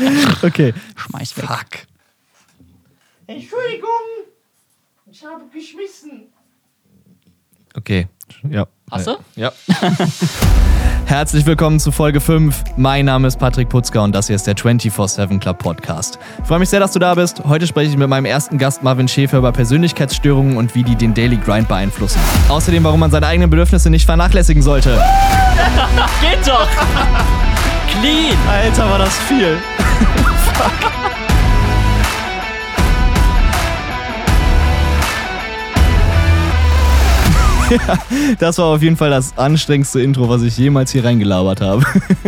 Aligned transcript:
okay. 0.42 0.74
Schmeiß 0.96 1.36
weg. 1.36 1.46
Fuck. 1.46 1.66
Entschuldigung, 3.26 3.90
ich 5.10 5.24
habe 5.24 5.44
geschmissen. 5.52 6.28
Okay. 7.76 8.08
Ja. 8.48 8.66
Hast 8.90 9.06
du? 9.06 9.16
Ja. 9.36 9.52
Herzlich 11.06 11.44
willkommen 11.44 11.80
zu 11.80 11.90
Folge 11.90 12.20
5. 12.20 12.76
Mein 12.76 13.04
Name 13.04 13.28
ist 13.28 13.38
Patrick 13.38 13.68
Putzka 13.68 14.00
und 14.00 14.14
das 14.14 14.28
hier 14.28 14.36
ist 14.36 14.46
der 14.46 14.56
24-7 14.56 15.40
Club 15.40 15.58
Podcast. 15.58 16.18
Ich 16.40 16.46
freue 16.46 16.60
mich 16.60 16.68
sehr, 16.68 16.80
dass 16.80 16.92
du 16.92 16.98
da 16.98 17.14
bist. 17.14 17.42
Heute 17.44 17.66
spreche 17.66 17.90
ich 17.90 17.96
mit 17.96 18.08
meinem 18.08 18.26
ersten 18.26 18.58
Gast 18.58 18.82
Marvin 18.82 19.08
Schäfer 19.08 19.38
über 19.38 19.52
Persönlichkeitsstörungen 19.52 20.56
und 20.56 20.74
wie 20.74 20.84
die 20.84 20.96
den 20.96 21.14
Daily 21.14 21.36
Grind 21.36 21.68
beeinflussen. 21.68 22.20
Außerdem, 22.48 22.84
warum 22.84 23.00
man 23.00 23.10
seine 23.10 23.26
eigenen 23.26 23.50
Bedürfnisse 23.50 23.90
nicht 23.90 24.06
vernachlässigen 24.06 24.62
sollte. 24.62 24.90
Geht 26.20 26.46
doch! 26.46 26.68
Clean! 27.90 28.36
Alter, 28.48 28.88
war 28.90 28.98
das 28.98 29.16
viel. 29.20 29.58
das 38.38 38.58
war 38.58 38.66
auf 38.66 38.82
jeden 38.82 38.96
Fall 38.96 39.10
das 39.10 39.36
anstrengendste 39.36 40.00
Intro, 40.00 40.28
was 40.28 40.42
ich 40.42 40.56
jemals 40.56 40.92
hier 40.92 41.04
reingelabert 41.04 41.60
habe. 41.60 41.82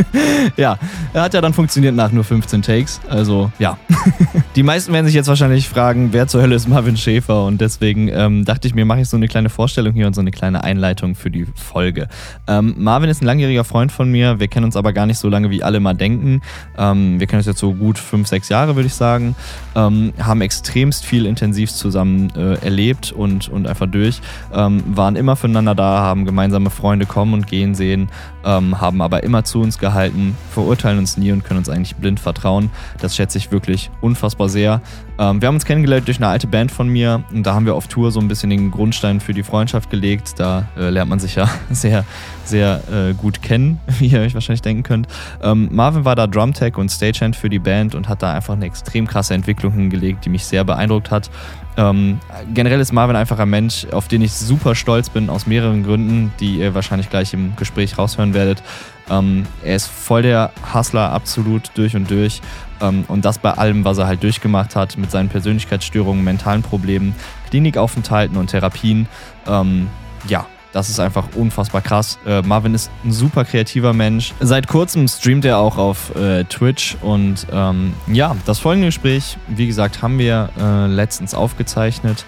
ja, 0.57 0.79
hat 1.15 1.35
ja 1.35 1.41
dann 1.41 1.53
funktioniert 1.53 1.95
nach 1.95 2.13
nur 2.13 2.25
15 2.25 2.63
Takes. 2.63 3.01
Also, 3.09 3.51
ja. 3.59 3.79
Die 4.57 4.63
meisten 4.63 4.93
werden 4.93 5.07
sich 5.07 5.15
jetzt 5.15 5.29
wahrscheinlich 5.29 5.69
fragen, 5.69 6.13
wer 6.13 6.27
zur 6.27 6.43
Hölle 6.43 6.55
ist 6.55 6.69
Marvin 6.69 6.97
Schäfer? 6.97 7.45
Und 7.45 7.61
deswegen 7.61 8.09
ähm, 8.09 8.45
dachte 8.45 8.69
ich 8.69 8.75
mir, 8.75 8.85
mache 8.85 9.01
ich 9.01 9.09
so 9.09 9.17
eine 9.17 9.29
kleine 9.29 9.49
Vorstellung 9.49 9.95
hier 9.95 10.07
und 10.07 10.15
so 10.15 10.21
eine 10.21 10.31
kleine 10.31 10.63
Einleitung 10.65 11.15
für 11.15 11.31
die 11.31 11.47
Folge. 11.55 12.09
Ähm, 12.47 12.75
Marvin 12.79 13.11
ist 13.11 13.23
ein 13.23 13.27
langjähriger 13.27 13.65
Freund 13.65 13.93
von 13.93 14.11
mir. 14.11 14.41
Wir 14.41 14.49
kennen 14.49 14.65
uns 14.65 14.77
aber 14.77 14.93
gar 14.93 15.07
nicht 15.07 15.19
so 15.19 15.29
lange, 15.29 15.51
wie 15.51 15.63
alle 15.63 15.81
mal 15.81 15.95
denken. 15.95 16.43
Ähm, 16.77 17.19
wir 17.19 17.27
kennen 17.27 17.41
uns 17.41 17.47
jetzt 17.47 17.61
so 17.61 17.73
gut 17.73 17.99
fünf, 17.99 18.29
sechs 18.29 18.49
Jahre, 18.49 18.77
würde 18.77 18.87
ich 18.87 18.95
sagen. 18.95 19.35
Ähm, 19.75 20.13
haben 20.19 20.41
extremst 20.41 21.05
viel 21.05 21.27
intensiv 21.27 21.73
zusammen 21.73 22.33
äh, 22.37 22.55
erlebt 22.65 23.13
und, 23.13 23.49
und 23.49 23.67
einfach 23.67 23.87
durch. 23.87 24.21
Ähm, 24.53 24.83
waren 24.87 25.17
immer 25.17 25.32
füreinander 25.37 25.75
da, 25.75 26.01
haben 26.01 26.25
gemeinsame 26.25 26.71
Freunde 26.71 27.07
kommen 27.07 27.35
und 27.35 27.47
gehen 27.47 27.75
sehen, 27.75 28.09
ähm, 28.45 28.81
haben 28.81 29.01
aber 29.01 29.23
immer 29.23 29.45
zu 29.45 29.61
uns 29.61 29.79
gehalten, 29.79 30.37
verurteilen 30.51 30.99
uns 30.99 31.17
nie 31.17 31.33
und 31.33 31.45
können 31.45 31.59
uns 31.59 31.69
eigentlich 31.69 31.97
blind 31.97 32.21
vertrauen. 32.21 32.71
Das 33.01 33.17
schätze 33.17 33.39
ich 33.39 33.51
wirklich 33.51 33.91
unfassbar 34.01 34.49
sehr. 34.49 34.81
Ähm, 35.19 35.41
wir 35.41 35.49
haben 35.49 35.55
uns 35.55 35.65
kennengelernt 35.65 36.09
durch 36.09 36.19
eine 36.19 36.29
alte 36.29 36.47
Band 36.47 36.73
von 36.73 36.89
mir 36.89 37.25
und 37.33 37.45
da 37.45 37.55
haben 37.55 37.67
wir 37.67 37.75
auf 37.75 37.89
Tour 37.89 38.11
so 38.11 38.21
ein 38.21 38.29
bisschen 38.29 38.51
den 38.51 38.71
Grundstein 38.71 39.21
für 39.21 39.35
die 39.35 39.43
Freundschaft 39.43 39.91
gelegt. 39.91 40.35
Da 40.39 40.69
äh, 40.77 40.91
lernt 40.91 41.11
man 41.11 41.19
sich 41.19 41.35
ja 41.35 41.49
sehr, 41.71 42.05
sehr 42.45 42.83
äh, 42.91 43.15
gut 43.15 43.43
kennen, 43.43 43.81
wie 43.99 44.07
ihr 44.09 44.21
euch 44.21 44.35
wahrscheinlich 44.35 44.63
denken 44.63 44.83
könnt. 44.83 45.09
Ähm, 45.43 45.69
Marvin 45.73 46.05
war 46.05 46.17
da 46.17 46.27
Drumtech 46.27 46.77
und 46.77 46.91
Stagehand 46.91 47.37
für 47.37 47.49
die 47.49 47.59
Band 47.59 47.95
und 47.95 48.09
hat 48.09 48.23
da 48.23 48.33
einfach 48.33 48.55
eine 48.55 48.67
extrem 48.67 49.07
krasse 49.07 49.35
Entwicklung 49.35 49.73
hingelegt, 49.73 50.25
die 50.25 50.29
mich 50.29 50.45
sehr 50.45 50.65
beeindruckt 50.65 51.11
hat. 51.11 51.31
Ähm, 51.77 52.21
generell 52.53 52.81
ist 52.81 52.93
Marvin 52.93 53.17
einfach 53.17 53.39
ein 53.39 53.49
Mensch, 53.49 53.87
auf 53.93 54.09
den 54.09 54.21
ich 54.21 54.33
super 54.33 54.75
stolz 54.75 55.09
bin, 55.09 55.31
aus 55.31 55.47
mehreren 55.47 55.85
Gründen, 55.85 56.33
die 56.39 56.59
ihr 56.59 56.75
wahrscheinlich 56.75 57.09
gleich 57.09 57.33
im 57.33 57.57
Gespräch 57.57 57.97
raushören 57.97 58.35
werdet. 58.35 58.63
Ähm, 59.11 59.47
er 59.65 59.77
ist 59.77 59.89
voll 59.89 60.23
der 60.23 60.53
Hustler, 60.75 61.11
absolut 61.13 61.71
durch 61.75 61.97
und 61.97 62.11
durch. 62.11 62.41
Ähm, 62.81 63.05
und 63.09 63.25
das 63.25 63.39
bei 63.39 63.53
allem, 63.53 63.85
was 63.85 63.99
er 63.99 64.07
halt 64.07 64.23
durchgemacht 64.23 64.77
hat, 64.77 64.99
mit 64.99 65.11
seinen 65.11 65.29
Persönlichkeitsstörungen, 65.29 66.23
mentalen 66.23 66.63
Problemen, 66.63 67.15
Klinikaufenthalten 67.49 68.37
und 68.37 68.49
Therapien. 68.49 69.09
Ähm, 69.47 69.89
ja, 70.29 70.47
das 70.73 70.89
ist 70.89 71.01
einfach 71.01 71.29
unfassbar 71.35 71.83
krass. 71.83 72.19
Äh, 72.27 72.43
Marvin 72.43 72.75
ist 72.75 72.91
ein 73.05 73.13
super 73.13 73.45
kreativer 73.45 73.93
Mensch. 73.93 74.33
Seit 74.41 74.69
kurzem 74.69 75.07
streamt 75.09 75.45
er 75.45 75.59
auch 75.59 75.79
auf 75.79 76.15
äh, 76.17 76.45
Twitch 76.45 76.97
und 77.01 77.47
ähm, 77.53 77.95
ja, 78.07 78.37
das 78.47 78.59
folgende 78.59 78.89
Gespräch, 78.89 79.37
wie 79.49 79.67
gesagt, 79.67 80.03
haben 80.03 80.19
wir 80.19 80.51
äh, 80.59 80.87
letztens 80.87 81.35
aufgezeichnet, 81.35 82.25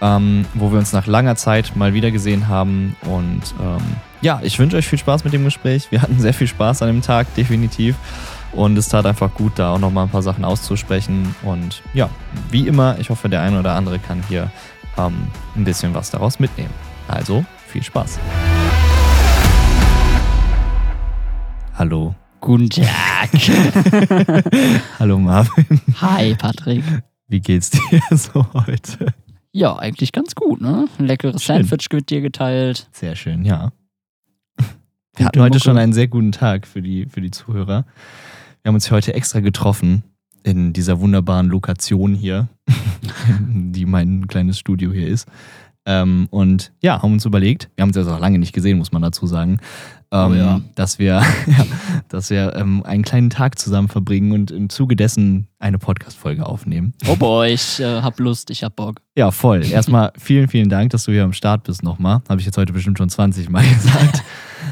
ähm, 0.00 0.44
wo 0.54 0.70
wir 0.72 0.78
uns 0.78 0.92
nach 0.92 1.06
langer 1.06 1.36
Zeit 1.36 1.74
mal 1.74 1.94
wieder 1.94 2.10
gesehen 2.10 2.48
haben 2.48 2.96
und 3.02 3.42
ähm, 3.60 3.82
ja, 4.20 4.40
ich 4.42 4.58
wünsche 4.58 4.76
euch 4.76 4.88
viel 4.88 4.98
Spaß 4.98 5.24
mit 5.24 5.32
dem 5.32 5.44
Gespräch. 5.44 5.90
Wir 5.90 6.02
hatten 6.02 6.18
sehr 6.18 6.34
viel 6.34 6.46
Spaß 6.46 6.82
an 6.82 6.88
dem 6.88 7.02
Tag, 7.02 7.32
definitiv. 7.34 7.96
Und 8.52 8.78
es 8.78 8.88
tat 8.88 9.04
einfach 9.04 9.32
gut, 9.34 9.52
da 9.56 9.74
auch 9.74 9.78
nochmal 9.78 10.06
ein 10.06 10.10
paar 10.10 10.22
Sachen 10.22 10.44
auszusprechen. 10.44 11.34
Und 11.42 11.82
ja, 11.92 12.08
wie 12.50 12.66
immer, 12.66 12.98
ich 12.98 13.10
hoffe, 13.10 13.28
der 13.28 13.42
eine 13.42 13.60
oder 13.60 13.74
andere 13.74 13.98
kann 13.98 14.22
hier 14.28 14.50
ähm, 14.96 15.28
ein 15.54 15.64
bisschen 15.64 15.94
was 15.94 16.10
daraus 16.10 16.38
mitnehmen. 16.38 16.72
Also, 17.06 17.44
viel 17.66 17.82
Spaß. 17.82 18.18
Hallo. 21.74 22.14
Guten 22.40 22.70
Tag. 22.70 23.30
Hallo 24.98 25.18
Marvin. 25.18 25.80
Hi, 26.00 26.34
Patrick. 26.34 26.84
Wie 27.28 27.40
geht's 27.40 27.70
dir 27.70 28.00
so 28.16 28.46
heute? 28.54 29.12
Ja, 29.52 29.76
eigentlich 29.76 30.12
ganz 30.12 30.34
gut, 30.34 30.60
ne? 30.60 30.86
Ein 30.98 31.06
leckeres 31.06 31.42
Schön. 31.42 31.62
Sandwich 31.66 31.86
wird 31.90 32.10
dir 32.10 32.20
geteilt. 32.20 32.88
Sehr 32.92 33.16
schön, 33.16 33.44
ja. 33.44 33.72
Wir 35.16 35.26
hatten 35.26 35.40
heute 35.40 35.54
Mucke. 35.54 35.64
schon 35.64 35.78
einen 35.78 35.94
sehr 35.94 36.08
guten 36.08 36.30
Tag 36.30 36.66
für 36.66 36.82
die, 36.82 37.06
für 37.06 37.22
die 37.22 37.30
Zuhörer. 37.30 37.86
Wir 38.62 38.68
haben 38.68 38.74
uns 38.74 38.90
heute 38.90 39.14
extra 39.14 39.40
getroffen 39.40 40.02
in 40.42 40.72
dieser 40.72 41.00
wunderbaren 41.00 41.48
Lokation 41.48 42.14
hier, 42.14 42.48
die 43.40 43.86
mein 43.86 44.28
kleines 44.28 44.58
Studio 44.58 44.92
hier 44.92 45.08
ist. 45.08 45.26
Ähm, 45.86 46.26
und 46.30 46.72
ja, 46.82 47.00
haben 47.00 47.12
uns 47.12 47.24
überlegt, 47.24 47.70
wir 47.76 47.82
haben 47.82 47.90
uns 47.90 47.96
jetzt 47.96 48.08
auch 48.08 48.18
lange 48.18 48.38
nicht 48.40 48.52
gesehen, 48.52 48.76
muss 48.76 48.90
man 48.90 49.02
dazu 49.02 49.26
sagen, 49.26 49.60
ähm, 50.10 50.30
Oh 50.30 50.34
ja. 50.34 50.60
dass 50.74 50.98
wir, 50.98 51.22
ja, 51.46 51.66
dass 52.08 52.28
wir 52.30 52.54
ähm, 52.56 52.82
einen 52.84 53.04
kleinen 53.04 53.30
Tag 53.30 53.58
zusammen 53.58 53.88
verbringen 53.88 54.32
und 54.32 54.50
im 54.50 54.68
Zuge 54.68 54.96
dessen 54.96 55.46
eine 55.58 55.78
Podcast-Folge 55.78 56.44
aufnehmen. 56.44 56.92
Oh 57.08 57.16
boy, 57.16 57.52
ich 57.52 57.80
äh, 57.80 58.02
hab 58.02 58.18
Lust, 58.18 58.50
ich 58.50 58.64
hab 58.64 58.74
Bock. 58.76 59.00
Ja, 59.16 59.30
voll. 59.30 59.64
Erstmal 59.64 60.12
vielen, 60.18 60.48
vielen 60.48 60.68
Dank, 60.68 60.90
dass 60.90 61.04
du 61.04 61.12
hier 61.12 61.24
am 61.24 61.32
Start 61.32 61.62
bist 61.64 61.82
nochmal. 61.82 62.20
Habe 62.28 62.40
ich 62.40 62.46
jetzt 62.46 62.58
heute 62.58 62.72
bestimmt 62.72 62.98
schon 62.98 63.08
20 63.08 63.48
Mal 63.48 63.62
gesagt. 63.74 64.22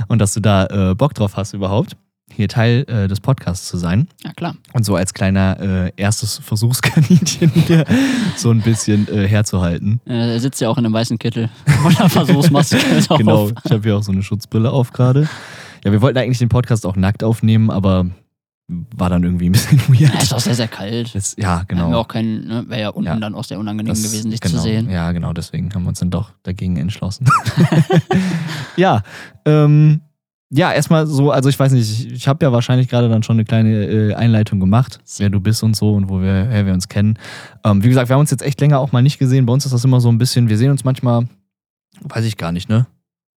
Und 0.08 0.18
dass 0.18 0.34
du 0.34 0.40
da 0.40 0.66
äh, 0.66 0.94
Bock 0.94 1.14
drauf 1.14 1.36
hast 1.36 1.52
überhaupt, 1.52 1.96
hier 2.34 2.48
Teil 2.48 2.84
äh, 2.88 3.08
des 3.08 3.20
Podcasts 3.20 3.68
zu 3.68 3.76
sein. 3.76 4.08
Ja, 4.24 4.32
klar. 4.32 4.54
Und 4.72 4.84
so 4.84 4.96
als 4.96 5.14
kleiner 5.14 5.58
äh, 5.60 5.92
erstes 5.96 6.38
Versuchskaninchen 6.38 7.50
hier 7.66 7.84
so 8.36 8.50
ein 8.50 8.60
bisschen 8.62 9.08
äh, 9.08 9.26
herzuhalten. 9.28 10.00
Er 10.04 10.38
sitzt 10.40 10.60
ja 10.60 10.68
auch 10.68 10.78
in 10.78 10.84
einem 10.84 10.94
weißen 10.94 11.18
Kittel. 11.18 11.48
Oder 11.86 12.08
Versuchsmaske 12.08 12.76
auf. 13.08 13.18
Genau, 13.18 13.48
ich 13.64 13.70
habe 13.70 13.82
hier 13.82 13.96
auch 13.96 14.02
so 14.02 14.12
eine 14.12 14.22
Schutzbrille 14.22 14.70
auf 14.70 14.92
gerade. 14.92 15.28
Ja, 15.84 15.92
wir 15.92 16.00
wollten 16.02 16.18
eigentlich 16.18 16.38
den 16.38 16.48
Podcast 16.48 16.86
auch 16.86 16.96
nackt 16.96 17.22
aufnehmen, 17.22 17.70
aber 17.70 18.06
war 18.66 19.10
dann 19.10 19.22
irgendwie 19.24 19.50
ein 19.50 19.52
bisschen 19.52 19.78
Ja, 19.92 20.08
ist 20.08 20.30
weird. 20.30 20.32
auch 20.32 20.40
sehr, 20.40 20.54
sehr 20.54 20.68
kalt. 20.68 21.14
Das, 21.14 21.36
ja, 21.38 21.64
genau. 21.68 21.94
auch 21.98 22.08
keinen, 22.08 22.46
ne? 22.48 22.64
wäre 22.68 22.80
ja 22.80 22.88
unten 22.88 23.08
Ja. 23.08 23.16
dann 23.16 23.34
auch 23.34 23.44
sehr 23.44 23.58
unangenehm 23.58 23.92
Das- 23.92 24.02
gewesen, 24.02 24.30
dich 24.30 24.40
genau, 24.40 24.54
zu 24.56 24.62
sehen. 24.62 24.88
Ja, 24.90 25.12
genau, 25.12 25.34
deswegen 25.34 25.74
haben 25.74 25.82
wir 25.82 25.90
uns 25.90 25.98
dann 25.98 26.08
doch 26.10 26.32
dagegen 26.44 26.78
entschlossen. 26.78 27.26
ja, 28.76 29.02
ähm, 29.44 30.00
ja, 30.56 30.72
erstmal 30.72 31.06
so, 31.06 31.30
also 31.32 31.48
ich 31.48 31.58
weiß 31.58 31.72
nicht, 31.72 31.90
ich, 32.06 32.12
ich 32.12 32.28
habe 32.28 32.44
ja 32.44 32.52
wahrscheinlich 32.52 32.88
gerade 32.88 33.08
dann 33.08 33.22
schon 33.22 33.36
eine 33.36 33.44
kleine 33.44 33.84
äh, 33.86 34.14
Einleitung 34.14 34.60
gemacht, 34.60 35.00
wer 35.18 35.28
du 35.30 35.40
bist 35.40 35.62
und 35.62 35.74
so 35.76 35.92
und 35.94 36.08
wo 36.08 36.20
wir, 36.20 36.46
wer 36.48 36.66
wir 36.66 36.72
uns 36.72 36.88
kennen. 36.88 37.18
Ähm, 37.64 37.82
wie 37.82 37.88
gesagt, 37.88 38.08
wir 38.08 38.14
haben 38.14 38.20
uns 38.20 38.30
jetzt 38.30 38.42
echt 38.42 38.60
länger 38.60 38.78
auch 38.78 38.92
mal 38.92 39.02
nicht 39.02 39.18
gesehen. 39.18 39.46
Bei 39.46 39.52
uns 39.52 39.64
ist 39.66 39.72
das 39.72 39.84
immer 39.84 40.00
so 40.00 40.08
ein 40.10 40.18
bisschen, 40.18 40.48
wir 40.48 40.56
sehen 40.58 40.70
uns 40.70 40.84
manchmal, 40.84 41.26
weiß 42.02 42.24
ich 42.24 42.36
gar 42.36 42.52
nicht, 42.52 42.68
ne? 42.68 42.86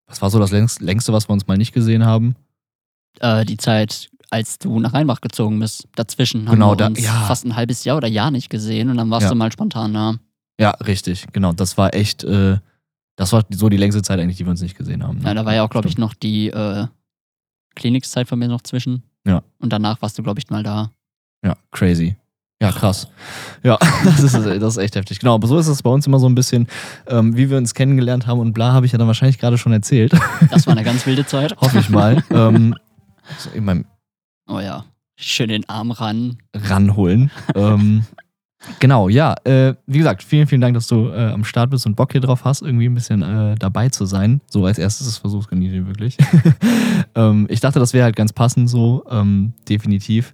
Was 0.08 0.20
war 0.22 0.30
so 0.30 0.38
das 0.38 0.50
längst, 0.52 0.80
längste, 0.80 1.12
was 1.12 1.28
wir 1.28 1.32
uns 1.32 1.46
mal 1.46 1.56
nicht 1.56 1.72
gesehen 1.72 2.04
haben? 2.04 2.36
Äh, 3.20 3.44
die 3.44 3.56
Zeit, 3.56 4.08
als 4.30 4.58
du 4.58 4.78
nach 4.78 4.92
Rheinbach 4.92 5.20
gezogen 5.20 5.58
bist, 5.58 5.88
dazwischen 5.96 6.46
Genau, 6.46 6.66
haben 6.66 6.72
wir 6.72 6.76
da- 6.76 6.86
uns 6.88 7.02
ja. 7.02 7.12
fast 7.26 7.44
ein 7.44 7.56
halbes 7.56 7.84
Jahr 7.84 7.96
oder 7.96 8.08
Jahr 8.08 8.30
nicht 8.30 8.50
gesehen 8.50 8.90
und 8.90 8.98
dann 8.98 9.10
warst 9.10 9.24
Ja. 9.24 9.30
du 9.30 9.34
mal 9.36 9.50
spontan 9.50 9.94
da. 9.94 10.14
Ja, 10.60 10.70
richtig, 10.70 11.26
genau. 11.32 11.52
Das 11.52 11.76
war 11.78 11.94
echt, 11.94 12.24
äh, 12.24 12.58
das 13.16 13.32
war 13.32 13.44
so 13.50 13.68
die 13.68 13.76
längste 13.78 14.02
Zeit 14.02 14.20
eigentlich, 14.20 14.36
die 14.36 14.44
wir 14.44 14.50
uns 14.50 14.60
nicht 14.60 14.76
gesehen 14.76 15.02
haben. 15.02 15.18
ne? 15.18 15.24
Ja, 15.24 15.34
da 15.34 15.44
war 15.44 15.54
ja 15.54 15.64
auch, 15.64 15.70
glaube 15.70 15.88
ich, 15.88 15.96
noch 15.98 16.14
die 16.14 16.48
äh, 16.48 16.86
Klinikzeit 17.76 18.26
von 18.26 18.38
mir 18.38 18.48
noch 18.48 18.62
zwischen. 18.62 19.04
Ja. 19.26 19.42
Und 19.58 19.72
danach 19.72 20.02
warst 20.02 20.18
du, 20.18 20.22
glaube 20.24 20.40
ich, 20.40 20.50
mal 20.50 20.62
da. 20.64 20.90
Ja, 21.44 21.56
crazy. 21.70 22.16
Ja, 22.60 22.72
krass. 22.72 23.06
Ja, 23.62 23.78
das 24.04 24.22
ist, 24.22 24.34
das 24.34 24.76
ist 24.76 24.78
echt 24.78 24.96
heftig. 24.96 25.18
Genau, 25.20 25.34
aber 25.34 25.46
so 25.46 25.58
ist 25.58 25.66
es 25.68 25.82
bei 25.82 25.90
uns 25.90 26.06
immer 26.06 26.18
so 26.18 26.26
ein 26.28 26.34
bisschen, 26.34 26.66
ähm, 27.06 27.36
wie 27.36 27.50
wir 27.50 27.58
uns 27.58 27.74
kennengelernt 27.74 28.26
haben 28.26 28.40
und 28.40 28.54
bla, 28.54 28.72
habe 28.72 28.86
ich 28.86 28.92
ja 28.92 28.98
dann 28.98 29.06
wahrscheinlich 29.06 29.38
gerade 29.38 29.58
schon 29.58 29.72
erzählt. 29.72 30.12
Das 30.50 30.66
war 30.66 30.72
eine 30.72 30.82
ganz 30.82 31.04
wilde 31.06 31.26
Zeit. 31.26 31.54
Hoffe 31.60 31.78
ich 31.78 31.90
mal. 31.90 32.24
ähm, 32.30 32.74
so 33.38 33.50
in 33.50 33.64
meinem 33.64 33.84
Oh 34.48 34.60
ja. 34.60 34.84
Schön 35.18 35.48
den 35.48 35.68
Arm 35.68 35.90
ran. 35.90 36.38
ranholen. 36.54 37.30
ähm, 37.54 38.04
genau, 38.80 39.08
ja. 39.08 39.34
Äh, 39.44 39.74
wie 39.86 39.98
gesagt, 39.98 40.22
vielen, 40.22 40.46
vielen 40.46 40.60
Dank, 40.60 40.74
dass 40.74 40.86
du 40.86 41.08
äh, 41.08 41.30
am 41.32 41.44
Start 41.44 41.70
bist 41.70 41.86
und 41.86 41.96
Bock 41.96 42.12
hier 42.12 42.20
drauf 42.20 42.44
hast, 42.44 42.62
irgendwie 42.62 42.86
ein 42.86 42.94
bisschen 42.94 43.22
äh, 43.22 43.54
dabei 43.56 43.88
zu 43.88 44.06
sein. 44.06 44.40
So 44.46 44.64
als 44.64 44.78
erstes 44.78 45.18
Versuchskaninchen 45.18 45.86
wirklich. 45.86 46.16
ähm, 47.14 47.46
ich 47.48 47.60
dachte, 47.60 47.78
das 47.78 47.92
wäre 47.92 48.04
halt 48.04 48.16
ganz 48.16 48.32
passend 48.32 48.68
so, 48.68 49.04
ähm, 49.10 49.52
definitiv. 49.68 50.32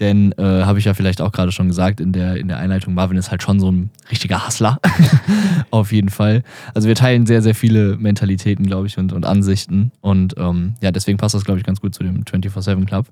Denn, 0.00 0.32
äh, 0.38 0.64
habe 0.64 0.78
ich 0.78 0.86
ja 0.86 0.94
vielleicht 0.94 1.20
auch 1.20 1.30
gerade 1.30 1.52
schon 1.52 1.68
gesagt 1.68 2.00
in 2.00 2.12
der, 2.12 2.36
in 2.36 2.48
der 2.48 2.56
Einleitung, 2.56 2.94
Marvin 2.94 3.18
ist 3.18 3.30
halt 3.30 3.42
schon 3.42 3.60
so 3.60 3.70
ein 3.70 3.90
richtiger 4.10 4.46
Hustler. 4.46 4.78
Auf 5.70 5.92
jeden 5.92 6.08
Fall. 6.08 6.42
Also 6.72 6.88
wir 6.88 6.94
teilen 6.94 7.26
sehr, 7.26 7.42
sehr 7.42 7.54
viele 7.54 7.98
Mentalitäten, 7.98 8.66
glaube 8.66 8.86
ich, 8.86 8.96
und, 8.96 9.12
und 9.12 9.26
Ansichten. 9.26 9.92
Und 10.00 10.34
ähm, 10.38 10.74
ja, 10.80 10.90
deswegen 10.90 11.18
passt 11.18 11.34
das, 11.34 11.44
glaube 11.44 11.60
ich, 11.60 11.66
ganz 11.66 11.82
gut 11.82 11.94
zu 11.94 12.02
dem 12.02 12.24
24-7 12.24 12.86
Club. 12.86 13.08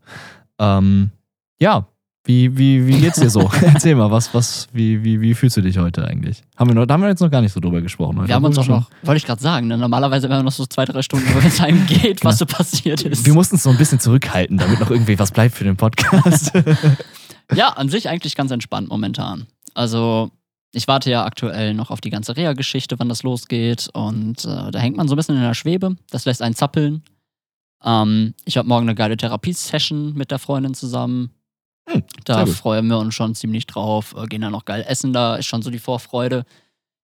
Ähm, 0.58 1.10
ja, 1.60 1.86
Wie, 2.28 2.58
wie, 2.58 2.86
wie 2.86 3.00
geht's 3.00 3.18
dir 3.18 3.30
so? 3.30 3.50
Erzähl 3.62 3.94
mal, 3.94 4.10
was, 4.10 4.34
was, 4.34 4.68
wie, 4.70 5.02
wie, 5.02 5.18
wie 5.22 5.32
fühlst 5.32 5.56
du 5.56 5.62
dich 5.62 5.78
heute 5.78 6.06
eigentlich? 6.06 6.42
Haben 6.58 6.68
wir, 6.68 6.74
noch, 6.74 6.84
da 6.84 6.92
haben 6.92 7.00
wir 7.00 7.08
jetzt 7.08 7.20
noch 7.20 7.30
gar 7.30 7.40
nicht 7.40 7.54
so 7.54 7.58
drüber 7.58 7.80
gesprochen. 7.80 8.18
Heute. 8.18 8.28
Wir 8.28 8.34
haben 8.34 8.44
uns 8.44 8.56
schon- 8.56 8.66
noch, 8.68 8.90
wollte 9.02 9.16
ich 9.16 9.24
gerade 9.24 9.40
sagen, 9.40 9.66
ne? 9.66 9.78
normalerweise 9.78 10.28
wenn 10.28 10.36
wir 10.36 10.42
noch 10.42 10.52
so 10.52 10.66
zwei, 10.66 10.84
drei 10.84 11.00
Stunden, 11.00 11.26
wenn 11.34 11.46
es 11.46 11.58
einem 11.58 11.86
geht, 11.86 12.22
was 12.24 12.36
so 12.36 12.44
passiert 12.44 13.00
ist. 13.00 13.24
Wir 13.24 13.32
mussten 13.32 13.56
es 13.56 13.62
so 13.62 13.70
ein 13.70 13.78
bisschen 13.78 13.98
zurückhalten, 13.98 14.58
damit 14.58 14.78
noch 14.78 14.90
irgendwie 14.90 15.18
was 15.18 15.32
bleibt 15.32 15.54
für 15.54 15.64
den 15.64 15.76
Podcast. 15.76 16.52
Ja, 17.54 17.70
an 17.70 17.88
sich 17.88 18.10
eigentlich 18.10 18.34
ganz 18.36 18.50
entspannt 18.50 18.90
momentan. 18.90 19.46
Also, 19.72 20.30
ich 20.74 20.86
warte 20.86 21.10
ja 21.10 21.24
aktuell 21.24 21.72
noch 21.72 21.90
auf 21.90 22.02
die 22.02 22.10
ganze 22.10 22.36
Reha-Geschichte, 22.36 22.98
wann 22.98 23.08
das 23.08 23.22
losgeht. 23.22 23.88
Und 23.94 24.44
äh, 24.44 24.70
da 24.70 24.78
hängt 24.78 24.98
man 24.98 25.08
so 25.08 25.14
ein 25.14 25.16
bisschen 25.16 25.36
in 25.36 25.40
der 25.40 25.54
Schwebe. 25.54 25.96
Das 26.10 26.26
lässt 26.26 26.42
einen 26.42 26.54
zappeln. 26.54 27.02
Ähm, 27.82 28.34
ich 28.44 28.58
habe 28.58 28.68
morgen 28.68 28.86
eine 28.86 28.94
geile 28.94 29.16
Therapiesession 29.16 30.12
mit 30.12 30.30
der 30.30 30.38
Freundin 30.38 30.74
zusammen. 30.74 31.30
Hm, 31.90 32.02
da 32.24 32.46
freuen 32.46 32.86
wir 32.88 32.98
uns 32.98 33.14
schon 33.14 33.34
ziemlich 33.34 33.66
drauf. 33.66 34.14
Äh, 34.16 34.26
gehen 34.26 34.40
dann 34.42 34.52
noch 34.52 34.64
geil 34.64 34.84
essen, 34.86 35.12
da 35.12 35.36
ist 35.36 35.46
schon 35.46 35.62
so 35.62 35.70
die 35.70 35.78
Vorfreude. 35.78 36.44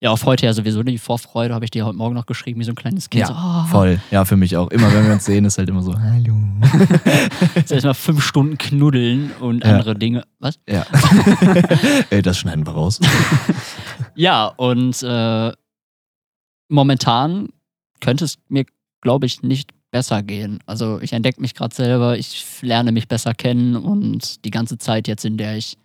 Ja, 0.00 0.10
auf 0.10 0.26
heute 0.26 0.44
ja 0.44 0.52
sowieso 0.52 0.82
die 0.82 0.98
Vorfreude, 0.98 1.54
habe 1.54 1.64
ich 1.64 1.70
dir 1.70 1.86
heute 1.86 1.96
Morgen 1.96 2.14
noch 2.14 2.26
geschrieben, 2.26 2.60
wie 2.60 2.64
so 2.64 2.72
ein 2.72 2.74
kleines 2.74 3.08
Kind. 3.08 3.22
Ja, 3.22 3.26
so, 3.28 3.32
ah, 3.32 3.66
Voll. 3.70 3.98
Ja, 4.10 4.26
für 4.26 4.36
mich 4.36 4.54
auch. 4.56 4.70
Immer 4.70 4.92
wenn 4.92 5.06
wir 5.06 5.14
uns 5.14 5.24
sehen, 5.24 5.46
ist 5.46 5.56
halt 5.56 5.70
immer 5.70 5.82
so, 5.82 5.98
hallo. 5.98 6.34
Jetzt 7.54 7.72
erstmal 7.72 7.94
fünf 7.94 8.22
Stunden 8.22 8.58
knuddeln 8.58 9.30
und 9.40 9.64
Ja. 9.64 9.70
andere 9.72 9.94
Dinge. 9.96 10.24
Was? 10.40 10.58
Ja. 10.68 10.84
Ey, 12.10 12.20
das 12.20 12.36
schneiden 12.36 12.66
wir 12.66 12.72
raus. 12.72 13.00
Ja, 14.16 14.46
und 14.46 15.02
äh, 15.02 15.52
momentan 16.68 17.48
könnte 18.00 18.24
es 18.24 18.36
mir, 18.48 18.64
glaube 19.00 19.26
ich, 19.26 19.42
nicht 19.42 19.72
besser 19.94 20.24
gehen. 20.24 20.58
Also 20.66 21.00
ich 21.00 21.12
entdecke 21.12 21.40
mich 21.40 21.54
gerade 21.54 21.72
selber, 21.72 22.18
ich 22.18 22.44
lerne 22.62 22.90
mich 22.90 23.06
besser 23.06 23.32
kennen 23.32 23.76
und 23.76 24.44
die 24.44 24.50
ganze 24.50 24.76
Zeit 24.76 25.06
jetzt, 25.06 25.24
in 25.24 25.36
der 25.36 25.56
ich 25.56 25.78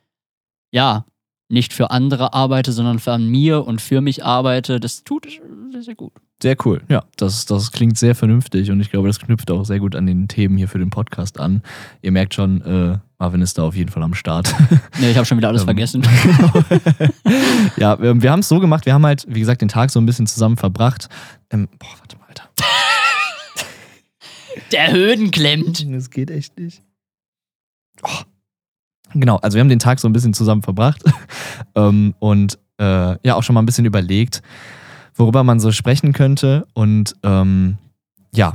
ja 0.72 1.06
nicht 1.48 1.74
für 1.74 1.92
andere 1.92 2.34
arbeite, 2.34 2.72
sondern 2.72 2.98
für 2.98 3.20
mir 3.20 3.68
und 3.68 3.82
für 3.82 4.02
mich 4.02 4.26
arbeite, 4.26 4.80
das 4.80 5.04
tut 5.04 5.28
sehr, 5.72 5.84
sehr 5.84 5.94
gut. 5.94 6.12
Sehr 6.42 6.56
cool. 6.66 6.82
Ja, 6.90 7.04
das, 7.18 7.46
das 7.46 7.72
klingt 7.72 8.00
sehr 8.00 8.16
vernünftig 8.16 8.72
und 8.72 8.80
ich 8.82 8.90
glaube, 8.90 9.08
das 9.08 9.20
knüpft 9.20 9.52
auch 9.52 9.64
sehr 9.64 9.78
gut 9.80 9.96
an 9.96 10.08
den 10.08 10.28
Themen 10.28 10.58
hier 10.58 10.68
für 10.68 10.80
den 10.80 10.90
Podcast 10.90 11.40
an. 11.40 11.62
Ihr 12.02 12.12
merkt 12.12 12.34
schon, 12.34 12.62
äh, 12.62 12.98
Marvin 13.20 13.44
ist 13.44 13.60
da 13.60 13.64
auf 13.64 13.76
jeden 13.76 13.92
Fall 13.92 14.02
am 14.02 14.16
Start. 14.16 14.56
Nee, 15.00 15.12
ich 15.12 15.18
habe 15.18 15.28
schon 15.28 15.38
wieder 15.38 15.50
alles 15.50 15.62
Ähm. 15.62 15.68
vergessen. 15.68 16.02
ja, 17.78 18.02
wir, 18.02 18.20
wir 18.24 18.32
haben 18.32 18.40
es 18.40 18.50
so 18.50 18.60
gemacht, 18.60 18.88
wir 18.88 18.94
haben 18.96 19.06
halt, 19.06 19.28
wie 19.30 19.40
gesagt, 19.40 19.62
den 19.62 19.70
Tag 19.70 19.92
so 19.92 20.00
ein 20.02 20.08
bisschen 20.08 20.26
zusammen 20.26 20.58
verbracht. 20.58 21.10
Ähm, 21.52 21.68
boah, 21.78 21.90
warte. 22.00 22.19
Der 24.72 24.92
Höden 24.92 25.32
klemmt. 25.32 25.86
Das 25.92 26.10
geht 26.10 26.32
echt 26.32 26.58
nicht. 26.60 26.82
Oh. 28.04 28.24
Genau, 29.14 29.38
also 29.38 29.56
wir 29.56 29.62
haben 29.62 29.70
den 29.70 29.80
Tag 29.80 30.00
so 30.00 30.08
ein 30.08 30.14
bisschen 30.14 30.34
zusammen 30.34 30.62
verbracht 30.62 31.04
ähm, 31.76 32.14
und 32.20 32.60
äh, 32.80 33.18
ja 33.28 33.36
auch 33.36 33.44
schon 33.44 33.56
mal 33.56 33.62
ein 33.62 33.66
bisschen 33.66 33.86
überlegt, 33.86 34.42
worüber 35.16 35.44
man 35.44 35.60
so 35.60 35.72
sprechen 35.72 36.14
könnte. 36.14 36.68
Und 36.74 37.16
ähm, 37.24 37.78
ja, 38.34 38.54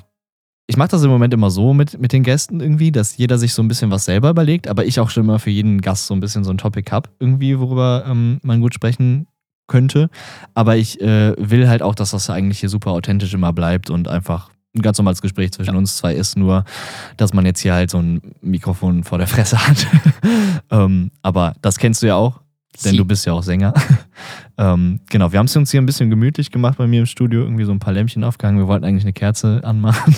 ich 0.67 0.77
mache 0.77 0.91
das 0.91 1.03
im 1.03 1.11
Moment 1.11 1.35
immer 1.35 1.51
so 1.51 1.75
mit, 1.75 2.01
mit 2.01 2.13
den 2.13 2.23
Gästen 2.23 2.61
irgendwie, 2.61 2.93
dass 2.93 3.17
jeder 3.17 3.37
sich 3.37 3.53
so 3.53 3.63
ein 3.63 3.69
bisschen 3.69 3.91
was 3.91 4.05
selber 4.05 4.31
überlegt, 4.31 4.69
aber 4.69 4.87
ich 4.87 5.01
auch 5.01 5.11
schon 5.11 5.25
immer 5.25 5.39
für 5.39 5.51
jeden 5.51 5.81
Gast 5.81 6.07
so 6.07 6.15
ein 6.15 6.21
bisschen 6.21 6.45
so 6.45 6.51
ein 6.51 6.59
Topic 6.59 6.91
habe, 6.91 7.11
irgendwie, 7.19 7.59
worüber 7.59 8.05
ähm, 8.07 8.39
man 8.43 8.61
gut 8.61 8.75
sprechen 8.75 9.27
könnte. 9.67 10.09
Aber 10.55 10.77
ich 10.77 11.01
äh, 11.01 11.35
will 11.37 11.69
halt 11.69 11.83
auch, 11.83 11.95
dass 11.95 12.13
das 12.13 12.31
eigentlich 12.31 12.61
hier 12.61 12.69
super 12.69 12.93
authentisch 12.93 13.35
immer 13.35 13.53
bleibt 13.53 13.91
und 13.91 14.09
einfach 14.09 14.51
ein 14.75 14.83
ganz 14.83 14.99
normales 14.99 15.23
Gespräch 15.23 15.53
zwischen 15.53 15.77
uns 15.77 15.97
zwei 15.97 16.15
ist, 16.15 16.37
nur 16.37 16.65
dass 17.17 17.33
man 17.33 17.47
jetzt 17.47 17.61
hier 17.61 17.75
halt 17.75 17.91
so 17.91 17.99
ein 17.99 18.21
Mikrofon 18.41 19.05
vor 19.05 19.19
der 19.19 19.27
Fresse 19.29 19.67
hat. 19.67 19.87
ähm, 20.71 21.11
aber 21.23 21.55
das 21.63 21.79
kennst 21.79 22.03
du 22.03 22.07
ja 22.09 22.17
auch, 22.17 22.41
denn 22.85 22.91
Sie- 22.93 22.97
du 22.97 23.05
bist 23.05 23.25
ja 23.25 23.35
auch 23.35 23.43
Sänger. 23.45 23.73
ähm, 24.59 24.99
genau, 25.09 25.31
wir 25.31 25.39
haben 25.39 25.47
es 25.47 25.55
uns 25.57 25.71
hier 25.71 25.81
ein 25.81 25.87
bisschen 25.87 26.11
gemütlich 26.11 26.51
gemacht 26.51 26.77
bei 26.77 26.89
mir 26.89 26.99
im 27.01 27.07
Studio, 27.07 27.43
irgendwie 27.43 27.65
so 27.65 27.71
ein 27.71 27.79
paar 27.79 27.93
Lämpchen 27.93 28.25
aufgehangen. 28.25 28.59
Wir 28.59 28.67
wollten 28.67 28.85
eigentlich 28.85 29.05
eine 29.05 29.13
Kerze 29.13 29.61
anmachen, 29.63 30.13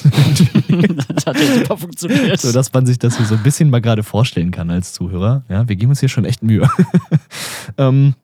das 1.15 1.27
hat 1.27 1.39
ja 1.39 1.55
super 1.59 1.77
funktioniert. 1.77 2.41
so 2.41 2.51
dass 2.53 2.73
man 2.73 2.87
sich 2.87 2.99
das 2.99 3.19
hier 3.19 3.27
so 3.27 3.35
ein 3.35 3.43
bisschen 3.43 3.69
mal 3.69 3.83
gerade 3.83 4.03
vorstellen 4.03 4.53
kann 4.53 4.71
als 4.71 4.95
Zuhörer. 4.95 5.45
Ja, 5.51 5.69
wir 5.69 5.77
geben 5.77 5.91
uns 5.91 6.01
hier 6.01 6.09
schon 6.09 6.25
echt 6.25 6.43
Mühe. 6.43 6.67
ähm, 7.77 8.15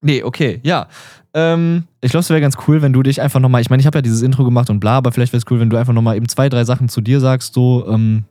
nee, 0.00 0.22
okay, 0.22 0.60
ja. 0.62 0.86
Ähm, 1.34 1.84
ich 2.00 2.10
glaube, 2.10 2.22
es 2.22 2.30
wäre 2.30 2.40
ganz 2.40 2.56
cool, 2.66 2.82
wenn 2.82 2.92
du 2.92 3.02
dich 3.02 3.20
einfach 3.20 3.40
nochmal, 3.40 3.60
ich 3.62 3.70
meine, 3.70 3.80
ich 3.80 3.86
habe 3.86 3.98
ja 3.98 4.02
dieses 4.02 4.22
Intro 4.22 4.44
gemacht 4.44 4.70
und 4.70 4.80
bla, 4.80 4.98
aber 4.98 5.12
vielleicht 5.12 5.32
wäre 5.32 5.38
es 5.38 5.50
cool, 5.50 5.60
wenn 5.60 5.70
du 5.70 5.76
einfach 5.76 5.92
nochmal 5.92 6.16
eben 6.16 6.28
zwei, 6.28 6.48
drei 6.48 6.64
Sachen 6.64 6.88
zu 6.88 7.00
dir 7.00 7.20
sagst, 7.20 7.54
so, 7.54 7.86
ähm, 7.88 8.24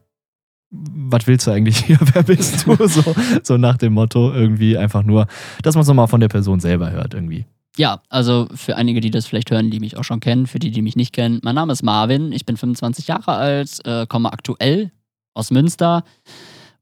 was 0.70 1.26
willst 1.26 1.46
du 1.46 1.50
eigentlich 1.50 1.78
hier? 1.86 1.98
Wer 2.12 2.22
bist 2.22 2.66
du? 2.66 2.76
So, 2.86 3.14
so 3.42 3.56
nach 3.56 3.76
dem 3.76 3.94
Motto 3.94 4.32
irgendwie 4.32 4.78
einfach 4.78 5.02
nur, 5.02 5.26
dass 5.62 5.74
man 5.74 5.82
es 5.82 5.88
nochmal 5.88 6.08
von 6.08 6.20
der 6.20 6.28
Person 6.28 6.60
selber 6.60 6.90
hört 6.90 7.14
irgendwie. 7.14 7.46
Ja, 7.76 8.02
also 8.10 8.48
für 8.54 8.76
einige, 8.76 9.00
die 9.00 9.10
das 9.10 9.26
vielleicht 9.26 9.50
hören, 9.50 9.70
die 9.70 9.80
mich 9.80 9.96
auch 9.96 10.04
schon 10.04 10.20
kennen, 10.20 10.46
für 10.46 10.58
die, 10.58 10.70
die 10.70 10.82
mich 10.82 10.96
nicht 10.96 11.14
kennen, 11.14 11.40
mein 11.42 11.54
Name 11.54 11.72
ist 11.72 11.82
Marvin, 11.82 12.30
ich 12.32 12.44
bin 12.44 12.56
25 12.56 13.08
Jahre 13.08 13.32
alt, 13.32 13.78
äh, 13.86 14.06
komme 14.06 14.32
aktuell 14.32 14.92
aus 15.32 15.50
Münster 15.50 16.04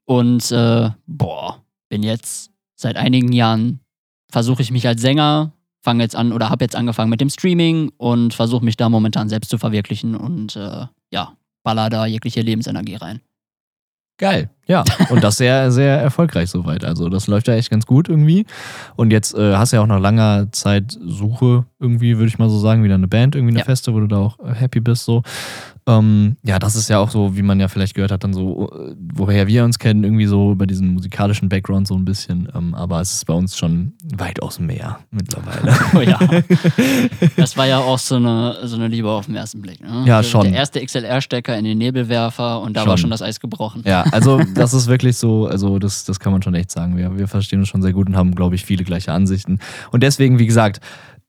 und 0.04 0.50
äh, 0.50 0.90
boah, 1.06 1.62
bin 1.88 2.02
jetzt 2.02 2.50
seit 2.74 2.96
einigen 2.96 3.30
Jahren, 3.30 3.78
versuche 4.32 4.62
ich 4.62 4.72
mich 4.72 4.88
als 4.88 5.00
Sänger, 5.00 5.52
fange 5.82 6.02
jetzt 6.02 6.16
an 6.16 6.32
oder 6.32 6.50
habe 6.50 6.64
jetzt 6.64 6.76
angefangen 6.76 7.10
mit 7.10 7.20
dem 7.20 7.30
Streaming 7.30 7.90
und 7.96 8.34
versuche 8.34 8.64
mich 8.64 8.76
da 8.76 8.88
momentan 8.88 9.28
selbst 9.28 9.50
zu 9.50 9.58
verwirklichen 9.58 10.14
und 10.14 10.56
äh, 10.56 10.86
ja, 11.10 11.36
baller 11.62 11.90
da 11.90 12.06
jegliche 12.06 12.42
Lebensenergie 12.42 12.96
rein. 12.96 13.20
Geil, 14.20 14.50
ja. 14.66 14.84
Und 15.08 15.24
das 15.24 15.38
sehr, 15.38 15.72
sehr 15.72 15.98
erfolgreich 15.98 16.50
soweit. 16.50 16.84
Also 16.84 17.08
das 17.08 17.26
läuft 17.26 17.48
ja 17.48 17.54
echt 17.54 17.70
ganz 17.70 17.86
gut 17.86 18.08
irgendwie. 18.08 18.44
Und 18.96 19.10
jetzt 19.12 19.34
äh, 19.34 19.56
hast 19.56 19.72
du 19.72 19.76
ja 19.78 19.82
auch 19.82 19.86
nach 19.86 19.98
langer 19.98 20.52
Zeit 20.52 20.96
Suche 21.04 21.64
irgendwie, 21.80 22.18
würde 22.18 22.28
ich 22.28 22.38
mal 22.38 22.50
so 22.50 22.58
sagen, 22.58 22.84
wieder 22.84 22.94
eine 22.96 23.08
Band, 23.08 23.34
irgendwie 23.34 23.52
eine 23.52 23.60
Ja. 23.60 23.64
Feste, 23.64 23.94
wo 23.94 24.00
du 24.00 24.06
da 24.06 24.18
auch 24.18 24.38
äh, 24.40 24.52
happy 24.54 24.80
bist 24.80 25.06
so. 25.06 25.22
Ähm, 25.86 26.36
ja, 26.44 26.58
das 26.58 26.76
ist 26.76 26.90
ja 26.90 26.98
auch 26.98 27.08
so, 27.10 27.34
wie 27.36 27.42
man 27.42 27.58
ja 27.58 27.66
vielleicht 27.66 27.94
gehört 27.94 28.12
hat, 28.12 28.22
dann 28.22 28.34
so, 28.34 28.70
äh, 28.70 28.94
woher 29.14 29.46
wir 29.46 29.64
uns 29.64 29.78
kennen, 29.78 30.04
irgendwie 30.04 30.26
so 30.26 30.52
über 30.52 30.66
diesen 30.66 30.92
musikalischen 30.92 31.48
Background 31.48 31.88
so 31.88 31.94
ein 31.94 32.04
bisschen. 32.04 32.46
Ähm, 32.54 32.74
aber 32.74 33.00
es 33.00 33.12
ist 33.14 33.24
bei 33.24 33.32
uns 33.32 33.56
schon 33.56 33.94
weitaus 34.14 34.60
mehr 34.60 34.98
mittlerweile. 35.10 35.74
Oh 35.96 36.00
ja. 36.02 36.18
Das 37.36 37.56
war 37.56 37.66
ja 37.66 37.78
auch 37.78 37.98
so 37.98 38.16
eine, 38.16 38.56
so 38.64 38.76
eine 38.76 38.88
Liebe 38.88 39.08
auf 39.10 39.26
den 39.26 39.36
ersten 39.36 39.62
Blick. 39.62 39.80
Ne? 39.80 40.04
Ja, 40.06 40.18
Der- 40.18 40.22
schon. 40.22 40.42
Der 40.44 40.52
erste 40.52 40.84
XLR-Stecker 40.84 41.56
in 41.56 41.64
den 41.64 41.78
Nebelwerfer 41.78 42.60
und 42.60 42.76
da 42.76 42.80
Schon. 42.82 42.88
war 42.90 42.98
schon 42.98 43.10
das 43.10 43.22
Eis 43.22 43.40
gebrochen. 43.40 43.82
Ja, 43.86 44.04
also 44.12 44.40
das 44.54 44.74
ist 44.74 44.86
wirklich 44.86 45.16
so, 45.16 45.46
also 45.46 45.78
das, 45.78 46.04
das 46.04 46.20
kann 46.20 46.32
man 46.32 46.42
schon 46.42 46.54
echt 46.54 46.70
sagen. 46.70 46.96
Wir, 46.96 47.18
wir 47.18 47.28
verstehen 47.28 47.60
uns 47.60 47.68
schon 47.68 47.82
sehr 47.82 47.92
gut 47.92 48.08
und 48.08 48.16
haben, 48.16 48.34
glaube 48.34 48.54
ich, 48.54 48.64
viele 48.64 48.84
gleiche 48.84 49.12
Ansichten. 49.12 49.58
Und 49.90 50.02
deswegen, 50.02 50.38
wie 50.38 50.46
gesagt, 50.46 50.80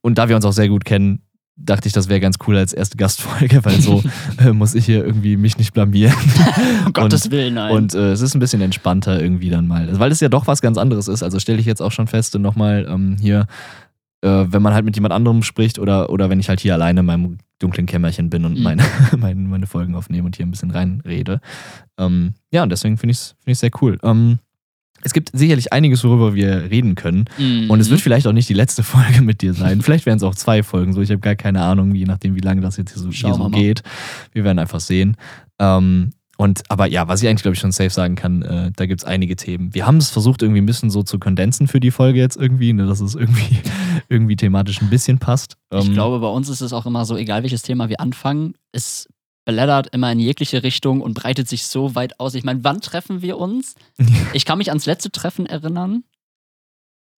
und 0.01 0.17
da 0.17 0.29
wir 0.29 0.35
uns 0.35 0.45
auch 0.45 0.53
sehr 0.53 0.69
gut 0.69 0.85
kennen, 0.85 1.21
dachte 1.65 1.87
ich, 1.87 1.93
das 1.93 2.09
wäre 2.09 2.19
ganz 2.19 2.37
cool 2.47 2.57
als 2.57 2.73
erste 2.73 2.97
Gastfolge, 2.97 3.63
weil 3.63 3.79
so 3.81 4.03
äh, 4.39 4.51
muss 4.51 4.73
ich 4.73 4.85
hier 4.85 5.05
irgendwie 5.05 5.37
mich 5.37 5.57
nicht 5.57 5.73
blamieren. 5.73 6.15
Um 6.85 6.93
Gottes 6.93 7.29
Willen, 7.31 7.55
nein. 7.55 7.71
Und 7.71 7.93
äh, 7.93 8.11
es 8.11 8.21
ist 8.21 8.33
ein 8.35 8.39
bisschen 8.39 8.61
entspannter 8.61 9.21
irgendwie 9.21 9.49
dann 9.49 9.67
mal. 9.67 9.87
Weil 9.99 10.11
es 10.11 10.19
ja 10.19 10.29
doch 10.29 10.47
was 10.47 10.61
ganz 10.61 10.77
anderes 10.77 11.07
ist. 11.07 11.23
Also 11.23 11.39
stelle 11.39 11.59
ich 11.59 11.65
jetzt 11.65 11.81
auch 11.81 11.91
schon 11.91 12.07
fest 12.07 12.35
und 12.35 12.41
nochmal 12.41 12.87
ähm, 12.89 13.17
hier, 13.21 13.45
äh, 14.21 14.45
wenn 14.47 14.61
man 14.61 14.73
halt 14.73 14.85
mit 14.85 14.95
jemand 14.95 15.13
anderem 15.13 15.43
spricht 15.43 15.79
oder, 15.79 16.09
oder 16.09 16.29
wenn 16.29 16.39
ich 16.39 16.49
halt 16.49 16.59
hier 16.59 16.73
alleine 16.73 16.99
in 17.01 17.05
meinem 17.05 17.37
dunklen 17.59 17.85
Kämmerchen 17.87 18.29
bin 18.29 18.45
und 18.45 18.57
Mhm. 18.57 18.63
meine, 18.63 18.83
meine, 19.17 19.39
meine 19.41 19.67
Folgen 19.67 19.95
aufnehme 19.95 20.25
und 20.25 20.35
hier 20.35 20.45
ein 20.45 20.51
bisschen 20.51 20.71
reinrede. 20.71 21.41
Ähm, 21.99 22.33
ja, 22.51 22.63
und 22.63 22.69
deswegen 22.69 22.97
finde 22.97 23.11
ich 23.11 23.17
es 23.17 23.27
find 23.43 23.51
ich's 23.53 23.59
sehr 23.59 23.71
cool. 23.81 23.97
Ähm, 24.03 24.39
es 25.03 25.13
gibt 25.13 25.31
sicherlich 25.33 25.73
einiges, 25.73 26.03
worüber 26.03 26.35
wir 26.35 26.69
reden 26.69 26.93
können. 26.93 27.25
Mhm. 27.39 27.69
Und 27.71 27.79
es 27.79 27.89
wird 27.89 28.01
vielleicht 28.01 28.27
auch 28.27 28.33
nicht 28.33 28.49
die 28.49 28.53
letzte 28.53 28.83
Folge 28.83 29.21
mit 29.23 29.41
dir 29.41 29.53
sein. 29.53 29.81
Vielleicht 29.81 30.05
werden 30.05 30.17
es 30.17 30.23
auch 30.23 30.35
zwei 30.35 30.61
Folgen. 30.63 30.93
So, 30.93 31.01
ich 31.01 31.09
habe 31.09 31.19
gar 31.21 31.35
keine 31.35 31.61
Ahnung, 31.63 31.95
je 31.95 32.05
nachdem, 32.05 32.35
wie 32.35 32.39
lange 32.41 32.61
das 32.61 32.77
jetzt 32.77 32.93
hier 32.93 33.01
so, 33.01 33.09
hier 33.09 33.33
so 33.33 33.49
geht. 33.49 33.81
Wir 34.31 34.43
werden 34.43 34.59
einfach 34.59 34.79
sehen. 34.79 35.17
Ähm, 35.59 36.11
und 36.41 36.63
aber 36.69 36.87
ja, 36.87 37.07
was 37.07 37.21
ich 37.21 37.29
eigentlich, 37.29 37.43
glaube 37.43 37.53
ich, 37.53 37.59
schon 37.59 37.71
safe 37.71 37.91
sagen 37.91 38.15
kann, 38.15 38.41
äh, 38.41 38.71
da 38.75 38.87
gibt 38.87 39.01
es 39.01 39.05
einige 39.05 39.35
Themen. 39.35 39.75
Wir 39.75 39.85
haben 39.85 39.97
es 39.97 40.09
versucht, 40.09 40.41
irgendwie 40.41 40.59
ein 40.59 40.65
bisschen 40.65 40.89
so 40.89 41.03
zu 41.03 41.19
kondensen 41.19 41.67
für 41.67 41.79
die 41.79 41.91
Folge 41.91 42.19
jetzt 42.19 42.35
irgendwie, 42.35 42.73
ne, 42.73 42.87
dass 42.87 42.99
es 42.99 43.13
irgendwie, 43.13 43.59
irgendwie 44.09 44.35
thematisch 44.35 44.81
ein 44.81 44.89
bisschen 44.89 45.19
passt. 45.19 45.57
ich 45.71 45.85
Ähm, 45.85 45.93
glaube, 45.93 46.17
bei 46.19 46.27
uns 46.27 46.49
ist 46.49 46.61
es 46.61 46.73
auch 46.73 46.87
immer 46.87 47.05
so, 47.05 47.15
egal 47.15 47.43
welches 47.43 47.61
Thema 47.61 47.89
wir 47.89 47.99
anfangen, 47.99 48.55
es 48.71 49.07
blättert 49.45 49.93
immer 49.93 50.11
in 50.11 50.17
jegliche 50.17 50.63
Richtung 50.63 51.01
und 51.01 51.13
breitet 51.13 51.47
sich 51.47 51.67
so 51.67 51.93
weit 51.93 52.19
aus. 52.19 52.33
Ich 52.33 52.43
meine, 52.43 52.63
wann 52.63 52.81
treffen 52.81 53.21
wir 53.21 53.37
uns? 53.37 53.75
Ich 54.33 54.45
kann 54.45 54.57
mich 54.57 54.69
ans 54.69 54.87
letzte 54.87 55.11
Treffen 55.11 55.45
erinnern. 55.45 56.05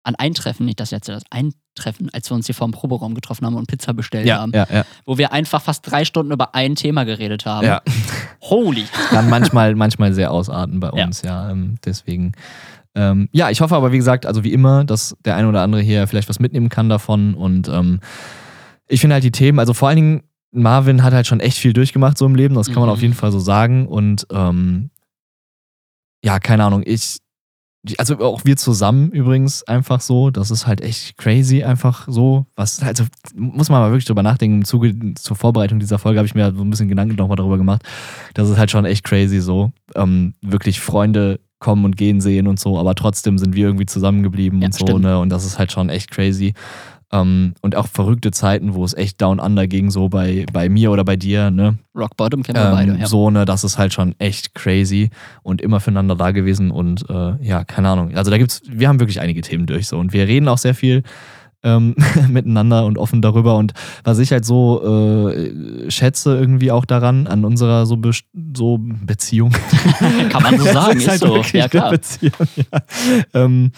An 0.03 0.15
ein 0.15 0.33
Treffen, 0.33 0.65
nicht 0.65 0.79
das 0.79 0.91
letzte, 0.91 1.13
das 1.13 1.23
ein 1.29 1.53
Treffen, 1.75 2.09
als 2.13 2.29
wir 2.29 2.35
uns 2.35 2.45
hier 2.45 2.55
vor 2.55 2.67
dem 2.67 2.71
Proberaum 2.73 3.15
getroffen 3.15 3.45
haben 3.45 3.55
und 3.55 3.67
Pizza 3.67 3.93
bestellt 3.93 4.27
ja, 4.27 4.39
haben, 4.39 4.51
ja, 4.53 4.67
ja, 4.71 4.85
wo 5.05 5.17
wir 5.17 5.31
einfach 5.31 5.61
fast 5.61 5.89
drei 5.89 6.03
Stunden 6.05 6.31
über 6.33 6.53
ein 6.55 6.75
Thema 6.75 7.03
geredet 7.05 7.45
haben. 7.45 7.65
ja. 7.65 7.81
Holy. 8.41 8.85
Kann 9.09 9.29
manchmal, 9.29 9.73
manchmal 9.75 10.13
sehr 10.13 10.31
ausarten 10.31 10.79
bei 10.81 10.89
uns, 10.91 11.21
ja. 11.21 11.49
ähm, 11.49 11.75
deswegen. 11.85 12.33
Ähm, 12.95 13.27
ja, 13.31 13.49
ich 13.49 13.61
hoffe 13.61 13.75
aber, 13.75 13.91
wie 13.91 13.97
gesagt, 13.97 14.25
also 14.25 14.43
wie 14.43 14.53
immer, 14.53 14.83
dass 14.83 15.15
der 15.25 15.35
eine 15.35 15.47
oder 15.47 15.61
andere 15.61 15.81
hier 15.81 16.05
vielleicht 16.07 16.29
was 16.29 16.39
mitnehmen 16.39 16.69
kann 16.69 16.89
davon. 16.89 17.33
Und 17.33 17.67
ähm, 17.69 18.01
ich 18.87 18.99
finde 19.01 19.15
halt 19.15 19.23
die 19.23 19.31
Themen, 19.31 19.57
also 19.57 19.73
vor 19.73 19.87
allen 19.87 19.95
Dingen, 19.95 20.23
Marvin 20.51 21.01
hat 21.01 21.13
halt 21.13 21.25
schon 21.25 21.39
echt 21.39 21.57
viel 21.57 21.73
durchgemacht 21.73 22.17
so 22.17 22.25
im 22.27 22.35
Leben, 22.35 22.53
das 22.53 22.67
kann 22.67 22.75
man 22.75 22.89
Mhm. 22.89 22.93
auf 22.93 23.01
jeden 23.01 23.13
Fall 23.15 23.31
so 23.31 23.39
sagen. 23.39 23.87
Und 23.87 24.27
ähm, 24.31 24.91
ja, 26.23 26.37
keine 26.39 26.65
Ahnung, 26.65 26.83
ich 26.85 27.17
also 27.97 28.17
auch 28.19 28.45
wir 28.45 28.55
zusammen 28.55 29.11
übrigens 29.11 29.63
einfach 29.63 29.99
so, 29.99 30.29
das 30.29 30.51
ist 30.51 30.67
halt 30.67 30.81
echt 30.81 31.17
crazy 31.17 31.63
einfach 31.63 32.07
so, 32.07 32.45
was, 32.55 32.81
also 32.81 33.03
muss 33.35 33.69
man 33.69 33.81
mal 33.81 33.89
wirklich 33.91 34.05
drüber 34.05 34.23
nachdenken, 34.23 34.57
im 34.59 34.65
Zuge 34.65 34.95
zur 35.15 35.35
Vorbereitung 35.35 35.79
dieser 35.79 35.99
Folge 35.99 36.19
habe 36.19 36.25
ich 36.27 36.35
mir 36.35 36.53
so 36.55 36.61
ein 36.63 36.69
bisschen 36.69 36.87
Gedanken 36.87 37.15
nochmal 37.15 37.35
darüber 37.35 37.57
gemacht, 37.57 37.83
das 38.35 38.49
ist 38.49 38.57
halt 38.57 38.71
schon 38.71 38.85
echt 38.85 39.03
crazy 39.03 39.41
so, 39.41 39.71
ähm, 39.95 40.33
wirklich 40.41 40.79
Freunde 40.79 41.39
kommen 41.59 41.85
und 41.85 41.95
gehen 41.97 42.21
sehen 42.21 42.47
und 42.47 42.59
so, 42.59 42.77
aber 42.77 42.95
trotzdem 42.95 43.37
sind 43.37 43.55
wir 43.55 43.65
irgendwie 43.65 43.85
zusammengeblieben 43.85 44.61
Ja, 44.61 44.67
und 44.67 44.73
so, 44.73 44.85
stimmt. 44.85 45.01
ne, 45.01 45.19
und 45.19 45.29
das 45.29 45.45
ist 45.45 45.57
halt 45.59 45.71
schon 45.71 45.89
echt 45.89 46.11
crazy. 46.11 46.53
Ähm, 47.13 47.53
und 47.61 47.75
auch 47.75 47.85
verrückte 47.87 48.31
Zeiten, 48.31 48.73
wo 48.73 48.83
es 48.83 48.95
echt 48.95 49.21
down 49.21 49.39
under 49.39 49.67
ging, 49.67 49.91
so 49.91 50.09
bei, 50.09 50.47
bei 50.51 50.67
mir 50.67 50.89
oder 50.89 51.05
bei 51.05 51.15
dir, 51.15 51.51
ne? 51.51 51.77
Rock 51.95 52.17
Bottom 52.17 52.41
kennen 52.41 52.57
wir 52.57 52.65
Ähm, 52.65 52.71
beide. 52.71 52.97
Ja. 52.99 53.05
So, 53.05 53.29
ne, 53.29 53.45
das 53.45 53.63
ist 53.63 53.77
halt 53.77 53.93
schon 53.93 54.15
echt 54.17 54.55
crazy 54.55 55.11
und 55.43 55.61
immer 55.61 55.79
füreinander 55.79 56.15
da 56.15 56.31
gewesen 56.31 56.71
und 56.71 57.07
äh, 57.11 57.35
ja, 57.39 57.63
keine 57.65 57.89
Ahnung. 57.89 58.15
Also 58.15 58.31
da 58.31 58.39
gibt's, 58.39 58.63
wir 58.67 58.87
haben 58.87 58.99
wirklich 58.99 59.21
einige 59.21 59.41
Themen 59.41 59.67
durch 59.67 59.87
so 59.87 59.99
und 59.99 60.11
wir 60.11 60.27
reden 60.27 60.47
auch 60.47 60.57
sehr 60.57 60.73
viel 60.73 61.03
ähm, 61.61 61.95
miteinander 62.29 62.85
und 62.85 62.97
offen 62.97 63.21
darüber 63.21 63.57
und 63.57 63.73
was 64.03 64.17
ich 64.17 64.31
halt 64.31 64.43
so 64.43 64.83
äh, 64.83 65.89
schätze 65.91 66.35
irgendwie 66.35 66.71
auch 66.71 66.85
daran, 66.85 67.27
an 67.27 67.45
unserer 67.45 67.85
so, 67.85 67.95
Be 67.97 68.11
so 68.55 68.79
Beziehung. 68.81 69.51
Kann 70.29 70.41
man 70.41 70.57
so 70.57 70.65
sagen, 70.73 70.97
ist, 70.97 71.07
halt 71.07 71.19
so. 71.19 71.35
wirklich 71.35 71.53
Ja, 71.53 71.67
klar. 71.67 71.91
Beziehung, 71.91 72.33
ja. 72.55 72.81
ähm, 73.33 73.71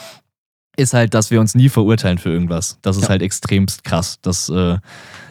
ist 0.77 0.93
halt, 0.93 1.13
dass 1.13 1.31
wir 1.31 1.39
uns 1.39 1.55
nie 1.55 1.69
verurteilen 1.69 2.17
für 2.17 2.29
irgendwas. 2.29 2.79
Das 2.81 2.97
ist 2.97 3.03
Ja. 3.03 3.09
halt 3.09 3.21
extremst 3.21 3.83
krass. 3.83 4.19
Das, 4.21 4.49
äh, 4.49 4.77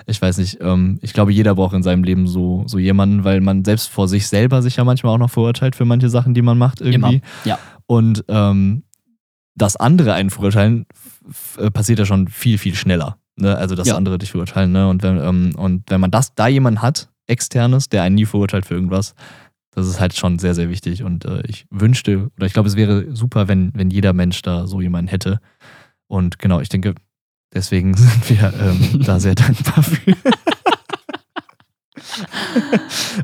ich 0.06 0.20
weiß 0.20 0.38
nicht, 0.38 0.58
ähm, 0.60 0.98
ich 1.02 1.12
glaube, 1.12 1.32
jeder 1.32 1.54
braucht 1.54 1.74
in 1.74 1.82
seinem 1.82 2.04
Leben 2.04 2.26
so, 2.26 2.64
so 2.66 2.78
jemanden, 2.78 3.24
weil 3.24 3.40
man 3.40 3.64
selbst 3.64 3.88
vor 3.88 4.08
sich 4.08 4.26
selber 4.26 4.62
sich 4.62 4.76
ja 4.76 4.84
manchmal 4.84 5.14
auch 5.14 5.18
noch 5.18 5.30
verurteilt 5.30 5.76
für 5.76 5.84
manche 5.84 6.08
Sachen, 6.08 6.34
die 6.34 6.42
man 6.42 6.58
macht 6.58 6.80
irgendwie. 6.80 7.16
Immer. 7.16 7.20
Ja. 7.44 7.58
Und 7.86 8.24
ähm, 8.28 8.84
das 9.54 9.76
andere 9.76 10.14
einen 10.14 10.30
verurteilen 10.30 10.86
äh, 11.58 11.70
passiert 11.70 11.98
ja 12.00 12.04
schon 12.06 12.28
viel, 12.28 12.58
viel 12.58 12.74
schneller. 12.74 13.18
Ne? 13.36 13.56
Also, 13.56 13.74
dass 13.74 13.88
Ja. 13.88 13.96
andere 13.96 14.18
dich 14.18 14.30
verurteilen. 14.32 14.72
Ne? 14.72 14.88
Und, 14.88 15.02
wenn, 15.02 15.18
ähm, 15.18 15.54
und 15.56 15.90
wenn 15.90 16.00
man 16.00 16.10
das 16.10 16.34
da 16.34 16.48
jemanden 16.48 16.82
hat, 16.82 17.08
externes, 17.26 17.88
der 17.88 18.02
einen 18.02 18.16
nie 18.16 18.26
verurteilt 18.26 18.66
für 18.66 18.74
irgendwas, 18.74 19.14
das 19.74 19.86
ist 19.88 20.00
halt 20.00 20.14
schon 20.14 20.38
sehr, 20.38 20.54
sehr 20.54 20.70
wichtig. 20.70 21.02
Und 21.02 21.24
äh, 21.24 21.42
ich 21.46 21.66
wünschte, 21.70 22.30
oder 22.36 22.46
ich 22.46 22.52
glaube, 22.52 22.68
es 22.68 22.76
wäre 22.76 23.14
super, 23.14 23.48
wenn, 23.48 23.72
wenn 23.74 23.90
jeder 23.90 24.12
Mensch 24.12 24.42
da 24.42 24.66
so 24.66 24.80
jemanden 24.80 25.08
hätte. 25.08 25.40
Und 26.06 26.38
genau, 26.38 26.60
ich 26.60 26.68
denke, 26.68 26.94
deswegen 27.52 27.94
sind 27.96 28.30
wir 28.30 28.52
ähm, 28.60 29.02
da 29.04 29.18
sehr 29.20 29.34
dankbar 29.34 29.82
für. 29.82 30.16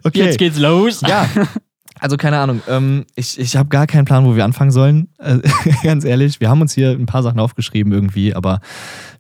okay. 0.04 0.25
Jetzt 0.25 0.38
geht's 0.38 0.59
los. 0.59 1.00
Ja, 1.02 1.28
also 2.00 2.16
keine 2.16 2.38
Ahnung. 2.38 2.62
Ähm, 2.69 3.07
ich 3.14 3.38
ich 3.38 3.57
habe 3.57 3.69
gar 3.69 3.87
keinen 3.87 4.04
Plan, 4.04 4.25
wo 4.25 4.35
wir 4.35 4.45
anfangen 4.45 4.71
sollen. 4.71 5.09
Äh, 5.19 5.38
ganz 5.83 6.04
ehrlich, 6.04 6.40
wir 6.40 6.49
haben 6.49 6.61
uns 6.61 6.75
hier 6.75 6.90
ein 6.90 7.07
paar 7.07 7.23
Sachen 7.23 7.38
aufgeschrieben 7.38 7.92
irgendwie, 7.92 8.35
aber 8.35 8.61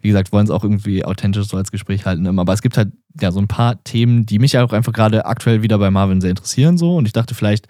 wie 0.00 0.08
gesagt, 0.08 0.32
wollen 0.32 0.44
es 0.44 0.50
auch 0.50 0.64
irgendwie 0.64 1.04
authentisch 1.04 1.46
so 1.46 1.56
als 1.56 1.70
Gespräch 1.70 2.06
halten. 2.06 2.24
immer. 2.26 2.42
Aber 2.42 2.52
es 2.52 2.62
gibt 2.62 2.76
halt 2.76 2.92
ja 3.20 3.30
so 3.32 3.40
ein 3.40 3.48
paar 3.48 3.82
Themen, 3.84 4.26
die 4.26 4.38
mich 4.38 4.56
auch 4.58 4.72
einfach 4.72 4.92
gerade 4.92 5.26
aktuell 5.26 5.62
wieder 5.62 5.78
bei 5.78 5.90
Marvin 5.90 6.20
sehr 6.20 6.30
interessieren 6.30 6.78
so. 6.78 6.96
Und 6.96 7.06
ich 7.06 7.12
dachte 7.12 7.34
vielleicht, 7.34 7.66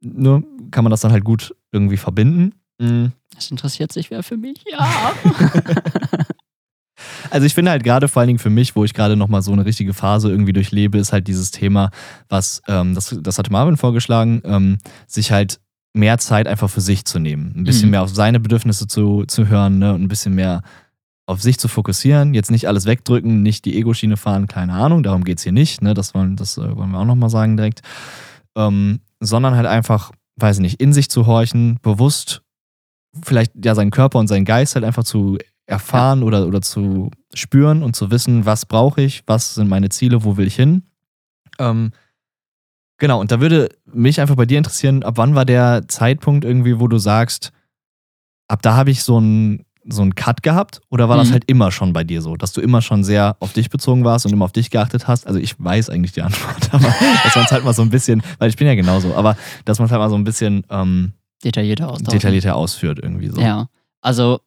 ne, 0.00 0.42
kann 0.70 0.84
man 0.84 0.90
das 0.90 1.00
dann 1.00 1.12
halt 1.12 1.24
gut 1.24 1.54
irgendwie 1.72 1.96
verbinden. 1.96 2.54
Mhm. 2.78 3.12
Das 3.34 3.50
interessiert 3.50 3.92
sich 3.92 4.10
wer 4.10 4.22
für 4.22 4.36
mich? 4.36 4.64
Ja. 4.70 4.88
Also 7.30 7.46
ich 7.46 7.54
finde 7.54 7.70
halt 7.70 7.84
gerade 7.84 8.08
vor 8.08 8.20
allen 8.20 8.28
Dingen 8.28 8.38
für 8.38 8.50
mich, 8.50 8.76
wo 8.76 8.84
ich 8.84 8.94
gerade 8.94 9.16
nochmal 9.16 9.42
so 9.42 9.52
eine 9.52 9.64
richtige 9.64 9.94
Phase 9.94 10.30
irgendwie 10.30 10.52
durchlebe, 10.52 10.98
ist 10.98 11.12
halt 11.12 11.28
dieses 11.28 11.50
Thema, 11.50 11.90
was, 12.28 12.62
ähm, 12.68 12.94
das, 12.94 13.16
das 13.20 13.38
hatte 13.38 13.52
Marvin 13.52 13.76
vorgeschlagen, 13.76 14.42
ähm, 14.44 14.78
sich 15.06 15.32
halt 15.32 15.60
mehr 15.94 16.18
Zeit 16.18 16.46
einfach 16.46 16.68
für 16.68 16.80
sich 16.82 17.04
zu 17.04 17.18
nehmen. 17.18 17.52
Ein 17.56 17.64
bisschen 17.64 17.86
Mhm. 17.86 17.90
mehr 17.92 18.02
auf 18.02 18.10
seine 18.14 18.38
Bedürfnisse 18.40 18.86
zu, 18.86 19.24
zu 19.26 19.48
hören 19.48 19.78
ne? 19.78 19.94
und 19.94 20.02
ein 20.02 20.08
bisschen 20.08 20.34
mehr 20.34 20.62
auf 21.26 21.42
sich 21.42 21.58
zu 21.58 21.68
fokussieren. 21.68 22.34
Jetzt 22.34 22.50
nicht 22.50 22.68
alles 22.68 22.84
wegdrücken, 22.86 23.42
nicht 23.42 23.64
die 23.64 23.76
Ego-Schiene 23.76 24.16
fahren, 24.16 24.46
keine 24.46 24.74
Ahnung, 24.74 25.02
darum 25.02 25.24
geht 25.24 25.38
es 25.38 25.42
hier 25.44 25.52
nicht. 25.52 25.82
Ne? 25.82 25.94
Das, 25.94 26.14
wollen, 26.14 26.36
das 26.36 26.58
äh, 26.58 26.76
wollen 26.76 26.90
wir 26.90 26.98
auch 26.98 27.04
nochmal 27.06 27.30
sagen 27.30 27.56
direkt. 27.56 27.80
Ähm, 28.56 29.00
sondern 29.20 29.56
halt 29.56 29.66
einfach, 29.66 30.12
weiß 30.36 30.56
ich 30.58 30.62
nicht, 30.62 30.80
in 30.80 30.92
sich 30.92 31.08
zu 31.08 31.26
horchen, 31.26 31.78
bewusst 31.82 32.42
vielleicht 33.24 33.52
ja 33.64 33.74
seinen 33.74 33.90
Körper 33.90 34.18
und 34.18 34.28
seinen 34.28 34.44
Geist 34.44 34.74
halt 34.74 34.84
einfach 34.84 35.04
zu 35.04 35.38
erfahren 35.66 36.22
oder, 36.22 36.46
oder 36.46 36.62
zu 36.62 37.10
spüren 37.34 37.82
und 37.82 37.96
zu 37.96 38.10
wissen, 38.10 38.46
was 38.46 38.66
brauche 38.66 39.02
ich, 39.02 39.22
was 39.26 39.54
sind 39.56 39.68
meine 39.68 39.88
Ziele, 39.88 40.22
wo 40.24 40.36
will 40.36 40.46
ich 40.46 40.54
hin. 40.56 40.84
Ähm, 41.58 41.90
genau, 42.98 43.20
und 43.20 43.32
da 43.32 43.40
würde 43.40 43.68
mich 43.84 44.20
einfach 44.20 44.36
bei 44.36 44.46
dir 44.46 44.58
interessieren, 44.58 45.02
ab 45.02 45.14
wann 45.16 45.34
war 45.34 45.44
der 45.44 45.88
Zeitpunkt 45.88 46.44
irgendwie, 46.44 46.78
wo 46.78 46.88
du 46.88 46.98
sagst, 46.98 47.52
ab 48.48 48.62
da 48.62 48.76
habe 48.76 48.90
ich 48.90 49.02
so 49.02 49.16
einen 49.18 49.62
so 49.88 50.02
einen 50.02 50.16
Cut 50.16 50.42
gehabt 50.42 50.80
oder 50.90 51.08
war 51.08 51.16
das 51.16 51.28
Mhm. 51.28 51.32
halt 51.34 51.44
immer 51.46 51.70
schon 51.70 51.92
bei 51.92 52.02
dir 52.02 52.20
so, 52.20 52.34
dass 52.36 52.52
du 52.52 52.60
immer 52.60 52.82
schon 52.82 53.04
sehr 53.04 53.36
auf 53.38 53.52
dich 53.52 53.70
bezogen 53.70 54.02
warst 54.04 54.26
und 54.26 54.32
immer 54.32 54.44
auf 54.44 54.50
dich 54.50 54.70
geachtet 54.70 55.06
hast? 55.06 55.28
Also 55.28 55.38
ich 55.38 55.54
weiß 55.62 55.90
eigentlich 55.90 56.10
die 56.10 56.22
Antwort, 56.22 56.68
aber 56.74 56.92
dass 57.22 57.36
man 57.36 57.44
es 57.44 57.52
halt 57.52 57.64
mal 57.64 57.72
so 57.72 57.82
ein 57.82 57.90
bisschen, 57.90 58.20
weil 58.38 58.48
ich 58.50 58.56
bin 58.56 58.66
ja 58.66 58.74
genauso, 58.74 59.14
aber 59.14 59.36
dass 59.64 59.78
man 59.78 59.86
es 59.86 59.92
halt 59.92 60.00
mal 60.00 60.10
so 60.10 60.16
ein 60.16 60.24
bisschen 60.24 60.64
ähm, 60.70 61.12
Detaillierter 61.44 61.96
detaillierter 62.00 62.56
ausführt 62.56 62.98
irgendwie 63.00 63.28
so. 63.28 63.40
Ja. 63.40 63.68
Also, 64.00 64.40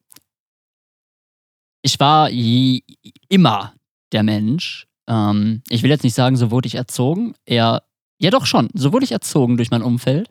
ich 1.82 1.98
war 2.00 2.30
je, 2.30 2.82
immer 3.28 3.74
der 4.12 4.22
Mensch. 4.22 4.86
Ähm, 5.08 5.62
ich 5.68 5.82
will 5.82 5.90
jetzt 5.90 6.04
nicht 6.04 6.14
sagen, 6.14 6.36
so 6.36 6.50
wurde 6.50 6.66
ich 6.66 6.74
erzogen. 6.74 7.34
Eher, 7.44 7.82
ja 8.18 8.30
doch 8.30 8.46
schon, 8.46 8.68
so 8.74 8.92
wurde 8.92 9.04
ich 9.04 9.12
erzogen 9.12 9.56
durch 9.56 9.70
mein 9.70 9.82
Umfeld. 9.82 10.28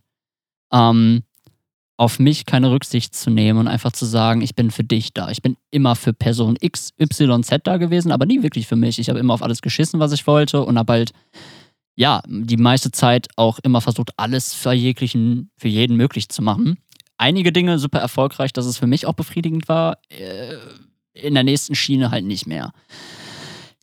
Ähm, 0.71 1.23
auf 1.97 2.17
mich 2.17 2.45
keine 2.45 2.71
Rücksicht 2.71 3.13
zu 3.13 3.29
nehmen 3.29 3.59
und 3.59 3.67
einfach 3.67 3.91
zu 3.91 4.05
sagen, 4.05 4.41
ich 4.41 4.55
bin 4.55 4.71
für 4.71 4.85
dich 4.85 5.11
da. 5.13 5.29
Ich 5.31 5.41
bin 5.41 5.57
immer 5.69 5.97
für 5.97 6.13
Person 6.13 6.55
X, 6.61 6.93
Y, 6.97 7.43
Z 7.43 7.67
da 7.67 7.75
gewesen, 7.75 8.13
aber 8.13 8.25
nie 8.25 8.41
wirklich 8.41 8.67
für 8.67 8.77
mich. 8.77 8.99
Ich 8.99 9.09
habe 9.09 9.19
immer 9.19 9.33
auf 9.33 9.43
alles 9.43 9.61
geschissen, 9.61 9.99
was 9.99 10.13
ich 10.13 10.25
wollte 10.25 10.63
und 10.63 10.79
habe 10.79 10.93
halt, 10.93 11.11
ja, 11.97 12.21
die 12.25 12.55
meiste 12.55 12.91
Zeit 12.91 13.27
auch 13.35 13.59
immer 13.59 13.81
versucht, 13.81 14.11
alles 14.15 14.53
für 14.53 14.71
jeglichen, 14.71 15.51
für 15.57 15.67
jeden 15.67 15.97
möglich 15.97 16.29
zu 16.29 16.41
machen. 16.41 16.77
Einige 17.17 17.51
Dinge 17.51 17.79
super 17.79 17.99
erfolgreich, 17.99 18.53
dass 18.53 18.65
es 18.65 18.77
für 18.77 18.87
mich 18.87 19.05
auch 19.05 19.13
befriedigend 19.13 19.67
war. 19.67 19.97
Äh, 20.07 20.55
in 21.21 21.33
der 21.33 21.43
nächsten 21.43 21.75
Schiene 21.75 22.11
halt 22.11 22.25
nicht 22.25 22.47
mehr. 22.47 22.71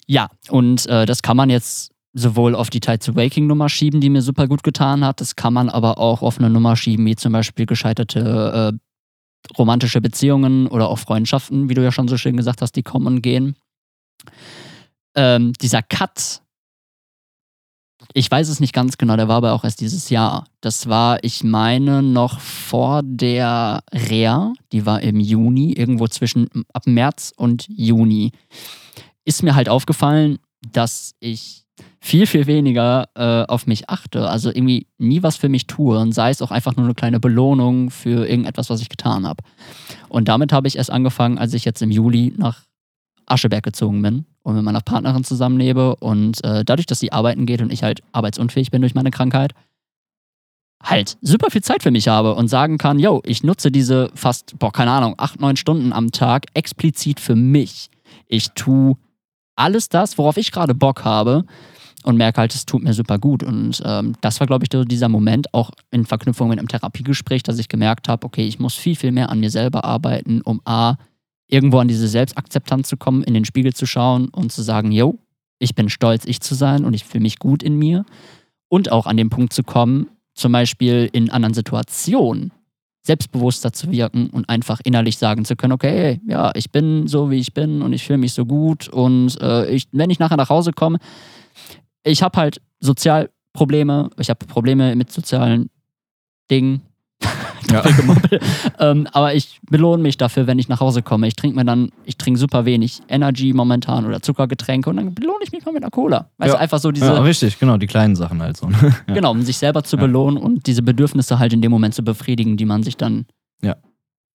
Ja, 0.06 0.28
und 0.50 0.86
äh, 0.86 1.06
das 1.06 1.22
kann 1.22 1.36
man 1.36 1.50
jetzt 1.50 1.92
sowohl 2.12 2.54
auf 2.54 2.70
die 2.70 2.80
Tide 2.80 3.00
to 3.00 3.14
Waking 3.14 3.46
Nummer 3.46 3.68
schieben, 3.68 4.00
die 4.00 4.08
mir 4.08 4.22
super 4.22 4.48
gut 4.48 4.62
getan 4.62 5.04
hat. 5.04 5.20
Das 5.20 5.36
kann 5.36 5.52
man 5.52 5.68
aber 5.68 5.98
auch 5.98 6.22
auf 6.22 6.38
eine 6.38 6.48
Nummer 6.48 6.76
schieben, 6.76 7.04
wie 7.04 7.16
zum 7.16 7.32
Beispiel 7.32 7.66
gescheiterte 7.66 8.72
äh, 8.72 9.56
romantische 9.58 10.00
Beziehungen 10.00 10.66
oder 10.66 10.88
auch 10.88 10.98
Freundschaften, 10.98 11.68
wie 11.68 11.74
du 11.74 11.82
ja 11.82 11.92
schon 11.92 12.08
so 12.08 12.16
schön 12.16 12.36
gesagt 12.36 12.62
hast, 12.62 12.72
die 12.72 12.82
kommen 12.82 13.06
und 13.06 13.22
gehen. 13.22 13.56
Ähm, 15.14 15.52
dieser 15.60 15.82
Cut, 15.82 16.42
ich 18.16 18.30
weiß 18.30 18.48
es 18.48 18.60
nicht 18.60 18.72
ganz 18.72 18.96
genau, 18.96 19.14
der 19.16 19.28
war 19.28 19.36
aber 19.36 19.52
auch 19.52 19.62
erst 19.62 19.82
dieses 19.82 20.08
Jahr. 20.08 20.46
Das 20.62 20.88
war, 20.88 21.22
ich 21.22 21.44
meine, 21.44 22.02
noch 22.02 22.40
vor 22.40 23.02
der 23.04 23.82
Rea, 23.92 24.54
die 24.72 24.86
war 24.86 25.02
im 25.02 25.20
Juni, 25.20 25.74
irgendwo 25.74 26.08
zwischen 26.08 26.48
ab 26.72 26.86
März 26.86 27.34
und 27.36 27.66
Juni. 27.68 28.32
Ist 29.26 29.42
mir 29.42 29.54
halt 29.54 29.68
aufgefallen, 29.68 30.38
dass 30.72 31.12
ich 31.20 31.66
viel, 32.00 32.26
viel 32.26 32.46
weniger 32.46 33.06
äh, 33.16 33.44
auf 33.52 33.66
mich 33.66 33.90
achte. 33.90 34.30
Also 34.30 34.48
irgendwie 34.48 34.86
nie 34.96 35.22
was 35.22 35.36
für 35.36 35.50
mich 35.50 35.66
tue 35.66 35.98
und 35.98 36.12
sei 36.12 36.30
es 36.30 36.40
auch 36.40 36.50
einfach 36.50 36.74
nur 36.74 36.86
eine 36.86 36.94
kleine 36.94 37.20
Belohnung 37.20 37.90
für 37.90 38.26
irgendetwas, 38.26 38.70
was 38.70 38.80
ich 38.80 38.88
getan 38.88 39.26
habe. 39.26 39.44
Und 40.08 40.28
damit 40.28 40.54
habe 40.54 40.68
ich 40.68 40.78
erst 40.78 40.90
angefangen, 40.90 41.36
als 41.36 41.52
ich 41.52 41.66
jetzt 41.66 41.82
im 41.82 41.90
Juli 41.90 42.32
nach 42.38 42.62
Ascheberg 43.26 43.64
gezogen 43.64 44.00
bin 44.02 44.24
und 44.42 44.54
mit 44.54 44.64
meiner 44.64 44.80
Partnerin 44.80 45.24
zusammenlebe. 45.24 45.96
Und 45.96 46.42
äh, 46.44 46.64
dadurch, 46.64 46.86
dass 46.86 47.00
sie 47.00 47.12
arbeiten 47.12 47.46
geht 47.46 47.60
und 47.60 47.72
ich 47.72 47.82
halt 47.82 48.02
arbeitsunfähig 48.12 48.70
bin 48.70 48.80
durch 48.80 48.94
meine 48.94 49.10
Krankheit, 49.10 49.52
halt 50.82 51.18
super 51.20 51.50
viel 51.50 51.62
Zeit 51.62 51.82
für 51.82 51.90
mich 51.90 52.08
habe 52.08 52.34
und 52.34 52.48
sagen 52.48 52.78
kann, 52.78 52.98
yo, 52.98 53.22
ich 53.24 53.42
nutze 53.42 53.70
diese 53.70 54.10
fast, 54.14 54.58
boah, 54.58 54.72
keine 54.72 54.92
Ahnung, 54.92 55.14
acht, 55.18 55.40
neun 55.40 55.56
Stunden 55.56 55.92
am 55.92 56.12
Tag 56.12 56.46
explizit 56.54 57.20
für 57.20 57.34
mich. 57.34 57.90
Ich 58.28 58.50
tue 58.50 58.96
alles 59.56 59.88
das, 59.88 60.18
worauf 60.18 60.36
ich 60.36 60.52
gerade 60.52 60.74
Bock 60.74 61.04
habe 61.04 61.44
und 62.04 62.16
merke 62.16 62.40
halt, 62.40 62.54
es 62.54 62.66
tut 62.66 62.84
mir 62.84 62.92
super 62.92 63.18
gut. 63.18 63.42
Und 63.42 63.82
ähm, 63.84 64.14
das 64.20 64.38
war, 64.38 64.46
glaube 64.46 64.64
ich, 64.64 64.86
dieser 64.86 65.08
Moment, 65.08 65.52
auch 65.52 65.70
in 65.90 66.06
Verknüpfung 66.06 66.48
mit 66.48 66.58
einem 66.58 66.68
Therapiegespräch, 66.68 67.42
dass 67.42 67.58
ich 67.58 67.68
gemerkt 67.68 68.08
habe, 68.08 68.24
okay, 68.24 68.46
ich 68.46 68.60
muss 68.60 68.74
viel, 68.74 68.94
viel 68.94 69.12
mehr 69.12 69.30
an 69.30 69.40
mir 69.40 69.50
selber 69.50 69.84
arbeiten, 69.84 70.40
um 70.42 70.60
A, 70.64 70.96
irgendwo 71.48 71.78
an 71.78 71.88
diese 71.88 72.08
Selbstakzeptanz 72.08 72.88
zu 72.88 72.96
kommen, 72.96 73.22
in 73.22 73.34
den 73.34 73.44
Spiegel 73.44 73.72
zu 73.72 73.86
schauen 73.86 74.28
und 74.28 74.52
zu 74.52 74.62
sagen, 74.62 74.92
yo, 74.92 75.18
ich 75.58 75.74
bin 75.74 75.88
stolz, 75.88 76.24
ich 76.26 76.40
zu 76.40 76.54
sein 76.54 76.84
und 76.84 76.94
ich 76.94 77.04
fühle 77.04 77.22
mich 77.22 77.38
gut 77.38 77.62
in 77.62 77.78
mir. 77.78 78.04
Und 78.68 78.90
auch 78.90 79.06
an 79.06 79.16
den 79.16 79.30
Punkt 79.30 79.52
zu 79.52 79.62
kommen, 79.62 80.08
zum 80.34 80.52
Beispiel 80.52 81.08
in 81.12 81.30
anderen 81.30 81.54
Situationen 81.54 82.52
selbstbewusster 83.06 83.72
zu 83.72 83.92
wirken 83.92 84.28
und 84.30 84.48
einfach 84.48 84.80
innerlich 84.82 85.16
sagen 85.16 85.44
zu 85.44 85.54
können, 85.54 85.72
okay, 85.72 86.20
ja, 86.26 86.50
ich 86.54 86.72
bin 86.72 87.06
so, 87.06 87.30
wie 87.30 87.38
ich 87.38 87.54
bin 87.54 87.80
und 87.80 87.92
ich 87.92 88.04
fühle 88.04 88.18
mich 88.18 88.32
so 88.32 88.44
gut 88.44 88.88
und 88.88 89.40
äh, 89.40 89.70
ich, 89.70 89.86
wenn 89.92 90.10
ich 90.10 90.18
nachher 90.18 90.36
nach 90.36 90.50
Hause 90.50 90.72
komme, 90.72 90.98
ich 92.02 92.22
habe 92.22 92.38
halt 92.38 92.60
Sozialprobleme, 92.80 94.10
ich 94.18 94.28
habe 94.28 94.44
Probleme 94.46 94.96
mit 94.96 95.12
sozialen 95.12 95.70
Dingen, 96.50 96.82
Ja. 97.70 97.82
Ähm, 98.78 99.06
aber 99.12 99.34
ich 99.34 99.58
belohne 99.70 100.02
mich 100.02 100.18
dafür, 100.18 100.46
wenn 100.46 100.58
ich 100.58 100.68
nach 100.68 100.80
Hause 100.80 101.00
komme. 101.02 101.26
Ich 101.28 101.34
trinke 101.34 101.56
mir 101.56 101.64
dann, 101.64 101.90
ich 102.04 102.18
trinke 102.18 102.38
super 102.38 102.66
wenig 102.66 103.00
Energy 103.08 103.52
momentan 103.54 104.04
oder 104.04 104.20
Zuckergetränke 104.20 104.90
und 104.90 104.96
dann 104.96 105.14
belohne 105.14 105.38
ich 105.42 105.50
mich 105.52 105.64
mal 105.64 105.72
mit 105.72 105.82
einer 105.82 105.90
Cola. 105.90 106.28
Weißt 106.38 106.48
Ja. 106.52 106.56
du, 106.56 106.60
einfach 106.60 106.78
so 106.78 106.92
diese, 106.92 107.06
ja, 107.06 107.20
richtig, 107.22 107.58
genau, 107.58 107.78
die 107.78 107.86
kleinen 107.86 108.16
Sachen 108.16 108.42
halt 108.42 108.56
so. 108.58 108.68
ne? 108.68 108.76
genau, 109.06 109.30
um 109.30 109.40
sich 109.42 109.56
selber 109.56 109.82
zu 109.82 109.96
belohnen 109.96 110.36
und 110.36 110.66
diese 110.66 110.82
Bedürfnisse 110.82 111.38
halt 111.38 111.52
in 111.54 111.62
dem 111.62 111.70
Moment 111.70 111.94
zu 111.94 112.02
befriedigen, 112.04 112.56
die 112.58 112.66
man 112.66 112.82
sich 112.82 112.96
dann 112.98 113.24
Ja. 113.62 113.76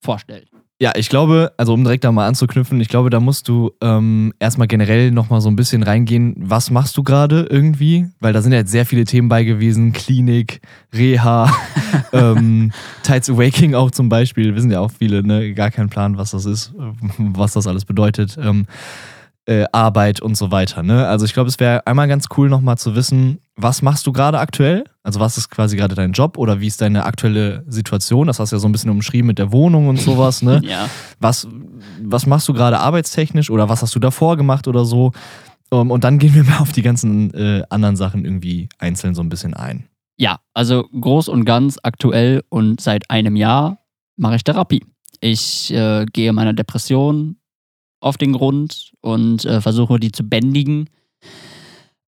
vorstellt. 0.04 0.50
Ja, 0.82 0.94
ich 0.96 1.10
glaube, 1.10 1.54
also 1.58 1.76
um 1.76 1.84
direkt 1.84 2.04
da 2.04 2.12
mal 2.12 2.26
anzuknüpfen, 2.26 2.82
ich 2.82 2.88
glaube, 2.88 3.12
da 3.12 3.20
musst 3.20 3.48
du 3.48 3.70
ähm, 3.82 4.34
erstmal 4.40 4.66
generell 4.66 5.12
nochmal 5.12 5.40
so 5.40 5.48
ein 5.48 5.56
bisschen 5.56 5.84
reingehen, 5.84 6.34
was 6.40 6.72
machst 6.72 6.98
du 6.98 7.04
gerade 7.04 7.46
irgendwie? 7.52 8.08
Weil 8.20 8.34
da 8.34 8.42
sind 8.42 8.52
ja 8.52 8.58
jetzt 8.58 8.72
sehr 8.72 8.88
viele 8.88 9.04
Themen 9.04 9.30
bei 9.30 9.44
gewesen, 9.44 9.94
Klinik, 9.94 10.60
Reha, 10.92 11.54
ähm, 12.14 12.72
Tides 13.04 13.30
Awaking 13.30 13.76
auch 13.76 13.92
zum 13.92 14.10
Beispiel, 14.10 14.56
wissen 14.56 14.72
ja 14.72 14.80
auch 14.80 14.90
viele, 14.90 15.22
ne? 15.22 15.54
gar 15.54 15.70
keinen 15.70 15.90
Plan, 15.90 16.18
was 16.18 16.32
das 16.32 16.46
ist, 16.46 16.74
was 17.20 17.54
das 17.54 17.68
alles 17.68 17.86
bedeutet, 17.86 18.40
ähm, 18.42 18.66
äh, 19.46 19.66
Arbeit 19.72 20.22
und 20.22 20.36
so 20.36 20.52
weiter. 20.52 20.84
Ne? 20.84 21.08
Also 21.08 21.26
ich 21.26 21.34
glaube, 21.34 21.50
es 21.50 21.60
wäre 21.60 21.86
einmal 21.88 22.08
ganz 22.08 22.28
cool 22.38 22.50
nochmal 22.50 22.78
zu 22.78 22.96
wissen, 22.96 23.40
was 23.56 23.82
machst 23.82 24.06
du 24.06 24.12
gerade 24.12 24.40
aktuell? 24.40 24.84
Also 25.04 25.20
was 25.20 25.38
ist 25.38 25.50
quasi 25.50 25.76
gerade 25.78 25.96
dein 25.96 26.12
Job 26.12 26.38
oder 26.38 26.60
wie 26.62 26.68
ist 26.68 26.82
deine 26.82 27.06
aktuelle 27.06 27.64
Situation? 27.68 28.28
Das 28.28 28.40
hast 28.40 28.52
du 28.52 28.56
ja 28.56 28.60
so 28.60 28.68
ein 28.68 28.72
bisschen 28.72 28.92
umschrieben 28.92 29.28
mit 29.28 29.40
der 29.40 29.52
Wohnung 29.52 29.88
und 29.88 30.00
sowas, 30.00 30.42
ne? 30.42 30.62
Ja. 30.72 30.88
was, 31.20 31.48
was 32.02 32.28
machst 32.28 32.48
du 32.48 32.54
gerade 32.54 32.80
arbeitstechnisch 32.80 33.50
oder 33.50 33.68
was 33.68 33.82
hast 33.82 33.96
du 33.96 34.00
davor 34.00 34.38
gemacht 34.38 34.68
oder 34.68 34.86
so? 34.86 35.12
Um, 35.74 35.90
und 35.90 36.04
dann 36.04 36.20
gehen 36.20 36.36
wir 36.36 36.44
mal 36.44 36.60
auf 36.60 36.74
die 36.74 36.82
ganzen 36.82 37.34
äh, 37.34 37.64
anderen 37.70 37.96
Sachen 37.96 38.26
irgendwie 38.26 38.68
einzeln 38.78 39.16
so 39.16 39.22
ein 39.22 39.30
bisschen 39.30 39.54
ein. 39.54 39.88
Ja, 40.18 40.40
also 40.54 40.84
groß 40.84 41.30
und 41.30 41.46
ganz 41.46 41.80
aktuell 41.82 42.44
und 42.50 42.80
seit 42.80 43.10
einem 43.10 43.36
Jahr 43.36 43.80
mache 44.18 44.36
ich 44.36 44.44
Therapie. 44.44 44.86
Ich 45.22 45.74
äh, 45.74 46.06
gehe 46.12 46.34
meiner 46.34 46.54
Depression 46.54 47.38
auf 48.02 48.18
den 48.18 48.34
Grund 48.34 48.92
und 49.02 49.46
äh, 49.46 49.62
versuche 49.62 50.00
die 50.00 50.12
zu 50.12 50.24
bändigen. 50.24 50.90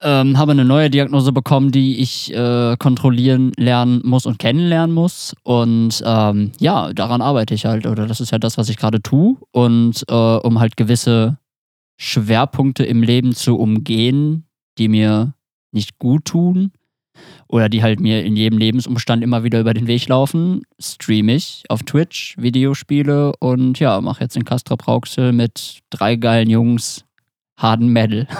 Ähm, 0.01 0.37
habe 0.37 0.51
eine 0.51 0.65
neue 0.65 0.89
Diagnose 0.89 1.31
bekommen, 1.31 1.71
die 1.71 2.01
ich 2.01 2.33
äh, 2.33 2.75
kontrollieren 2.77 3.53
lernen 3.55 4.01
muss 4.03 4.25
und 4.25 4.37
kennenlernen 4.37 4.93
muss. 4.93 5.33
Und 5.43 6.03
ähm, 6.05 6.51
ja, 6.59 6.91
daran 6.91 7.21
arbeite 7.21 7.53
ich 7.53 7.65
halt. 7.65 7.87
Oder 7.87 8.05
das 8.05 8.19
ist 8.19 8.31
ja 8.31 8.37
das, 8.37 8.57
was 8.57 8.67
ich 8.67 8.75
gerade 8.75 9.01
tue. 9.01 9.37
Und 9.51 10.03
äh, 10.09 10.13
um 10.13 10.59
halt 10.59 10.75
gewisse 10.75 11.37
Schwerpunkte 11.97 12.83
im 12.83 13.01
Leben 13.01 13.33
zu 13.33 13.57
umgehen, 13.57 14.45
die 14.77 14.89
mir 14.89 15.35
nicht 15.71 15.99
gut 15.99 16.25
tun, 16.25 16.73
oder 17.47 17.69
die 17.69 17.83
halt 17.83 17.99
mir 17.99 18.23
in 18.23 18.35
jedem 18.35 18.57
Lebensumstand 18.57 19.23
immer 19.23 19.43
wieder 19.43 19.59
über 19.59 19.73
den 19.73 19.87
Weg 19.87 20.07
laufen, 20.07 20.61
streame 20.79 21.35
ich 21.35 21.63
auf 21.69 21.83
Twitch 21.83 22.35
Videospiele 22.37 23.33
und 23.39 23.79
ja, 23.79 23.99
mache 24.01 24.21
jetzt 24.23 24.35
in 24.35 24.45
Castro 24.45 24.75
Brauxel 24.77 25.33
mit 25.33 25.79
drei 25.89 26.15
geilen 26.15 26.49
Jungs 26.49 27.03
harten 27.57 27.87
Metal. 27.89 28.27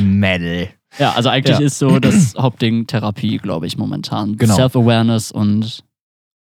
Metal. 0.00 0.68
Ja, 0.98 1.12
also 1.12 1.28
eigentlich 1.28 1.58
Ja. 1.58 1.66
ist 1.66 1.78
so 1.78 1.98
das 1.98 2.34
Hauptding 2.36 2.86
Therapie, 2.86 3.38
glaube 3.38 3.66
ich, 3.66 3.78
momentan. 3.78 4.36
Genau. 4.36 4.54
Self-Awareness 4.56 5.32
und 5.32 5.84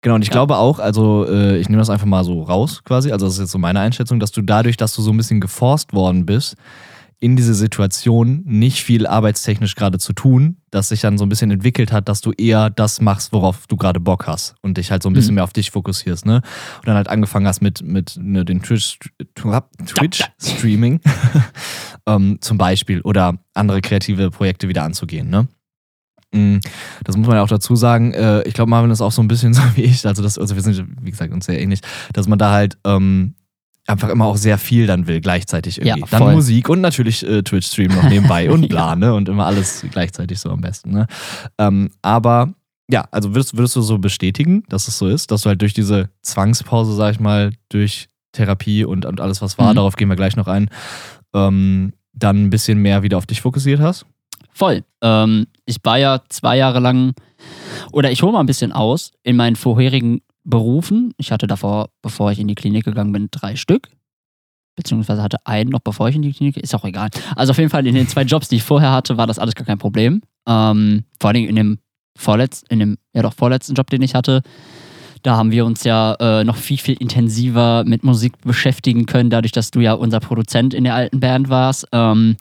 Genau, 0.03 0.17
und 0.17 0.23
ich 0.23 0.29
Ja. 0.29 0.33
glaube 0.33 0.59
auch, 0.59 0.81
also 0.81 1.27
äh, 1.27 1.57
ich 1.57 1.71
nehme 1.71 1.79
das 1.81 1.89
einfach 1.89 2.05
mal 2.05 2.25
so 2.25 2.43
raus 2.43 2.83
quasi, 2.85 3.11
also 3.11 3.25
das 3.25 3.37
ist 3.37 3.41
jetzt 3.41 3.53
so 3.53 3.59
meine 3.59 3.81
Einschätzung, 3.81 4.21
dass 4.21 4.33
du 4.33 4.43
dadurch, 4.43 4.77
dass 4.77 4.95
du 4.95 5.01
so 5.01 5.11
ein 5.11 5.17
bisschen 5.17 5.41
geforst 5.41 5.95
worden 5.95 6.27
bist, 6.27 6.57
in 7.25 7.37
diese 7.37 7.55
Situation 7.55 8.43
nicht 8.45 8.83
viel 8.83 9.07
arbeitstechnisch 9.07 9.77
gerade 9.77 9.99
zu 9.99 10.13
tun, 10.13 10.59
dass 10.71 10.91
sich 10.91 11.01
dann 11.01 11.17
so 11.17 11.25
ein 11.25 11.31
bisschen 11.31 11.51
entwickelt 11.51 11.91
hat, 11.91 12.07
dass 12.11 12.21
du 12.21 12.33
eher 12.33 12.69
das 12.69 13.01
machst, 13.01 13.33
worauf 13.33 13.67
du 13.67 13.77
gerade 13.79 13.99
Bock 13.99 14.27
hast 14.27 14.57
und 14.61 14.77
dich 14.77 14.91
halt 14.91 15.03
so 15.03 15.09
ein 15.09 15.15
bisschen 15.15 15.31
Mhm. 15.31 15.37
mehr 15.37 15.45
auf 15.45 15.55
dich 15.55 15.71
fokussierst, 15.71 16.27
ne? 16.27 16.43
Und 16.81 16.87
dann 16.87 16.97
halt 16.97 17.09
angefangen 17.09 17.47
hast 17.47 17.63
mit, 17.63 17.83
mit 17.83 18.19
ne, 18.21 18.45
den 18.45 18.61
Twitch- 18.61 18.99
Twitch-Streaming 19.87 21.01
ähm, 22.07 22.39
zum 22.41 22.59
Beispiel 22.59 23.01
oder 23.01 23.39
andere 23.55 23.81
kreative 23.81 24.31
Projekte 24.31 24.69
wieder 24.69 24.83
anzugehen, 24.85 25.31
ne? 25.31 25.49
Mm, 26.33 26.59
Das 27.05 27.17
muss 27.17 27.27
man 27.27 27.37
ja 27.37 27.43
auch 27.43 27.49
dazu 27.49 27.77
sagen. 27.77 28.13
Äh, 28.13 28.43
ich 28.43 28.55
glaube, 28.55 28.69
Marvin 28.71 28.91
ist 28.91 29.01
auch 29.01 29.13
so 29.13 29.23
ein 29.23 29.29
bisschen 29.29 29.55
so 29.55 29.63
wie 29.77 29.83
ich. 29.83 30.07
Also, 30.07 30.23
das, 30.23 30.37
also 30.39 30.55
wir 30.57 30.63
sind, 30.63 30.85
wie 31.01 31.11
gesagt, 31.11 31.33
uns 31.33 31.47
sehr 31.47 31.61
ähnlich, 31.61 31.81
dass 32.13 32.29
man 32.29 32.39
da 32.39 32.53
halt 32.53 32.77
ähm, 32.85 33.35
einfach 33.87 34.09
immer 34.09 34.27
auch 34.27 34.37
sehr 34.37 34.59
viel 34.59 34.87
dann 34.87 35.07
will, 35.07 35.21
gleichzeitig 35.21 35.79
irgendwie. 35.79 36.01
Ja, 36.01 36.19
dann. 36.19 36.35
Musik 36.35 36.69
und 36.69 36.81
natürlich 36.81 37.27
äh, 37.27 37.43
Twitch-Stream 37.43 37.95
noch 37.95 38.05
nebenbei 38.05 38.51
und 38.53 38.69
bla, 38.69 38.97
ne? 38.97 39.15
Und 39.15 39.29
immer 39.29 39.47
alles 39.47 39.85
gleichzeitig 39.91 40.41
so 40.41 40.51
am 40.51 40.61
besten, 40.61 40.91
ne? 40.91 41.07
Ähm, 41.59 41.91
aber 42.03 42.55
ja, 42.91 43.07
also 43.11 43.35
würdest, 43.35 43.57
würdest 43.57 43.77
du 43.77 43.81
so 43.83 43.99
bestätigen, 43.99 44.63
dass 44.69 44.89
es 44.89 44.99
so 44.99 45.09
ist, 45.09 45.31
dass 45.31 45.43
du 45.43 45.49
halt 45.49 45.61
durch 45.63 45.73
diese 45.75 46.11
Zwangspause, 46.23 46.95
sag 46.95 47.13
ich 47.15 47.21
mal, 47.21 47.53
durch 47.71 48.09
Therapie 48.33 48.85
und, 48.85 49.07
und 49.07 49.21
alles, 49.21 49.41
was 49.41 49.59
war, 49.59 49.73
Mhm. 49.73 49.77
darauf 49.77 49.97
gehen 49.97 50.09
wir 50.09 50.17
gleich 50.17 50.37
noch 50.37 50.49
ein, 50.49 50.69
ähm, 51.35 51.93
dann 52.13 52.45
ein 52.45 52.51
bisschen 52.51 52.79
mehr 52.79 53.03
wieder 53.03 53.19
auf 53.19 53.27
dich 53.27 53.41
fokussiert 53.41 53.81
hast? 53.81 54.07
voll. 54.57 54.85
Ähm, 55.03 55.47
ich 55.67 55.79
war 55.83 55.99
ja 55.99 56.21
zwei 56.29 56.57
Jahre 56.57 56.79
lang, 56.79 57.15
oder 57.91 58.13
ich 58.13 58.23
hole 58.23 58.31
mal 58.33 58.39
ein 58.41 58.47
bisschen 58.47 58.71
aus, 58.71 59.11
in 59.25 59.35
meinen 59.35 59.57
vorherigen 59.57 60.21
Berufen. 60.45 61.13
Ich 61.17 61.33
hatte 61.33 61.47
davor, 61.47 61.89
bevor 62.03 62.31
ich 62.33 62.39
in 62.39 62.49
die 62.49 62.55
Klinik 62.55 62.85
gegangen 62.85 63.13
bin, 63.13 63.29
drei 63.31 63.57
Stück. 63.57 63.89
Beziehungsweise 64.77 65.23
hatte 65.23 65.39
einen 65.45 65.71
noch 65.71 65.81
bevor 65.81 66.09
ich 66.09 66.17
in 66.17 66.23
die 66.23 66.33
Klinik, 66.33 66.57
ist 66.57 66.75
auch 66.75 66.85
egal. 66.85 67.09
Also 67.37 67.53
auf 67.53 67.59
jeden 67.59 67.71
Fall 67.71 67.87
in 67.87 67.95
den 67.95 68.09
zwei 68.09 68.23
Jobs, 68.23 68.49
die 68.49 68.57
ich 68.57 68.63
vorher 68.63 68.93
hatte, 68.93 69.17
war 69.17 69.27
das 69.27 69.39
alles 69.39 69.55
gar 69.55 69.65
kein 69.65 69.79
Problem. 69.79 70.23
Ähm, 70.49 71.05
vor 71.21 71.31
allem 71.31 71.47
in 71.47 71.57
dem 71.57 71.79
vorletzten, 72.17 72.67
in 72.73 72.79
dem, 72.81 72.99
ja 73.13 73.23
doch, 73.23 73.35
vorletzten 73.35 73.75
Job, 73.75 73.89
den 73.91 74.03
ich 74.03 74.15
hatte, 74.15 74.43
da 75.23 75.37
haben 75.37 75.53
wir 75.53 75.65
uns 75.65 75.85
ja 75.85 76.15
äh, 76.21 76.45
noch 76.45 76.57
viel, 76.57 76.77
viel 76.77 76.97
intensiver 77.01 77.85
mit 77.85 78.05
Musik 78.05 78.35
beschäftigen 78.43 79.07
können, 79.07 79.31
dadurch, 79.31 79.53
dass 79.53 79.71
du 79.71 79.81
ja 79.81 79.95
unser 79.95 80.21
Produzent 80.21 80.75
in 80.75 80.85
der 80.85 80.95
alten 80.95 81.19
Band 81.19 81.49
warst. 81.49 81.89
Ähm, 81.93 82.37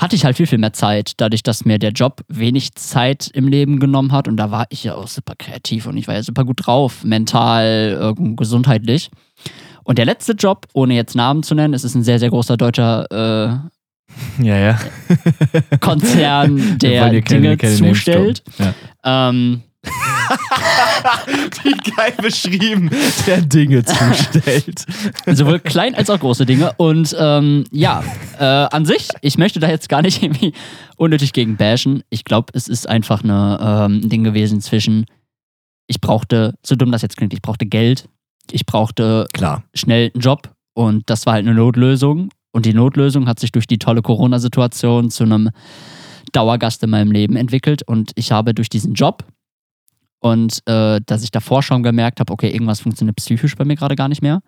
hatte 0.00 0.16
ich 0.16 0.24
halt 0.24 0.36
viel, 0.36 0.46
viel 0.46 0.58
mehr 0.58 0.72
Zeit, 0.72 1.12
dadurch, 1.18 1.42
dass 1.42 1.64
mir 1.64 1.78
der 1.78 1.90
Job 1.92 2.22
wenig 2.28 2.74
Zeit 2.74 3.28
im 3.34 3.46
Leben 3.48 3.78
genommen 3.78 4.12
hat. 4.12 4.26
Und 4.28 4.36
da 4.38 4.50
war 4.50 4.66
ich 4.70 4.82
ja 4.84 4.94
auch 4.94 5.06
super 5.08 5.34
kreativ 5.38 5.86
und 5.86 5.96
ich 5.96 6.08
war 6.08 6.14
ja 6.14 6.22
super 6.22 6.44
gut 6.44 6.66
drauf, 6.66 7.04
mental, 7.04 8.14
äh, 8.18 8.34
gesundheitlich. 8.34 9.10
Und 9.84 9.98
der 9.98 10.06
letzte 10.06 10.32
Job, 10.32 10.66
ohne 10.72 10.94
jetzt 10.94 11.14
Namen 11.14 11.42
zu 11.42 11.54
nennen, 11.54 11.74
es 11.74 11.84
ist 11.84 11.94
ein 11.94 12.02
sehr, 12.02 12.18
sehr 12.18 12.30
großer 12.30 12.56
deutscher 12.56 13.06
Ja, 14.42 14.56
ja. 14.56 14.78
äh, 15.70 15.78
Konzern, 15.78 16.78
der 16.78 17.02
keine- 17.02 17.22
Dinge 17.22 17.56
keine 17.56 17.74
zustellt. 17.76 18.42
Ja. 18.58 18.74
Ähm, 19.28 19.62
Wie 21.62 21.90
geil 21.96 22.12
beschrieben, 22.20 22.90
der 23.26 23.40
Dinge 23.40 23.82
zustellt. 23.84 24.84
sowohl 25.26 25.58
klein 25.60 25.94
als 25.94 26.10
auch 26.10 26.18
große 26.20 26.44
Dinge. 26.46 26.72
Und 26.76 27.14
ähm, 27.18 27.64
ja, 27.70 28.02
äh, 28.40 28.44
an 28.44 28.86
sich, 28.86 29.08
ich 29.20 29.36
möchte 29.38 29.60
da 29.60 29.68
jetzt 29.68 29.88
gar 29.88 30.02
nicht 30.02 30.22
irgendwie 30.22 30.52
unnötig 30.96 31.32
gegen 31.32 31.56
bashen. 31.56 32.02
Ich 32.08 32.24
glaube, 32.24 32.52
es 32.54 32.68
ist 32.68 32.88
einfach 32.88 33.22
eine, 33.22 33.58
ähm, 33.60 34.00
ein 34.02 34.08
Ding 34.08 34.24
gewesen 34.24 34.60
zwischen, 34.60 35.04
ich 35.86 36.00
brauchte, 36.00 36.54
so 36.64 36.74
dumm 36.74 36.90
das 36.90 37.02
jetzt 37.02 37.16
klingt, 37.16 37.34
ich 37.34 37.42
brauchte 37.42 37.66
Geld, 37.66 38.08
ich 38.50 38.66
brauchte 38.66 39.28
Klar. 39.32 39.62
schnell 39.74 40.10
einen 40.14 40.22
Job 40.22 40.50
und 40.74 41.08
das 41.10 41.26
war 41.26 41.34
halt 41.34 41.46
eine 41.46 41.54
Notlösung. 41.54 42.30
Und 42.52 42.66
die 42.66 42.74
Notlösung 42.74 43.28
hat 43.28 43.38
sich 43.38 43.52
durch 43.52 43.68
die 43.68 43.78
tolle 43.78 44.02
Corona-Situation 44.02 45.10
zu 45.10 45.22
einem 45.22 45.50
Dauergast 46.32 46.82
in 46.82 46.90
meinem 46.90 47.12
Leben 47.12 47.36
entwickelt. 47.36 47.82
Und 47.86 48.10
ich 48.16 48.32
habe 48.32 48.54
durch 48.54 48.68
diesen 48.68 48.94
Job 48.94 49.24
und 50.18 50.60
äh, 50.66 51.00
dass 51.06 51.22
ich 51.22 51.30
davor 51.30 51.62
schon 51.62 51.84
gemerkt 51.84 52.18
habe, 52.18 52.32
okay, 52.32 52.50
irgendwas 52.50 52.80
funktioniert 52.80 53.16
psychisch 53.16 53.54
bei 53.54 53.64
mir 53.64 53.76
gerade 53.76 53.94
gar 53.94 54.08
nicht 54.08 54.22
mehr. 54.22 54.40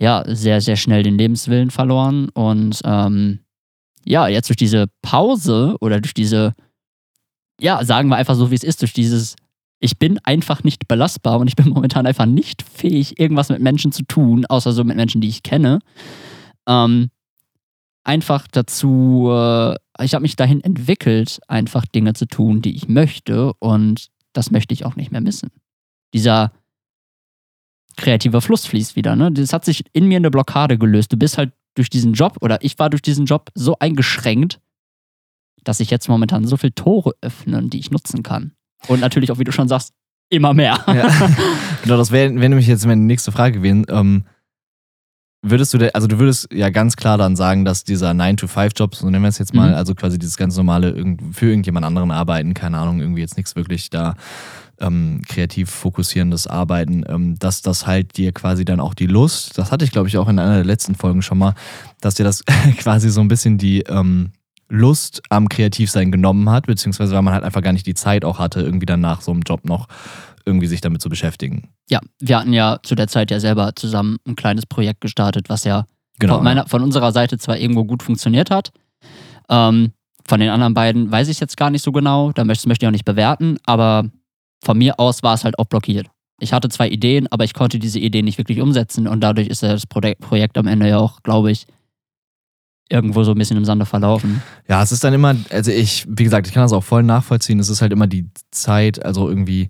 Ja, 0.00 0.24
sehr, 0.26 0.60
sehr 0.60 0.76
schnell 0.76 1.02
den 1.02 1.18
Lebenswillen 1.18 1.70
verloren. 1.70 2.28
Und 2.30 2.80
ähm, 2.84 3.40
ja, 4.04 4.28
jetzt 4.28 4.48
durch 4.48 4.56
diese 4.56 4.86
Pause 5.02 5.76
oder 5.80 6.00
durch 6.00 6.14
diese, 6.14 6.54
ja, 7.60 7.84
sagen 7.84 8.08
wir 8.08 8.16
einfach 8.16 8.34
so, 8.34 8.50
wie 8.50 8.56
es 8.56 8.64
ist, 8.64 8.82
durch 8.82 8.92
dieses, 8.92 9.36
ich 9.80 9.98
bin 9.98 10.18
einfach 10.24 10.64
nicht 10.64 10.88
belastbar 10.88 11.38
und 11.38 11.48
ich 11.48 11.56
bin 11.56 11.68
momentan 11.70 12.06
einfach 12.06 12.26
nicht 12.26 12.62
fähig, 12.62 13.18
irgendwas 13.18 13.48
mit 13.48 13.60
Menschen 13.60 13.92
zu 13.92 14.02
tun, 14.04 14.46
außer 14.46 14.72
so 14.72 14.84
mit 14.84 14.96
Menschen, 14.96 15.20
die 15.20 15.28
ich 15.28 15.42
kenne. 15.42 15.78
Ähm, 16.66 17.10
einfach 18.02 18.46
dazu, 18.48 19.28
äh, 19.30 19.76
ich 20.02 20.14
habe 20.14 20.22
mich 20.22 20.36
dahin 20.36 20.60
entwickelt, 20.60 21.40
einfach 21.48 21.86
Dinge 21.86 22.14
zu 22.14 22.26
tun, 22.26 22.62
die 22.62 22.74
ich 22.74 22.88
möchte 22.88 23.52
und 23.54 24.08
das 24.32 24.50
möchte 24.50 24.74
ich 24.74 24.84
auch 24.84 24.96
nicht 24.96 25.12
mehr 25.12 25.20
missen. 25.20 25.50
Dieser 26.12 26.52
kreative 27.96 28.40
Fluss 28.40 28.66
fließt 28.66 28.96
wieder. 28.96 29.16
Ne? 29.16 29.30
Das 29.32 29.52
hat 29.52 29.64
sich 29.64 29.84
in 29.92 30.06
mir 30.06 30.16
eine 30.16 30.30
Blockade 30.30 30.78
gelöst. 30.78 31.12
Du 31.12 31.16
bist 31.16 31.38
halt 31.38 31.52
durch 31.74 31.90
diesen 31.90 32.12
Job 32.12 32.36
oder 32.40 32.62
ich 32.62 32.78
war 32.78 32.90
durch 32.90 33.02
diesen 33.02 33.26
Job 33.26 33.50
so 33.54 33.76
eingeschränkt, 33.78 34.60
dass 35.64 35.80
ich 35.80 35.90
jetzt 35.90 36.08
momentan 36.08 36.46
so 36.46 36.56
viele 36.56 36.74
Tore 36.74 37.12
öffne, 37.20 37.62
die 37.68 37.78
ich 37.78 37.90
nutzen 37.90 38.22
kann. 38.22 38.52
Und 38.88 39.00
natürlich 39.00 39.32
auch, 39.32 39.38
wie 39.38 39.44
du 39.44 39.52
schon 39.52 39.68
sagst, 39.68 39.92
immer 40.30 40.52
mehr. 40.54 40.78
Ja. 40.86 41.08
genau, 41.82 41.96
das 41.96 42.10
wäre 42.10 42.34
wär 42.38 42.48
nämlich 42.48 42.66
jetzt 42.66 42.86
meine 42.86 43.00
nächste 43.02 43.32
Frage 43.32 43.58
gewesen. 43.58 43.86
Ähm, 43.88 44.24
würdest 45.42 45.72
du, 45.74 45.78
de- 45.78 45.92
also 45.92 46.06
du 46.06 46.18
würdest 46.18 46.48
ja 46.52 46.70
ganz 46.70 46.96
klar 46.96 47.18
dann 47.18 47.36
sagen, 47.36 47.64
dass 47.64 47.84
dieser 47.84 48.10
9-to-5-Job, 48.12 48.94
so 48.94 49.08
nennen 49.10 49.22
wir 49.24 49.28
es 49.28 49.38
jetzt 49.38 49.54
mal, 49.54 49.70
Mhm. 49.70 49.74
also 49.76 49.94
quasi 49.94 50.18
dieses 50.18 50.36
ganz 50.36 50.56
normale 50.56 50.94
für 51.32 51.46
irgendjemand 51.48 51.84
anderen 51.86 52.10
arbeiten, 52.10 52.54
keine 52.54 52.78
Ahnung, 52.78 53.00
irgendwie 53.00 53.20
jetzt 53.20 53.36
nichts 53.36 53.54
wirklich 53.56 53.90
da 53.90 54.14
ähm, 54.80 55.22
kreativ 55.28 55.70
fokussierendes 55.70 56.46
Arbeiten, 56.46 57.04
ähm, 57.08 57.38
dass 57.38 57.62
das 57.62 57.86
halt 57.86 58.16
dir 58.16 58.32
quasi 58.32 58.64
dann 58.64 58.80
auch 58.80 58.94
die 58.94 59.06
Lust, 59.06 59.56
das 59.58 59.70
hatte 59.72 59.84
ich 59.84 59.92
glaube 59.92 60.08
ich 60.08 60.18
auch 60.18 60.28
in 60.28 60.38
einer 60.38 60.56
der 60.56 60.64
letzten 60.64 60.94
Folgen 60.94 61.22
schon 61.22 61.38
mal, 61.38 61.54
dass 62.00 62.14
dir 62.14 62.24
das 62.24 62.44
quasi 62.78 63.10
so 63.10 63.20
ein 63.20 63.28
bisschen 63.28 63.58
die 63.58 63.80
ähm, 63.82 64.32
Lust 64.68 65.22
am 65.28 65.48
Kreativsein 65.48 66.10
genommen 66.10 66.50
hat, 66.50 66.66
beziehungsweise 66.66 67.14
weil 67.14 67.22
man 67.22 67.34
halt 67.34 67.44
einfach 67.44 67.62
gar 67.62 67.72
nicht 67.72 67.86
die 67.86 67.94
Zeit 67.94 68.24
auch 68.24 68.38
hatte, 68.38 68.60
irgendwie 68.60 68.86
dann 68.86 69.00
nach 69.00 69.20
so 69.20 69.30
einem 69.30 69.42
Job 69.42 69.64
noch 69.64 69.88
irgendwie 70.46 70.66
sich 70.66 70.80
damit 70.80 71.00
zu 71.00 71.08
beschäftigen. 71.08 71.70
Ja, 71.88 72.00
wir 72.20 72.38
hatten 72.38 72.52
ja 72.52 72.78
zu 72.82 72.94
der 72.94 73.08
Zeit 73.08 73.30
ja 73.30 73.40
selber 73.40 73.74
zusammen 73.76 74.18
ein 74.26 74.36
kleines 74.36 74.66
Projekt 74.66 75.00
gestartet, 75.00 75.48
was 75.48 75.64
ja 75.64 75.86
Genau. 76.18 76.36
von, 76.36 76.44
meiner, 76.44 76.66
von 76.68 76.82
unserer 76.82 77.12
Seite 77.12 77.38
zwar 77.38 77.58
irgendwo 77.58 77.84
gut 77.84 78.02
funktioniert 78.02 78.50
hat. 78.50 78.72
Ähm, 79.48 79.92
von 80.26 80.40
den 80.40 80.50
anderen 80.50 80.74
beiden 80.74 81.10
weiß 81.10 81.28
ich 81.28 81.40
jetzt 81.40 81.56
gar 81.56 81.70
nicht 81.70 81.82
so 81.82 81.92
genau, 81.92 82.32
da 82.32 82.44
möchte, 82.44 82.68
möchte 82.68 82.84
ich 82.84 82.88
auch 82.88 82.92
nicht 82.92 83.04
bewerten, 83.04 83.58
aber 83.66 84.04
von 84.64 84.78
mir 84.78 84.98
aus 84.98 85.22
war 85.22 85.34
es 85.34 85.44
halt 85.44 85.58
auch 85.58 85.66
blockiert. 85.66 86.08
Ich 86.40 86.52
hatte 86.52 86.68
zwei 86.68 86.88
Ideen, 86.88 87.28
aber 87.30 87.44
ich 87.44 87.54
konnte 87.54 87.78
diese 87.78 87.98
Ideen 87.98 88.24
nicht 88.24 88.38
wirklich 88.38 88.60
umsetzen 88.60 89.06
und 89.06 89.20
dadurch 89.20 89.48
ist 89.48 89.62
ja 89.62 89.68
das 89.72 89.86
Projekt, 89.86 90.20
Projekt 90.20 90.58
am 90.58 90.66
Ende 90.66 90.88
ja 90.88 90.98
auch, 90.98 91.22
glaube 91.22 91.50
ich, 91.50 91.66
irgendwo 92.90 93.22
so 93.24 93.32
ein 93.32 93.38
bisschen 93.38 93.56
im 93.56 93.64
Sande 93.64 93.86
verlaufen. 93.86 94.42
Ja, 94.68 94.82
es 94.82 94.92
ist 94.92 95.04
dann 95.04 95.14
immer, 95.14 95.34
also 95.50 95.70
ich, 95.70 96.06
wie 96.08 96.24
gesagt, 96.24 96.46
ich 96.46 96.52
kann 96.52 96.62
das 96.62 96.72
auch 96.72 96.84
voll 96.84 97.02
nachvollziehen. 97.02 97.58
Es 97.58 97.68
ist 97.68 97.80
halt 97.80 97.92
immer 97.92 98.06
die 98.06 98.28
Zeit, 98.50 99.04
also 99.04 99.28
irgendwie 99.28 99.68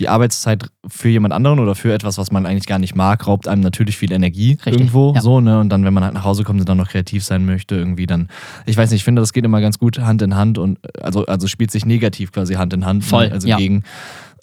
die 0.00 0.08
Arbeitszeit 0.08 0.70
für 0.88 1.08
jemand 1.08 1.32
anderen 1.32 1.60
oder 1.60 1.76
für 1.76 1.92
etwas, 1.92 2.18
was 2.18 2.32
man 2.32 2.46
eigentlich 2.46 2.66
gar 2.66 2.80
nicht 2.80 2.96
mag, 2.96 3.28
raubt 3.28 3.46
einem 3.46 3.62
natürlich 3.62 3.96
viel 3.96 4.12
Energie 4.12 4.52
Richtig, 4.52 4.74
irgendwo. 4.74 5.12
ja. 5.14 5.20
So, 5.20 5.40
ne? 5.40 5.60
Und 5.60 5.68
dann, 5.68 5.84
wenn 5.84 5.94
man 5.94 6.02
halt 6.02 6.14
nach 6.14 6.24
Hause 6.24 6.42
kommt 6.42 6.58
und 6.58 6.68
dann 6.68 6.78
noch 6.78 6.88
kreativ 6.88 7.24
sein 7.24 7.44
möchte, 7.44 7.76
irgendwie 7.76 8.06
dann, 8.06 8.28
ich 8.66 8.76
weiß 8.76 8.90
nicht, 8.90 9.00
ich 9.00 9.04
finde, 9.04 9.22
das 9.22 9.32
geht 9.32 9.44
immer 9.44 9.60
ganz 9.60 9.78
gut 9.78 10.00
Hand 10.00 10.20
in 10.22 10.34
Hand 10.34 10.58
und 10.58 10.78
also, 11.00 11.26
also 11.26 11.46
spielt 11.46 11.70
sich 11.70 11.86
negativ 11.86 12.32
quasi 12.32 12.54
Hand 12.54 12.72
in 12.72 12.84
Hand. 12.84 13.04
Voll, 13.04 13.28
Ne? 13.28 13.34
Also 13.34 13.46
ja. 13.46 13.56
gegen, 13.56 13.84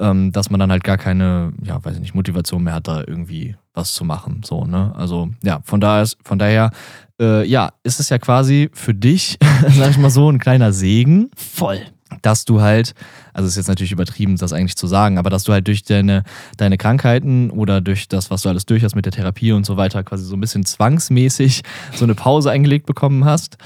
ähm, 0.01 0.31
dass 0.31 0.49
man 0.49 0.59
dann 0.59 0.71
halt 0.71 0.83
gar 0.83 0.97
keine, 0.97 1.53
ja, 1.63 1.83
weiß 1.83 1.95
ich 1.95 2.01
nicht, 2.01 2.15
Motivation 2.15 2.63
mehr 2.63 2.73
hat, 2.73 2.87
da 2.87 3.03
irgendwie 3.05 3.55
was 3.73 3.93
zu 3.93 4.03
machen. 4.03 4.41
So, 4.43 4.65
ne? 4.65 4.93
Also, 4.97 5.29
ja, 5.43 5.61
von 5.63 5.79
daher 5.79 6.01
ist, 6.01 6.17
von 6.23 6.39
daher, 6.39 6.71
äh, 7.21 7.45
ja, 7.47 7.71
ist 7.83 7.99
es 7.99 8.09
ja 8.09 8.17
quasi 8.17 8.69
für 8.73 8.93
dich, 8.93 9.37
sag 9.69 9.91
ich 9.91 9.97
mal 9.97 10.09
so, 10.09 10.29
ein 10.29 10.39
kleiner 10.39 10.73
Segen 10.73 11.29
Voll. 11.35 11.81
dass 12.23 12.45
du 12.45 12.61
halt, 12.61 12.93
also 13.33 13.45
es 13.45 13.53
ist 13.53 13.57
jetzt 13.57 13.67
natürlich 13.67 13.91
übertrieben, 13.91 14.35
das 14.37 14.53
eigentlich 14.53 14.75
zu 14.75 14.87
sagen, 14.87 15.19
aber 15.19 15.29
dass 15.29 15.43
du 15.43 15.53
halt 15.53 15.67
durch 15.67 15.83
deine, 15.83 16.23
deine 16.57 16.77
Krankheiten 16.77 17.51
oder 17.51 17.79
durch 17.79 18.07
das, 18.07 18.31
was 18.31 18.41
du 18.41 18.49
alles 18.49 18.65
durch 18.65 18.83
hast 18.83 18.95
mit 18.95 19.05
der 19.05 19.13
Therapie 19.13 19.51
und 19.51 19.65
so 19.65 19.77
weiter, 19.77 20.03
quasi 20.03 20.25
so 20.25 20.35
ein 20.35 20.41
bisschen 20.41 20.65
zwangsmäßig 20.65 21.61
so 21.93 22.05
eine 22.05 22.15
Pause 22.15 22.49
eingelegt 22.49 22.87
bekommen 22.87 23.23
hast, 23.23 23.57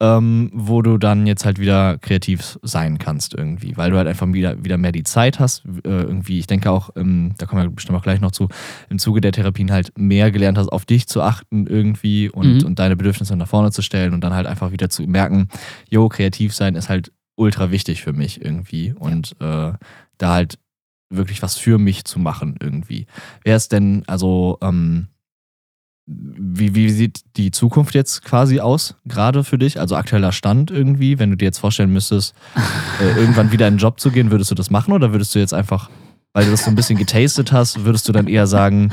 ähm, 0.00 0.50
wo 0.52 0.82
du 0.82 0.98
dann 0.98 1.26
jetzt 1.26 1.44
halt 1.44 1.58
wieder 1.60 1.98
kreativ 1.98 2.58
sein 2.62 2.98
kannst 2.98 3.32
irgendwie, 3.34 3.76
weil 3.76 3.90
du 3.90 3.96
halt 3.96 4.08
einfach 4.08 4.30
wieder, 4.32 4.62
wieder 4.64 4.76
mehr 4.76 4.92
die 4.92 5.04
Zeit 5.04 5.38
hast. 5.38 5.64
Äh, 5.84 5.88
irgendwie, 5.88 6.38
ich 6.38 6.46
denke 6.46 6.70
auch, 6.70 6.90
ähm, 6.96 7.34
da 7.38 7.46
kommen 7.46 7.62
wir 7.62 7.70
bestimmt 7.70 7.98
auch 7.98 8.02
gleich 8.02 8.20
noch 8.20 8.32
zu, 8.32 8.48
im 8.90 8.98
Zuge 8.98 9.20
der 9.20 9.32
Therapien 9.32 9.70
halt 9.70 9.92
mehr 9.96 10.30
gelernt 10.30 10.58
hast, 10.58 10.68
auf 10.68 10.84
dich 10.84 11.06
zu 11.06 11.22
achten 11.22 11.66
irgendwie 11.66 12.28
und, 12.28 12.58
Mhm. 12.62 12.66
und 12.66 12.78
deine 12.78 12.96
Bedürfnisse 12.96 13.36
nach 13.36 13.48
vorne 13.48 13.70
zu 13.70 13.82
stellen 13.82 14.12
und 14.14 14.22
dann 14.22 14.34
halt 14.34 14.46
einfach 14.46 14.72
wieder 14.72 14.88
zu 14.90 15.02
merken, 15.04 15.48
jo, 15.88 16.08
kreativ 16.08 16.54
sein 16.54 16.74
ist 16.74 16.88
halt 16.88 17.12
ultra 17.36 17.70
wichtig 17.70 18.02
für 18.02 18.12
mich 18.12 18.44
irgendwie 18.44 18.92
und 18.98 19.32
äh, 19.40 19.72
da 20.18 20.32
halt 20.32 20.58
wirklich 21.10 21.42
was 21.42 21.56
für 21.56 21.78
mich 21.78 22.04
zu 22.04 22.18
machen 22.18 22.56
irgendwie. 22.60 23.06
Wer 23.44 23.56
ist 23.56 23.70
denn, 23.72 24.02
also, 24.06 24.58
ähm, 24.62 25.08
wie, 26.06 26.74
wie 26.74 26.90
sieht 26.90 27.20
die 27.36 27.50
Zukunft 27.50 27.94
jetzt 27.94 28.22
quasi 28.22 28.60
aus, 28.60 28.96
gerade 29.06 29.42
für 29.42 29.58
dich? 29.58 29.80
Also 29.80 29.96
aktueller 29.96 30.32
Stand 30.32 30.70
irgendwie, 30.70 31.18
wenn 31.18 31.30
du 31.30 31.36
dir 31.36 31.46
jetzt 31.46 31.58
vorstellen 31.58 31.92
müsstest, 31.92 32.34
äh, 33.00 33.18
irgendwann 33.18 33.52
wieder 33.52 33.66
in 33.68 33.74
den 33.74 33.80
Job 33.80 34.00
zu 34.00 34.10
gehen, 34.10 34.30
würdest 34.30 34.50
du 34.50 34.54
das 34.54 34.70
machen 34.70 34.92
oder 34.92 35.12
würdest 35.12 35.34
du 35.34 35.38
jetzt 35.38 35.54
einfach, 35.54 35.90
weil 36.32 36.44
du 36.44 36.50
das 36.50 36.64
so 36.64 36.70
ein 36.70 36.76
bisschen 36.76 36.98
getastet 36.98 37.52
hast, 37.52 37.84
würdest 37.84 38.08
du 38.08 38.12
dann 38.12 38.26
eher 38.26 38.46
sagen, 38.46 38.92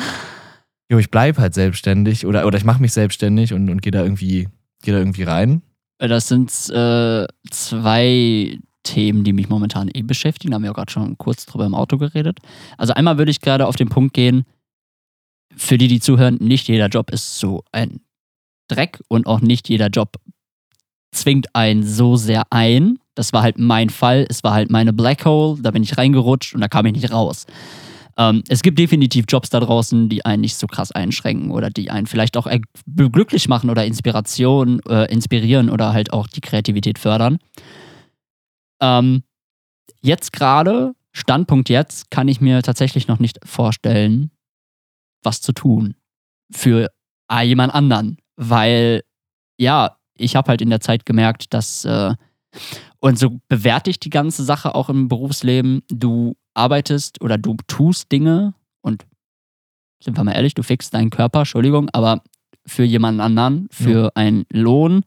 jo, 0.90 0.98
ich 1.00 1.12
bleib 1.12 1.38
halt 1.38 1.54
selbstständig 1.54 2.26
oder, 2.26 2.46
oder 2.46 2.58
ich 2.58 2.66
mache 2.66 2.82
mich 2.82 2.94
selbstständig 2.94 3.54
und, 3.54 3.70
und 3.70 3.82
gehe 3.82 3.92
da 3.92 4.04
irgendwie, 4.04 4.48
geh 4.84 4.92
da 4.92 4.98
irgendwie 4.98 5.24
rein? 5.24 5.62
Das 5.98 6.28
sind 6.28 6.50
äh, 6.70 7.28
zwei 7.52 8.58
Themen, 8.84 9.24
die 9.24 9.34
mich 9.34 9.50
momentan 9.50 9.90
eh 9.94 10.02
beschäftigen. 10.02 10.52
Da 10.52 10.56
haben 10.56 10.64
wir 10.64 10.72
auch 10.72 10.76
gerade 10.76 10.92
schon 10.92 11.18
kurz 11.18 11.46
drüber 11.46 11.66
im 11.66 11.76
Auto 11.76 11.98
geredet. 11.98 12.40
Also 12.78 12.94
einmal 12.94 13.18
würde 13.18 13.32
ich 13.32 13.42
gerade 13.42 13.68
auf 13.68 13.76
den 13.76 13.90
Punkt 13.90 14.14
gehen, 14.14 14.44
für 15.56 15.78
die, 15.78 15.88
die 15.88 16.00
zuhören, 16.00 16.38
nicht 16.40 16.68
jeder 16.68 16.88
Job 16.88 17.12
ist 17.12 17.40
so 17.40 17.64
ein 17.72 18.02
Dreck 18.68 19.02
und 19.08 19.28
auch 19.28 19.42
nicht 19.42 19.70
jeder 19.70 19.88
Job 19.88 20.18
zwingt 21.12 21.54
einen 21.56 21.84
so 21.84 22.16
sehr 22.16 22.44
ein. 22.50 22.98
Das 23.16 23.34
war 23.34 23.44
halt 23.44 23.60
mein 23.60 23.90
Fall. 23.90 24.26
Es 24.30 24.44
war 24.44 24.54
halt 24.54 24.70
meine 24.70 24.94
Black 24.94 25.26
Hole. 25.26 25.62
Da 25.62 25.72
bin 25.72 25.84
ich 25.84 25.98
reingerutscht 25.98 26.56
und 26.56 26.62
da 26.62 26.68
kam 26.68 26.86
ich 26.86 26.94
nicht 26.94 27.12
raus. 27.12 27.46
Ähm, 28.18 28.44
es 28.48 28.62
gibt 28.62 28.80
definitiv 28.80 29.26
Jobs 29.28 29.50
da 29.50 29.60
draußen, 29.60 30.10
die 30.10 30.26
einen 30.26 30.42
nicht 30.42 30.56
so 30.56 30.68
krass 30.68 30.92
einschränken 30.92 31.52
oder 31.52 31.70
die 31.70 31.92
einen 31.92 32.08
vielleicht 32.08 32.38
auch 32.38 32.48
glücklich 32.86 33.48
machen 33.48 33.70
oder 33.70 33.86
Inspiration, 33.86 34.80
äh, 34.88 35.12
inspirieren 35.12 35.70
oder 35.70 35.94
halt 35.94 36.14
auch 36.14 36.28
die 36.28 36.42
Kreativität 36.42 37.00
fördern. 37.00 37.40
Ähm, 38.82 39.24
jetzt 40.02 40.34
gerade, 40.34 40.94
Standpunkt 41.14 41.70
jetzt, 41.70 42.10
kann 42.10 42.28
ich 42.28 42.42
mir 42.42 42.62
tatsächlich 42.62 43.08
noch 43.08 43.20
nicht 43.20 43.40
vorstellen, 43.46 44.32
was 45.24 45.42
zu 45.42 45.54
tun 45.54 45.96
für 46.52 46.90
äh, 47.32 47.44
jemand 47.44 47.74
anderen, 47.74 48.18
weil 48.36 49.04
ja, 49.58 49.98
ich 50.16 50.36
habe 50.36 50.50
halt 50.50 50.62
in 50.62 50.70
der 50.70 50.82
Zeit 50.82 51.06
gemerkt, 51.06 51.54
dass 51.54 51.86
äh, 51.86 52.16
und 53.00 53.18
so 53.18 53.40
bewerte 53.48 53.90
ich 53.90 54.00
die 54.00 54.10
ganze 54.10 54.44
Sache 54.44 54.76
auch 54.76 54.90
im 54.90 55.08
Berufsleben. 55.08 55.82
Du 55.88 56.36
arbeitest 56.54 57.22
oder 57.22 57.38
du 57.38 57.56
tust 57.68 58.12
Dinge 58.12 58.54
und 58.82 59.06
sind 60.04 60.18
wir 60.18 60.24
mal 60.24 60.34
ehrlich, 60.34 60.54
du 60.54 60.64
fixst 60.64 60.94
deinen 60.94 61.10
Körper, 61.10 61.40
Entschuldigung, 61.40 61.90
aber 61.94 62.22
für 62.66 62.84
jemanden 62.84 63.22
anderen, 63.22 63.68
für 63.72 64.12
einen 64.16 64.46
Lohn, 64.52 65.04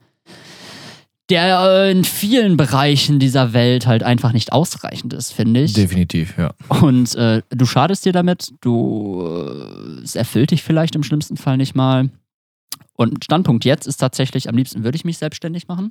der 1.35 1.91
in 1.91 2.05
vielen 2.05 2.57
Bereichen 2.57 3.19
dieser 3.19 3.53
Welt 3.53 3.89
halt 3.89 4.05
einfach 4.05 4.33
nicht 4.33 4.53
ausreichend 4.53 5.13
ist, 5.13 5.33
finde 5.33 5.63
ich. 5.63 5.73
Definitiv, 5.73 6.39
ja. 6.39 6.55
Und 6.69 7.15
äh, 7.17 7.43
du 7.51 7.67
schadest 7.67 8.05
dir 8.05 8.13
damit, 8.13 8.55
du 8.61 9.27
äh, 9.27 10.03
es 10.03 10.15
erfüllt 10.15 10.53
dich 10.53 10.63
vielleicht 10.63 10.95
im 10.95 11.03
schlimmsten 11.03 11.37
Fall 11.37 11.57
nicht 11.57 11.75
mal. 11.75 12.11
Und 12.95 13.25
Standpunkt 13.25 13.65
jetzt 13.65 13.89
ist 13.89 13.97
tatsächlich, 13.97 14.49
am 14.49 14.57
liebsten 14.57 14.85
würde 14.85 14.95
ich 14.95 15.05
mich 15.05 15.19
selbstständig 15.19 15.67
machen. 15.67 15.91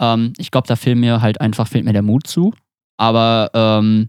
Ähm, 0.00 0.32
ich 0.36 0.50
glaube, 0.50 0.66
da 0.66 0.74
fehlt 0.74 0.98
mir 0.98 1.22
halt 1.22 1.40
einfach, 1.40 1.68
fehlt 1.68 1.84
mir 1.84 1.92
der 1.92 2.02
Mut 2.02 2.26
zu. 2.26 2.52
Aber 2.96 3.50
ähm, 3.54 4.08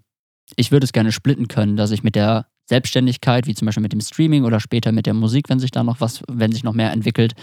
ich 0.56 0.72
würde 0.72 0.86
es 0.86 0.92
gerne 0.92 1.12
splitten 1.12 1.50
können, 1.50 1.78
dass 1.78 1.92
ich 1.92 2.02
mit 2.02 2.16
der 2.16 2.48
Selbstständigkeit, 2.66 3.46
wie 3.46 3.54
zum 3.54 3.68
Beispiel 3.68 3.84
mit 3.84 3.94
dem 3.94 4.02
Streaming 4.02 4.44
oder 4.46 4.60
später 4.60 4.92
mit 4.92 5.06
der 5.06 5.14
Musik, 5.14 5.50
wenn 5.50 5.60
sich 5.60 5.70
da 5.70 5.84
noch 5.84 6.02
was, 6.02 6.24
wenn 6.28 6.52
sich 6.52 6.64
noch 6.64 6.74
mehr 6.74 6.92
entwickelt, 6.92 7.34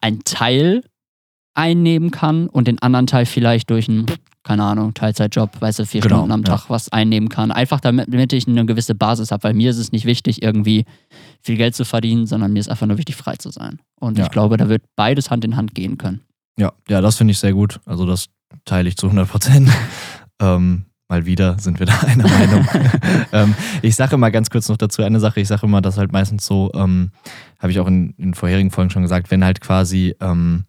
einen 0.00 0.24
Teil 0.24 0.82
einnehmen 1.56 2.10
kann 2.10 2.48
und 2.48 2.68
den 2.68 2.78
anderen 2.80 3.06
Teil 3.06 3.26
vielleicht 3.26 3.70
durch 3.70 3.88
einen, 3.88 4.06
keine 4.42 4.62
Ahnung, 4.64 4.94
Teilzeitjob, 4.94 5.60
weißt 5.60 5.78
du, 5.80 5.86
vier 5.86 6.00
Genau, 6.02 6.16
Stunden 6.16 6.32
am 6.32 6.40
ja. 6.42 6.56
Tag 6.56 6.70
was 6.70 6.90
einnehmen 6.90 7.28
kann. 7.28 7.50
Einfach 7.50 7.80
damit, 7.80 8.12
damit 8.12 8.32
ich 8.32 8.46
eine 8.46 8.64
gewisse 8.66 8.94
Basis 8.94 9.30
habe, 9.30 9.44
weil 9.44 9.54
mir 9.54 9.70
ist 9.70 9.78
es 9.78 9.92
nicht 9.92 10.04
wichtig, 10.04 10.42
irgendwie 10.42 10.84
viel 11.42 11.56
Geld 11.56 11.74
zu 11.74 11.84
verdienen, 11.84 12.26
sondern 12.26 12.52
mir 12.52 12.60
ist 12.60 12.68
einfach 12.68 12.86
nur 12.86 12.98
wichtig, 12.98 13.16
frei 13.16 13.36
zu 13.36 13.50
sein. 13.50 13.80
Und 14.00 14.18
Ja. 14.18 14.24
ich 14.24 14.30
glaube, 14.30 14.56
da 14.56 14.68
wird 14.68 14.82
beides 14.96 15.30
Hand 15.30 15.44
in 15.44 15.56
Hand 15.56 15.74
gehen 15.74 15.98
können. 15.98 16.20
Ja, 16.58 16.72
ja, 16.88 17.00
das 17.00 17.16
finde 17.16 17.32
ich 17.32 17.38
sehr 17.38 17.52
gut. 17.52 17.80
Also 17.86 18.06
das 18.06 18.26
teile 18.64 18.88
ich 18.88 18.96
zu 18.96 19.06
100 19.06 19.28
Prozent. 19.28 19.70
ähm, 20.40 20.84
mal 21.08 21.24
wieder 21.26 21.58
sind 21.58 21.78
wir 21.78 21.86
da 21.86 21.98
einer 22.00 22.28
Meinung. 22.28 22.66
ähm, 23.32 23.54
ich 23.82 23.94
sage 23.96 24.14
immer 24.14 24.30
ganz 24.30 24.50
kurz 24.50 24.68
noch 24.68 24.76
dazu 24.76 25.02
eine 25.02 25.20
Sache. 25.20 25.40
Ich 25.40 25.48
sage 25.48 25.66
immer, 25.66 25.80
dass 25.82 25.98
halt 25.98 26.12
meistens 26.12 26.46
so, 26.46 26.70
ähm, 26.74 27.10
habe 27.58 27.70
ich 27.72 27.80
auch 27.80 27.86
in, 27.86 28.10
in 28.18 28.34
vorherigen 28.34 28.70
Folgen 28.70 28.90
schon 28.90 29.02
gesagt, 29.02 29.30
wenn 29.30 29.44
halt 29.44 29.60
quasi, 29.60 30.14
ähm, 30.20 30.64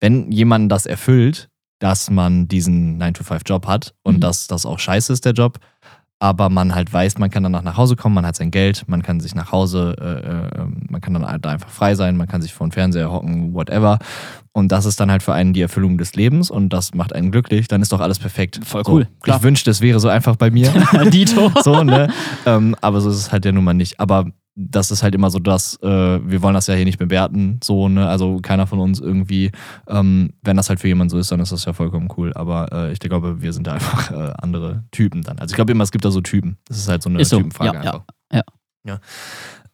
wenn 0.00 0.30
jemand 0.32 0.70
das 0.72 0.86
erfüllt, 0.86 1.48
dass 1.78 2.10
man 2.10 2.46
diesen 2.48 3.00
9-to-5-Job 3.00 3.66
hat 3.66 3.94
und 4.02 4.16
Mhm. 4.16 4.20
dass 4.20 4.46
das 4.46 4.66
auch 4.66 4.78
scheiße 4.78 5.12
ist, 5.12 5.24
der 5.24 5.32
Job, 5.32 5.58
aber 6.22 6.50
man 6.50 6.74
halt 6.74 6.92
weiß, 6.92 7.16
man 7.16 7.30
kann 7.30 7.42
danach 7.42 7.62
nach 7.62 7.78
Hause 7.78 7.96
kommen, 7.96 8.14
man 8.14 8.26
hat 8.26 8.36
sein 8.36 8.50
Geld, 8.50 8.84
man 8.86 9.02
kann 9.02 9.20
sich 9.20 9.34
nach 9.34 9.52
Hause, 9.52 9.96
äh, 9.98 10.60
äh, 10.60 10.66
man 10.90 11.00
kann 11.00 11.14
dann 11.14 11.26
halt 11.26 11.42
da 11.46 11.48
einfach 11.50 11.70
frei 11.70 11.94
sein, 11.94 12.18
man 12.18 12.28
kann 12.28 12.42
sich 12.42 12.52
vor 12.52 12.66
den 12.66 12.72
Fernseher 12.72 13.10
hocken, 13.10 13.54
whatever. 13.54 13.98
Und 14.52 14.70
das 14.70 14.84
ist 14.84 15.00
dann 15.00 15.10
halt 15.10 15.22
für 15.22 15.32
einen 15.32 15.54
die 15.54 15.62
Erfüllung 15.62 15.96
des 15.96 16.14
Lebens 16.16 16.50
und 16.50 16.70
das 16.74 16.92
macht 16.92 17.14
einen 17.14 17.30
glücklich, 17.30 17.68
dann 17.68 17.80
ist 17.80 17.92
doch 17.92 18.00
alles 18.00 18.18
perfekt. 18.18 18.60
Voll 18.62 18.84
so. 18.84 18.92
cool, 18.92 19.08
klar. 19.22 19.38
Ich 19.38 19.42
wünschte, 19.42 19.70
es 19.70 19.80
wäre 19.80 19.98
so 20.00 20.08
einfach 20.08 20.36
bei 20.36 20.50
mir. 20.50 20.70
Dito. 21.10 21.50
so, 21.62 21.82
ne? 21.82 22.12
ähm, 22.44 22.76
aber 22.82 23.00
so 23.00 23.08
ist 23.08 23.16
es 23.16 23.32
halt 23.32 23.46
ja 23.46 23.52
nun 23.52 23.64
mal 23.64 23.72
nicht. 23.72 23.98
Aber 23.98 24.26
das 24.68 24.90
ist 24.90 25.02
halt 25.02 25.14
immer 25.14 25.30
so 25.30 25.38
das, 25.38 25.78
äh, 25.82 25.88
wir 25.88 26.42
wollen 26.42 26.54
das 26.54 26.66
ja 26.66 26.74
hier 26.74 26.84
nicht 26.84 26.98
bewerten, 26.98 27.60
so, 27.64 27.88
ne? 27.88 28.08
Also 28.08 28.40
keiner 28.42 28.66
von 28.66 28.78
uns 28.78 29.00
irgendwie, 29.00 29.50
ähm, 29.88 30.32
wenn 30.42 30.56
das 30.56 30.68
halt 30.68 30.80
für 30.80 30.88
jemanden 30.88 31.10
so 31.10 31.18
ist, 31.18 31.32
dann 31.32 31.40
ist 31.40 31.52
das 31.52 31.64
ja 31.64 31.72
vollkommen 31.72 32.08
cool. 32.16 32.32
Aber 32.34 32.70
äh, 32.72 32.92
ich 32.92 32.98
glaube, 32.98 33.40
wir 33.40 33.52
sind 33.52 33.66
da 33.66 33.72
einfach 33.74 34.10
äh, 34.10 34.32
andere 34.38 34.84
Typen 34.90 35.22
dann. 35.22 35.38
Also 35.38 35.52
ich 35.52 35.56
glaube 35.56 35.72
immer, 35.72 35.84
es 35.84 35.92
gibt 35.92 36.04
da 36.04 36.10
so 36.10 36.20
Typen. 36.20 36.58
Das 36.66 36.78
ist 36.78 36.88
halt 36.88 37.02
so 37.02 37.08
eine 37.08 37.24
so, 37.24 37.38
Typenfrage 37.38 37.78
ja, 37.78 37.84
ja, 37.84 37.90
einfach. 37.92 38.04
ja. 38.32 38.42
ja. 38.86 39.00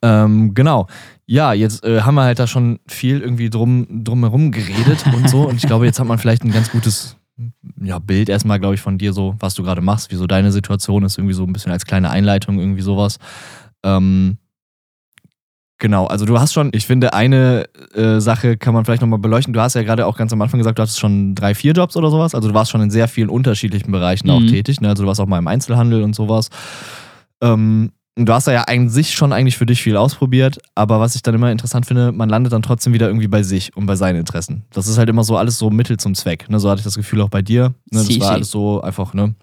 Ähm, 0.01 0.53
genau. 0.53 0.87
Ja, 1.25 1.53
jetzt 1.53 1.83
äh, 1.83 2.01
haben 2.01 2.15
wir 2.15 2.23
halt 2.23 2.39
da 2.39 2.47
schon 2.47 2.79
viel 2.87 3.19
irgendwie 3.21 3.49
drum, 3.49 4.03
drumherum 4.03 4.51
geredet 4.51 5.05
und 5.13 5.29
so. 5.29 5.47
Und 5.47 5.55
ich 5.55 5.63
glaube, 5.63 5.85
jetzt 5.85 5.99
hat 5.99 6.07
man 6.07 6.17
vielleicht 6.17 6.43
ein 6.43 6.51
ganz 6.51 6.71
gutes 6.71 7.17
ja, 7.81 7.99
Bild 7.99 8.29
erstmal, 8.29 8.59
glaube 8.59 8.75
ich, 8.75 8.81
von 8.81 8.97
dir 8.97 9.13
so, 9.13 9.35
was 9.39 9.53
du 9.53 9.63
gerade 9.63 9.81
machst, 9.81 10.11
wie 10.11 10.15
so 10.15 10.27
deine 10.27 10.51
Situation 10.51 11.03
ist, 11.03 11.17
irgendwie 11.17 11.33
so 11.33 11.43
ein 11.43 11.53
bisschen 11.53 11.71
als 11.71 11.85
kleine 11.85 12.09
Einleitung, 12.09 12.59
irgendwie 12.59 12.81
sowas. 12.81 13.19
Ähm, 13.83 14.37
genau, 15.77 16.05
also 16.07 16.25
du 16.25 16.39
hast 16.39 16.53
schon, 16.53 16.69
ich 16.73 16.85
finde, 16.85 17.13
eine 17.13 17.65
äh, 17.93 18.19
Sache 18.19 18.57
kann 18.57 18.73
man 18.73 18.85
vielleicht 18.85 19.01
nochmal 19.01 19.19
beleuchten. 19.19 19.53
Du 19.53 19.61
hast 19.61 19.73
ja 19.75 19.83
gerade 19.83 20.05
auch 20.05 20.17
ganz 20.17 20.33
am 20.33 20.41
Anfang 20.41 20.57
gesagt, 20.59 20.77
du 20.79 20.81
hattest 20.81 20.99
schon 20.99 21.35
drei, 21.35 21.53
vier 21.55 21.73
Jobs 21.73 21.95
oder 21.97 22.09
sowas. 22.09 22.33
Also 22.35 22.47
du 22.49 22.53
warst 22.53 22.71
schon 22.71 22.81
in 22.81 22.89
sehr 22.89 23.07
vielen 23.07 23.29
unterschiedlichen 23.29 23.91
Bereichen 23.91 24.29
auch 24.29 24.39
Mhm. 24.39 24.47
tätig. 24.47 24.81
Ne? 24.81 24.89
Also 24.89 25.03
du 25.03 25.07
warst 25.07 25.19
auch 25.21 25.27
mal 25.27 25.39
im 25.39 25.47
Einzelhandel 25.47 26.03
und 26.03 26.15
sowas. 26.15 26.49
Ähm, 27.41 27.91
und 28.17 28.25
du 28.27 28.33
hast 28.33 28.47
da 28.47 28.51
ja 28.51 28.63
an 28.63 28.89
sich 28.89 29.13
schon 29.13 29.31
eigentlich 29.31 29.57
für 29.57 29.67
dich 29.67 29.83
viel 29.83 29.95
ausprobiert, 29.95 30.57
aber 30.73 30.99
was 30.99 31.13
ich 31.13 31.21
dann 31.21 31.35
immer 31.35 31.51
interessant 31.51 31.85
finde, 31.85 32.11
man 32.11 32.29
landet 32.29 32.51
dann 32.51 32.63
trotzdem 32.63 32.91
wieder 32.93 33.05
irgendwie 33.05 33.27
bei 33.27 33.43
sich 33.43 33.77
und 33.77 33.85
bei 33.85 33.95
seinen 33.95 34.15
Interessen. 34.15 34.63
Das 34.73 34.87
ist 34.87 34.97
halt 34.97 35.07
immer 35.07 35.23
so 35.23 35.37
alles 35.37 35.59
so 35.59 35.69
Mittel 35.69 35.97
zum 35.97 36.15
Zweck. 36.15 36.49
Ne? 36.49 36.59
So 36.59 36.67
hatte 36.67 36.79
ich 36.79 36.83
das 36.83 36.95
Gefühl 36.95 37.21
auch 37.21 37.29
bei 37.29 37.43
dir. 37.43 37.75
Ne? 37.91 38.03
Das 38.07 38.19
war 38.19 38.31
alles 38.31 38.49
so 38.49 38.81
einfach, 38.81 39.13
ne? 39.13 39.35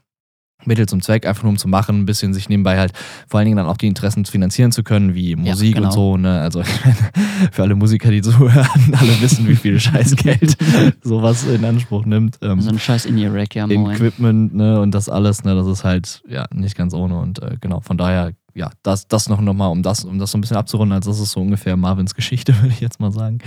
Mittel 0.67 0.87
zum 0.87 1.03
Zweck, 1.03 1.27
einfach 1.27 1.43
nur 1.43 1.51
um 1.51 1.59
zu 1.59 1.69
machen, 1.69 2.01
ein 2.01 2.07
bisschen 2.07 2.35
sich 2.35 2.49
nebenbei 2.49 2.79
halt 2.79 2.93
vor 3.29 3.39
allen 3.39 3.47
Dingen 3.47 3.57
dann 3.57 3.67
auch 3.67 3.77
die 3.77 3.87
Interessen 3.87 4.25
finanzieren 4.25 4.73
zu 4.73 4.83
können, 4.83 5.15
wie 5.15 5.37
Musik 5.37 5.75
genau. 5.75 5.89
und 5.89 5.93
so. 5.93 6.17
Ne? 6.17 6.41
Also 6.41 6.63
für 7.53 7.63
alle 7.63 7.75
Musiker, 7.75 8.11
die 8.11 8.23
zuhören, 8.23 8.95
alle 8.99 9.21
wissen, 9.21 9.49
wie 9.49 9.57
viel 9.57 9.79
Scheißgeld 9.85 10.57
sowas 11.03 11.47
in 11.47 11.65
Anspruch 11.65 12.05
nimmt. 12.05 12.39
Ähm, 12.43 12.61
So 12.61 12.71
ein 12.71 12.79
scheiß 12.79 13.07
In-Ear-Rack, 13.07 13.55
ja 13.55 13.67
moin. 13.67 13.95
Equipment 13.95 14.55
ne, 14.55 14.81
und 14.81 14.93
das 14.93 15.09
alles, 15.09 15.45
ne, 15.45 15.55
das 15.55 15.67
ist 15.67 15.85
halt 15.85 16.23
ja 16.29 16.47
nicht 16.53 16.77
ganz 16.77 16.95
ohne. 16.95 17.19
Und 17.19 17.43
äh, 17.43 17.57
genau, 17.61 17.81
von 17.81 17.97
daher, 17.97 18.33
ja, 18.55 18.71
das, 18.83 19.09
das 19.09 19.29
noch 19.29 19.41
nochmal, 19.41 19.71
um 19.71 19.83
das, 19.83 20.05
um 20.05 20.19
das 20.19 20.31
so 20.31 20.39
ein 20.39 20.41
bisschen 20.41 20.57
abzurunden, 20.57 20.95
also 20.95 21.11
das 21.11 21.21
ist 21.21 21.33
so 21.33 21.41
ungefähr 21.41 21.77
Marvins 21.77 22.15
Geschichte, 22.15 22.55
würde 22.61 22.73
ich 22.73 22.81
jetzt 22.81 23.01
mal 23.01 23.13
sagen. 23.13 23.39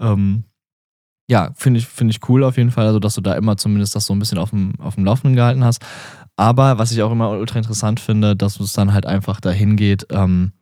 Ähm, 0.00 0.44
ja, 1.28 1.50
finde 1.54 1.80
ich, 1.80 1.86
finde 1.86 2.12
ich 2.12 2.28
cool 2.28 2.44
auf 2.44 2.56
jeden 2.56 2.70
Fall, 2.70 2.86
also 2.86 3.00
dass 3.00 3.16
du 3.16 3.20
da 3.20 3.34
immer 3.34 3.56
zumindest 3.56 3.96
das 3.96 4.06
so 4.06 4.14
ein 4.14 4.18
bisschen 4.18 4.38
auf 4.38 4.50
dem, 4.50 4.74
auf 4.78 4.94
dem 4.94 5.04
Laufenden 5.04 5.34
gehalten 5.34 5.64
hast. 5.64 5.84
Aber 6.36 6.78
was 6.78 6.92
ich 6.92 7.02
auch 7.02 7.10
immer 7.12 7.30
ultra 7.30 7.58
interessant 7.58 7.98
finde, 8.00 8.36
dass 8.36 8.60
es 8.60 8.72
dann 8.74 8.92
halt 8.92 9.06
einfach 9.06 9.40
dahin 9.40 9.76
geht, 9.76 10.06
ähm, 10.10 10.52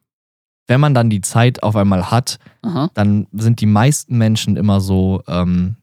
wenn 0.67 0.81
man 0.81 0.95
dann 0.95 1.11
die 1.11 1.21
Zeit 1.21 1.63
auf 1.63 1.77
einmal 1.77 2.11
hat, 2.11 2.39
Aha. 2.63 2.91
dann 2.95 3.27
sind 3.33 3.61
die 3.61 3.67
meisten 3.67 4.17
Menschen 4.17 4.57
immer 4.57 4.81
so, 4.81 5.23
ähm, 5.27 5.77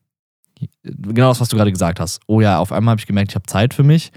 genau 0.84 1.30
das, 1.30 1.42
was 1.42 1.50
du 1.50 1.58
gerade 1.58 1.72
gesagt 1.72 2.00
hast. 2.00 2.22
Oh 2.28 2.42
ja, 2.42 2.58
auf 2.60 2.72
einmal 2.72 2.94
habe 2.94 3.00
ich 3.02 3.08
gemerkt, 3.08 3.32
ich 3.32 3.36
habe 3.36 3.46
Zeit 3.46 3.74
für 3.74 3.84
mich. 3.84 4.12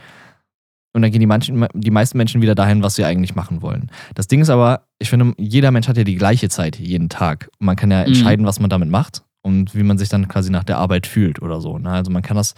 Und 0.92 1.02
dann 1.02 1.10
gehen 1.10 1.20
die, 1.20 1.26
manchen, 1.26 1.66
die 1.74 1.90
meisten 1.90 2.16
Menschen 2.16 2.40
wieder 2.40 2.54
dahin, 2.54 2.82
was 2.82 2.94
sie 2.94 3.04
eigentlich 3.04 3.34
machen 3.34 3.62
wollen. 3.62 3.90
Das 4.14 4.28
Ding 4.28 4.40
ist 4.40 4.48
aber, 4.50 4.86
ich 5.00 5.10
finde, 5.10 5.34
jeder 5.38 5.72
Mensch 5.72 5.88
hat 5.88 5.96
ja 5.96 6.04
die 6.04 6.14
gleiche 6.14 6.48
Zeit 6.48 6.78
jeden 6.78 7.08
Tag. 7.08 7.50
Und 7.58 7.66
man 7.66 7.74
kann 7.76 7.90
ja 7.90 8.00
Mhm. 8.02 8.06
entscheiden, 8.06 8.46
was 8.46 8.60
man 8.60 8.70
damit 8.70 8.88
macht 8.88 9.24
und 9.42 9.74
wie 9.74 9.82
man 9.82 9.98
sich 9.98 10.08
dann 10.08 10.28
quasi 10.28 10.50
nach 10.50 10.62
der 10.64 10.78
Arbeit 10.78 11.08
fühlt 11.08 11.42
oder 11.42 11.60
so. 11.60 11.78
Ne? 11.78 11.90
Also 11.90 12.12
man 12.12 12.22
kann 12.22 12.36
das, 12.36 12.54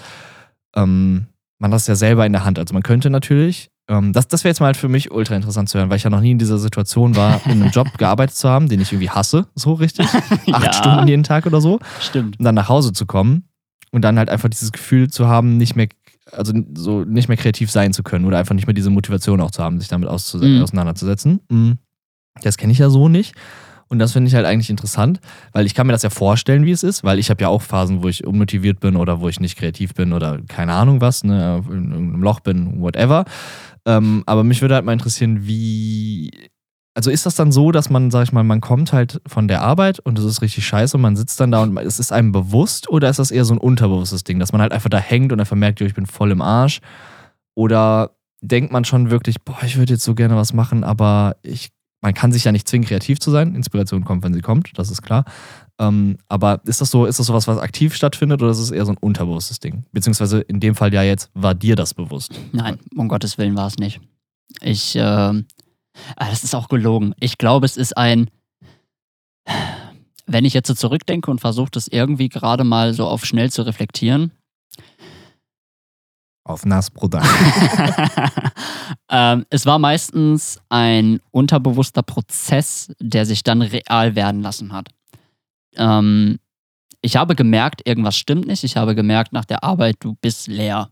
ähm, 0.75 1.29
man 1.59 1.71
hat 1.71 1.77
das 1.77 1.87
ja 1.87 1.95
selber 1.95 2.27
in 2.27 2.33
der 2.33 2.45
Hand. 2.45 2.59
Also 2.59 2.75
man 2.75 2.83
könnte 2.83 3.09
natürlich, 3.11 3.71
ähm, 3.89 4.13
das, 4.13 4.29
das 4.29 4.45
wäre 4.45 4.51
jetzt 4.51 4.61
mal 4.61 4.75
für 4.75 4.89
mich 4.89 5.11
ultra 5.11 5.35
interessant 5.37 5.69
zu 5.69 5.79
hören, 5.79 5.89
weil 5.91 5.97
ich 5.97 6.03
ja 6.05 6.11
noch 6.11 6.21
nie 6.21 6.33
in 6.33 6.39
dieser 6.39 6.59
Situation 6.59 7.17
war, 7.17 7.41
in 7.47 7.63
einem 7.63 7.71
Job 7.71 7.97
gearbeitet 7.99 8.37
zu 8.37 8.49
haben, 8.49 8.69
den 8.69 8.81
ich 8.81 8.93
irgendwie 8.93 9.11
hasse, 9.11 9.47
so 9.55 9.73
richtig. 9.75 10.07
Acht 10.53 10.65
Ja. 10.65 10.73
Stunden 10.73 11.09
jeden 11.09 11.23
Tag 11.23 11.47
oder 11.47 11.61
so 11.61 11.79
Stimmt. 12.01 12.39
und 12.39 12.45
dann 12.45 12.55
nach 12.55 12.69
Hause 12.69 12.93
zu 12.93 13.07
kommen 13.07 13.49
und 13.93 14.03
dann 14.03 14.19
halt 14.19 14.29
einfach 14.31 14.49
dieses 14.49 14.73
Gefühl 14.73 15.09
zu 15.09 15.27
haben, 15.29 15.57
nicht 15.57 15.77
mehr, 15.77 15.89
also 16.33 16.53
so 16.77 17.05
nicht 17.05 17.29
mehr 17.29 17.37
kreativ 17.37 17.71
sein 17.71 17.93
zu 17.93 18.03
können 18.03 18.25
oder 18.25 18.39
einfach 18.39 18.55
nicht 18.55 18.67
mehr 18.67 18.75
diese 18.75 18.91
Motivation 18.91 19.41
auch 19.41 19.51
zu 19.53 19.63
haben, 19.63 19.79
sich 19.81 19.89
damit 19.89 20.09
Mhm. 20.09 20.63
auseinanderzusetzen. 20.63 21.41
Mhm. 21.49 21.79
Das 22.43 22.57
kenne 22.59 22.73
ich 22.73 22.79
ja 22.79 22.91
so 22.91 23.09
nicht. 23.09 23.35
Und 23.89 24.01
das 24.01 24.13
finde 24.13 24.29
ich 24.29 24.35
halt 24.35 24.47
eigentlich 24.47 24.71
interessant, 24.71 25.21
weil 25.53 25.65
ich 25.65 25.75
kann 25.75 25.87
mir 25.87 25.93
das 25.93 26.03
ja 26.03 26.11
vorstellen, 26.11 26.67
wie 26.67 26.73
es 26.73 26.83
ist, 26.83 27.05
weil 27.05 27.19
ich 27.19 27.31
habe 27.31 27.43
ja 27.43 27.49
auch 27.49 27.63
Phasen, 27.63 28.03
wo 28.03 28.09
ich 28.09 28.27
unmotiviert 28.27 28.81
bin 28.81 28.97
oder 28.97 29.21
wo 29.21 29.29
ich 29.29 29.39
nicht 29.39 29.57
kreativ 29.57 29.95
bin 29.95 30.13
oder 30.13 30.41
keine 30.49 30.73
Ahnung 30.73 31.01
was, 31.01 31.23
ne, 31.23 31.63
in 31.69 31.93
irgendeinem 31.93 32.23
Loch 32.23 32.41
bin, 32.41 32.81
whatever. 32.81 33.25
Ähm, 33.85 34.25
aber 34.27 34.43
mich 34.43 34.61
würde 34.61 34.75
halt 34.75 34.85
mal 34.85 34.93
interessieren, 34.93 35.47
wie. 35.47 36.31
Also 36.95 37.11
ist 37.11 37.27
das 37.27 37.35
dann 37.35 37.53
so, 37.53 37.73
dass 37.73 37.91
man, 37.91 38.11
sag 38.11 38.23
ich 38.25 38.33
mal, 38.33 38.43
man 38.43 38.63
kommt 38.63 38.95
halt 38.95 39.21
von 39.27 39.49
der 39.49 39.61
Arbeit 39.61 40.01
und 40.01 40.19
es 40.19 40.25
ist 40.25 40.41
richtig 40.41 40.67
scheiße 40.67 40.97
und 40.97 41.03
man 41.03 41.15
sitzt 41.15 41.39
dann 41.39 41.51
da 41.51 41.63
und 41.63 41.77
es 41.77 42.01
ist 42.01 42.11
einem 42.11 42.33
bewusst 42.33 42.89
oder 42.89 43.11
ist 43.11 43.19
das 43.19 43.31
eher 43.31 43.45
so 43.45 43.53
ein 43.53 43.59
unterbewusstes 43.59 44.25
Ding, 44.25 44.39
dass 44.39 44.53
man 44.53 44.63
halt 44.63 44.73
einfach 44.73 44.89
da 44.89 44.97
hängt 44.97 45.31
und 45.31 45.39
einfach 45.39 45.57
merkt, 45.57 45.83
ich 45.83 45.95
bin 45.95 46.07
voll 46.07 46.31
im 46.31 46.41
Arsch? 46.41 46.81
Oder 47.55 48.17
denkt 48.41 48.73
man 48.73 48.85
schon 48.85 49.11
wirklich, 49.11 49.43
boah, 49.43 49.59
ich 49.63 49.77
würde 49.77 49.93
jetzt 49.93 50.05
so 50.05 50.15
gerne 50.15 50.37
was 50.37 50.55
machen, 50.55 50.85
aber 50.85 51.37
ich, 51.43 51.71
man 52.07 52.15
kann 52.15 52.31
sich 52.31 52.45
ja 52.45 52.53
nicht 52.53 52.69
zwingen, 52.69 52.87
kreativ 52.87 53.19
zu 53.19 53.33
sein. 53.33 53.57
Inspiration 53.57 54.05
kommt, 54.05 54.23
wenn 54.23 54.33
sie 54.33 54.41
kommt, 54.41 54.71
das 54.79 54.93
ist 54.93 55.03
klar. 55.03 55.25
Ähm, 55.81 56.19
aber 56.29 56.61
ist 56.65 56.81
das 56.81 56.93
so, 56.93 57.05
ist 57.05 57.19
das 57.19 57.27
sowas, 57.27 57.49
was 57.49 57.59
aktiv 57.59 57.97
stattfindet 57.97 58.41
oder 58.41 58.53
ist 58.53 58.61
es 58.61 58.71
eher 58.71 58.87
so 58.87 58.93
ein 58.93 58.97
unterbewusstes 58.99 59.59
Ding? 59.59 59.87
Beziehungsweise 59.91 60.39
in 60.43 60.61
dem 60.61 60.77
Fall 60.77 60.95
ja 60.95 61.03
jetzt, 61.03 61.31
war 61.35 61.57
dir 61.57 61.75
das 61.75 61.95
bewusst? 61.95 62.39
Nein, 62.53 62.79
um 62.95 63.09
Gottes 63.09 63.39
Willen 63.39 63.57
war 63.57 63.67
es 63.67 63.79
nicht. 63.79 64.01
Ich, 64.61 64.97
ah, 64.97 65.35
das 66.17 66.45
ist 66.45 66.55
auch 66.55 66.69
gelogen. 66.69 67.13
Ich 67.19 67.39
glaube, 67.39 67.67
es 67.67 67.77
ist 67.77 67.97
ein, 67.97 68.31
wenn 70.27 70.45
ich 70.45 70.55
jetzt 70.55 70.69
so 70.69 70.75
zurückdenke 70.75 71.29
und 71.29 71.41
versuche, 71.41 71.73
das 71.73 71.89
irgendwie 71.89 72.29
gerade 72.29 72.63
mal 72.63 72.95
so 72.95 73.09
auf 73.09 73.25
schnell 73.25 73.51
zu 73.51 73.63
reflektieren, 73.63 74.31
Auf 76.47 76.65
Nassbrot. 76.65 77.13
ähm, 79.11 79.47
es 79.51 79.67
war 79.67 79.81
meistens 79.81 80.61
ein 80.69 81.19
unterbewusster 81.33 82.05
Prozess, 82.05 82.93
der 83.01 83.27
sich 83.27 83.43
dann 83.43 83.63
real 83.63 84.15
werden 84.15 84.43
lassen 84.43 84.73
hat. 84.73 84.89
Ähm, 85.75 86.39
ich 87.01 87.17
habe 87.17 87.35
gemerkt, 87.35 87.83
irgendwas 87.85 88.17
stimmt 88.17 88.47
nicht. 88.47 88.63
Ich 88.63 88.77
habe 88.77 88.95
gemerkt, 88.95 89.33
nach 89.33 89.45
der 89.45 89.65
Arbeit, 89.65 89.97
du 89.99 90.15
bist 90.21 90.47
leer. 90.47 90.91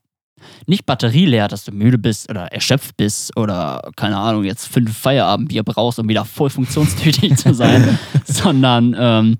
Nicht 0.66 0.86
batterieleer, 0.86 1.46
dass 1.46 1.64
du 1.64 1.70
müde 1.70 1.98
bist 1.98 2.28
oder 2.28 2.52
erschöpft 2.52 2.96
bist 2.96 3.36
oder, 3.36 3.92
keine 3.94 4.18
Ahnung, 4.18 4.42
jetzt 4.42 4.66
fünf 4.66 4.96
Feierabendbier 4.98 5.62
brauchst, 5.62 6.00
um 6.00 6.08
wieder 6.08 6.24
voll 6.24 6.50
funktionstüchtig 6.50 7.36
zu 7.36 7.54
sein, 7.54 7.96
sondern 8.24 8.96
ähm, 8.98 9.38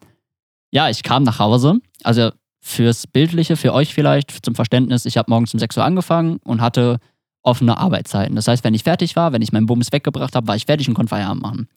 ja, 0.70 0.88
ich 0.88 1.02
kam 1.02 1.24
nach 1.24 1.40
Hause. 1.40 1.80
Also 2.04 2.30
fürs 2.66 3.06
Bildliche, 3.06 3.58
für 3.58 3.74
euch 3.74 3.92
vielleicht, 3.92 4.42
zum 4.42 4.54
Verständnis, 4.54 5.04
ich 5.04 5.18
habe 5.18 5.30
morgens 5.30 5.52
um 5.52 5.60
6 5.60 5.76
Uhr 5.76 5.84
angefangen 5.84 6.38
und 6.44 6.62
hatte 6.62 6.98
offene 7.42 7.76
Arbeitszeiten. 7.76 8.34
Das 8.34 8.48
heißt, 8.48 8.64
wenn 8.64 8.72
ich 8.72 8.84
fertig 8.84 9.16
war, 9.16 9.34
wenn 9.34 9.42
ich 9.42 9.52
meinen 9.52 9.66
Bums 9.66 9.92
weggebracht 9.92 10.34
habe, 10.34 10.46
war 10.46 10.56
ich 10.56 10.64
fertig 10.64 10.88
und 10.88 10.94
konnte 10.94 11.10
Feierabend 11.10 11.42
machen. 11.42 11.68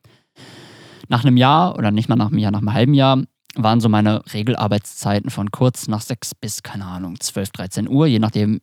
Nach 1.10 1.26
einem 1.26 1.36
Jahr 1.36 1.78
oder 1.78 1.92
nicht 1.92 2.08
mal 2.08 2.16
nach 2.16 2.28
einem 2.28 2.38
Jahr, 2.38 2.52
nach 2.52 2.60
einem 2.60 2.72
halben 2.72 2.94
Jahr 2.94 3.22
waren 3.56 3.82
so 3.82 3.90
meine 3.90 4.24
Regelarbeitszeiten 4.32 5.30
von 5.30 5.52
kurz 5.52 5.90
nach 5.90 6.00
6 6.00 6.36
bis, 6.36 6.64
keine 6.64 6.86
Ahnung, 6.86 7.20
12, 7.20 7.50
13 7.52 7.90
Uhr, 7.90 8.08
je 8.08 8.20
nachdem, 8.20 8.62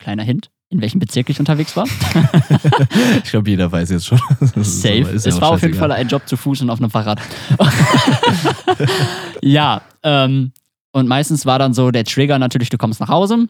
kleiner 0.00 0.24
Hint, 0.24 0.50
in 0.70 0.80
welchem 0.80 0.98
Bezirk 0.98 1.30
ich 1.30 1.38
unterwegs 1.38 1.76
war. 1.76 1.86
ich 3.22 3.30
glaube, 3.30 3.48
jeder 3.48 3.70
weiß 3.70 3.90
jetzt 3.90 4.06
schon. 4.06 4.18
Safe. 4.56 5.02
aber- 5.02 5.10
ist 5.12 5.24
ja 5.24 5.30
es 5.30 5.36
auch 5.36 5.42
war 5.42 5.50
auf 5.50 5.62
jeden. 5.62 5.74
Fall 5.74 5.92
ein 5.92 6.08
Job 6.08 6.26
zu 6.26 6.36
Fuß 6.36 6.62
und 6.62 6.70
auf 6.70 6.80
einem 6.80 6.90
Fahrrad. 6.90 7.20
ja, 9.40 9.82
ähm, 10.02 10.52
und 10.92 11.08
meistens 11.08 11.46
war 11.46 11.58
dann 11.58 11.74
so 11.74 11.90
der 11.90 12.04
Trigger 12.04 12.38
natürlich, 12.38 12.68
du 12.68 12.78
kommst 12.78 13.00
nach 13.00 13.08
Hause. 13.08 13.48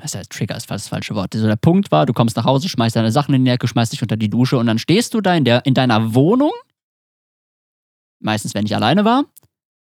Das 0.00 0.14
heißt, 0.14 0.30
Trigger 0.30 0.56
ist 0.56 0.68
fast 0.68 0.84
das 0.84 0.88
falsche 0.88 1.14
Wort. 1.14 1.34
So 1.34 1.46
der 1.46 1.56
Punkt 1.56 1.90
war, 1.90 2.06
du 2.06 2.12
kommst 2.12 2.36
nach 2.36 2.44
Hause, 2.44 2.68
schmeißt 2.68 2.94
deine 2.94 3.10
Sachen 3.10 3.34
in 3.34 3.44
die 3.44 3.50
Ecke, 3.50 3.66
schmeißt 3.66 3.92
dich 3.92 4.02
unter 4.02 4.16
die 4.16 4.30
Dusche 4.30 4.58
und 4.58 4.66
dann 4.66 4.78
stehst 4.78 5.14
du 5.14 5.20
da 5.20 5.34
in, 5.34 5.44
der, 5.44 5.64
in 5.66 5.74
deiner 5.74 6.14
Wohnung. 6.14 6.52
Meistens, 8.20 8.54
wenn 8.54 8.66
ich 8.66 8.76
alleine 8.76 9.04
war. 9.04 9.24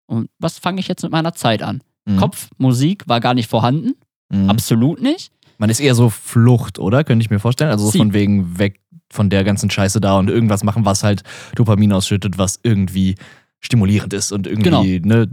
Und 0.07 0.29
was 0.39 0.57
fange 0.57 0.79
ich 0.79 0.87
jetzt 0.87 1.03
mit 1.03 1.11
meiner 1.11 1.33
Zeit 1.33 1.61
an? 1.61 1.81
Mhm. 2.05 2.17
Kopf, 2.17 2.49
Musik 2.57 3.07
war 3.07 3.19
gar 3.19 3.33
nicht 3.33 3.49
vorhanden. 3.49 3.95
Mhm. 4.29 4.49
Absolut 4.49 5.01
nicht. 5.01 5.31
Man 5.57 5.69
ist 5.69 5.79
eher 5.79 5.95
so 5.95 6.09
Flucht, 6.09 6.79
oder? 6.79 7.03
Könnte 7.03 7.23
ich 7.23 7.29
mir 7.29 7.39
vorstellen. 7.39 7.71
Also 7.71 7.89
so 7.89 7.97
von 7.97 8.13
wegen 8.13 8.57
weg 8.57 8.79
von 9.09 9.29
der 9.29 9.43
ganzen 9.43 9.69
Scheiße 9.69 10.01
da 10.01 10.17
und 10.17 10.29
irgendwas 10.29 10.63
machen, 10.63 10.85
was 10.85 11.03
halt 11.03 11.23
Dopamin 11.55 11.93
ausschüttet, 11.93 12.37
was 12.37 12.59
irgendwie 12.63 13.15
stimulierend 13.59 14.13
ist 14.13 14.31
und 14.31 14.45
irgendwie 14.47 14.99
ne, 14.99 15.27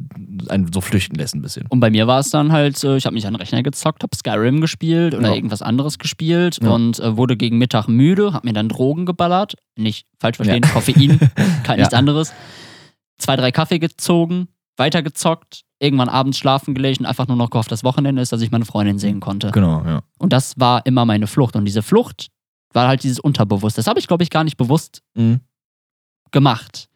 einen 0.49 0.73
so 0.73 0.81
flüchten 0.81 1.15
lässt 1.17 1.35
ein 1.35 1.43
bisschen. 1.43 1.67
Und 1.69 1.81
bei 1.81 1.91
mir 1.91 2.07
war 2.07 2.21
es 2.21 2.31
dann 2.31 2.53
halt, 2.53 2.83
äh, 2.83 2.97
ich 2.97 3.05
habe 3.05 3.15
mich 3.15 3.27
an 3.27 3.35
den 3.35 3.41
Rechner 3.41 3.63
gezockt, 3.63 4.03
habe 4.03 4.17
Skyrim 4.17 4.61
gespielt 4.63 5.15
oder 5.15 5.29
Ja. 5.29 5.35
irgendwas 5.35 5.61
anderes 5.63 5.99
gespielt 5.99 6.59
Ja. 6.63 6.71
und 6.71 6.99
äh, 7.01 7.17
wurde 7.17 7.37
gegen 7.37 7.59
Mittag 7.59 7.87
müde, 7.87 8.33
habe 8.33 8.49
mir 8.49 8.55
dann 8.55 8.69
Drogen 8.71 9.05
geballert. 9.07 9.55
Nicht 9.77 10.07
falsch 10.19 10.37
verstehen, 10.37 10.63
Koffein, 10.63 11.19
kein 11.65 11.79
nichts 11.79 11.93
Ja. 11.93 11.99
anderes. 11.99 12.33
Zwei, 13.19 13.37
drei 13.37 13.53
Kaffee 13.53 13.79
gezogen, 13.79 14.49
weitergezockt, 14.79 15.63
irgendwann 15.79 16.09
abends 16.09 16.39
schlafen 16.39 16.75
gelegt 16.75 17.01
und 17.01 17.07
einfach 17.07 17.29
nur 17.29 17.37
noch 17.37 17.51
gehofft, 17.51 17.71
dass 17.71 17.85
Wochenende 17.85 18.23
ist, 18.23 18.33
dass 18.33 18.41
ich 18.41 18.51
meine 18.51 18.65
Freundin 18.65 18.99
sehen 18.99 19.21
konnte. 19.21 19.51
Genau, 19.51 19.85
ja. 19.85 20.03
Und 20.19 20.33
das 20.33 20.55
war 20.59 20.85
immer 20.87 21.05
meine 21.05 21.27
Flucht. 21.27 21.57
Und 21.57 21.67
diese 21.67 21.83
Flucht 21.83 22.29
war 22.73 22.89
halt 22.89 23.03
dieses 23.05 23.21
Unterbewusst. 23.21 23.77
Das 23.79 23.87
habe 23.87 24.01
ich, 24.01 24.09
glaube 24.09 24.23
ich, 24.25 24.31
gar 24.31 24.45
nicht 24.45 24.57
bewusst 24.57 25.03
Mhm. 25.15 25.41
gemacht. 26.33 26.89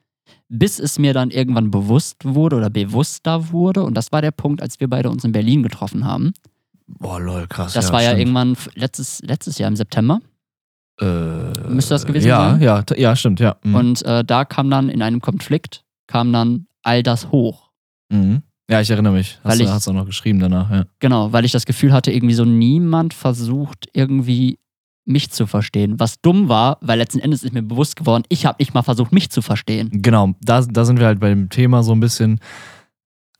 Bis 0.48 0.78
es 0.78 0.98
mir 0.98 1.12
dann 1.12 1.30
irgendwann 1.30 1.70
bewusst 1.70 2.24
wurde 2.24 2.56
oder 2.56 2.70
bewusster 2.70 3.50
wurde. 3.52 3.82
Und 3.82 3.94
das 3.94 4.12
war 4.12 4.22
der 4.22 4.30
Punkt, 4.30 4.62
als 4.62 4.80
wir 4.80 4.88
beide 4.88 5.10
uns 5.10 5.24
in 5.24 5.32
Berlin 5.32 5.62
getroffen 5.62 6.04
haben. 6.04 6.32
Boah, 6.86 7.20
lol, 7.20 7.46
krass. 7.46 7.74
Das 7.74 7.88
ja, 7.88 7.92
war 7.92 8.02
ja 8.02 8.08
stimmt. 8.10 8.20
irgendwann 8.20 8.56
letztes, 8.74 9.20
letztes 9.22 9.58
Jahr 9.58 9.68
im 9.68 9.76
September. 9.76 10.20
Äh, 11.00 11.04
Müsste 11.68 11.94
das 11.94 12.06
gewesen 12.06 12.28
ja, 12.28 12.50
sein? 12.50 12.62
Ja, 12.62 12.82
ja, 12.96 13.14
stimmt, 13.14 13.40
ja. 13.40 13.56
Mhm. 13.62 13.74
Und 13.74 14.02
äh, 14.04 14.24
da 14.24 14.44
kam 14.44 14.70
dann 14.70 14.88
in 14.88 15.02
einem 15.02 15.20
Konflikt 15.20 15.84
kam 16.08 16.32
dann 16.32 16.66
all 16.82 17.02
das 17.02 17.30
hoch. 17.30 17.70
Mhm. 18.10 18.42
Ja, 18.70 18.80
ich 18.80 18.90
erinnere 18.90 19.12
mich. 19.12 19.38
Hast 19.44 19.44
Weil 19.52 19.58
du 19.58 19.64
ich- 19.64 19.70
hast 19.70 19.86
auch 19.88 19.92
noch 19.92 20.06
geschrieben 20.06 20.40
danach, 20.40 20.70
ja. 20.70 20.84
Genau, 20.98 21.32
weil 21.32 21.44
ich 21.44 21.52
das 21.52 21.66
Gefühl 21.66 21.92
hatte, 21.92 22.10
irgendwie 22.10 22.34
so 22.34 22.44
niemand 22.44 23.14
versucht, 23.14 23.88
irgendwie 23.92 24.58
mich 25.08 25.30
zu 25.30 25.46
verstehen. 25.46 25.98
Was 25.98 26.20
dumm 26.20 26.48
war, 26.48 26.78
weil 26.80 26.98
letzten 26.98 27.18
Endes 27.20 27.42
ist 27.42 27.52
mir 27.54 27.62
bewusst 27.62 27.96
geworden, 27.96 28.24
ich 28.28 28.46
habe 28.46 28.56
nicht 28.60 28.74
mal 28.74 28.82
versucht, 28.82 29.12
mich 29.12 29.30
zu 29.30 29.42
verstehen. 29.42 29.88
Genau, 29.92 30.34
da, 30.40 30.60
da 30.62 30.84
sind 30.84 30.98
wir 31.00 31.06
halt 31.06 31.20
bei 31.20 31.28
dem 31.30 31.48
Thema 31.48 31.82
so 31.82 31.92
ein 31.92 32.00
bisschen 32.00 32.40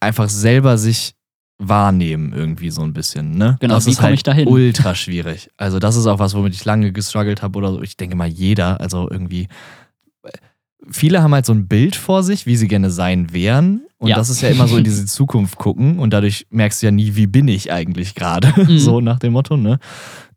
einfach 0.01 0.29
selber 0.29 0.79
sich 0.79 1.15
wahrnehmen 1.61 2.33
irgendwie 2.33 2.71
so 2.71 2.83
ein 2.83 2.93
bisschen, 2.93 3.33
ne? 3.37 3.57
Genau, 3.61 3.75
das 3.75 3.87
wie 3.87 3.91
ist 3.91 3.97
komme 3.97 4.09
halt 4.09 4.15
ich 4.17 4.23
dahin? 4.23 4.47
ultra 4.49 4.95
schwierig. 4.95 5.51
Also 5.57 5.79
das 5.81 5.97
ist 5.97 6.07
auch 6.07 6.21
was, 6.21 6.35
womit 6.35 6.55
ich 6.55 6.65
lange 6.65 6.93
gestruggelt 6.93 7.43
habe 7.43 7.59
oder 7.59 7.73
so. 7.73 7.83
Ich 7.83 7.97
denke 7.97 8.15
mal 8.17 8.29
jeder, 8.29 8.81
also 8.81 9.11
irgendwie 9.11 9.49
viele 10.91 11.23
haben 11.23 11.35
halt 11.35 11.45
so 11.47 11.53
ein 11.53 11.67
Bild 11.67 11.97
vor 11.97 12.23
sich, 12.23 12.47
wie 12.47 12.57
sie 12.57 12.69
gerne 12.69 12.91
sein 12.91 13.33
wären 13.33 13.83
und 13.99 14.09
Ja. 14.09 14.17
das 14.17 14.29
ist 14.31 14.41
ja 14.41 14.49
immer 14.49 14.69
so 14.69 14.77
in 14.77 14.85
diese 14.85 15.05
Zukunft 15.07 15.59
gucken 15.59 15.99
und 15.99 16.11
dadurch 16.13 16.47
merkst 16.51 16.81
du 16.83 16.87
ja 16.87 16.93
nie, 16.93 17.17
wie 17.17 17.27
bin 17.27 17.49
ich 17.49 17.73
eigentlich 17.73 18.15
gerade, 18.15 18.53
Mhm. 18.57 18.79
so 18.79 19.01
nach 19.01 19.19
dem 19.19 19.33
Motto, 19.33 19.57
ne? 19.57 19.81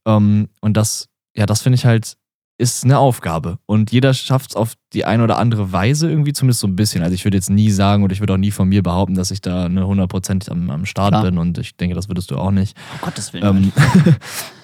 Ähm, 0.05 0.47
und 0.61 0.75
das, 0.75 1.07
ja, 1.35 1.45
das 1.45 1.61
finde 1.61 1.75
ich 1.75 1.85
halt 1.85 2.17
ist 2.61 2.85
eine 2.85 2.99
Aufgabe. 2.99 3.57
Und 3.65 3.91
jeder 3.91 4.13
schafft 4.13 4.51
es 4.51 4.55
auf 4.55 4.73
die 4.93 5.03
eine 5.03 5.23
oder 5.23 5.39
andere 5.39 5.71
Weise 5.71 6.07
irgendwie, 6.07 6.31
zumindest 6.31 6.59
so 6.59 6.67
ein 6.67 6.75
bisschen. 6.75 7.01
Also 7.01 7.15
ich 7.15 7.25
würde 7.25 7.35
jetzt 7.35 7.49
nie 7.49 7.71
sagen 7.71 8.03
oder 8.03 8.13
ich 8.13 8.19
würde 8.19 8.33
auch 8.33 8.37
nie 8.37 8.51
von 8.51 8.69
mir 8.69 8.83
behaupten, 8.83 9.15
dass 9.15 9.31
ich 9.31 9.41
da 9.41 9.65
eine 9.65 9.81
100% 9.81 10.49
am, 10.49 10.69
am 10.69 10.85
Start 10.85 11.09
Klar. 11.09 11.23
bin 11.23 11.39
und 11.39 11.57
ich 11.57 11.75
denke, 11.75 11.95
das 11.95 12.07
würdest 12.07 12.29
du 12.29 12.37
auch 12.37 12.51
nicht. 12.51 12.77
Um 12.93 13.01
Gottes 13.01 13.33
Willen. 13.33 13.71
Ähm, 13.73 13.73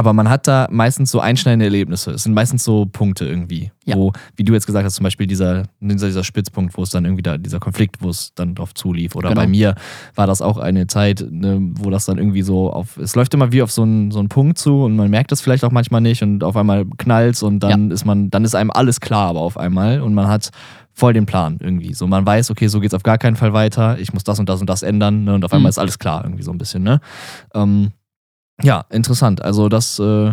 aber 0.00 0.14
man 0.14 0.30
hat 0.30 0.48
da 0.48 0.66
meistens 0.70 1.10
so 1.10 1.20
einschneidende 1.20 1.66
Erlebnisse. 1.66 2.12
Es 2.12 2.22
sind 2.22 2.32
meistens 2.32 2.64
so 2.64 2.86
Punkte 2.86 3.26
irgendwie, 3.26 3.70
Ja. 3.84 3.96
wo, 3.96 4.12
wie 4.34 4.44
du 4.44 4.54
jetzt 4.54 4.64
gesagt 4.64 4.86
hast, 4.86 4.94
zum 4.94 5.04
Beispiel 5.04 5.26
dieser, 5.26 5.64
dieser, 5.78 6.24
Spitzpunkt, 6.24 6.74
wo 6.78 6.82
es 6.82 6.88
dann 6.88 7.04
irgendwie 7.04 7.20
da, 7.22 7.36
dieser 7.36 7.60
Konflikt, 7.60 7.96
wo 8.00 8.08
es 8.08 8.32
dann 8.34 8.54
drauf 8.54 8.72
zulief. 8.72 9.14
Oder 9.14 9.28
Genau. 9.28 9.42
bei 9.42 9.46
mir 9.46 9.74
war 10.14 10.26
das 10.26 10.40
auch 10.40 10.56
eine 10.56 10.86
Zeit, 10.86 11.22
ne, 11.30 11.58
wo 11.74 11.90
das 11.90 12.06
dann 12.06 12.16
irgendwie 12.16 12.40
so 12.40 12.72
auf, 12.72 12.96
es 12.96 13.14
läuft 13.14 13.34
immer 13.34 13.52
wie 13.52 13.60
auf 13.60 13.70
so 13.70 13.82
einen, 13.82 14.10
so 14.10 14.20
einen 14.20 14.30
Punkt 14.30 14.56
zu 14.56 14.84
und 14.84 14.96
man 14.96 15.10
merkt 15.10 15.32
es 15.32 15.42
vielleicht 15.42 15.64
auch 15.64 15.70
manchmal 15.70 16.00
nicht 16.00 16.22
und 16.22 16.42
auf 16.42 16.56
einmal 16.56 16.86
knallt 16.96 17.42
und 17.42 17.60
dann 17.60 17.90
ist 17.90 18.06
man, 18.06 18.30
dann 18.30 18.44
ist 18.46 18.54
einem 18.54 18.70
alles 18.70 19.00
klar, 19.00 19.28
aber 19.28 19.40
auf 19.40 19.58
einmal 19.58 20.00
und 20.00 20.14
man 20.14 20.28
hat 20.28 20.48
voll 20.94 21.12
den 21.12 21.26
Plan 21.26 21.58
irgendwie. 21.60 21.92
So, 21.94 22.06
man 22.06 22.24
weiß, 22.24 22.50
okay, 22.50 22.68
so 22.68 22.80
geht's 22.80 22.94
auf 22.94 23.02
gar 23.02 23.18
keinen 23.18 23.36
Fall 23.36 23.52
weiter, 23.52 23.98
ich 23.98 24.12
muss 24.14 24.24
das 24.24 24.38
und 24.38 24.48
das 24.48 24.60
und 24.62 24.70
das 24.70 24.82
ändern, 24.82 25.24
ne, 25.24 25.34
und 25.34 25.44
auf 25.44 25.52
einmal 25.52 25.68
Mhm. 25.68 25.74
ist 25.74 25.78
alles 25.78 25.98
klar 25.98 26.24
irgendwie 26.24 26.42
so 26.42 26.50
ein 26.52 26.58
bisschen, 26.58 26.82
ne? 26.82 27.00
Ähm, 27.54 27.90
ja, 28.62 28.84
interessant. 28.90 29.42
Also 29.42 29.68
das, 29.68 29.98
äh, 29.98 30.32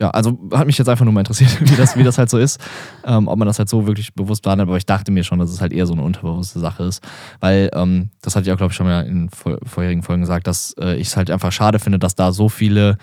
ja, 0.00 0.08
also 0.10 0.38
hat 0.52 0.66
mich 0.66 0.78
jetzt 0.78 0.88
einfach 0.88 1.04
nur 1.04 1.12
mal 1.12 1.20
interessiert, 1.20 1.60
wie 1.70 1.76
das, 1.76 1.96
wie 1.96 2.02
das 2.02 2.18
halt 2.18 2.30
so 2.30 2.38
ist. 2.38 2.60
Ähm, 3.04 3.28
ob 3.28 3.38
man 3.38 3.46
das 3.46 3.58
halt 3.58 3.68
so 3.68 3.86
wirklich 3.86 4.14
bewusst 4.14 4.46
wahrnimmt, 4.46 4.68
aber 4.68 4.78
ich 4.78 4.86
dachte 4.86 5.12
mir 5.12 5.24
schon, 5.24 5.38
dass 5.38 5.50
es 5.50 5.60
halt 5.60 5.72
eher 5.72 5.86
so 5.86 5.92
eine 5.92 6.02
unterbewusste 6.02 6.58
Sache 6.58 6.84
ist. 6.84 7.02
Weil, 7.40 7.70
ähm, 7.74 8.10
das 8.22 8.34
hatte 8.34 8.46
ich 8.46 8.52
auch, 8.52 8.56
glaube 8.56 8.72
ich, 8.72 8.76
schon 8.76 8.86
mal 8.86 9.06
in 9.06 9.28
vor 9.28 9.58
vorherigen 9.64 10.02
Folgen 10.02 10.22
gesagt, 10.22 10.46
dass 10.46 10.74
äh, 10.80 10.96
ich 10.96 11.08
es 11.08 11.16
halt 11.16 11.30
einfach 11.30 11.52
schade 11.52 11.78
finde, 11.78 11.98
dass 11.98 12.14
da 12.14 12.32
so 12.32 12.48
viele 12.48 12.96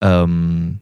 ähm, 0.00 0.80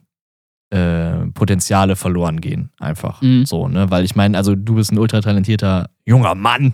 äh, 0.70 1.26
Potenziale 1.32 1.96
verloren 1.96 2.40
gehen. 2.40 2.70
Einfach 2.78 3.22
Mhm. 3.22 3.46
so, 3.46 3.68
ne? 3.68 3.90
Weil 3.90 4.04
ich 4.04 4.14
meine, 4.16 4.36
also 4.36 4.54
du 4.54 4.74
bist 4.74 4.92
ein 4.92 4.98
ultra 4.98 5.20
talentierter 5.20 5.88
junger 6.04 6.34
Mann 6.34 6.72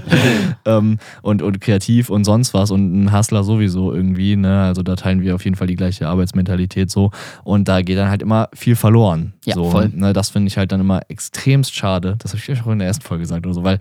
ähm, 0.64 0.98
und, 1.22 1.42
und 1.42 1.60
kreativ 1.60 2.10
und 2.10 2.24
sonst 2.24 2.54
was 2.54 2.70
und 2.70 3.04
ein 3.04 3.12
Hustler 3.16 3.42
sowieso 3.44 3.92
irgendwie, 3.92 4.36
ne? 4.36 4.62
Also 4.62 4.82
da 4.82 4.96
teilen 4.96 5.20
wir 5.22 5.34
auf 5.34 5.44
jeden 5.44 5.56
Fall 5.56 5.66
die 5.66 5.76
gleiche 5.76 6.08
Arbeitsmentalität 6.08 6.90
so 6.90 7.10
und 7.44 7.66
da 7.68 7.82
geht 7.82 7.98
dann 7.98 8.08
halt 8.08 8.22
immer 8.22 8.48
viel 8.54 8.76
verloren. 8.76 9.34
Ja, 9.44 9.54
so, 9.54 9.70
voll. 9.70 9.90
Ne? 9.94 10.12
Das 10.12 10.30
finde 10.30 10.48
ich 10.48 10.56
halt 10.56 10.72
dann 10.72 10.80
immer 10.80 11.00
extremst 11.08 11.74
schade. 11.74 12.16
Das 12.18 12.32
habe 12.32 12.40
ich 12.46 12.62
auch 12.62 12.66
in 12.70 12.78
der 12.78 12.88
ersten 12.88 13.04
Folge 13.04 13.22
gesagt 13.22 13.46
oder 13.46 13.54
so, 13.54 13.64
weil 13.64 13.78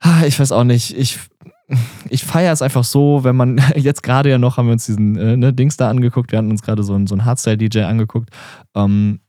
ah, 0.00 0.24
ich 0.26 0.38
weiß 0.38 0.52
auch 0.52 0.64
nicht, 0.64 0.96
ich 0.96 1.18
ich 2.10 2.24
feiere 2.24 2.52
es 2.52 2.62
einfach 2.62 2.84
so, 2.84 3.24
wenn 3.24 3.36
man 3.36 3.60
jetzt 3.76 4.02
gerade 4.02 4.30
ja 4.30 4.38
noch 4.38 4.56
haben 4.56 4.66
wir 4.66 4.72
uns 4.72 4.86
diesen 4.86 5.16
äh, 5.16 5.36
ne, 5.36 5.52
Dings 5.52 5.76
da 5.76 5.88
angeguckt, 5.88 6.32
wir 6.32 6.38
hatten 6.38 6.50
uns 6.50 6.62
gerade 6.62 6.82
so, 6.82 6.94
einen- 6.94 7.06
so 7.06 7.14
einen 7.14 7.24
Hardstyle-DJ 7.24 7.82
angeguckt, 7.82 8.30
ähm, 8.74 9.20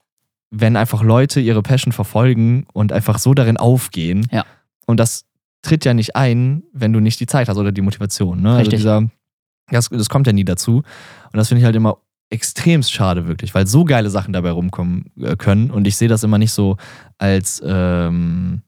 wenn 0.52 0.76
einfach 0.78 1.02
Leute 1.04 1.40
ihre 1.40 1.62
Passion 1.64 1.92
verfolgen 1.94 2.66
und 2.74 2.92
einfach 2.92 3.18
so 3.18 3.34
darin 3.34 3.58
aufgehen. 3.58 4.28
Ja. 4.32 4.46
Und 4.86 5.00
das 5.00 5.26
tritt 5.64 5.86
ja 5.86 5.94
nicht 5.94 6.16
ein, 6.16 6.64
wenn 6.74 6.94
du 6.94 7.00
nicht 7.00 7.20
die 7.20 7.26
Zeit 7.26 7.50
hast 7.50 7.58
oder 7.58 7.72
die 7.72 7.82
Motivation. 7.82 8.42
Ne? 8.42 8.50
Also 8.50 8.60
Richtig. 8.60 8.80
dieser, 8.80 9.10
das, 9.72 9.90
das 9.90 10.10
kommt 10.10 10.28
ja 10.28 10.34
nie 10.34 10.44
dazu. 10.46 10.78
Und 10.78 11.38
das 11.38 11.48
finde 11.48 11.60
ich 11.62 11.66
halt 11.66 11.76
immer 11.76 11.98
extremst 12.30 12.92
schade, 12.92 13.28
wirklich, 13.28 13.56
weil 13.56 13.66
so 13.68 13.84
geile 13.86 14.10
Sachen 14.10 14.34
dabei 14.34 14.52
rumkommen 14.52 15.06
äh, 15.20 15.36
können. 15.36 15.72
Und 15.72 15.88
ich 15.88 15.96
sehe 15.98 16.08
das 16.08 16.24
immer 16.24 16.38
nicht 16.38 16.52
so 16.52 16.78
als 17.18 17.62
ähm, 17.66 18.62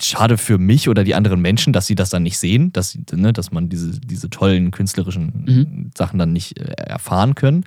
schade 0.00 0.38
für 0.38 0.58
mich 0.58 0.88
oder 0.88 1.04
die 1.04 1.14
anderen 1.14 1.40
Menschen, 1.40 1.72
dass 1.72 1.86
sie 1.86 1.94
das 1.94 2.10
dann 2.10 2.22
nicht 2.22 2.38
sehen, 2.38 2.72
dass, 2.72 2.90
sie, 2.90 3.04
ne, 3.14 3.32
dass 3.32 3.50
man 3.52 3.68
diese, 3.68 4.00
diese 4.00 4.30
tollen 4.30 4.70
künstlerischen 4.70 5.32
Mhm. 5.46 5.90
Sachen 5.96 6.18
dann 6.18 6.32
nicht 6.32 6.58
äh, 6.58 6.64
erfahren 6.64 7.34
können. 7.34 7.64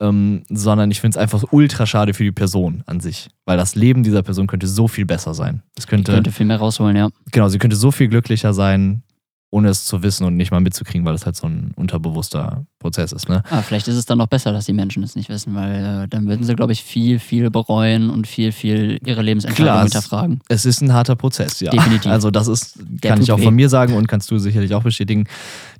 Ähm, 0.00 0.44
sondern 0.48 0.92
ich 0.92 1.00
finde 1.00 1.18
es 1.18 1.20
einfach 1.20 1.42
ultra 1.50 1.84
schade 1.84 2.14
für 2.14 2.22
die 2.22 2.30
Person 2.30 2.84
an 2.86 3.00
sich, 3.00 3.28
weil 3.46 3.56
das 3.56 3.74
Leben 3.74 4.04
dieser 4.04 4.22
Person 4.22 4.46
könnte 4.46 4.68
so 4.68 4.86
viel 4.86 5.06
besser 5.06 5.34
sein. 5.34 5.62
Es 5.76 5.88
könnte, 5.88 6.12
könnte 6.12 6.30
viel 6.30 6.46
mehr 6.46 6.58
rausholen, 6.58 6.96
ja. 6.96 7.08
genau, 7.32 7.48
sie 7.48 7.58
könnte 7.58 7.74
so 7.74 7.90
viel 7.90 8.06
glücklicher 8.06 8.54
sein, 8.54 9.02
ohne 9.50 9.70
es 9.70 9.86
zu 9.86 10.02
wissen 10.02 10.24
und 10.24 10.36
nicht 10.36 10.50
mal 10.50 10.60
mitzukriegen, 10.60 11.06
weil 11.06 11.14
es 11.14 11.24
halt 11.24 11.34
so 11.34 11.46
ein 11.46 11.72
unterbewusster 11.76 12.66
Prozess 12.78 13.12
ist. 13.12 13.28
Ne? 13.30 13.42
Ah, 13.48 13.62
vielleicht 13.62 13.88
ist 13.88 13.94
es 13.96 14.04
dann 14.04 14.18
noch 14.18 14.26
besser, 14.26 14.52
dass 14.52 14.66
die 14.66 14.74
Menschen 14.74 15.02
es 15.02 15.16
nicht 15.16 15.30
wissen, 15.30 15.54
weil 15.54 16.04
äh, 16.04 16.08
dann 16.08 16.26
würden 16.28 16.44
sie, 16.44 16.54
glaube 16.54 16.72
ich, 16.72 16.82
viel, 16.82 17.18
viel 17.18 17.50
bereuen 17.50 18.10
und 18.10 18.26
viel, 18.26 18.52
viel 18.52 18.98
ihre 19.06 19.22
Lebensentscheidungen 19.22 19.72
Klar, 19.74 19.84
es- 19.86 19.92
hinterfragen. 19.92 20.40
Es 20.48 20.66
ist 20.66 20.82
ein 20.82 20.92
harter 20.92 21.16
Prozess, 21.16 21.60
ja. 21.60 21.70
Definitiv. 21.70 22.10
Also 22.10 22.30
das 22.30 22.46
ist, 22.46 22.74
Der 22.78 23.12
kann 23.12 23.22
ich 23.22 23.32
auch 23.32 23.38
weh. 23.38 23.44
von 23.44 23.54
mir 23.54 23.70
sagen 23.70 23.94
und 23.94 24.06
kannst 24.06 24.30
du 24.30 24.38
sicherlich 24.38 24.74
auch 24.74 24.82
bestätigen, 24.82 25.24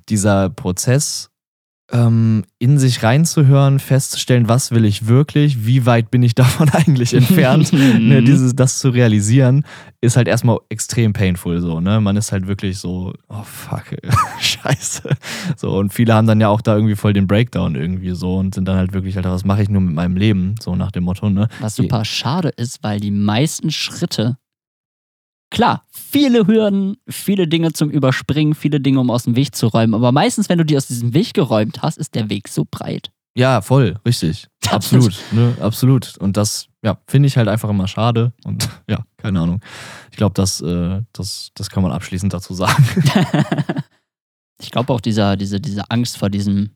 dieser 0.09 0.49
Prozess 0.49 1.28
ähm, 1.91 2.43
in 2.59 2.77
sich 2.77 3.03
reinzuhören, 3.03 3.79
festzustellen, 3.79 4.47
was 4.47 4.71
will 4.71 4.85
ich 4.85 5.07
wirklich, 5.07 5.65
wie 5.65 5.85
weit 5.85 6.11
bin 6.11 6.23
ich 6.23 6.35
davon 6.35 6.69
eigentlich 6.69 7.13
entfernt, 7.13 7.73
ne, 7.73 8.21
dieses, 8.21 8.55
das 8.55 8.79
zu 8.79 8.89
realisieren, 8.89 9.65
ist 10.01 10.15
halt 10.15 10.27
erstmal 10.27 10.59
extrem 10.69 11.13
painful 11.13 11.59
so, 11.61 11.79
ne? 11.79 11.99
Man 11.99 12.15
ist 12.15 12.31
halt 12.31 12.47
wirklich 12.47 12.77
so, 12.77 13.13
oh 13.27 13.43
fuck, 13.43 13.83
scheiße. 14.39 15.09
So, 15.57 15.77
und 15.77 15.93
viele 15.93 16.13
haben 16.13 16.27
dann 16.27 16.39
ja 16.39 16.47
auch 16.47 16.61
da 16.61 16.75
irgendwie 16.75 16.95
voll 16.95 17.13
den 17.13 17.27
Breakdown 17.27 17.75
irgendwie 17.75 18.11
so 18.11 18.37
und 18.37 18.55
sind 18.55 18.67
dann 18.67 18.77
halt 18.77 18.93
wirklich, 18.93 19.17
Alter, 19.17 19.31
was 19.31 19.43
mache 19.43 19.63
ich 19.63 19.69
nur 19.69 19.81
mit 19.81 19.95
meinem 19.95 20.15
Leben? 20.15 20.55
So 20.61 20.75
nach 20.75 20.91
dem 20.91 21.03
Motto, 21.03 21.29
ne? 21.29 21.47
Was 21.59 21.75
super 21.75 22.05
schade 22.05 22.49
ist, 22.49 22.83
weil 22.83 22.99
die 22.99 23.11
meisten 23.11 23.71
Schritte, 23.71 24.37
klar, 25.49 25.85
viele 25.91 26.47
Hürden, 26.47 26.97
viele 27.07 27.47
Dinge 27.47 27.73
zum 27.73 27.89
Überspringen, 27.89 28.55
viele 28.55 28.79
Dinge, 28.79 28.99
um 28.99 29.09
aus 29.09 29.23
dem 29.23 29.35
Weg 29.35 29.55
zu 29.55 29.67
räumen, 29.67 29.93
aber 29.93 30.11
meistens, 30.11 30.49
wenn 30.49 30.57
du 30.57 30.65
die 30.65 30.77
aus 30.77 30.87
diesem 30.87 31.13
Weg 31.13 31.33
geräumt 31.33 31.81
hast, 31.81 31.97
ist 31.97 32.15
der 32.15 32.29
Weg 32.29 32.47
so 32.47 32.65
breit. 32.69 33.11
Ja, 33.35 33.61
voll, 33.61 33.95
richtig. 34.05 34.47
Absolut, 34.69 35.17
ne, 35.31 35.55
absolut. 35.61 36.17
Und 36.17 36.35
das, 36.35 36.67
ja, 36.83 36.97
finde 37.07 37.27
ich 37.27 37.37
halt 37.37 37.47
einfach 37.47 37.69
immer 37.69 37.87
schade. 37.87 38.33
Und 38.43 38.67
ja, 38.89 39.05
keine 39.17 39.39
Ahnung. 39.39 39.61
Ich 40.11 40.17
glaube, 40.17 40.33
das, 40.33 40.61
äh, 40.61 41.01
das, 41.13 41.51
das 41.55 41.69
kann 41.69 41.83
man 41.83 41.91
abschließend 41.91 42.33
dazu 42.33 42.53
sagen. 42.53 42.85
ich 44.61 44.71
glaube 44.71 44.91
auch, 44.91 45.01
dieser, 45.01 45.37
diese, 45.37 45.59
diese 45.61 45.89
Angst 45.89 46.17
vor 46.17 46.29
diesem, 46.29 46.71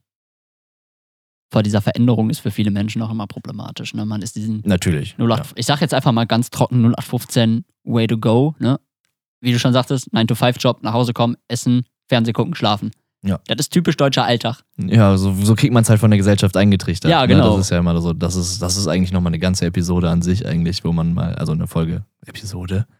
vor 1.54 1.64
dieser 1.64 1.82
Veränderung 1.82 2.30
ist 2.30 2.40
für 2.40 2.52
viele 2.52 2.72
Menschen 2.72 3.02
auch 3.04 3.12
immer 3.12 3.28
problematisch. 3.28 3.94
Ne? 3.94 4.06
Man 4.06 4.22
ist 4.22 4.36
diesen 4.36 4.62
Natürlich. 4.66 5.16
08, 5.20 5.54
ich 5.56 5.66
sag 5.66 5.80
jetzt 5.82 5.94
einfach 5.94 6.12
mal 6.12 6.26
ganz 6.26 6.50
trocken 6.50 6.84
0815 6.84 7.64
Way 7.86 8.08
to 8.08 8.18
go, 8.18 8.56
ne? 8.60 8.80
Wie 9.40 9.52
du 9.52 9.60
schon 9.60 9.72
sagtest, 9.74 10.08
9-to-5-Job, 10.14 10.84
nach 10.84 10.94
Hause 10.94 11.14
kommen, 11.14 11.36
essen, 11.48 11.86
Fernseh 12.08 12.32
gucken, 12.34 12.56
schlafen. 12.56 12.92
Ja. 13.26 13.40
Das 13.48 13.58
ist 13.60 13.70
typisch 13.72 13.96
deutscher 13.98 14.24
Alltag. 14.26 14.64
Ja, 14.78 15.16
so, 15.18 15.34
so 15.34 15.54
kriegt 15.56 15.74
man 15.74 15.84
es 15.84 15.90
halt 15.90 16.00
von 16.00 16.10
der 16.12 16.18
Gesellschaft 16.18 16.58
eingetrichtert. 16.58 17.12
Ja, 17.12 17.22
Ne? 17.22 17.28
genau. 17.28 17.52
Das 17.58 17.66
ist 17.68 17.70
ja 17.70 17.78
immer 17.80 18.00
so, 18.02 18.14
das 18.14 18.36
ist, 18.36 18.62
das 18.62 18.76
ist 18.78 18.88
eigentlich 18.88 19.12
nochmal 19.12 19.30
eine 19.32 19.40
ganze 19.40 19.66
Episode 19.66 20.10
an 20.10 20.22
sich 20.22 20.46
eigentlich, 20.48 20.84
wo 20.84 20.92
man 20.92 21.14
mal, 21.14 21.36
also 21.36 21.52
eine 21.52 21.68
Folge, 21.68 22.04
Episode? 22.26 22.86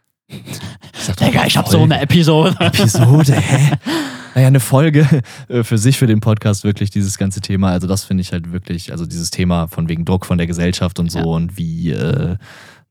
Ich 0.96 1.06
sag 1.08 1.16
Digga, 1.18 1.44
ich 1.44 1.56
hab 1.58 1.68
so 1.68 1.82
eine 1.82 2.00
Episode. 2.00 2.56
Episode, 2.58 3.34
hä? 3.34 3.72
Naja, 4.34 4.46
eine 4.48 4.60
Folge 4.60 5.22
äh, 5.48 5.62
für 5.62 5.78
sich, 5.78 5.98
für 5.98 6.06
den 6.06 6.20
Podcast, 6.20 6.64
wirklich 6.64 6.90
dieses 6.90 7.18
ganze 7.18 7.40
Thema. 7.40 7.70
Also, 7.70 7.86
das 7.86 8.04
finde 8.04 8.22
ich 8.22 8.32
halt 8.32 8.52
wirklich, 8.52 8.92
also 8.92 9.06
dieses 9.06 9.30
Thema 9.30 9.68
von 9.68 9.88
wegen 9.88 10.04
Druck 10.04 10.26
von 10.26 10.38
der 10.38 10.46
Gesellschaft 10.46 10.98
und 10.98 11.10
so 11.10 11.18
Ja. 11.18 11.24
und 11.24 11.56
wie, 11.56 11.90
äh, 11.90 12.36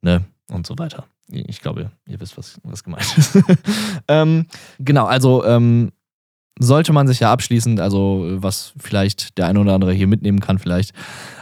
ne, 0.01 0.23
und 0.49 0.65
so 0.67 0.77
weiter. 0.77 1.05
Ich 1.29 1.61
glaube, 1.61 1.91
ihr 2.07 2.19
wisst, 2.19 2.37
was, 2.37 2.59
was 2.63 2.83
gemeint 2.83 3.17
ist. 3.17 3.37
ähm, 4.07 4.45
genau, 4.79 5.05
also, 5.05 5.43
ähm, 5.45 5.91
sollte 6.59 6.93
man 6.93 7.07
sich 7.07 7.19
ja 7.19 7.31
abschließend, 7.31 7.79
also 7.79 8.27
was 8.35 8.73
vielleicht 8.77 9.39
der 9.39 9.47
eine 9.47 9.59
oder 9.59 9.73
andere 9.73 9.91
hier 9.91 10.05
mitnehmen 10.05 10.39
kann, 10.39 10.59
vielleicht 10.59 10.91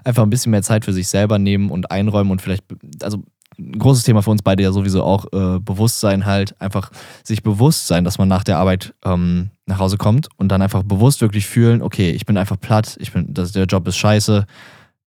einfach 0.05 0.23
ein 0.23 0.29
bisschen 0.29 0.51
mehr 0.51 0.63
Zeit 0.63 0.85
für 0.85 0.93
sich 0.93 1.09
selber 1.09 1.37
nehmen 1.37 1.69
und 1.69 1.91
einräumen 1.91 2.31
und 2.31 2.41
vielleicht, 2.41 2.63
also 3.03 3.21
ein 3.69 3.79
großes 3.79 4.03
Thema 4.03 4.21
für 4.21 4.31
uns 4.31 4.41
beide 4.41 4.63
ja 4.63 4.71
sowieso 4.71 5.03
auch 5.03 5.25
äh, 5.33 5.59
Bewusstsein 5.59 6.25
halt, 6.25 6.59
einfach 6.61 6.91
sich 7.23 7.43
bewusst 7.43 7.87
sein, 7.87 8.03
dass 8.03 8.17
man 8.17 8.27
nach 8.27 8.43
der 8.43 8.57
Arbeit 8.57 8.93
ähm, 9.05 9.51
nach 9.65 9.79
Hause 9.79 9.97
kommt 9.97 10.29
und 10.37 10.49
dann 10.49 10.61
einfach 10.61 10.83
bewusst 10.83 11.21
wirklich 11.21 11.45
fühlen, 11.45 11.81
okay, 11.81 12.11
ich 12.11 12.25
bin 12.25 12.37
einfach 12.37 12.59
platt, 12.59 12.97
ich 12.99 13.11
bin, 13.11 13.33
das, 13.33 13.51
der 13.51 13.65
Job 13.65 13.87
ist 13.87 13.97
scheiße. 13.97 14.45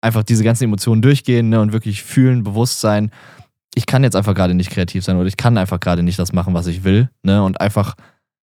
Einfach 0.03 0.23
diese 0.23 0.45
ganzen 0.45 0.65
Emotionen 0.65 1.03
durchgehen 1.03 1.51
ne, 1.51 1.61
und 1.61 1.73
wirklich 1.73 2.03
fühlen, 2.03 2.43
bewusst 2.43 2.81
sein 2.81 3.11
ich 3.75 3.87
kann 3.87 4.03
jetzt 4.03 4.17
einfach 4.17 4.35
gerade 4.35 4.55
nicht 4.55 4.71
kreativ 4.71 5.05
sein 5.05 5.17
oder 5.17 5.27
ich 5.27 5.37
kann 5.37 5.57
einfach 5.57 5.81
gerade 5.81 6.03
nicht 6.03 6.19
das 6.19 6.33
machen, 6.33 6.55
was 6.55 6.67
ich 6.67 6.85
will, 6.85 7.09
ne? 7.23 7.43
Und 7.43 7.61
einfach 7.61 7.95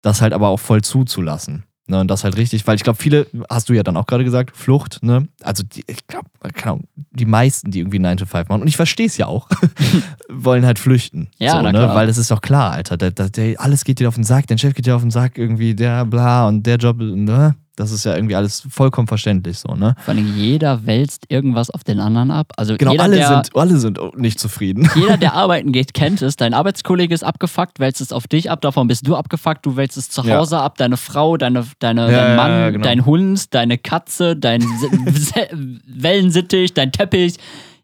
das 0.02 0.20
halt 0.20 0.32
aber 0.32 0.48
auch 0.48 0.60
voll 0.60 0.82
zuzulassen. 0.82 1.64
Ne, 1.88 2.00
und 2.00 2.08
das 2.10 2.24
halt 2.24 2.36
richtig, 2.36 2.66
weil 2.66 2.74
ich 2.74 2.82
glaube, 2.82 2.98
viele, 3.00 3.28
hast 3.48 3.68
du 3.68 3.72
ja 3.72 3.84
dann 3.84 3.96
auch 3.96 4.06
gerade 4.06 4.24
gesagt, 4.24 4.56
Flucht, 4.56 5.04
ne? 5.04 5.28
Also 5.42 5.62
die, 5.62 5.84
ich 5.86 6.04
glaube, 6.08 6.28
keine 6.52 6.72
Ahnung, 6.72 6.88
die 7.12 7.26
meisten, 7.26 7.70
die 7.70 7.78
irgendwie 7.78 8.00
9 8.00 8.16
to 8.16 8.26
5 8.26 8.48
machen, 8.48 8.62
und 8.62 8.66
ich 8.66 8.76
verstehe 8.76 9.06
es 9.06 9.16
ja 9.18 9.26
auch, 9.26 9.48
wollen 10.28 10.66
halt 10.66 10.80
flüchten. 10.80 11.28
Ja, 11.38 11.52
so, 11.52 11.62
ne? 11.62 11.70
klar. 11.70 11.94
Weil 11.94 12.08
das 12.08 12.18
ist 12.18 12.32
doch 12.32 12.40
klar, 12.40 12.72
Alter. 12.72 12.96
Der, 12.96 13.12
der, 13.12 13.28
der, 13.28 13.60
alles 13.60 13.84
geht 13.84 14.00
dir 14.00 14.08
auf 14.08 14.16
den 14.16 14.24
Sack, 14.24 14.48
dein 14.48 14.58
Chef 14.58 14.74
geht 14.74 14.86
dir 14.86 14.96
auf 14.96 15.02
den 15.02 15.12
Sack, 15.12 15.38
irgendwie, 15.38 15.76
der 15.76 16.04
bla 16.04 16.48
und 16.48 16.66
der 16.66 16.76
Job, 16.76 16.96
ne? 16.98 17.54
Das 17.76 17.92
ist 17.92 18.04
ja 18.04 18.14
irgendwie 18.14 18.34
alles 18.34 18.66
vollkommen 18.70 19.06
verständlich 19.06 19.58
so, 19.58 19.74
ne? 19.74 19.94
Vor 20.04 20.14
allem 20.14 20.26
jeder 20.26 20.86
wälzt 20.86 21.26
irgendwas 21.28 21.68
auf 21.70 21.84
den 21.84 22.00
anderen 22.00 22.30
ab. 22.30 22.52
Also 22.56 22.74
Genau, 22.78 22.92
jeder, 22.92 23.02
alle 23.04 23.16
der, 23.16 23.28
sind, 23.28 23.54
alle 23.54 23.76
sind 23.76 24.00
nicht 24.16 24.40
zufrieden. 24.40 24.88
jeder, 24.96 25.18
der 25.18 25.34
arbeiten 25.34 25.72
geht, 25.72 25.92
kennt 25.92 26.22
es. 26.22 26.36
Dein 26.36 26.54
Arbeitskollege 26.54 27.14
ist 27.14 27.22
abgefuckt, 27.22 27.78
wälzt 27.78 28.00
es 28.00 28.12
auf 28.12 28.26
dich 28.28 28.50
ab, 28.50 28.62
davon 28.62 28.88
bist 28.88 29.06
du 29.06 29.14
abgefuckt, 29.14 29.66
du 29.66 29.76
wälzt 29.76 29.96
es 29.98 30.08
zu 30.08 30.22
Ja. 30.22 30.38
Hause 30.38 30.58
ab, 30.58 30.78
deine 30.78 30.96
Frau, 30.96 31.36
deine, 31.36 31.66
deine, 31.78 32.10
Ja, 32.10 32.16
dein 32.18 32.30
ja, 32.30 32.36
Mann, 32.36 32.50
ja, 32.50 32.70
genau. 32.70 32.84
dein 32.84 33.04
Hund, 33.04 33.54
deine 33.54 33.76
Katze, 33.76 34.36
dein 34.36 34.62
Wellensittich, 35.86 36.74
dein 36.74 36.92
Teppich. 36.92 37.36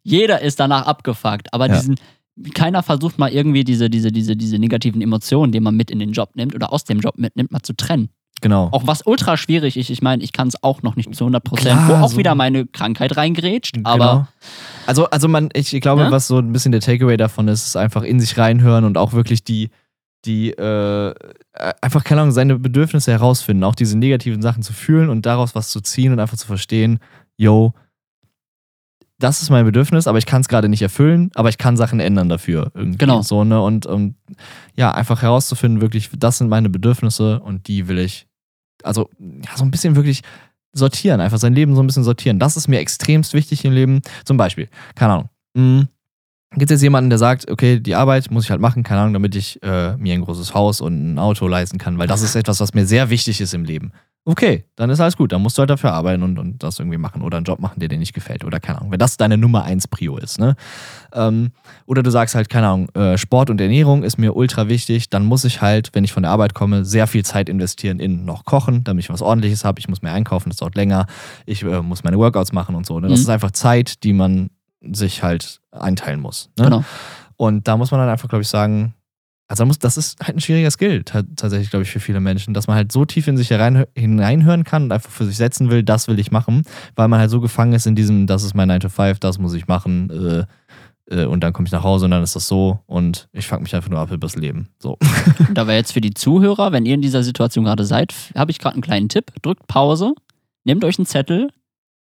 Jeder 0.03 0.40
ist 0.40 0.59
danach 0.61 0.86
abgefuckt. 0.86 1.53
Aber 1.53 1.68
Ja. 1.68 1.76
diesen, 1.76 1.97
keiner 2.55 2.82
versucht 2.82 3.18
mal 3.18 3.30
irgendwie 3.30 3.64
diese, 3.64 3.90
diese, 3.90 4.11
diese, 4.11 4.36
diese 4.36 4.59
negativen 4.59 5.01
Emotionen, 5.03 5.53
die 5.53 5.61
man 5.61 5.76
mit 5.76 5.90
in 5.90 5.99
den 5.99 6.12
Job 6.12 6.30
nimmt 6.34 6.55
oder 6.55 6.72
aus 6.72 6.84
dem 6.84 7.01
Job 7.01 7.18
mitnimmt, 7.18 7.53
mal 7.53 7.61
zu 7.62 7.74
trennen. 7.74 8.09
Genau. 8.41 8.68
Auch 8.72 8.87
was 8.87 9.07
ultra 9.07 9.37
schwierig 9.37 9.76
ist, 9.76 9.89
ich 9.91 10.03
meine, 10.03 10.22
ich 10.22 10.33
kann 10.33 10.49
es 10.49 10.61
auch 10.64 10.83
noch 10.83 10.97
nicht 10.97 11.14
zu 11.14 11.24
100 11.24 11.45
Prozent, 11.45 11.78
wo 11.87 11.93
auch 11.95 12.09
so- 12.11 12.16
wieder 12.16 12.35
meine 12.35 12.66
Krankheit 12.66 13.16
reingrätscht, 13.16 13.76
aber 13.85 13.99
Genau. 13.99 14.26
Also, 14.87 15.09
also 15.11 15.28
man, 15.28 15.49
ich, 15.55 15.72
ich 15.72 15.80
glaube, 15.80 16.03
Ja? 16.03 16.11
was 16.11 16.26
so 16.26 16.39
ein 16.39 16.53
bisschen 16.53 16.72
der 16.72 16.80
Takeaway 16.80 17.16
davon 17.16 17.47
ist, 17.47 17.66
ist 17.66 17.76
einfach 17.76 18.03
in 18.03 18.18
sich 18.18 18.37
reinhören 18.37 18.85
und 18.85 18.99
auch 18.99 19.12
wirklich 19.12 19.45
die, 19.45 19.70
die, 20.24 20.51
äh, 20.51 21.14
einfach, 21.80 22.03
keine 22.03 22.20
Ahnung, 22.22 22.33
seine 22.33 22.59
Bedürfnisse 22.59 23.12
herausfinden, 23.12 23.62
auch 23.62 23.74
diese 23.76 23.97
negativen 23.97 24.43
Sachen 24.43 24.62
zu 24.64 24.72
fühlen 24.72 25.09
und 25.09 25.24
daraus 25.26 25.55
was 25.55 25.68
zu 25.70 25.80
ziehen 25.80 26.12
und 26.12 26.18
einfach 26.18 26.37
zu 26.37 26.47
verstehen, 26.49 26.99
yo, 27.37 27.74
das 29.23 29.41
ist 29.41 29.51
mein 29.51 29.64
Bedürfnis, 29.64 30.07
aber 30.07 30.18
ich 30.18 30.27
kann 30.27 30.41
es 30.41 30.49
gerade 30.49 30.68
nicht 30.68 30.83
erfüllen, 30.83 31.31
aber 31.35 31.49
ich 31.49 31.59
kann 31.59 31.77
Sachen 31.77 32.01
ändern 32.01 32.29
dafür. 32.29 32.73
Irgendwie. 32.75 32.99
Genau. 32.99 33.23
So, 33.23 33.45
ne? 33.45 33.61
Und, 33.62 33.87
und 33.87 34.16
ja, 34.75 34.93
einfach 34.93 35.23
herauszufinden, 35.23 35.81
wirklich, 35.81 36.11
das 36.16 36.39
sind 36.39 36.49
meine 36.49 36.68
Bedürfnisse 36.68 37.41
und 37.41 37.68
die 37.68 37.89
will 37.89 37.99
ich, 37.99 38.27
also 38.83 39.11
ja, 39.18 39.57
so 39.57 39.64
ein 39.64 39.70
bisschen 39.70 39.95
wirklich 39.95 40.23
sortieren, 40.73 41.20
einfach 41.20 41.39
sein 41.39 41.55
Leben 41.55 41.75
so 41.75 41.83
ein 41.83 41.87
bisschen 41.87 42.05
sortieren. 42.05 42.39
Das 42.39 42.57
ist 42.57 42.66
mir 42.66 42.81
extremst 42.81 43.35
wichtig 43.35 43.64
im 43.64 43.73
Leben. 43.73 44.01
Zum 44.25 44.37
Beispiel, 44.37 44.68
keine 44.95 45.12
Ahnung, 45.12 45.29
mh, 45.55 45.87
gibt 46.57 46.70
es 46.70 46.77
jetzt 46.77 46.83
jemanden, 46.83 47.11
der 47.11 47.18
sagt, 47.18 47.51
okay, 47.51 47.79
die 47.79 47.95
Arbeit 47.95 48.31
muss 48.31 48.45
ich 48.45 48.51
halt 48.51 48.61
machen, 48.61 48.83
keine 48.83 49.03
Ahnung, 49.03 49.12
damit 49.12 49.37
ich 49.37 49.62
äh, 49.62 49.97
mir 49.97 50.14
ein 50.14 50.23
großes 50.23 50.55
Haus 50.55 50.81
und 50.81 51.14
ein 51.14 51.18
Auto 51.18 51.47
leisten 51.47 51.79
kann, 51.79 51.99
weil 51.99 52.09
das 52.09 52.23
ist 52.23 52.35
etwas, 52.35 52.61
was 52.61 52.75
mir 52.75 52.87
sehr 52.87 53.11
wichtig 53.11 53.41
ist 53.41 53.55
im 53.55 53.64
Leben. 53.64 53.93
Okay, 54.25 54.64
dann 54.77 54.89
ist 54.89 55.01
alles 55.01 55.16
gut, 55.16 55.33
dann 55.33 55.43
musst 55.43 55.59
du 55.59 55.61
halt 55.61 55.70
dafür 55.70 55.93
arbeiten 55.93 56.23
und, 56.23 56.39
und 56.39 56.62
das 56.62 56.79
irgendwie 56.79 56.97
machen 56.97 57.23
oder 57.23 57.39
einen 57.39 57.45
Job 57.45 57.59
machen, 57.59 57.81
der 57.81 57.89
dir 57.89 57.99
nicht 57.99 58.12
gefällt 58.12 58.45
oder 58.45 58.61
keine 58.61 58.79
Ahnung, 58.79 58.93
wenn 58.93 58.99
das 59.01 59.16
deine 59.16 59.37
Nummer 59.37 59.64
eins 59.64 59.89
Prio 59.89 60.16
ist, 60.16 60.39
ne? 60.39 60.55
Ähm, 61.12 61.51
oder 61.87 62.05
du 62.05 62.11
sagst 62.11 62.37
halt, 62.37 62.49
keine 62.49 62.68
Ahnung, 62.68 62.89
äh, 62.95 63.18
Sport 63.18 63.51
und 63.51 63.61
Ernährung 63.61 64.05
ist 64.05 64.18
mir 64.18 64.37
ultra 64.37 64.68
wichtig, 64.68 65.11
dann 65.11 65.25
muss 65.25 65.45
ich 65.45 65.61
halt, 65.61 65.91
wenn 65.95 66.05
ich 66.05 66.12
von 66.12 66.23
der 66.23 66.31
Arbeit 66.31 66.55
komme, 66.55 66.85
sehr 66.85 67.09
viel 67.09 67.25
Zeit 67.25 67.49
investieren 67.49 67.99
in 67.99 68.25
noch 68.25 68.45
Kochen, 68.45 68.85
damit 68.85 69.05
ich 69.05 69.11
was 69.11 69.23
ordentliches 69.23 69.64
habe, 69.64 69.81
ich 69.81 69.89
muss 69.89 70.03
mehr 70.03 70.12
einkaufen, 70.12 70.51
das 70.51 70.59
dauert 70.59 70.77
länger, 70.77 71.07
ich 71.45 71.64
äh, 71.64 71.83
muss 71.83 72.05
meine 72.05 72.16
Workouts 72.18 72.53
machen 72.53 72.77
und 72.77 72.87
so, 72.87 73.01
ne? 73.01 73.09
Das 73.09 73.18
Mhm. 73.18 73.23
ist 73.25 73.29
einfach 73.29 73.51
Zeit, 73.51 74.05
die 74.05 74.12
man 74.12 74.51
sich 74.83 75.25
halt 75.25 75.61
einteilen 75.73 76.20
muss. 76.20 76.49
Ne? 76.57 76.64
genau. 76.66 76.85
Und 77.37 77.66
da 77.66 77.77
muss 77.77 77.91
man 77.91 77.99
dann 77.99 78.09
einfach, 78.09 78.29
glaube 78.29 78.43
ich, 78.43 78.49
sagen, 78.49 78.95
also 79.49 79.66
muss, 79.66 79.78
das 79.78 79.97
ist 79.97 80.18
halt 80.20 80.36
ein 80.36 80.40
schwieriger 80.40 80.70
Skill 80.70 81.05
ta- 81.05 81.24
tatsächlich, 81.36 81.70
glaube 81.70 81.82
ich, 81.82 81.90
für 81.90 82.01
viele 82.01 82.20
Menschen, 82.20 82.55
dass 82.55 82.66
man 82.68 82.76
halt 82.76 82.90
so 82.93 83.05
tief 83.05 83.28
in 83.28 83.36
sich 83.36 83.51
herein, 83.51 83.84
hineinhören 83.95 84.64
kann 84.64 84.84
und 84.84 84.93
einfach 84.93 85.11
für 85.11 85.26
sich 85.26 85.36
setzen 85.36 85.70
will, 85.70 85.82
das 85.82 86.09
will 86.09 86.18
ich 86.18 86.30
machen, 86.30 86.62
weil 86.97 87.09
man 87.09 87.20
halt 87.20 87.30
so 87.30 87.40
gefangen 87.40 87.74
ist 87.74 87.86
in 87.86 87.95
diesem, 87.95 88.26
das 88.26 88.45
ist 88.45 88.55
mein 88.55 88.68
9 88.68 88.80
to 88.80 88.88
5, 88.88 89.18
das 89.18 89.38
muss 89.38 89.55
ich 89.55 89.66
machen 89.68 90.11
äh, 90.11 90.45
äh, 91.14 91.26
und 91.26 91.40
dann 91.40 91.53
komme 91.53 91.66
ich 91.66 91.72
nach 91.72 91.82
Hause 91.82 92.07
und 92.07 92.12
dann 92.12 92.22
ist 92.22 92.36
das 92.36 92.49
so 92.49 92.80
und 92.86 93.28
ich 93.32 93.47
fuck 93.47 93.61
mich 93.61 93.74
einfach 93.74 93.90
nur 93.90 93.99
ab 93.99 94.11
übers 94.11 94.36
Leben. 94.36 94.68
So. 94.78 94.99
Und 95.49 95.55
da 95.57 95.66
wäre 95.66 95.76
jetzt 95.76 95.93
für 95.93 96.01
die 96.01 96.14
Zuhörer, 96.14 96.72
wenn 96.72 96.86
ihr 96.86 96.95
in 96.95 97.03
dieser 97.03 97.22
Situation 97.22 97.64
gerade 97.64 97.84
seid, 97.84 98.14
habe 98.34 98.51
ich 98.51 98.59
gerade 98.59 98.74
einen 98.74 98.82
kleinen 98.82 99.09
Tipp. 99.09 99.32
Drückt 99.43 99.66
Pause, 99.66 100.14
nehmt 100.64 100.84
euch 100.84 100.99
einen 100.99 101.07
Zettel, 101.07 101.51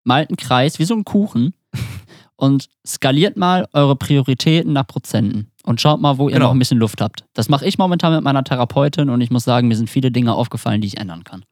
malt 0.03 0.29
einen 0.29 0.37
Kreis 0.37 0.79
wie 0.79 0.85
so 0.85 0.93
einen 0.93 1.05
Kuchen 1.05 1.53
und 2.35 2.69
skaliert 2.85 3.37
mal 3.37 3.67
eure 3.73 3.95
Prioritäten 3.95 4.73
nach 4.73 4.87
Prozenten 4.87 5.50
und 5.63 5.81
schaut 5.81 6.01
mal, 6.01 6.17
wo 6.17 6.29
ihr 6.29 6.33
Genau. 6.35 6.47
noch 6.47 6.51
ein 6.53 6.59
bisschen 6.59 6.77
Luft 6.79 7.01
habt. 7.01 7.25
Das 7.33 7.49
mache 7.49 7.65
ich 7.65 7.77
momentan 7.77 8.13
mit 8.13 8.23
meiner 8.23 8.43
Therapeutin 8.43 9.09
und 9.09 9.21
ich 9.21 9.31
muss 9.31 9.43
sagen, 9.43 9.67
mir 9.67 9.75
sind 9.75 9.89
viele 9.89 10.11
Dinge 10.11 10.33
aufgefallen, 10.33 10.81
die 10.81 10.87
ich 10.87 10.97
ändern 10.97 11.23
kann. 11.23 11.43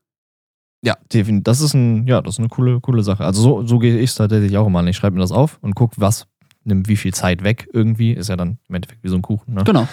Ja, 0.83 0.95
definitiv. 1.13 1.43
Das 1.43 1.59
ist 1.61 1.73
ein, 1.73 2.07
ja, 2.07 2.21
das 2.21 2.35
ist 2.35 2.39
eine 2.39 2.47
coole, 2.47 2.79
coole 2.79 3.03
Sache. 3.03 3.25
Also 3.25 3.41
so, 3.41 3.67
so 3.67 3.79
gehe 3.79 3.97
ich 3.99 4.11
es 4.11 4.15
tatsächlich 4.15 4.57
auch 4.57 4.67
immer 4.67 4.79
an. 4.79 4.87
Ich 4.87 4.95
schreibe 4.97 5.15
mir 5.15 5.21
das 5.21 5.31
auf 5.31 5.57
und 5.61 5.75
gucke, 5.75 5.95
was 5.97 6.27
nimmt 6.63 6.87
wie 6.87 6.95
viel 6.95 7.13
Zeit 7.13 7.43
weg 7.43 7.67
irgendwie. 7.73 8.13
Ist 8.13 8.29
ja 8.29 8.37
dann 8.37 8.59
im 8.69 8.75
Endeffekt 8.75 9.03
wie 9.03 9.09
so 9.09 9.15
ein 9.15 9.21
Kuchen. 9.21 9.53
Ne? 9.55 9.63
Genau. 9.65 9.87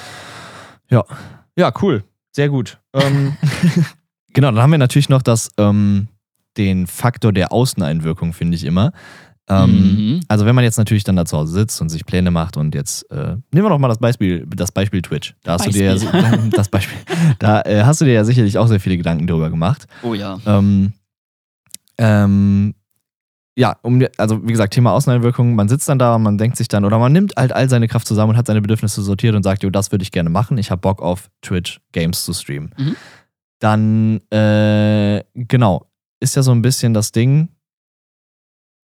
Ja, 1.59 1.73
cool. 1.83 2.05
Sehr 2.33 2.49
gut. 2.49 2.79
Ähm, 2.93 3.37
genau, 4.33 4.51
dann 4.53 4.61
haben 4.63 4.71
wir 4.71 4.79
natürlich 4.79 5.09
noch 5.09 5.23
das, 5.23 5.51
ähm, 5.59 6.09
den 6.57 6.87
Faktor 6.87 7.33
der 7.33 7.53
Außeneinwirkung, 7.53 8.33
finde 8.33 8.57
ich 8.57 8.65
immer. 8.65 8.93
Ähm, 9.49 9.97
Mhm. 10.17 10.21
Also 10.29 10.45
wenn 10.47 10.55
man 10.55 10.65
jetzt 10.65 10.79
natürlich 10.79 11.05
dann 11.05 11.17
da 11.17 11.25
zu 11.25 11.37
Hause 11.37 11.53
sitzt 11.53 11.81
und 11.81 11.89
sich 11.89 12.05
Pläne 12.05 12.31
macht 12.31 12.57
und 12.57 12.75
jetzt, 12.75 13.11
äh, 13.11 13.37
nehmen 13.53 13.65
wir 13.65 13.69
doch 13.69 13.79
mal 13.79 13.89
das 13.89 13.99
Beispiel, 13.99 14.47
das 14.47 14.73
Beispiel 14.73 15.03
Twitch. 15.03 15.35
Da 15.43 15.53
hast 15.53 15.67
du 15.67 15.71
dir 15.71 15.95
ja, 15.95 16.11
Beispiel. 16.11 16.51
das 16.53 16.69
Beispiel, 16.69 16.99
da 17.39 17.63
äh, 17.63 17.85
hast 17.85 18.01
du 18.01 18.05
dir 18.05 18.15
ja 18.15 18.25
sicherlich 18.25 18.59
auch 18.59 18.67
sehr 18.67 18.81
viele 18.81 18.97
Gedanken 18.97 19.27
drüber 19.27 19.51
gemacht. 19.51 19.87
Oh 20.03 20.15
ja. 20.15 20.39
Ähm, 20.47 20.93
ähm, 21.99 22.75
ja, 23.59 23.79
um, 23.83 24.05
also 24.19 24.47
wie 24.47 24.53
gesagt, 24.53 24.75
Thema 24.75 24.93
Außeneinwirkung, 24.93 25.55
man 25.55 25.69
sitzt 25.69 25.89
dann 25.89 25.99
da 25.99 26.15
und 26.15 26.23
man 26.23 26.37
denkt 26.37 26.59
sich 26.59 26.69
dann, 26.69 26.85
oder 26.85 26.99
man 26.99 27.13
nimmt 27.13 27.35
halt 27.37 27.53
all 27.53 27.71
seine 27.71 27.89
Kraft 27.89 28.07
zusammen 28.07 28.31
und 28.31 28.37
hat 28.37 28.47
seine 28.47 28.61
Bedürfnisse 28.61 29.03
sortiert 29.03 29.35
und 29.35 29.43
sagt, 29.43 29.63
jo, 29.63 29.71
das 29.71 29.93
würde 29.93 30.03
ich 30.03 30.13
gerne 30.13 30.29
machen, 30.29 30.59
ich 30.59 30.71
habe 30.71 30.81
Bock 30.81 31.01
auf 31.01 31.31
Twitch 31.41 31.81
Games 31.93 32.25
zu 32.25 32.35
streamen. 32.35 32.75
Mhm. 32.77 32.97
Dann, 33.59 34.21
äh, 34.31 35.25
genau, 35.35 35.87
ist 36.21 36.37
ja 36.37 36.43
so 36.43 36.53
ein 36.53 36.61
bisschen 36.61 36.93
das 36.93 37.13
Ding, 37.13 37.49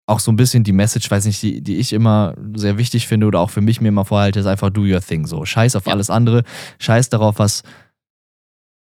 auch 0.09 0.19
so 0.19 0.31
ein 0.31 0.35
bisschen 0.35 0.63
die 0.63 0.73
Message, 0.73 1.09
weiß 1.09 1.25
nicht, 1.25 1.41
die, 1.41 1.61
die 1.61 1.77
ich 1.77 1.93
immer 1.93 2.33
sehr 2.55 2.77
wichtig 2.77 3.07
finde 3.07 3.27
oder 3.27 3.39
auch 3.39 3.49
für 3.49 3.61
mich 3.61 3.79
mir 3.79 3.89
immer 3.89 4.05
vorhalte, 4.05 4.39
ist 4.39 4.45
einfach 4.47 4.69
do 4.69 4.81
your 4.81 5.01
thing. 5.01 5.25
So, 5.27 5.45
scheiß 5.45 5.75
auf 5.75 5.85
Ja. 5.85 5.93
alles 5.93 6.09
andere, 6.09 6.43
scheiß 6.79 7.09
darauf, 7.09 7.39
was 7.39 7.63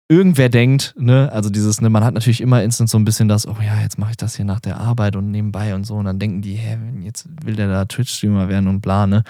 irgendwer 0.08 0.48
denkt, 0.48 0.94
ne, 0.96 1.30
also 1.32 1.50
dieses, 1.50 1.80
ne, 1.80 1.90
man 1.90 2.04
hat 2.04 2.14
natürlich 2.14 2.40
immer 2.40 2.62
instant 2.62 2.88
so 2.88 2.96
ein 2.98 3.04
bisschen 3.04 3.28
das, 3.28 3.46
oh 3.48 3.56
ja, 3.60 3.80
jetzt 3.82 3.98
mache 3.98 4.12
ich 4.12 4.16
das 4.16 4.36
hier 4.36 4.44
nach 4.44 4.60
der 4.60 4.78
Arbeit 4.78 5.16
und 5.16 5.32
nebenbei 5.32 5.74
und 5.74 5.84
so 5.84 5.96
und 5.96 6.04
dann 6.04 6.20
denken 6.20 6.42
die, 6.42 6.54
hä, 6.54 6.78
jetzt 7.02 7.26
will 7.44 7.56
der 7.56 7.66
da 7.68 7.84
Twitch-Streamer 7.86 8.48
werden 8.48 8.68
und 8.68 8.80
bla, 8.80 9.06
ne. 9.08 9.24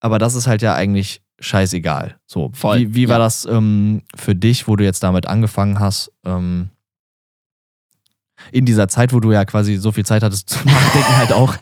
Aber 0.00 0.18
das 0.18 0.34
ist 0.34 0.46
halt 0.46 0.62
ja 0.62 0.74
eigentlich 0.74 1.20
scheißegal. 1.40 2.16
So, 2.26 2.50
Voll, 2.54 2.78
wie, 2.80 2.94
wie 2.94 3.08
war 3.08 3.18
ja. 3.18 3.24
das 3.24 3.44
ähm, 3.44 4.02
für 4.16 4.34
dich, 4.34 4.66
wo 4.66 4.76
du 4.76 4.84
jetzt 4.84 5.02
damit 5.02 5.26
angefangen 5.26 5.78
hast, 5.78 6.10
ähm, 6.24 6.70
in 8.52 8.64
dieser 8.64 8.88
Zeit, 8.88 9.12
wo 9.12 9.20
du 9.20 9.32
ja 9.32 9.44
quasi 9.44 9.76
so 9.76 9.92
viel 9.92 10.04
Zeit 10.04 10.22
hattest 10.22 10.50
zu 10.50 10.58
nachdenken, 10.66 11.16
halt 11.16 11.32
auch, 11.32 11.54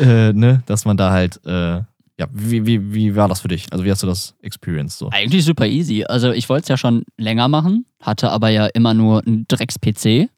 äh, 0.00 0.32
ne, 0.32 0.62
dass 0.66 0.84
man 0.84 0.96
da 0.96 1.10
halt, 1.10 1.40
äh, 1.44 1.82
ja, 2.16 2.28
wie, 2.30 2.64
wie, 2.64 2.94
wie 2.94 3.16
war 3.16 3.26
das 3.26 3.40
für 3.40 3.48
dich? 3.48 3.66
Also 3.72 3.84
wie 3.84 3.90
hast 3.90 4.02
du 4.02 4.06
das 4.06 4.36
experienced 4.40 4.98
so? 4.98 5.10
Eigentlich 5.10 5.44
super 5.44 5.66
easy. 5.66 6.04
Also 6.04 6.30
ich 6.30 6.48
wollte 6.48 6.62
es 6.62 6.68
ja 6.68 6.76
schon 6.76 7.04
länger 7.16 7.48
machen, 7.48 7.86
hatte 8.00 8.30
aber 8.30 8.50
ja 8.50 8.66
immer 8.66 8.94
nur 8.94 9.26
einen 9.26 9.46
Drecks-PC, 9.48 10.28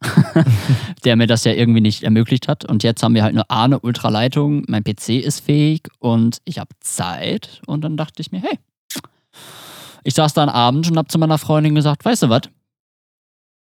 der 1.05 1.17
mir 1.17 1.27
das 1.27 1.45
ja 1.45 1.53
irgendwie 1.53 1.83
nicht 1.83 2.03
ermöglicht 2.03 2.49
hat. 2.49 2.65
Und 2.65 2.83
jetzt 2.83 3.03
haben 3.03 3.15
wir 3.15 3.23
halt 3.23 3.35
nur 3.35 3.51
A, 3.51 3.65
eine 3.65 3.79
Ultraleitung, 3.81 4.65
mein 4.69 4.85
PC 4.85 5.11
ist 5.23 5.41
fähig 5.41 5.83
und 5.99 6.39
ich 6.47 6.59
habe 6.59 6.71
Zeit. 6.81 7.61
Und 7.67 7.83
dann 7.83 7.99
dachte 7.99 8.23
ich 8.23 8.33
mir, 8.33 8.41
hey, 8.41 8.59
ich 10.03 10.15
saß 10.15 10.33
da 10.33 10.45
am 10.45 10.49
Abend 10.49 10.91
und 10.91 10.97
habe 10.97 11.09
zu 11.09 11.19
meiner 11.19 11.37
Freundin 11.37 11.75
gesagt, 11.75 12.05
weißt 12.05 12.23
du 12.23 12.31
was? 12.31 12.43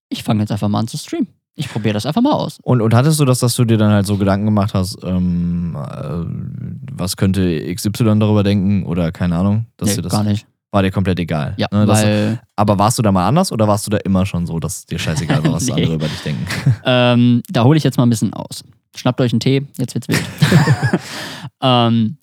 Ich 0.09 0.25
fange 0.25 0.41
jetzt 0.41 0.51
einfach 0.51 0.69
mal 0.69 0.81
an 0.81 0.89
zu 0.89 0.99
streamen. 0.99 1.29
Ich 1.55 1.69
probiere 1.69 1.93
das 1.95 2.07
einfach 2.07 2.23
mal 2.23 2.33
aus. 2.33 2.59
Und, 2.63 2.81
und 2.81 2.95
hattest 2.95 3.21
du 3.21 3.25
das, 3.27 3.39
dass 3.41 3.55
du 3.57 3.65
dir 3.67 3.77
dann 3.77 3.93
halt 3.93 4.07
so 4.07 4.17
Gedanken 4.17 4.47
gemacht 4.47 4.73
hast, 4.73 4.97
ähm, 5.05 5.77
äh, 5.77 6.97
was 6.97 7.17
könnte 7.17 7.75
XY 7.75 8.19
darüber 8.19 8.43
denken 8.43 8.87
oder 8.87 9.13
keine 9.13 9.37
Ahnung? 9.37 9.67
Dass 9.77 9.91
Nee, 9.91 9.97
dir 9.97 10.03
das 10.03 10.13
gar 10.13 10.25
nicht. 10.25 10.47
war 10.71 10.83
dir 10.83 10.91
komplett 10.91 11.19
egal. 11.21 11.53
Ja, 11.59 11.69
ne? 11.71 11.85
das, 11.85 12.03
weil 12.03 12.41
aber 12.57 12.79
warst 12.79 12.99
du 12.99 13.03
da 13.03 13.13
mal 13.13 13.29
anders 13.29 13.53
oder 13.53 13.69
warst 13.69 13.87
du 13.87 13.91
da 13.91 13.99
immer 13.99 14.25
schon 14.25 14.47
so, 14.47 14.59
dass 14.61 14.87
dir 14.87 14.99
scheißegal 14.99 15.45
war, 15.45 15.53
was 15.53 15.67
Nee. 15.67 15.73
andere 15.73 15.95
über 15.95 16.09
dich 16.09 16.21
denken? 16.23 16.47
Ähm, 16.85 17.43
da 17.51 17.65
hole 17.65 17.77
ich 17.77 17.85
jetzt 17.85 17.99
mal 17.99 18.07
ein 18.07 18.11
bisschen 18.11 18.33
aus. 18.33 18.65
Schnappt 18.97 19.21
euch 19.21 19.33
einen 19.33 19.41
Tee, 19.41 19.67
jetzt 19.79 19.95
wird's 19.95 20.09
wild. 20.09 20.25
ähm, 21.61 22.17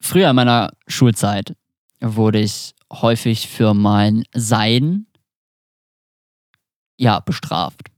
früher 0.00 0.30
in 0.30 0.36
meiner 0.36 0.70
Schulzeit 0.88 1.54
wurde 2.00 2.40
ich 2.40 2.74
häufig 2.90 3.48
für 3.48 3.74
mein 3.74 4.24
Sein 4.34 5.06
ja 6.98 7.20
bestraft. 7.20 7.89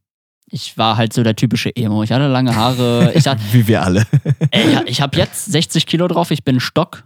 Ich 0.54 0.76
war 0.76 0.98
halt 0.98 1.14
so 1.14 1.22
der 1.22 1.34
typische 1.34 1.74
Emo. 1.74 2.02
Ich 2.02 2.12
hatte 2.12 2.28
lange 2.28 2.54
Haare. 2.54 3.12
Ich, 3.14 3.26
hatte, 3.26 3.40
Wie 3.52 3.66
wir 3.66 3.82
alle. 3.82 4.06
ey, 4.50 4.78
ich 4.84 5.00
habe 5.00 5.16
jetzt 5.16 5.46
60 5.50 5.86
Kilo 5.86 6.06
drauf. 6.08 6.30
Ich 6.30 6.44
bin 6.44 6.60
Stock. 6.60 7.04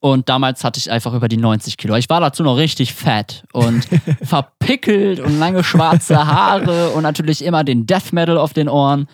Und 0.00 0.28
damals 0.28 0.64
hatte 0.64 0.78
ich 0.78 0.90
einfach 0.90 1.14
über 1.14 1.28
die 1.28 1.36
90 1.36 1.76
Kilo. 1.76 1.94
Ich 1.94 2.08
war 2.08 2.20
dazu 2.20 2.42
noch 2.42 2.56
richtig 2.56 2.92
fett 2.92 3.44
und 3.52 3.86
verpickelt 4.22 5.20
und 5.20 5.38
lange 5.38 5.62
schwarze 5.62 6.26
Haare 6.26 6.90
und 6.90 7.04
natürlich 7.04 7.44
immer 7.44 7.62
den 7.62 7.86
Death 7.86 8.12
Metal 8.12 8.36
auf 8.36 8.52
den 8.52 8.68
Ohren. 8.68 9.06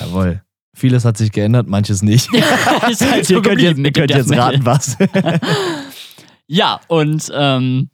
Jawohl. 0.00 0.42
Vieles 0.74 1.04
hat 1.04 1.16
sich 1.16 1.32
geändert, 1.32 1.68
manches 1.68 2.02
nicht. 2.02 2.28
halt 2.82 3.26
so 3.26 3.34
ihr 3.34 3.42
könnt 3.42 3.60
jetzt, 3.60 3.78
ihr 3.78 3.92
könnt 3.92 4.10
jetzt 4.10 4.36
raten, 4.36 4.66
was. 4.66 4.96
Ja, 6.48 6.80
und 6.88 7.30
ähm, 7.34 7.90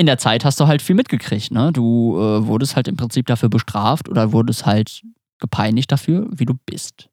in 0.00 0.06
der 0.06 0.16
Zeit 0.18 0.44
hast 0.46 0.58
du 0.58 0.66
halt 0.66 0.80
viel 0.80 0.96
mitgekriegt. 0.96 1.50
Ne? 1.50 1.72
Du 1.72 2.16
äh, 2.18 2.46
wurdest 2.46 2.74
halt 2.74 2.88
im 2.88 2.96
Prinzip 2.96 3.26
dafür 3.26 3.50
bestraft 3.50 4.08
oder 4.08 4.32
wurdest 4.32 4.64
halt 4.64 5.02
gepeinigt 5.38 5.92
dafür, 5.92 6.26
wie 6.32 6.46
du 6.46 6.54
bist. 6.66 7.08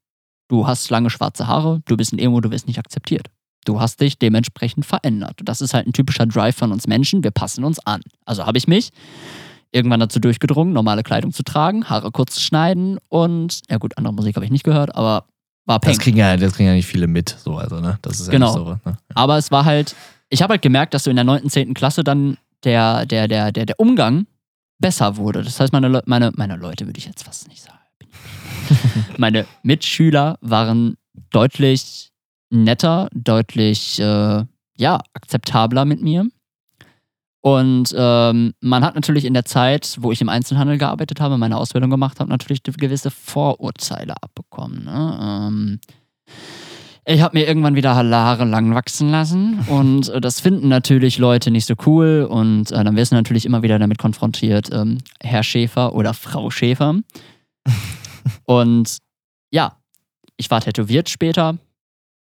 Du 0.47 0.65
hast 0.65 0.89
lange 0.89 1.09
schwarze 1.09 1.47
Haare, 1.47 1.81
du 1.85 1.97
bist 1.97 2.13
ein 2.13 2.19
Emo, 2.19 2.39
du 2.39 2.49
wirst 2.51 2.67
nicht 2.67 2.79
akzeptiert. 2.79 3.27
Du 3.65 3.81
hast 3.81 3.99
dich 3.99 4.17
dementsprechend 4.17 4.85
verändert. 4.85 5.41
Das 5.43 5.59
ist 5.59 5.73
halt 5.73 5.85
ein 5.87 5.91
typischer 5.91 6.25
Drive 6.25 6.55
von 6.55 6.71
uns 6.71 6.87
Menschen. 6.87 7.23
Wir 7.25 7.31
passen 7.31 7.65
uns 7.65 7.79
an. 7.85 7.99
Also 8.25 8.45
habe 8.45 8.57
ich 8.57 8.67
mich 8.67 8.91
irgendwann 9.73 9.99
dazu 9.99 10.19
durchgedrungen, 10.21 10.71
normale 10.73 11.03
Kleidung 11.03 11.33
zu 11.33 11.43
tragen, 11.43 11.89
Haare 11.89 12.11
kurz 12.11 12.35
zu 12.35 12.41
schneiden 12.41 12.99
und, 13.09 13.59
ja 13.69 13.77
gut, 13.77 13.97
andere 13.97 14.13
Musik 14.13 14.35
habe 14.37 14.45
ich 14.45 14.51
nicht 14.51 14.63
gehört, 14.63 14.95
aber 14.95 15.25
war 15.65 15.79
Das 15.79 15.91
Peng. 15.91 15.99
kriegen, 15.99 16.17
ja, 16.17 16.37
das 16.37 16.53
kriegen 16.53 16.69
ja 16.69 16.75
nicht 16.75 16.87
viele 16.87 17.07
mit, 17.07 17.35
so, 17.43 17.57
also, 17.57 17.81
ne? 17.81 17.99
Das 18.01 18.21
ist 18.21 18.27
ja 18.27 18.31
Genau. 18.31 18.47
nicht 18.55 18.65
so. 18.83 18.89
Ne? 18.89 18.97
Aber 19.13 19.37
es 19.37 19.51
war 19.51 19.65
halt, 19.65 19.93
ich 20.29 20.41
habe 20.41 20.51
halt 20.53 20.61
gemerkt, 20.61 20.93
dass 20.93 21.03
so 21.03 21.09
in 21.09 21.17
der 21.17 21.25
9., 21.25 21.49
10. 21.49 21.73
Klasse 21.73 22.05
dann 22.05 22.37
der, 22.63 23.05
der, 23.05 23.27
der, 23.27 23.51
der, 23.51 23.65
der 23.65 23.79
Umgang 23.79 24.27
besser 24.79 25.17
wurde. 25.17 25.43
Das 25.43 25.59
heißt, 25.59 25.73
meine, 25.73 25.87
Leu- 25.87 26.01
meine, 26.05 26.31
meine 26.35 26.55
Leute 26.55 26.85
würde 26.85 26.99
ich 26.99 27.05
jetzt 27.05 27.23
fast 27.23 27.47
nicht 27.47 27.61
sagen. 27.61 27.77
Meine 29.17 29.45
Mitschüler 29.63 30.37
waren 30.41 30.97
deutlich 31.31 32.11
netter, 32.49 33.09
deutlich 33.13 33.99
äh, 33.99 34.43
ja, 34.77 34.99
akzeptabler 35.13 35.85
mit 35.85 36.01
mir. 36.01 36.27
Und 37.41 37.95
ähm, 37.97 38.53
man 38.59 38.83
hat 38.83 38.95
natürlich 38.95 39.23
in 39.25 39.33
der 39.33 39.45
Zeit, 39.45 39.97
wo 40.01 40.11
ich 40.11 40.19
im 40.21 40.29
Einzelhandel 40.29 40.77
gearbeitet 40.77 41.21
habe, 41.21 41.37
meine 41.37 41.57
Ausbildung 41.57 41.89
gemacht 41.89 42.19
habe, 42.19 42.29
natürlich 42.29 42.61
gewisse 42.63 43.09
Vorurteile 43.09 44.15
abbekommen. 44.21 44.83
Ne? 44.83 45.19
Ähm, 45.21 45.79
ich 47.09 47.21
habe 47.21 47.37
mir 47.37 47.47
irgendwann 47.47 47.75
wieder 47.75 47.95
Haare 47.95 48.43
lang 48.43 48.75
wachsen 48.75 49.09
lassen 49.09 49.59
und 49.67 50.09
äh, 50.09 50.19
das 50.19 50.41
finden 50.41 50.67
natürlich 50.67 51.17
Leute 51.17 51.51
nicht 51.51 51.65
so 51.65 51.75
cool 51.85 52.27
und 52.29 52.71
äh, 52.71 52.83
dann 52.83 52.95
wirst 52.97 53.13
du 53.13 53.15
natürlich 53.15 53.45
immer 53.45 53.63
wieder 53.63 53.79
damit 53.79 53.97
konfrontiert, 53.97 54.69
ähm, 54.73 54.97
Herr 55.21 55.43
Schäfer 55.43 55.95
oder 55.95 56.13
Frau 56.13 56.49
Schäfer. 56.49 56.95
und 58.43 58.97
ja, 59.51 59.77
ich 60.35 60.51
war 60.51 60.59
tätowiert 60.59 61.09
später. 61.09 61.57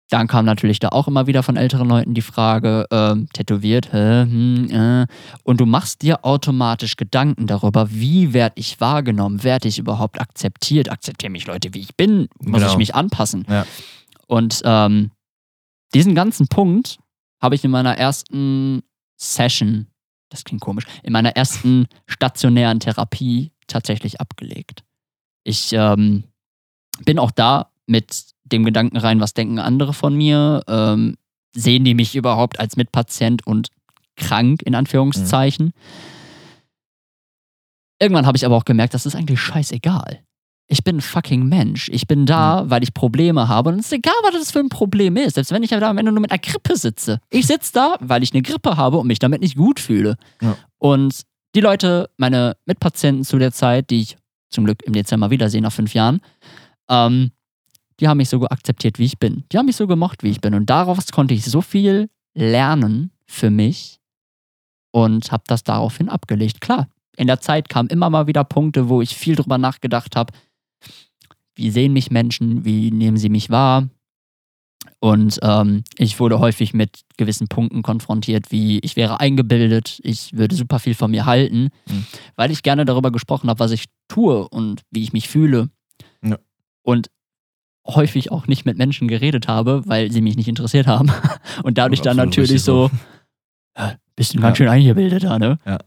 Dann 0.09 0.28
kam 0.28 0.45
natürlich 0.45 0.80
da 0.80 0.89
auch 0.89 1.07
immer 1.07 1.28
wieder 1.28 1.43
von 1.43 1.55
älteren 1.55 1.88
Leuten 1.88 2.13
die 2.13 2.21
Frage, 2.21 2.86
ähm, 2.91 3.28
tätowiert, 3.34 3.93
hä, 3.93 4.24
hm, 4.24 4.69
äh. 4.69 5.07
und 5.43 5.59
du 5.59 5.65
machst 5.65 6.01
dir 6.01 6.26
automatisch 6.26 6.97
Gedanken 6.97 7.47
darüber, 7.47 7.89
wie 7.89 8.34
werde 8.34 8.55
ich 8.57 8.80
wahrgenommen, 8.82 9.43
werde 9.43 9.67
ich 9.67 9.80
überhaupt 9.80 10.19
akzeptiert, 10.19 10.91
akzeptieren 10.91 11.32
mich 11.32 11.47
Leute, 11.47 11.74
wie 11.74 11.80
ich 11.80 11.95
bin, 11.95 12.28
muss 12.39 12.61
Genau. 12.61 12.71
ich 12.71 12.78
mich 12.78 12.95
anpassen. 12.95 13.45
Ja. 13.49 13.65
Und 14.28 14.61
ähm, 14.65 15.11
diesen 15.93 16.15
ganzen 16.15 16.47
Punkt 16.47 16.97
habe 17.41 17.55
ich 17.55 17.63
in 17.63 17.71
meiner 17.71 17.97
ersten 17.97 18.84
Session, 19.17 19.88
das 20.30 20.43
klingt 20.43 20.61
komisch, 20.61 20.86
in 21.03 21.13
meiner 21.13 21.36
ersten 21.36 21.88
stationären 22.07 22.80
Therapie 22.80 23.51
tatsächlich 23.67 24.19
abgelegt. 24.19 24.84
Ich 25.43 25.74
ähm, 25.74 26.24
bin 27.05 27.19
auch 27.19 27.32
da 27.32 27.71
mit 27.86 28.34
dem 28.43 28.63
Gedanken 28.65 28.97
rein, 28.97 29.19
was 29.19 29.34
denken 29.34 29.59
andere 29.59 29.93
von 29.93 30.15
mir? 30.15 30.63
Ähm, 30.67 31.17
sehen 31.55 31.84
die 31.86 31.93
mich 31.93 32.15
überhaupt 32.15 32.59
als 32.59 32.78
Mitpatient 32.78 33.45
und 33.45 33.69
krank, 34.15 34.61
in 34.63 34.76
Anführungszeichen? 34.76 35.74
Irgendwann 37.99 38.26
habe 38.26 38.38
ich 38.38 38.45
aber 38.45 38.57
auch 38.57 38.65
gemerkt, 38.65 38.93
das 38.93 39.05
ist 39.05 39.15
eigentlich 39.15 39.39
scheißegal. 39.39 40.24
Ich 40.68 40.84
bin 40.84 40.97
ein 40.97 41.01
fucking 41.01 41.47
Mensch. 41.47 41.89
Ich 41.89 42.07
bin 42.07 42.26
da, 42.26 42.64
weil 42.70 42.84
ich 42.84 42.93
Probleme 42.93 43.47
habe. 43.47 43.70
Und 43.70 43.80
es 43.80 43.88
ist 43.88 43.93
egal, 43.93 44.14
was 44.24 44.34
das 44.34 44.51
für 44.51 44.59
ein 44.59 44.70
Problem 44.70 45.18
ist. 45.18 45.36
Selbst 45.36 45.51
wenn 45.51 45.61
ich 45.61 45.70
da 45.70 45.89
am 45.89 45.97
Ende 45.97 46.11
nur 46.11 46.22
mit 46.22 46.32
einer 46.32 46.39
Grippe 46.39 46.78
sitze. 46.78 47.20
Ich 47.30 47.47
sitze 47.47 47.74
da, 47.74 47.97
weil 47.99 48.24
ich 48.24 48.34
eine 48.34 48.41
Grippe 48.41 48.78
habe 48.78 48.97
und 48.97 49.07
mich 49.07 49.20
damit 49.20 49.41
nicht 49.41 49.57
gut 49.57 49.80
fühle. 49.80 50.16
Ja. 50.41 50.55
Und 50.80 51.24
die 51.55 51.61
Leute, 51.61 52.09
meine 52.18 52.55
Mitpatienten 52.66 53.24
zu 53.24 53.38
der 53.38 53.51
Zeit, 53.51 53.89
die 53.89 54.01
ich 54.01 54.18
zum 54.49 54.66
Glück 54.66 54.82
im 54.84 54.93
Dezember 54.93 55.30
wiedersehe 55.30 55.61
nach 55.61 55.74
fünf 55.74 55.93
Jahren, 55.93 56.22
ähm, 56.89 57.32
die 57.99 58.07
haben 58.07 58.18
mich 58.18 58.30
so 58.30 58.43
akzeptiert, 58.47 58.99
wie 58.99 59.05
ich 59.05 59.20
bin. 59.20 59.43
Die 59.51 59.57
haben 59.57 59.66
mich 59.66 59.76
so 59.76 59.88
gemocht, 59.88 60.24
wie 60.24 60.30
ich 60.30 60.41
bin. 60.41 60.53
Und 60.55 60.70
daraus 60.70 61.11
konnte 61.11 61.34
ich 61.34 61.45
so 61.45 61.61
viel 61.61 62.09
lernen 62.34 63.11
für 63.28 63.49
mich 63.49 63.99
und 64.91 65.32
habe 65.32 65.43
das 65.47 65.64
daraufhin 65.64 66.09
abgelegt. 66.09 66.61
Klar, 66.61 66.88
in 67.18 67.28
der 67.28 67.39
Zeit 67.41 67.70
kamen 67.70 67.89
immer 67.89 68.09
mal 68.09 68.28
wieder 68.28 68.43
Punkte, 68.43 68.89
wo 68.89 69.01
ich 69.01 69.16
viel 69.16 69.36
drüber 69.36 69.57
nachgedacht 69.57 70.16
habe, 70.16 70.34
wie 71.56 71.72
sehen 71.72 71.93
mich 71.93 72.12
Menschen, 72.12 72.66
wie 72.66 72.91
nehmen 72.91 73.18
sie 73.18 73.30
mich 73.30 73.49
wahr. 73.49 73.89
Und 74.99 75.39
ähm, 75.43 75.84
ich 75.97 76.20
wurde 76.20 76.39
häufig 76.39 76.74
mit 76.74 77.01
gewissen 77.18 77.47
Punkten 77.47 77.84
konfrontiert, 77.84 78.51
wie 78.51 78.80
ich 78.80 78.95
wäre 78.95 79.20
eingebildet, 79.20 79.99
ich 80.04 80.34
würde 80.34 80.56
super 80.56 80.80
viel 80.80 80.93
von 80.93 81.12
mir 81.12 81.26
halten, 81.26 81.70
Mhm. 81.89 82.06
weil 82.36 82.51
ich 82.51 82.64
gerne 82.64 82.86
darüber 82.86 83.12
gesprochen 83.12 83.49
habe, 83.49 83.60
was 83.60 83.72
ich 83.72 83.86
tue 84.08 84.47
und 84.49 84.82
wie 84.91 85.04
ich 85.04 85.14
mich 85.14 85.30
fühle. 85.30 85.70
Ja. 86.24 86.38
Und 86.84 87.08
häufig 87.86 88.32
auch 88.32 88.47
nicht 88.47 88.66
mit 88.66 88.78
Menschen 88.78 89.08
geredet 89.08 89.47
habe, 89.47 89.84
weil 89.86 90.12
sie 90.12 90.22
mich 90.22 90.38
nicht 90.38 90.47
interessiert 90.47 90.88
haben. 90.88 91.12
Und 91.64 91.78
dadurch 91.78 91.99
dann 91.99 92.16
natürlich 92.16 92.64
so, 92.64 92.89
ja, 93.78 93.95
bist 94.16 94.34
du 94.34 94.39
ganz 94.39 94.58
schön 94.58 94.70
eingebildeter, 94.70 95.38
ne? 95.38 95.60
Ja. 95.66 95.80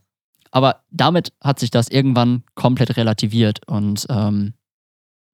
Aber 0.51 0.85
damit 0.91 1.33
hat 1.43 1.59
sich 1.59 1.71
das 1.71 1.89
irgendwann 1.89 2.43
komplett 2.55 2.99
relativiert 2.99 3.67
und 3.67 4.07
ähm, 4.11 4.53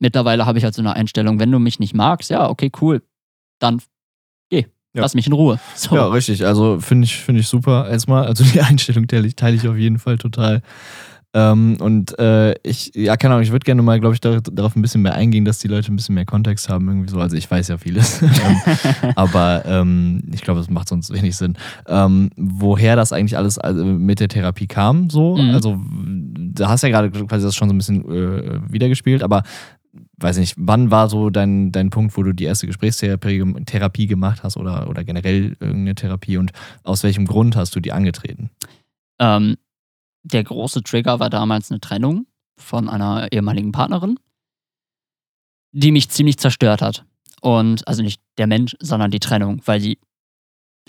mittlerweile 0.02 0.44
habe 0.44 0.58
ich 0.58 0.64
halt 0.64 0.74
so 0.74 0.82
eine 0.82 0.94
Einstellung, 0.94 1.38
wenn 1.40 1.50
du 1.50 1.58
mich 1.58 1.78
nicht 1.78 1.94
magst, 1.94 2.28
ja, 2.28 2.50
okay, 2.50 2.70
cool, 2.82 3.02
dann 3.60 3.80
geh, 4.50 4.66
Ja. 4.94 5.00
lass 5.02 5.14
mich 5.14 5.26
in 5.26 5.32
Ruhe. 5.32 5.58
So. 5.76 5.94
Ja, 5.94 6.08
richtig. 6.08 6.44
Also 6.44 6.80
finde 6.80 7.06
ich, 7.06 7.16
finde 7.16 7.40
ich 7.40 7.48
super 7.48 7.88
erstmal. 7.88 8.26
Also 8.26 8.44
die 8.44 8.60
Einstellung 8.68 9.06
teile 9.06 9.26
ich, 9.26 9.36
teile 9.36 9.56
ich 9.56 9.66
auf 9.66 9.76
jeden 9.76 9.98
Fall 9.98 10.18
total. 10.18 10.60
Ähm, 11.34 11.78
und 11.80 12.18
äh, 12.18 12.54
ich, 12.62 12.92
ja, 12.94 13.16
keine 13.16 13.32
Ahnung, 13.34 13.42
ich 13.44 13.52
würde 13.52 13.64
gerne 13.64 13.80
mal, 13.80 13.98
glaube 14.00 14.14
ich, 14.14 14.20
dar 14.20 14.42
darauf 14.42 14.76
ein 14.76 14.82
bisschen 14.82 15.00
mehr 15.00 15.14
eingehen, 15.14 15.46
dass 15.46 15.60
die 15.60 15.68
Leute 15.68 15.90
ein 15.90 15.96
bisschen 15.96 16.14
mehr 16.14 16.26
Kontext 16.26 16.68
haben, 16.68 16.88
irgendwie 16.88 17.08
so. 17.08 17.18
Also 17.20 17.36
ich 17.36 17.50
weiß 17.50 17.68
ja 17.68 17.78
vieles. 17.78 18.20
ähm, 18.22 19.12
aber 19.14 19.62
ähm, 19.64 20.24
ich 20.34 20.42
glaube, 20.42 20.60
das 20.60 20.68
macht 20.68 20.88
sonst 20.90 21.10
wenig 21.10 21.36
Sinn. 21.36 21.56
Ähm, 21.86 22.28
woher 22.36 22.96
das 22.96 23.12
eigentlich 23.14 23.38
alles 23.38 23.56
also 23.56 23.82
mit 23.82 24.20
der 24.20 24.28
Therapie 24.28 24.66
kam, 24.66 25.08
so. 25.08 25.38
Mhm. 25.38 25.54
Also, 25.54 25.80
da 26.54 26.68
hast 26.68 26.82
ja 26.82 26.90
gerade 26.90 27.10
quasi 27.10 27.46
das 27.46 27.54
schon 27.54 27.68
so 27.70 27.74
ein 27.74 27.78
bisschen 27.78 28.04
äh, 28.10 28.60
wiedergespielt, 28.70 29.22
aber 29.22 29.42
weiß 30.22 30.38
nicht, 30.38 30.54
wann 30.56 30.90
war 30.90 31.08
so 31.08 31.30
dein, 31.30 31.72
dein 31.72 31.90
Punkt, 31.90 32.16
wo 32.16 32.22
du 32.22 32.32
die 32.32 32.44
erste 32.44 32.66
Gesprächstherapie 32.66 33.38
gem- 33.38 33.64
Therapie 33.66 34.06
gemacht 34.06 34.42
hast 34.42 34.56
oder, 34.56 34.88
oder 34.88 35.04
generell 35.04 35.56
irgendeine 35.60 35.94
Therapie 35.94 36.36
und 36.36 36.52
aus 36.84 37.02
welchem 37.02 37.26
Grund 37.26 37.56
hast 37.56 37.74
du 37.74 37.80
die 37.80 37.92
angetreten? 37.92 38.50
Ähm, 39.18 39.56
der 40.22 40.44
große 40.44 40.82
Trigger 40.82 41.20
war 41.20 41.30
damals 41.30 41.70
eine 41.70 41.80
Trennung 41.80 42.26
von 42.56 42.88
einer 42.88 43.32
ehemaligen 43.32 43.72
Partnerin, 43.72 44.18
die 45.72 45.90
mich 45.90 46.10
ziemlich 46.10 46.38
zerstört 46.38 46.82
hat. 46.82 47.04
Und 47.40 47.88
also 47.88 48.02
nicht 48.02 48.20
der 48.38 48.46
Mensch, 48.46 48.76
sondern 48.78 49.10
die 49.10 49.18
Trennung, 49.18 49.60
weil 49.64 49.80
sie, 49.80 49.98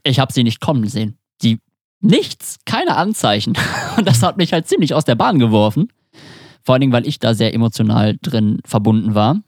ich 0.04 0.20
habe 0.20 0.32
sie 0.32 0.44
nicht 0.44 0.60
kommen 0.62 0.88
sehen. 0.88 1.18
Die 1.42 1.60
nichts, 2.00 2.60
keine 2.66 2.96
Anzeichen. 2.96 3.54
Und 3.98 4.08
das 4.08 4.22
hat 4.22 4.38
mich 4.38 4.54
halt 4.54 4.68
ziemlich 4.68 4.94
aus 4.94 5.06
der 5.06 5.16
Bahn 5.16 5.40
geworfen. 5.40 5.92
Vor 6.64 6.74
allen 6.74 6.82
Dingen, 6.82 6.94
weil 6.94 7.08
ich 7.08 7.20
da 7.20 7.34
sehr 7.34 7.54
emotional 7.54 8.18
drin 8.22 8.60
verbunden 8.66 9.16
war. 9.16 9.42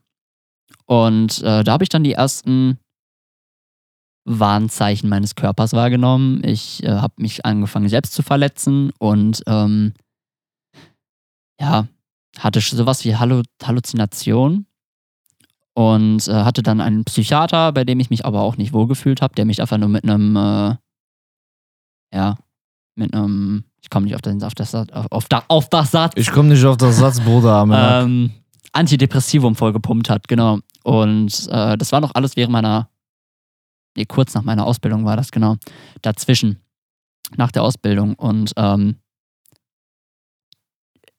Und 0.85 1.41
äh, 1.41 1.63
da 1.63 1.71
habe 1.71 1.83
ich 1.83 1.89
dann 1.89 2.03
die 2.03 2.13
ersten 2.13 2.77
Warnzeichen 4.25 5.09
meines 5.09 5.35
Körpers 5.35 5.73
wahrgenommen. 5.73 6.43
Ich 6.43 6.83
äh, 6.83 6.89
habe 6.89 7.13
mich 7.17 7.45
angefangen, 7.45 7.89
selbst 7.89 8.13
zu 8.13 8.23
verletzen 8.23 8.91
und 8.99 9.43
ähm, 9.47 9.93
ja, 11.59 11.87
hatte 12.39 12.59
sowas 12.59 13.05
wie 13.05 13.15
Hallu 13.15 13.43
Halluzination 13.63 14.65
und 15.75 16.27
äh, 16.27 16.33
hatte 16.33 16.63
dann 16.63 16.81
einen 16.81 17.03
Psychiater, 17.03 17.71
bei 17.73 17.83
dem 17.83 17.99
ich 17.99 18.09
mich 18.09 18.25
aber 18.25 18.41
auch 18.41 18.57
nicht 18.57 18.73
wohlgefühlt 18.73 19.21
habe, 19.21 19.35
der 19.35 19.45
mich 19.45 19.61
einfach 19.61 19.77
nur 19.77 19.89
mit 19.89 20.03
einem, 20.03 20.35
äh, 20.35 20.75
ja, 22.13 22.37
mit 22.95 23.13
einem, 23.13 23.65
ich 23.85 23.89
komme 23.91 24.05
nicht 24.05 24.15
auf, 24.15 24.21
den, 24.21 24.41
auf, 24.41 24.55
das, 24.55 24.73
auf, 24.73 25.11
auf, 25.11 25.25
da, 25.29 25.43
auf 25.47 25.69
das 25.69 25.91
Satz, 25.91 26.13
Ich 26.15 26.31
komme 26.31 26.49
nicht 26.49 26.65
auf 26.65 26.75
das 26.75 26.97
Satz, 26.97 27.19
Bruder. 27.19 27.67
ähm, 27.71 28.31
Antidepressivum 28.73 29.55
vollgepumpt 29.55 30.09
hat, 30.09 30.27
genau. 30.27 30.57
Und 30.83 31.47
äh, 31.51 31.77
das 31.77 31.91
war 31.91 32.01
noch 32.01 32.15
alles 32.15 32.35
während 32.35 32.51
meiner, 32.51 32.89
nee, 33.95 34.05
kurz 34.05 34.33
nach 34.33 34.41
meiner 34.41 34.65
Ausbildung 34.65 35.05
war 35.05 35.15
das, 35.15 35.31
genau. 35.31 35.57
Dazwischen, 36.01 36.59
nach 37.37 37.51
der 37.51 37.61
Ausbildung. 37.61 38.15
Und 38.15 38.53
ähm, 38.57 38.97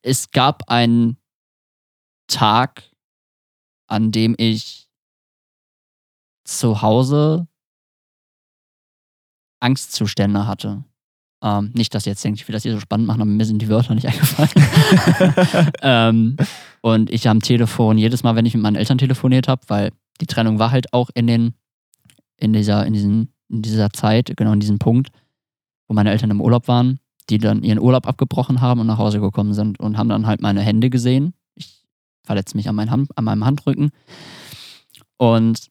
es 0.03 0.33
gab 0.33 0.69
einen 0.69 1.19
Tag, 2.27 2.83
an 3.87 4.11
dem 4.11 4.35
ich 4.39 4.89
zu 6.43 6.83
Hause 6.83 7.47
Angstzustände 9.61 10.49
hatte. 10.49 10.83
Ähm, 11.43 11.71
nicht, 11.75 11.95
dass 11.95 12.07
ihr 12.07 12.13
jetzt 12.13 12.25
denkt, 12.25 12.41
ich 12.41 12.49
will 12.49 12.55
das 12.55 12.63
hier 12.63 12.73
so 12.73 12.81
spannend 12.81 13.07
machen, 13.07 13.21
aber 13.21 13.31
mir 13.31 13.45
sind 13.45 13.61
die 13.61 13.69
Wörter 13.69 13.95
nicht 13.95 14.07
eingefallen. 14.09 15.71
ähm, 15.83 16.37
und 16.81 17.11
ich 17.11 17.29
am 17.29 17.41
Telefon, 17.41 17.99
jedes 17.99 18.23
Mal, 18.23 18.37
wenn 18.37 18.47
ich 18.47 18.55
mit 18.55 18.63
meinen 18.63 18.77
Eltern 18.77 18.99
telefoniert 18.99 19.49
habe, 19.49 19.63
weil 19.69 19.93
die 20.21 20.27
Trennung 20.27 20.59
war 20.59 20.71
halt 20.71 20.93
auch 20.93 21.11
in 21.15 21.27
den, 21.27 21.55
in 22.37 22.53
dieser, 22.53 22.87
in 22.87 22.93
diesen, 22.93 23.33
in 23.49 23.63
dieser 23.63 23.91
Zeit, 23.91 24.33
genau 24.37 24.53
in 24.53 24.61
diesem 24.61 24.79
Punkt, 24.79 25.11
wo 25.89 25.95
meine 25.95 26.11
Eltern 26.11 26.31
im 26.31 26.41
Urlaub 26.41 26.69
waren, 26.69 27.01
die 27.29 27.39
dann 27.39 27.63
ihren 27.63 27.81
Urlaub 27.81 28.07
abgebrochen 28.07 28.61
haben 28.61 28.81
und 28.81 28.87
nach 28.87 28.99
Hause 28.99 29.21
gekommen 29.21 29.53
sind 29.53 29.79
und 29.81 29.99
haben 29.99 30.09
dann 30.09 30.27
halt 30.27 30.41
meine 30.41 30.63
Hände 30.63 30.91
gesehen. 30.91 31.35
Ich 31.55 31.85
verletze 32.25 32.57
mich 32.57 32.69
an, 32.69 32.75
mein 32.75 32.91
Hand, 32.91 33.11
an 33.17 33.25
meinem 33.25 33.45
Handrücken. 33.45 33.91
Und 35.19 35.69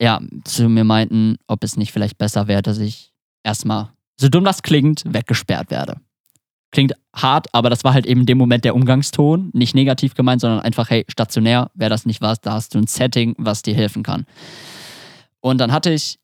ja, 0.00 0.20
zu 0.44 0.68
mir 0.68 0.84
meinten, 0.84 1.36
ob 1.46 1.62
es 1.62 1.76
nicht 1.76 1.92
vielleicht 1.92 2.18
besser 2.18 2.48
wäre, 2.48 2.62
dass 2.62 2.78
ich 2.78 3.12
erstmal, 3.42 3.90
so 4.20 4.28
dumm 4.28 4.44
das 4.44 4.62
klingt, 4.62 5.02
weggesperrt 5.06 5.70
werde. 5.70 5.96
Klingt 6.72 6.92
hart, 7.16 7.52
aber 7.52 7.70
das 7.70 7.82
war 7.82 7.94
halt 7.94 8.06
eben 8.06 8.20
in 8.20 8.26
dem 8.26 8.38
Moment 8.38 8.64
der 8.64 8.76
Umgangston. 8.76 9.50
Nicht 9.54 9.74
negativ 9.74 10.14
gemeint, 10.14 10.40
sondern 10.40 10.60
einfach, 10.60 10.90
hey, 10.90 11.04
stationär, 11.08 11.70
wäre 11.74 11.90
das 11.90 12.06
nicht 12.06 12.20
was, 12.20 12.40
da 12.40 12.52
hast 12.52 12.74
du 12.74 12.78
ein 12.78 12.86
Setting, 12.86 13.34
was 13.38 13.62
dir 13.62 13.74
helfen 13.74 14.02
kann. 14.02 14.26
Und 15.40 15.58
dann 15.58 15.72
hatte 15.72 15.90
ich 15.90 16.20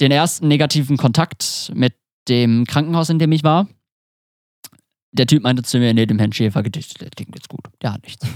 den 0.00 0.12
ersten 0.12 0.46
negativen 0.46 0.96
Kontakt 0.96 1.72
mit 1.74 1.94
dem 2.28 2.64
Krankenhaus, 2.66 3.08
in 3.08 3.18
dem 3.18 3.32
ich 3.32 3.42
war. 3.42 3.66
Der 5.12 5.26
Typ 5.26 5.42
meinte 5.42 5.62
zu 5.62 5.78
mir, 5.78 5.92
nee, 5.94 6.06
dem 6.06 6.18
Herrn 6.18 6.32
Schäfer, 6.32 6.62
der 6.62 6.70
klingt 6.70 7.34
jetzt 7.34 7.48
gut, 7.48 7.64
der 7.82 7.94
hat 7.94 8.04
nichts. 8.04 8.26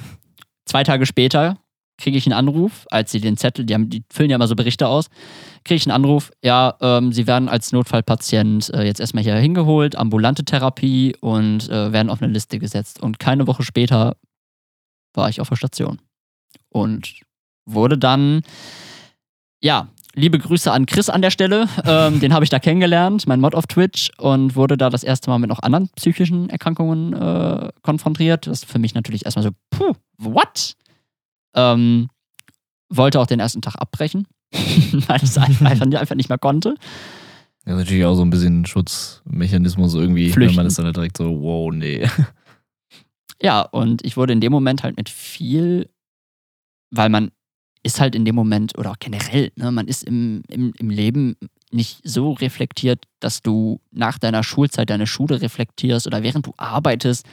Zwei 0.64 0.82
Tage 0.82 1.06
später 1.06 1.58
kriege 1.99 2.18
ich 2.18 2.26
einen 2.26 2.34
Anruf, 2.34 2.86
als 2.90 3.12
sie 3.12 3.20
den 3.20 3.36
Zettel, 3.36 3.64
die, 3.64 3.74
haben, 3.74 3.88
die 3.88 4.03
füllen 4.11 4.30
ja 4.30 4.36
immer 4.36 4.49
so 4.49 4.57
Berichte 4.57 4.88
aus, 4.88 5.07
kriege 5.64 5.76
ich 5.76 5.86
einen 5.86 5.95
Anruf, 5.95 6.30
ja, 6.42 6.76
ähm, 6.80 7.12
sie 7.12 7.26
werden 7.26 7.49
als 7.49 7.72
Notfallpatient 7.72 8.70
äh, 8.70 8.84
jetzt 8.84 9.01
erstmal 9.01 9.22
hier 9.22 9.36
hingeholt, 9.36 9.97
ambulante 9.97 10.45
Therapie 10.45 11.14
und 11.20 11.68
äh, 11.68 11.92
werden 11.92 12.11
auf 12.11 12.20
eine 12.20 12.32
Liste 12.32 12.59
gesetzt. 12.59 13.01
Und 13.01 13.18
keine 13.18 13.47
Woche 13.47 13.62
später 13.62 14.16
war 15.14 15.28
ich 15.28 15.40
auf 15.40 15.49
der 15.49 15.57
Station 15.57 16.01
und 16.70 17.20
wurde 17.64 17.97
dann, 17.97 18.42
ja, 19.62 19.88
liebe 20.14 20.38
Grüße 20.38 20.70
an 20.70 20.86
Chris 20.86 21.09
an 21.09 21.22
der 21.22 21.30
Stelle, 21.30 21.68
ähm, 21.84 22.20
den 22.20 22.34
habe 22.34 22.45
ich 22.45 22.51
da 22.51 22.59
kennengelernt, 22.59 23.26
mein 23.26 23.40
Mod 23.40 23.55
auf 23.55 23.66
Twitch 23.66 24.11
und 24.18 24.57
wurde 24.57 24.76
da 24.76 24.90
das 24.90 25.05
erste 25.05 25.30
Mal 25.30 25.38
mit 25.38 25.49
noch 25.49 25.62
anderen 25.62 25.88
psychischen 25.97 26.51
Erkrankungen 26.51 27.12
äh, 27.12 27.70
konfrontiert. 27.82 28.47
Das 28.47 28.62
ist 28.62 28.70
für 28.70 28.78
mich 28.78 28.95
natürlich 28.95 29.24
erstmal 29.24 29.45
so, 29.45 29.51
puh, 29.70 29.92
what? 30.18 30.74
Ähm, 31.55 32.09
wollte 32.88 33.20
auch 33.20 33.26
den 33.26 33.40
ersten 33.40 33.62
Tag 33.62 33.74
abbrechen, 33.78 34.26
weil 34.52 35.16
ich 35.16 35.30
es 35.30 35.38
einfach, 35.38 35.70
einfach 35.70 36.14
nicht 36.14 36.28
mehr 36.28 36.38
konnte. 36.38 36.74
Das 37.64 37.74
ist 37.74 37.78
natürlich 37.78 38.05
auch 38.05 38.14
so 38.14 38.22
ein 38.22 38.30
bisschen 38.30 38.66
Schutzmechanismus 38.66 39.94
irgendwie, 39.94 40.30
Flüchten. 40.30 40.50
wenn 40.50 40.57
man 40.57 40.66
ist 40.66 40.78
dann 40.78 40.86
halt 40.86 40.96
direkt 40.96 41.16
so, 41.16 41.40
wow, 41.40 41.72
nee. 41.72 42.07
Ja, 43.42 43.62
und 43.62 44.05
ich 44.05 44.16
wurde 44.16 44.32
in 44.32 44.40
dem 44.40 44.52
Moment 44.52 44.82
halt 44.82 44.96
mit 44.96 45.09
viel, 45.09 45.88
weil 46.90 47.09
man 47.09 47.30
ist 47.82 48.00
halt 48.00 48.14
in 48.14 48.24
dem 48.24 48.34
Moment, 48.34 48.76
oder 48.78 48.92
auch 48.92 48.98
generell, 48.98 49.50
ne, 49.57 49.70
man 49.70 49.88
ist 49.88 50.05
im, 50.05 50.42
im, 50.48 50.72
im 50.78 50.90
Leben 50.90 51.36
nicht 51.70 52.00
so 52.05 52.32
reflektiert, 52.32 53.05
dass 53.20 53.42
du 53.42 53.80
nach 53.90 54.18
deiner 54.18 54.42
Schulzeit 54.42 54.90
deine 54.90 55.07
Schule 55.07 55.40
reflektierst 55.42 56.07
oder 56.07 56.22
während 56.22 56.46
du 56.46 56.55
arbeitest, 56.57 57.26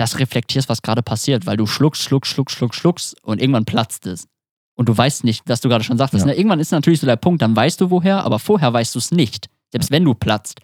das 0.00 0.18
reflektierst, 0.18 0.68
was 0.68 0.82
gerade 0.82 1.02
passiert, 1.02 1.46
weil 1.46 1.56
du 1.56 1.66
schluckst, 1.66 2.02
schluckst, 2.02 2.32
schluckst, 2.32 2.56
schluckst, 2.56 2.80
schluckst 2.80 3.22
und 3.22 3.40
irgendwann 3.40 3.66
platzt 3.66 4.06
es. 4.06 4.26
Und 4.74 4.88
du 4.88 4.96
weißt 4.96 5.24
nicht, 5.24 5.42
was 5.46 5.60
du 5.60 5.68
gerade 5.68 5.84
schon 5.84 5.98
sagtest. 5.98 6.24
Ja. 6.24 6.32
Ne? 6.32 6.38
Irgendwann 6.38 6.58
ist 6.58 6.72
natürlich 6.72 7.00
so 7.00 7.06
der 7.06 7.16
Punkt, 7.16 7.42
dann 7.42 7.54
weißt 7.54 7.80
du 7.80 7.90
woher, 7.90 8.24
aber 8.24 8.38
vorher 8.38 8.72
weißt 8.72 8.94
du 8.94 8.98
es 8.98 9.10
nicht. 9.10 9.50
Selbst 9.70 9.90
wenn 9.90 10.04
du 10.04 10.14
platzt. 10.14 10.60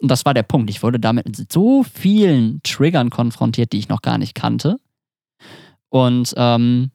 Und 0.00 0.10
das 0.10 0.24
war 0.24 0.32
der 0.32 0.44
Punkt. 0.44 0.70
Ich 0.70 0.82
wurde 0.82 1.00
damit 1.00 1.26
mit 1.26 1.52
so 1.52 1.82
vielen 1.82 2.62
Triggern 2.62 3.10
konfrontiert, 3.10 3.72
die 3.72 3.78
ich 3.78 3.88
noch 3.88 4.00
gar 4.00 4.16
nicht 4.16 4.34
kannte. 4.34 4.78
Und 5.88 6.34
ähm, 6.36 6.92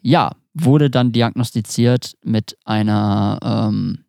ja, 0.00 0.32
wurde 0.54 0.88
dann 0.88 1.12
diagnostiziert 1.12 2.14
mit 2.24 2.56
einer 2.64 3.38
ähm, 3.42 4.04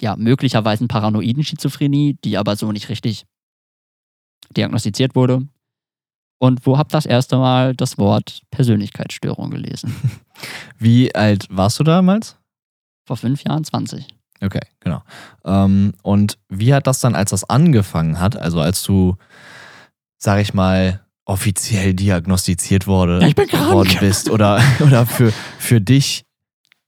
ja, 0.00 0.16
möglicherweise 0.16 0.86
paranoiden 0.86 1.44
Schizophrenie, 1.44 2.18
die 2.24 2.36
aber 2.36 2.56
so 2.56 2.70
nicht 2.72 2.90
richtig 2.90 3.24
diagnostiziert 4.56 5.14
wurde. 5.14 5.46
Und 6.38 6.66
wo 6.66 6.76
hab 6.76 6.90
das 6.90 7.06
erste 7.06 7.38
Mal 7.38 7.74
das 7.74 7.96
Wort 7.96 8.42
Persönlichkeitsstörung 8.50 9.50
gelesen? 9.50 9.94
Wie 10.78 11.14
alt 11.14 11.46
warst 11.50 11.78
du 11.80 11.84
damals? 11.84 12.36
Vor 13.06 13.16
fünf 13.16 13.42
Jahren, 13.44 13.64
20. 13.64 14.06
Okay, 14.42 14.60
genau. 14.80 15.02
Ähm, 15.46 15.94
und 16.02 16.36
wie 16.50 16.74
hat 16.74 16.86
das 16.86 17.00
dann, 17.00 17.14
als 17.14 17.30
das 17.30 17.44
angefangen 17.48 18.20
hat, 18.20 18.36
also 18.36 18.60
als 18.60 18.82
du, 18.82 19.16
sag 20.18 20.40
ich 20.42 20.52
mal, 20.52 21.00
offiziell 21.24 21.94
diagnostiziert 21.94 22.86
wurde, 22.86 23.20
Ja, 23.22 23.28
ich 23.28 23.34
bin 23.34 23.48
krank. 23.48 23.72
worden 23.72 23.96
bist 23.98 24.28
oder, 24.28 24.60
oder 24.80 25.06
für, 25.06 25.32
für 25.58 25.80
dich 25.80 26.25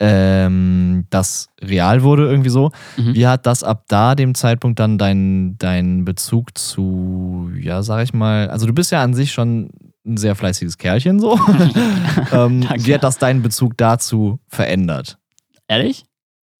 ähm, 0.00 1.06
das 1.10 1.48
real 1.60 2.02
wurde 2.02 2.28
irgendwie 2.28 2.50
so, 2.50 2.70
Mhm. 2.96 3.14
wie 3.14 3.26
hat 3.26 3.46
das 3.46 3.62
ab 3.64 3.84
da, 3.88 4.14
dem 4.14 4.34
Zeitpunkt, 4.34 4.78
dann 4.78 4.98
dein, 4.98 5.56
dein 5.58 6.04
Bezug 6.04 6.56
zu, 6.56 7.50
ja, 7.60 7.82
sag 7.82 8.02
ich 8.04 8.12
mal, 8.14 8.48
also 8.50 8.66
du 8.66 8.72
bist 8.72 8.92
ja 8.92 9.02
an 9.02 9.14
sich 9.14 9.32
schon 9.32 9.70
ein 10.06 10.16
sehr 10.16 10.34
fleißiges 10.34 10.78
Kerlchen 10.78 11.18
so. 11.20 11.38
ähm, 12.32 12.66
wie 12.78 12.94
hat 12.94 13.04
das 13.04 13.18
deinen 13.18 13.42
Bezug 13.42 13.76
dazu 13.76 14.38
verändert? 14.48 15.18
Ehrlich? 15.66 16.04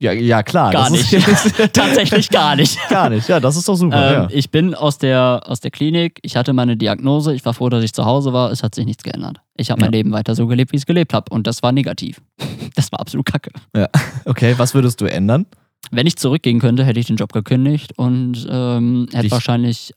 Ja, 0.01 0.12
ja 0.12 0.42
klar. 0.44 0.70
Gar 0.70 0.90
nicht. 0.90 1.11
Tatsächlich 1.72 2.28
gar 2.30 2.55
nicht. 2.55 2.78
gar 2.88 3.11
nicht. 3.11 3.28
Ja, 3.28 3.40
das 3.40 3.57
ist 3.57 3.68
doch 3.68 3.74
super. 3.74 3.96
Ähm, 3.96 4.12
ja. 4.22 4.28
Ich 4.30 4.51
bin 4.51 4.74
aus 4.74 4.99
der, 4.99 5.42
aus 5.46 5.59
der 5.61 5.72
Klinik, 5.72 6.20
ich 6.22 6.36
hatte 6.36 6.53
meine 6.53 6.76
Diagnose, 6.76 7.34
ich 7.34 7.44
war 7.44 7.53
froh, 7.53 7.68
dass 7.68 7.82
ich 7.82 7.92
zu 7.92 8.05
Hause 8.05 8.32
war, 8.32 8.53
es 8.53 8.62
hat 8.62 8.74
sich 8.76 8.86
nichts 8.86 9.03
geändert. 9.03 9.38
Ich 9.57 9.70
habe 9.72 9.80
mein 9.80 9.90
Ja. 9.92 9.99
Leben 9.99 10.12
weiter 10.12 10.36
so 10.36 10.46
gelebt, 10.46 10.70
wie 10.72 10.76
ich 10.76 10.82
es 10.82 10.86
gelebt 10.86 11.12
habe. 11.14 11.26
Und 11.30 11.46
das 11.46 11.62
war 11.62 11.72
negativ. 11.72 12.20
Das 12.74 12.92
war 12.92 13.01
absolut 13.01 13.26
kacke. 13.26 13.51
Okay, 14.24 14.55
was 14.57 14.72
würdest 14.72 15.01
du 15.01 15.07
ändern? 15.07 15.46
Wenn 15.90 16.07
ich 16.07 16.14
zurückgehen 16.16 16.61
könnte, 16.61 16.84
hätte 16.84 17.01
ich 17.01 17.07
den 17.07 17.16
Job 17.16 17.32
gekündigt 17.32 17.99
und 17.99 18.46
ähm, 18.49 19.09
hätte 19.11 19.22
Dich- 19.22 19.32
wahrscheinlich 19.32 19.92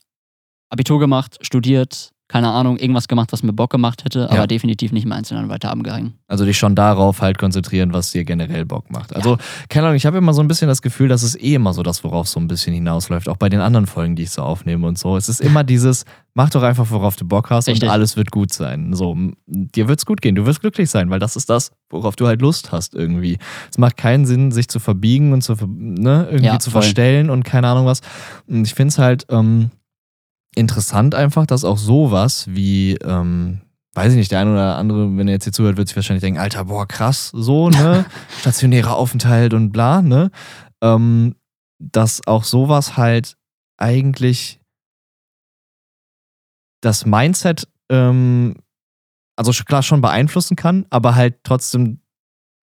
Abitur 0.68 0.98
gemacht, 0.98 1.38
studiert, 1.42 2.10
keine 2.32 2.48
Ahnung, 2.50 2.78
irgendwas 2.78 3.08
gemacht, 3.08 3.30
was 3.32 3.42
mir 3.42 3.52
Bock 3.52 3.70
gemacht 3.70 4.04
hätte, 4.04 4.24
aber 4.30 4.36
Ja. 4.40 4.46
definitiv 4.46 4.90
nicht 4.92 5.04
im 5.04 5.12
Einzelnen 5.12 5.50
weiter 5.50 5.70
abgehangen. 5.70 6.14
Also 6.28 6.46
dich 6.46 6.56
schon 6.56 6.74
darauf 6.74 7.20
halt 7.20 7.36
konzentrieren, 7.36 7.92
was 7.92 8.10
dir 8.10 8.24
generell 8.24 8.64
Bock 8.64 8.90
macht. 8.90 9.14
Also, 9.14 9.36
keine 9.68 9.86
Ahnung, 9.88 9.96
ich 9.96 10.06
habe 10.06 10.16
immer 10.16 10.32
so 10.32 10.40
ein 10.40 10.48
bisschen 10.48 10.66
das 10.66 10.80
Gefühl, 10.80 11.08
dass 11.08 11.22
es 11.22 11.34
eh 11.38 11.54
immer 11.54 11.74
so 11.74 11.82
das, 11.82 12.02
worauf 12.04 12.24
es 12.26 12.32
so 12.32 12.40
ein 12.40 12.48
bisschen 12.48 12.72
hinausläuft, 12.72 13.28
auch 13.28 13.36
bei 13.36 13.50
den 13.50 13.60
anderen 13.60 13.86
Folgen, 13.86 14.16
die 14.16 14.22
ich 14.22 14.30
so 14.30 14.40
aufnehme 14.42 14.86
und 14.86 14.98
so. 14.98 15.16
Es 15.18 15.28
ist 15.28 15.42
immer 15.42 15.62
dieses, 15.62 16.04
mach 16.32 16.48
doch 16.48 16.62
einfach, 16.62 16.90
worauf 16.90 17.16
du 17.16 17.26
Bock 17.26 17.50
hast 17.50 17.68
Richtig. 17.68 17.82
und 17.82 17.90
alles 17.90 18.16
wird 18.16 18.30
gut 18.30 18.50
sein. 18.54 18.94
So, 18.94 19.14
dir 19.46 19.88
wird's 19.88 20.06
gut 20.06 20.22
gehen, 20.22 20.34
du 20.34 20.46
wirst 20.46 20.62
glücklich 20.62 20.88
sein, 20.88 21.10
weil 21.10 21.18
das 21.18 21.36
ist 21.36 21.50
das, 21.50 21.70
worauf 21.90 22.16
du 22.16 22.26
halt 22.26 22.40
Lust 22.40 22.72
hast 22.72 22.94
irgendwie. 22.94 23.36
Es 23.70 23.76
macht 23.76 23.98
keinen 23.98 24.24
Sinn, 24.24 24.52
sich 24.52 24.68
zu 24.68 24.80
verbiegen 24.80 25.34
und 25.34 25.42
zu, 25.42 25.54
ne, 25.66 26.26
irgendwie 26.30 26.46
Ja, 26.46 26.58
zu 26.58 26.70
voll. 26.70 26.80
verstellen 26.80 27.28
und 27.28 27.44
keine 27.44 27.68
Ahnung 27.68 27.84
was. 27.84 28.00
Und 28.48 28.66
ich 28.66 28.72
finde 28.74 28.88
es 28.88 28.98
halt 28.98 29.26
ähm, 29.28 29.70
interessant 30.54 31.14
einfach, 31.14 31.46
dass 31.46 31.64
auch 31.64 31.78
sowas 31.78 32.46
wie, 32.48 32.94
ähm, 32.96 33.60
weiß 33.94 34.12
ich 34.12 34.18
nicht, 34.18 34.30
der 34.32 34.40
eine 34.40 34.52
oder 34.52 34.76
andere, 34.76 35.16
wenn 35.16 35.28
er 35.28 35.34
jetzt 35.34 35.44
hier 35.44 35.52
zuhört, 35.52 35.76
wird 35.76 35.88
sich 35.88 35.96
wahrscheinlich 35.96 36.22
denken, 36.22 36.40
Alter, 36.40 36.66
boah, 36.66 36.86
krass, 36.86 37.30
so, 37.34 37.70
ne? 37.70 38.04
Stationärer 38.40 38.96
Aufenthalt 38.96 39.54
und 39.54 39.72
bla, 39.72 40.02
ne? 40.02 40.30
Ähm, 40.82 41.34
dass 41.78 42.26
auch 42.26 42.44
sowas 42.44 42.96
halt 42.96 43.36
eigentlich 43.76 44.60
das 46.80 47.06
Mindset, 47.06 47.68
ähm, 47.90 48.56
also 49.36 49.52
klar 49.64 49.82
schon 49.82 50.00
beeinflussen 50.00 50.56
kann, 50.56 50.86
aber 50.90 51.14
halt 51.14 51.42
trotzdem 51.44 52.00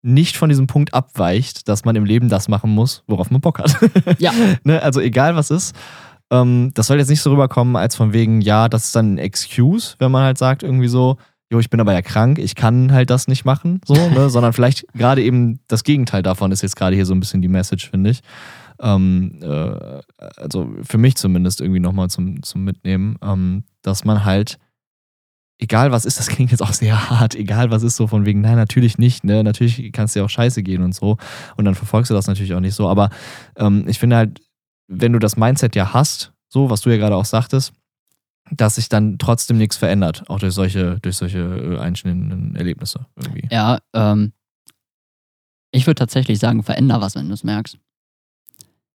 nicht 0.02 0.38
von 0.38 0.50
diesem 0.50 0.68
Punkt 0.68 0.94
abweicht, 0.94 1.68
dass 1.68 1.84
man 1.84 1.96
im 1.96 2.06
Leben 2.06 2.30
das 2.30 2.48
machen 2.48 2.72
muss, 2.72 3.04
worauf 3.08 3.32
man 3.32 3.42
Bock 3.42 3.60
hat. 3.60 3.76
Ja. 4.20 4.32
ne? 4.64 4.82
Also 4.82 5.02
egal 5.02 5.36
was 5.36 5.52
ist. 5.52 5.76
Ähm, 6.32 6.72
das 6.74 6.88
soll 6.88 6.98
jetzt 6.98 7.10
nicht 7.10 7.22
so 7.22 7.32
rüberkommen, 7.32 7.76
als 7.76 7.96
von 7.96 8.14
wegen, 8.14 8.42
ja, 8.42 8.70
das 8.70 8.86
ist 8.86 8.96
dann 8.96 9.16
ein 9.16 9.18
Excuse, 9.18 9.96
wenn 10.00 10.12
man 10.12 10.24
halt 10.24 10.38
sagt, 10.38 10.64
irgendwie 10.64 10.88
so, 10.88 11.18
jo, 11.52 11.60
ich 11.60 11.70
bin 11.70 11.80
aber 11.80 11.94
ja 11.94 12.02
krank, 12.02 12.38
ich 12.38 12.56
kann 12.56 12.92
halt 12.92 13.10
das 13.10 13.28
nicht 13.28 13.46
machen, 13.46 13.82
so, 13.86 13.94
ne? 14.10 14.30
sondern 14.30 14.54
vielleicht 14.54 14.86
gerade 14.94 15.24
eben 15.24 15.60
das 15.68 15.84
Gegenteil 15.84 16.22
davon 16.22 16.52
ist 16.52 16.62
jetzt 16.62 16.76
gerade 16.76 16.96
hier 16.96 17.06
so 17.06 17.14
ein 17.14 17.20
bisschen 17.20 17.42
die 17.42 17.48
Message, 17.48 17.90
finde 17.90 18.12
ich. 18.12 18.22
Ähm, 18.82 19.40
äh, 19.42 20.02
also 20.38 20.72
für 20.84 20.98
mich 20.98 21.16
zumindest 21.16 21.60
irgendwie 21.60 21.82
nochmal 21.82 22.10
zum, 22.10 22.42
zum 22.44 22.64
Mitnehmen, 22.64 23.18
ähm, 23.22 23.64
dass 23.82 24.06
man 24.06 24.24
halt, 24.24 24.58
egal 25.58 25.92
was 25.92 26.06
ist, 26.06 26.20
das 26.20 26.28
klingt 26.30 26.52
jetzt 26.52 26.62
auch 26.62 26.74
sehr 26.74 27.10
hart, 27.10 27.36
egal 27.36 27.72
was 27.72 27.84
ist, 27.84 27.96
so 27.96 28.08
von 28.08 28.26
wegen, 28.26 28.42
nein, 28.42 28.56
natürlich 28.56 28.98
nicht, 28.98 29.24
ne, 29.24 29.44
natürlich 29.44 29.92
kann 29.92 30.06
es 30.06 30.14
dir 30.14 30.24
auch 30.24 30.30
scheiße 30.30 30.64
gehen 30.64 30.84
und 30.84 30.94
so 30.94 31.18
und 31.58 31.66
dann 31.66 31.76
verfolgst 31.76 32.12
du 32.12 32.14
das 32.14 32.28
natürlich 32.28 32.54
auch 32.54 32.60
nicht 32.62 32.76
so, 32.76 32.88
aber 32.88 33.10
ähm, 33.58 33.86
ich 33.88 34.00
finde 34.00 34.16
halt, 34.16 34.40
wenn 34.90 35.14
du 35.14 35.20
das 35.20 35.38
Mindset 35.38 35.76
ja 35.76 35.94
hast, 35.94 36.34
so, 36.50 36.70
was 36.70 36.82
du 36.82 36.90
ja 36.90 36.98
gerade 36.98 37.16
auch 37.16 37.26
sagtest, 37.26 37.74
dass 38.52 38.76
sich 38.76 38.90
dann 38.90 39.20
trotzdem 39.20 39.58
nichts 39.58 39.78
verändert, 39.78 40.28
auch 40.28 40.40
durch 40.40 40.56
solche, 40.56 41.00
durch 41.02 41.16
solche 41.16 41.40
äh, 41.40 41.78
einschneidenden 41.78 42.56
Erlebnisse 42.56 43.06
irgendwie. 43.16 43.48
Ja, 43.52 43.78
ähm, 43.94 44.34
ich 45.72 45.86
würde 45.86 46.00
tatsächlich 46.00 46.40
sagen, 46.40 46.64
veränder 46.64 47.00
was, 47.00 47.16
wenn 47.16 47.28
du 47.28 47.34
es 47.34 47.44
merkst. 47.44 47.78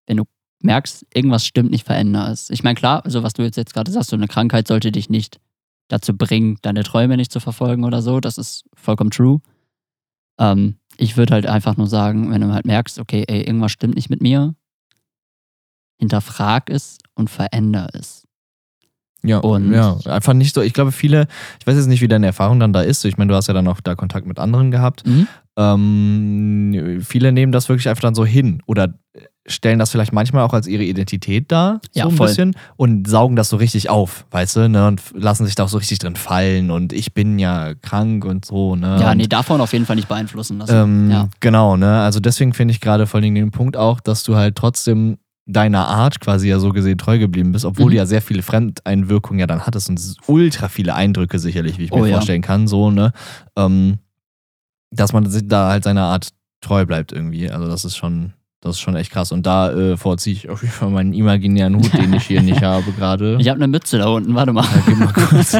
wenn 0.07 0.17
du 0.17 0.23
merkst, 0.61 1.05
irgendwas 1.13 1.45
stimmt 1.45 1.71
nicht, 1.71 1.85
veränder 1.85 2.29
es. 2.29 2.49
Ich 2.49 2.63
meine, 2.63 2.75
klar, 2.75 3.03
also 3.03 3.23
was 3.23 3.33
du 3.33 3.43
jetzt, 3.43 3.57
jetzt 3.57 3.73
gerade 3.73 3.91
sagst, 3.91 4.11
so 4.11 4.15
eine 4.15 4.27
Krankheit 4.27 4.67
sollte 4.67 4.91
dich 4.91 5.09
nicht 5.09 5.39
dazu 5.89 6.15
bringen, 6.15 6.57
deine 6.61 6.83
Träume 6.83 7.17
nicht 7.17 7.31
zu 7.31 7.41
verfolgen 7.41 7.83
oder 7.83 8.01
so. 8.01 8.21
Das 8.21 8.37
ist 8.37 8.63
vollkommen 8.73 9.11
true. 9.11 9.41
Ähm, 10.39 10.77
ich 10.97 11.17
würde 11.17 11.33
halt 11.33 11.45
einfach 11.45 11.75
nur 11.75 11.87
sagen, 11.87 12.31
wenn 12.31 12.41
du 12.41 12.53
halt 12.53 12.65
merkst, 12.65 12.99
okay, 12.99 13.25
ey, 13.27 13.41
irgendwas 13.41 13.71
stimmt 13.71 13.95
nicht 13.95 14.09
mit 14.09 14.21
mir, 14.21 14.55
hinterfrag 16.01 16.69
es 16.69 16.97
und 17.15 17.29
veränder 17.29 17.87
es. 17.93 18.27
Ja, 19.23 19.37
Und- 19.37 19.71
ja, 19.71 19.97
einfach 20.07 20.33
nicht 20.33 20.55
so. 20.55 20.61
Ich 20.61 20.73
glaube, 20.73 20.91
viele, 20.91 21.27
ich 21.59 21.67
weiß 21.67 21.75
jetzt 21.77 21.85
nicht, 21.85 22.01
wie 22.01 22.07
deine 22.07 22.25
Erfahrung 22.25 22.59
dann 22.59 22.73
da 22.73 22.81
ist. 22.81 23.05
Ich 23.05 23.17
meine, 23.17 23.29
du 23.29 23.35
hast 23.35 23.47
ja 23.47 23.53
dann 23.53 23.67
auch 23.67 23.79
da 23.79 23.93
Kontakt 23.93 24.25
mit 24.25 24.39
anderen 24.39 24.71
gehabt. 24.71 25.05
Mhm. 25.05 25.27
Ähm, 25.57 27.01
viele 27.03 27.31
nehmen 27.31 27.51
das 27.51 27.69
wirklich 27.69 27.87
einfach 27.87 28.01
dann 28.01 28.15
so 28.15 28.25
hin 28.25 28.61
oder 28.65 28.93
stellen 29.47 29.79
das 29.79 29.89
vielleicht 29.91 30.13
manchmal 30.13 30.43
auch 30.43 30.53
als 30.53 30.67
ihre 30.67 30.83
Identität 30.83 31.51
dar, 31.51 31.81
so 31.91 31.99
Ja, 31.99 32.05
ein 32.05 32.11
voll. 32.11 32.27
bisschen, 32.27 32.55
und 32.77 33.07
saugen 33.07 33.35
das 33.35 33.49
so 33.49 33.57
richtig 33.57 33.89
auf, 33.89 34.25
weißt 34.31 34.55
du, 34.55 34.69
ne, 34.69 34.87
und 34.87 35.01
lassen 35.13 35.45
sich 35.45 35.55
da 35.55 35.63
auch 35.63 35.69
so 35.69 35.79
richtig 35.79 35.97
drin 35.99 36.15
fallen 36.15 36.69
und 36.71 36.93
ich 36.93 37.13
bin 37.13 37.37
ja 37.39 37.73
krank 37.73 38.23
und 38.23 38.45
so, 38.45 38.75
ne. 38.75 38.97
Ja, 39.01 39.11
und, 39.11 39.17
nee, 39.17 39.27
davon 39.27 39.59
auf 39.59 39.73
jeden 39.73 39.85
Fall 39.85 39.95
nicht 39.95 40.07
beeinflussen 40.07 40.59
lassen. 40.59 40.73
ähm, 40.75 41.11
ja. 41.11 41.27
Genau, 41.39 41.75
ne? 41.75 42.01
Also 42.01 42.19
deswegen 42.19 42.53
finde 42.53 42.71
ich 42.73 42.81
gerade 42.81 43.07
vor 43.07 43.19
allem 43.19 43.33
den 43.35 43.51
Punkt 43.51 43.75
auch, 43.77 43.99
dass 43.99 44.23
du 44.23 44.35
halt 44.35 44.55
trotzdem 44.55 45.17
deiner 45.47 45.87
Art 45.87 46.19
quasi 46.19 46.47
ja 46.49 46.59
so 46.59 46.69
gesehen 46.71 46.97
treu 46.97 47.17
geblieben 47.19 47.51
bist, 47.51 47.65
obwohl 47.65 47.87
Mhm. 47.87 47.89
du 47.91 47.95
ja 47.97 48.05
sehr 48.05 48.21
viele 48.21 48.41
Fremdeinwirkungen 48.43 49.39
ja 49.39 49.47
dann 49.47 49.65
hattest 49.65 49.89
und 49.89 49.99
ultra 50.27 50.69
viele 50.69 50.93
Eindrücke 50.95 51.39
sicherlich, 51.39 51.77
wie 51.77 51.85
ich 51.85 51.91
mir 51.91 51.97
Oh 52.01 52.05
ja. 52.05 52.13
vorstellen 52.17 52.41
kann, 52.43 52.67
so, 52.67 52.91
ne? 52.91 53.11
Ähm, 53.57 53.97
dass 54.91 55.13
man 55.13 55.27
da 55.47 55.69
halt 55.69 55.83
seiner 55.83 56.03
Art 56.03 56.29
treu 56.61 56.85
bleibt 56.85 57.11
irgendwie. 57.11 57.49
Also 57.49 57.67
das 57.67 57.85
ist 57.85 57.95
schon, 57.97 58.33
das 58.61 58.75
ist 58.75 58.81
schon 58.81 58.95
echt 58.95 59.11
krass. 59.11 59.31
Und 59.31 59.45
da 59.45 59.71
äh, 59.71 59.97
vorziehe 59.97 60.35
ich 60.35 60.49
auf 60.49 60.61
jeden 60.61 60.73
Fall 60.73 60.89
meinen 60.89 61.13
imaginären 61.13 61.75
Hut, 61.75 61.93
den 61.93 62.13
ich 62.13 62.23
hier 62.27 62.41
nicht 62.43 62.61
habe 62.63 62.91
gerade. 62.91 63.37
Ich 63.39 63.47
habe 63.49 63.57
eine 63.57 63.67
Mütze 63.67 63.97
da 63.97 64.07
unten, 64.09 64.35
warte 64.35 64.53
mal. 64.53 64.63
Ja, 64.63 64.83
gib 64.85 64.97
mal 64.99 65.13
kurz. 65.13 65.57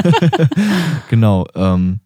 genau. 1.08 1.46
Ähm, 1.54 2.00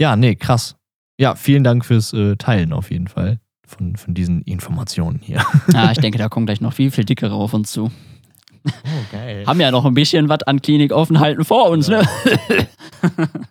ja, 0.00 0.16
nee, 0.16 0.34
krass. 0.36 0.76
Ja, 1.18 1.34
vielen 1.34 1.62
Dank 1.64 1.84
fürs 1.84 2.12
äh, 2.12 2.36
Teilen 2.36 2.72
auf 2.72 2.90
jeden 2.90 3.08
Fall 3.08 3.38
von, 3.70 3.96
von 3.96 4.14
diesen 4.14 4.42
Informationen 4.42 5.20
hier. 5.22 5.44
Ja, 5.72 5.90
ich 5.92 5.98
denke, 5.98 6.18
da 6.18 6.28
kommen 6.28 6.46
gleich 6.46 6.60
noch 6.60 6.72
viel, 6.72 6.90
viel 6.90 7.04
dickere 7.04 7.34
auf 7.34 7.54
uns 7.54 7.72
zu. 7.72 7.90
Oh, 8.66 8.70
geil. 9.10 9.44
Haben 9.46 9.60
ja 9.60 9.70
noch 9.70 9.86
ein 9.86 9.94
bisschen 9.94 10.28
was 10.28 10.42
an 10.42 10.60
Klinikaufenthalten 10.60 11.44
vor 11.44 11.70
uns, 11.70 11.88
ne? 11.88 12.02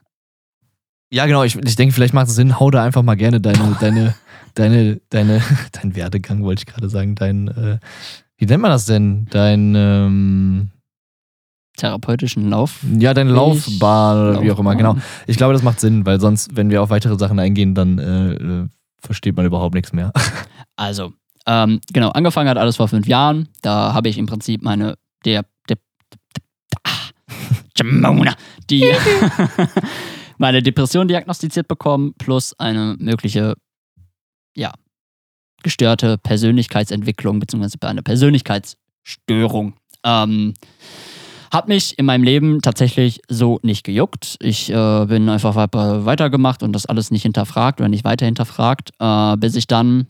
Ja, 1.12 1.26
genau. 1.26 1.44
Ich, 1.44 1.56
ich 1.56 1.76
denke, 1.76 1.94
vielleicht 1.94 2.14
macht 2.14 2.28
es 2.28 2.36
Sinn, 2.36 2.60
hau 2.60 2.70
da 2.70 2.84
einfach 2.84 3.02
mal 3.02 3.16
gerne 3.16 3.42
deine, 3.42 3.76
deine, 3.80 4.16
deine, 4.56 5.02
deine, 5.10 5.42
dein 5.72 5.96
Werdegang, 5.96 6.44
wollte 6.44 6.62
ich 6.62 6.74
gerade 6.74 6.90
sagen, 6.90 7.16
dein, 7.16 7.48
äh, 7.48 7.80
wie 8.38 8.46
nennt 8.46 8.62
man 8.62 8.72
das 8.72 8.86
denn? 8.86 9.28
Dein, 9.32 9.74
ähm, 9.76 10.70
Therapeutischen 11.78 12.50
Lauf. 12.50 12.82
ja, 13.00 13.14
deine 13.14 13.32
Laufbahn 13.32 14.32
oder 14.32 14.44
wie 14.44 14.52
auch 14.52 14.60
immer, 14.60 14.76
genau. 14.76 14.98
Ich 15.28 15.38
glaube, 15.38 15.54
das 15.54 15.64
macht 15.64 15.80
Sinn, 15.80 16.06
weil 16.06 16.20
sonst, 16.20 16.58
wenn 16.58 16.70
wir 16.70 16.84
auf 16.84 16.90
weitere 16.90 17.18
Sachen 17.18 17.40
eingehen, 17.40 17.74
dann 17.74 17.98
äh, 17.98 18.34
äh, 18.34 18.68
versteht 19.02 19.36
man 19.36 19.46
überhaupt 19.46 19.76
nichts 19.76 19.94
mehr. 19.94 20.12
Also, 20.76 21.12
ähm, 21.46 21.82
genau, 21.92 22.12
angefangen 22.12 22.48
hat 22.48 22.58
alles 22.58 22.78
vor 22.78 22.88
fünf 22.88 23.06
Jahren. 23.06 23.50
Da 23.62 23.94
habe 23.94 24.08
ich 24.08 24.18
im 24.18 24.28
Prinzip 24.28 24.62
meine, 24.62 24.98
der, 25.26 25.44
der, 25.68 25.76
Jamona, 27.76 28.36
die, 28.70 28.90
meine 30.38 30.64
Depression 30.64 31.10
diagnostiziert 31.10 31.68
bekommen, 31.68 32.14
plus 32.18 32.58
eine 32.58 32.96
mögliche, 32.98 33.56
ja, 34.56 34.72
gestörte 35.62 36.18
Persönlichkeitsentwicklung, 36.18 37.40
beziehungsweise 37.40 37.78
eine 37.82 38.04
Persönlichkeitsstörung. 38.04 39.74
Ähm, 40.06 40.54
hat 41.52 41.68
mich 41.68 41.98
in 41.98 42.06
meinem 42.06 42.24
Leben 42.24 42.62
tatsächlich 42.62 43.22
so 43.28 43.60
nicht 43.64 43.84
gejuckt. 43.84 44.38
Ich 44.40 44.70
äh, 44.70 45.06
bin 45.06 45.30
einfach 45.30 45.56
weiter- 45.56 46.06
weitergemacht 46.06 46.64
und 46.64 46.74
das 46.74 46.86
alles 46.86 47.12
nicht 47.12 47.24
hinterfragt 47.24 47.80
oder 47.80 47.90
nicht 47.90 48.04
weiter 48.04 48.26
hinterfragt, 48.26 48.92
äh, 49.00 49.38
bis 49.38 49.56
ich 49.56 49.68
dann 49.68 50.08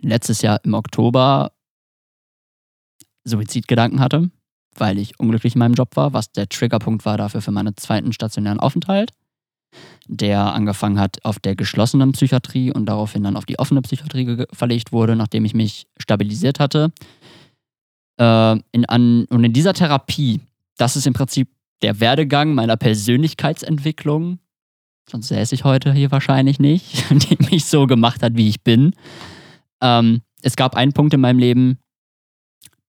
letztes 0.00 0.42
Jahr 0.42 0.60
im 0.64 0.74
Oktober 0.74 1.52
Suizidgedanken 3.24 4.00
hatte, 4.00 4.30
weil 4.76 4.98
ich 4.98 5.20
unglücklich 5.20 5.54
in 5.54 5.60
meinem 5.60 5.74
Job 5.74 5.96
war, 5.96 6.12
was 6.12 6.32
der 6.32 6.48
Triggerpunkt 6.48 7.04
war 7.04 7.16
dafür 7.16 7.42
für 7.42 7.52
meinen 7.52 7.76
zweiten 7.76 8.12
stationären 8.12 8.60
Aufenthalt, 8.60 9.12
der 10.08 10.52
angefangen 10.54 10.98
hat 10.98 11.24
auf 11.24 11.38
der 11.38 11.54
geschlossenen 11.54 12.12
Psychiatrie 12.12 12.72
und 12.72 12.86
daraufhin 12.86 13.22
dann 13.22 13.36
auf 13.36 13.46
die 13.46 13.58
offene 13.58 13.82
Psychiatrie 13.82 14.46
verlegt 14.52 14.90
wurde, 14.90 15.16
nachdem 15.16 15.44
ich 15.44 15.54
mich 15.54 15.86
stabilisiert 15.98 16.58
hatte. 16.60 16.92
Äh, 18.20 18.60
in, 18.72 18.84
an, 18.84 19.24
und 19.30 19.44
in 19.44 19.52
dieser 19.54 19.72
Therapie, 19.72 20.40
das 20.76 20.94
ist 20.94 21.06
im 21.06 21.14
Prinzip 21.14 21.48
der 21.80 22.00
Werdegang 22.00 22.52
meiner 22.54 22.76
Persönlichkeitsentwicklung, 22.76 24.38
sonst 25.08 25.28
säße 25.28 25.54
ich 25.54 25.64
heute 25.64 25.94
hier 25.94 26.10
wahrscheinlich 26.10 26.58
nicht, 26.60 27.10
die 27.10 27.38
mich 27.50 27.64
so 27.64 27.86
gemacht 27.86 28.22
hat, 28.22 28.36
wie 28.36 28.50
ich 28.50 28.62
bin. 28.62 28.94
Ähm, 29.80 30.20
es 30.42 30.56
gab 30.56 30.76
einen 30.76 30.92
Punkt 30.92 31.14
in 31.14 31.20
meinem 31.22 31.38
Leben, 31.38 31.78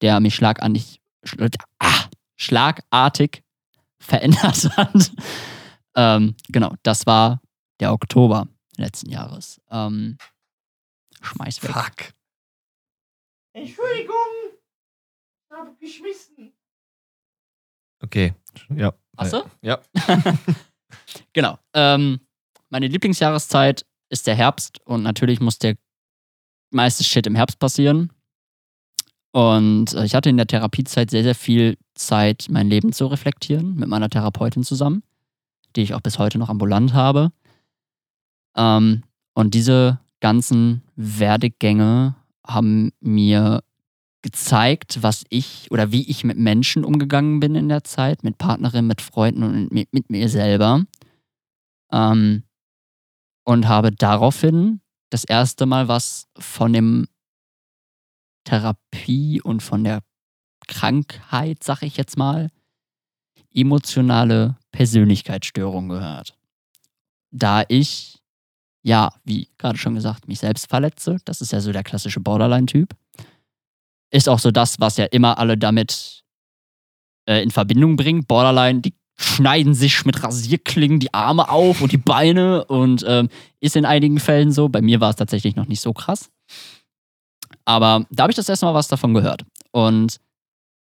der 0.01 0.19
mich 0.19 0.35
schlagartig, 0.35 0.99
schl 1.23 1.49
ah, 1.79 2.05
schlagartig 2.35 3.41
verändert 3.99 4.69
hat. 4.75 5.11
ähm, 5.95 6.35
genau, 6.49 6.73
das 6.83 7.05
war 7.05 7.41
der 7.79 7.93
Oktober 7.93 8.49
letzten 8.75 9.09
Jahres. 9.09 9.61
Ähm, 9.69 10.17
schmeiß 11.21 11.63
weg. 11.63 11.71
Fuck. 11.71 12.13
Entschuldigung, 13.53 14.50
habe 15.51 15.75
geschmissen. 15.79 16.53
Okay. 18.01 18.33
Ja. 18.75 18.93
Hast 19.17 19.33
du? 19.33 19.43
Ja. 19.61 19.79
Genau. 21.33 21.57
Ähm, 21.73 22.19
meine 22.69 22.87
Lieblingsjahreszeit 22.87 23.85
ist 24.09 24.27
der 24.27 24.35
Herbst 24.35 24.79
und 24.85 25.03
natürlich 25.03 25.39
muss 25.39 25.57
der 25.57 25.75
meiste 26.69 27.03
Shit 27.03 27.27
im 27.27 27.35
Herbst 27.35 27.59
passieren. 27.59 28.11
Und 29.31 29.93
äh, 29.93 30.05
ich 30.05 30.15
hatte 30.15 30.29
in 30.29 30.37
der 30.37 30.47
Therapiezeit 30.47 31.09
sehr, 31.09 31.23
sehr 31.23 31.35
viel 31.35 31.77
Zeit, 31.95 32.47
mein 32.49 32.69
Leben 32.69 32.91
zu 32.91 33.07
reflektieren 33.07 33.75
mit 33.75 33.87
meiner 33.87 34.09
Therapeutin 34.09 34.63
zusammen, 34.63 35.03
die 35.75 35.81
ich 35.81 35.93
auch 35.93 36.01
bis 36.01 36.19
heute 36.19 36.37
noch 36.37 36.49
ambulant 36.49 36.93
habe. 36.93 37.31
Ähm, 38.55 39.03
und 39.33 39.53
diese 39.53 39.99
ganzen 40.19 40.83
Werdegänge 40.95 42.15
haben 42.45 42.91
mir 42.99 43.63
gezeigt, 44.21 45.01
was 45.01 45.23
ich 45.29 45.71
oder 45.71 45.91
wie 45.91 46.07
ich 46.09 46.23
mit 46.23 46.37
Menschen 46.37 46.85
umgegangen 46.85 47.39
bin 47.39 47.55
in 47.55 47.69
der 47.69 47.83
Zeit, 47.83 48.23
mit 48.23 48.37
Partnerinnen, 48.37 48.87
mit 48.87 49.01
Freunden 49.01 49.43
und 49.43 49.71
mit, 49.71 49.91
mit 49.93 50.09
mir 50.09 50.29
selber. 50.29 50.83
Ähm, 51.91 52.43
und 53.43 53.67
habe 53.67 53.91
daraufhin 53.91 54.81
das 55.09 55.23
erste 55.23 55.65
Mal 55.65 55.87
was 55.87 56.27
von 56.37 56.73
dem 56.73 57.07
Therapie 58.45 59.41
und 59.41 59.61
von 59.61 59.83
der 59.83 60.01
Krankheit, 60.67 61.63
sag 61.63 61.81
ich 61.81 61.97
jetzt 61.97 62.17
mal, 62.17 62.49
emotionale 63.53 64.57
Persönlichkeitsstörung 64.71 65.89
gehört. 65.89 66.37
Da 67.31 67.63
ich, 67.67 68.21
ja, 68.83 69.13
wie 69.23 69.49
gerade 69.57 69.77
schon 69.77 69.95
gesagt, 69.95 70.27
mich 70.27 70.39
selbst 70.39 70.67
verletze, 70.67 71.17
das 71.25 71.41
ist 71.41 71.51
ja 71.51 71.59
so 71.59 71.71
der 71.71 71.83
klassische 71.83 72.19
Borderline-Typ, 72.19 72.95
ist 74.11 74.29
auch 74.29 74.39
so 74.39 74.51
das, 74.51 74.79
was 74.79 74.97
ja 74.97 75.05
immer 75.05 75.37
alle 75.39 75.57
damit 75.57 76.23
äh, 77.27 77.41
in 77.41 77.51
Verbindung 77.51 77.95
bringen. 77.95 78.25
Borderline, 78.25 78.81
die 78.81 78.93
schneiden 79.17 79.73
sich 79.73 80.05
mit 80.05 80.21
Rasierklingen 80.23 80.99
die 80.99 81.13
Arme 81.13 81.49
auf 81.49 81.81
und 81.81 81.91
die 81.91 81.97
Beine 81.97 82.65
und 82.65 83.05
ähm, 83.07 83.29
ist 83.59 83.75
in 83.75 83.85
einigen 83.85 84.19
Fällen 84.19 84.51
so. 84.51 84.69
Bei 84.69 84.81
mir 84.81 84.99
war 84.99 85.11
es 85.11 85.15
tatsächlich 85.15 85.55
noch 85.55 85.67
nicht 85.67 85.81
so 85.81 85.93
krass. 85.93 86.29
Aber 87.65 88.05
da 88.09 88.23
habe 88.23 88.31
ich 88.31 88.35
das 88.35 88.49
erste 88.49 88.65
Mal 88.65 88.73
was 88.73 88.87
davon 88.87 89.13
gehört 89.13 89.43
und 89.71 90.17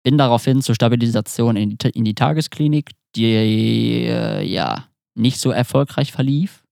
bin 0.02 0.18
daraufhin 0.18 0.60
zur 0.62 0.74
Stabilisation 0.74 1.56
in 1.56 1.78
die, 1.78 1.88
in 1.90 2.04
die 2.04 2.14
Tagesklinik, 2.14 2.90
die 3.16 4.04
äh, 4.06 4.42
ja 4.42 4.88
nicht 5.14 5.38
so 5.38 5.50
erfolgreich 5.50 6.12
verlief. 6.12 6.62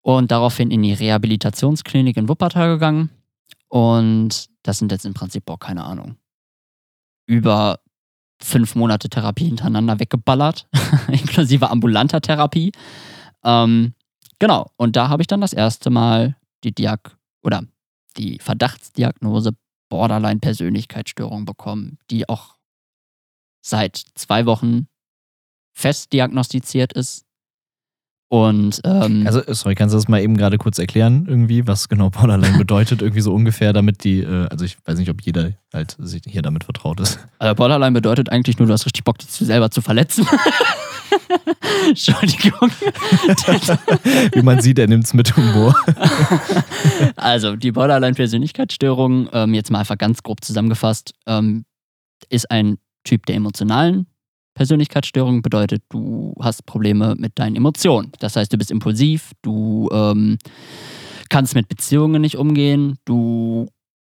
Und 0.00 0.30
daraufhin 0.30 0.70
in 0.70 0.82
die 0.82 0.94
Rehabilitationsklinik 0.94 2.16
in 2.16 2.28
Wuppertal 2.28 2.70
gegangen. 2.70 3.10
Und 3.68 4.46
das 4.62 4.78
sind 4.78 4.92
jetzt 4.92 5.04
im 5.04 5.14
Prinzip, 5.14 5.44
boah, 5.44 5.58
keine 5.58 5.84
Ahnung, 5.84 6.16
über 7.26 7.80
fünf 8.40 8.74
Monate 8.74 9.08
Therapie 9.08 9.46
hintereinander 9.46 10.00
weggeballert, 10.00 10.68
inklusive 11.08 11.70
ambulanter 11.70 12.20
Therapie. 12.20 12.72
Ähm, 13.44 13.94
genau, 14.38 14.70
und 14.76 14.96
da 14.96 15.08
habe 15.08 15.22
ich 15.22 15.28
dann 15.28 15.40
das 15.40 15.52
erste 15.52 15.90
Mal 15.90 16.36
die 16.64 16.74
Diag 16.74 17.16
oder 17.42 17.64
die 18.16 18.38
Verdachtsdiagnose 18.38 19.52
Borderline-Persönlichkeitsstörung 19.88 21.44
bekommen, 21.44 21.98
die 22.10 22.28
auch 22.28 22.56
seit 23.60 23.96
zwei 24.14 24.46
Wochen 24.46 24.88
fest 25.72 26.12
diagnostiziert 26.12 26.92
ist 26.92 27.26
Und 28.32 28.80
ähm, 28.84 29.26
Also, 29.26 29.42
sorry, 29.48 29.74
kannst 29.74 29.92
du 29.92 29.98
das 29.98 30.08
mal 30.08 30.22
eben 30.22 30.38
gerade 30.38 30.56
kurz 30.56 30.78
erklären, 30.78 31.26
irgendwie, 31.28 31.66
was 31.66 31.90
genau 31.90 32.08
Borderline 32.08 32.56
bedeutet, 32.56 33.02
irgendwie 33.02 33.20
so 33.20 33.34
ungefähr, 33.34 33.74
damit 33.74 34.04
die, 34.04 34.20
äh, 34.20 34.46
also 34.48 34.64
ich 34.64 34.78
weiß 34.86 34.96
nicht, 34.96 35.10
ob 35.10 35.20
jeder 35.20 35.50
halt 35.70 35.98
sich 35.98 36.22
hier 36.26 36.40
damit 36.40 36.64
vertraut 36.64 36.98
ist. 37.00 37.18
also 37.38 37.54
Borderline 37.54 37.92
bedeutet 37.92 38.30
eigentlich 38.30 38.58
nur, 38.58 38.66
du 38.66 38.72
hast 38.72 38.86
richtig 38.86 39.04
Bock, 39.04 39.18
dich 39.18 39.28
selber 39.28 39.70
zu 39.70 39.82
verletzen. 39.82 40.26
Entschuldigung. 41.88 42.70
Wie 44.32 44.40
man 44.40 44.62
sieht, 44.62 44.78
er 44.78 44.86
nimmt 44.86 45.04
es 45.04 45.12
mit 45.12 45.36
Humor. 45.36 45.76
Also, 47.16 47.54
die 47.54 47.70
Borderline-Persönlichkeitsstörung, 47.70 49.28
ähm, 49.34 49.52
jetzt 49.52 49.70
mal 49.70 49.80
einfach 49.80 49.98
ganz 49.98 50.22
grob 50.22 50.42
zusammengefasst, 50.42 51.12
ähm, 51.26 51.66
ist 52.30 52.50
ein 52.50 52.78
Typ 53.04 53.26
der 53.26 53.36
emotionalen 53.36 54.06
Persönlichkeitsstörung. 54.54 55.42
Bedeutet, 55.42 55.82
du 55.88 56.34
hast 56.40 56.66
Probleme 56.66 57.14
mit 57.16 57.38
deinen 57.38 57.56
Emotionen. 57.56 58.12
Das 58.18 58.36
heißt, 58.36 58.52
du 58.52 58.58
bist 58.58 58.70
impulsiv, 58.70 59.32
du 59.42 59.88
ähm, 59.92 60.38
kannst 61.28 61.54
mit 61.54 61.68
Beziehungen 61.68 62.20
nicht 62.20 62.36
umgehen, 62.36 62.98
du 63.04 63.68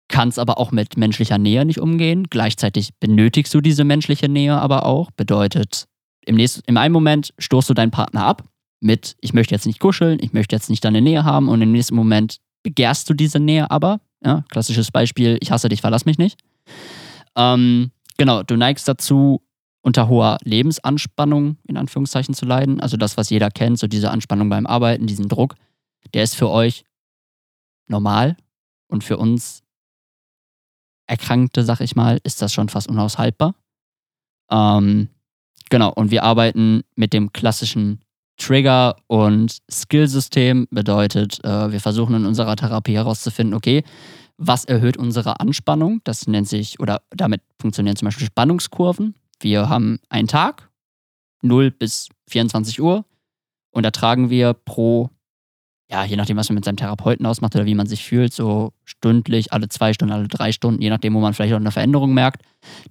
kannst 0.09 0.39
aber 0.39 0.59
auch 0.59 0.73
mit 0.73 0.97
menschlicher 0.97 1.39
Nähe 1.39 1.65
nicht 1.65 1.81
umgehen. 1.81 2.27
Gleichzeitig 2.29 2.91
benötigst 3.01 3.55
du 3.55 3.61
diese 3.61 3.85
menschliche 3.85 4.29
Nähe 4.29 4.55
aber 4.55 4.85
auch. 4.85 5.11
Bedeutet, 5.13 5.87
im, 6.25 6.37
nächsten, 6.37 6.63
im 6.67 6.77
einen 6.77 6.93
Moment 6.93 7.33
stoßt 7.39 7.71
du 7.71 7.75
deinen 7.75 7.91
Partner 7.91 8.25
ab 8.25 8.45
mit, 8.81 9.17
ich 9.21 9.33
möchte 9.33 9.55
jetzt 9.55 9.67
nicht 9.67 9.81
kuscheln, 9.81 10.19
ich 10.21 10.33
möchte 10.33 10.55
jetzt 10.55 10.69
nicht 10.69 10.85
deine 10.85 11.01
Nähe 11.01 11.25
haben 11.25 11.49
und 11.49 11.63
im 11.63 11.73
nächsten 11.73 11.95
Moment 11.95 12.39
begehrst 12.63 13.09
du 13.09 13.15
diese 13.15 13.41
Nähe 13.41 13.71
aber. 13.71 14.01
Ja, 14.25 14.45
klassisches 14.51 14.91
Beispiel, 14.91 15.39
ich 15.41 15.51
hasse 15.51 15.69
dich, 15.69 15.81
verlass 15.81 16.05
mich 16.05 16.19
nicht. 16.19 16.39
Ähm, 17.37 17.91
genau, 18.19 18.43
du 18.43 18.57
neigst 18.57 18.87
dazu, 18.87 19.43
unter 19.83 20.09
hoher 20.09 20.39
Lebensanspannung 20.45 21.59
in 21.65 21.77
Anführungszeichen 21.77 22.35
zu 22.35 22.47
leiden. 22.47 22.81
Also 22.81 22.97
das, 22.97 23.17
was 23.17 23.31
jeder 23.31 23.51
kennt, 23.51 23.79
so 23.79 23.87
diese 23.87 24.11
Anspannung 24.11 24.49
beim 24.49 24.67
Arbeiten, 24.67 25.07
diesen 25.07 25.29
Druck, 25.29 25.57
der 26.15 26.23
ist 26.23 26.35
für 26.35 26.49
euch 26.49 26.85
normal 27.89 28.37
und 28.89 29.05
für 29.05 29.17
uns 29.17 29.63
Erkrankte, 31.07 31.65
sag 31.65 31.81
ich 31.81 31.97
mal, 31.97 32.21
ist 32.23 32.41
das 32.41 32.53
schon 32.53 32.69
fast 32.69 32.89
unaushaltbar. 32.89 33.55
Ähm, 34.51 35.09
genau, 35.69 35.93
und 35.93 36.11
wir 36.11 36.23
arbeiten 36.23 36.83
mit 36.95 37.13
dem 37.13 37.33
klassischen 37.33 38.01
Trigger- 38.39 38.97
und 39.09 39.59
Skillsystem. 39.71 40.69
Bedeutet, 40.71 41.45
äh, 41.45 41.73
wir 41.73 41.81
versuchen 41.81 42.15
in 42.15 42.25
unserer 42.27 42.57
Therapie 42.57 42.95
herauszufinden, 42.95 43.55
okay, 43.55 43.85
was 44.39 44.65
erhöht 44.65 44.97
unsere 44.97 45.41
Anspannung? 45.41 46.01
Das 46.05 46.27
nennt 46.27 46.49
sich, 46.49 46.81
oder 46.81 47.03
damit 47.11 47.43
funktionieren 47.61 47.97
zum 47.97 48.07
Beispiel 48.07 48.27
Spannungskurven. 48.27 49.15
Wir 49.43 49.69
haben 49.69 49.99
einen 50.09 50.29
Tag, 50.29 50.71
0 51.43 51.71
bis 51.71 52.09
24 52.29 52.81
Uhr, 52.81 53.05
und 53.73 53.85
da 53.85 53.91
tragen 53.91 54.31
wir 54.31 54.53
pro, 54.53 55.11
ja, 55.91 56.05
je 56.05 56.17
nachdem, 56.17 56.37
was 56.37 56.49
man 56.49 56.57
mit 56.57 56.65
seinem 56.65 56.77
Therapeuten 56.77 57.27
ausmacht 57.27 57.55
oder 57.55 57.67
wie 57.67 57.75
man 57.75 57.87
sich 57.87 58.05
fühlt, 58.05 58.33
so 58.33 58.73
stündlich, 58.85 59.53
alle 59.53 59.69
zwei 59.69 59.93
Stunden, 59.93 60.13
alle 60.13 60.29
drei 60.29 60.53
Stunden, 60.53 60.83
je 60.83 60.91
nachdem, 60.91 61.15
wo 61.15 61.21
man 61.21 61.35
vielleicht 61.35 61.55
auch 61.55 61.59
eine 61.59 61.71
Veränderung 61.71 62.15
merkt, 62.15 62.43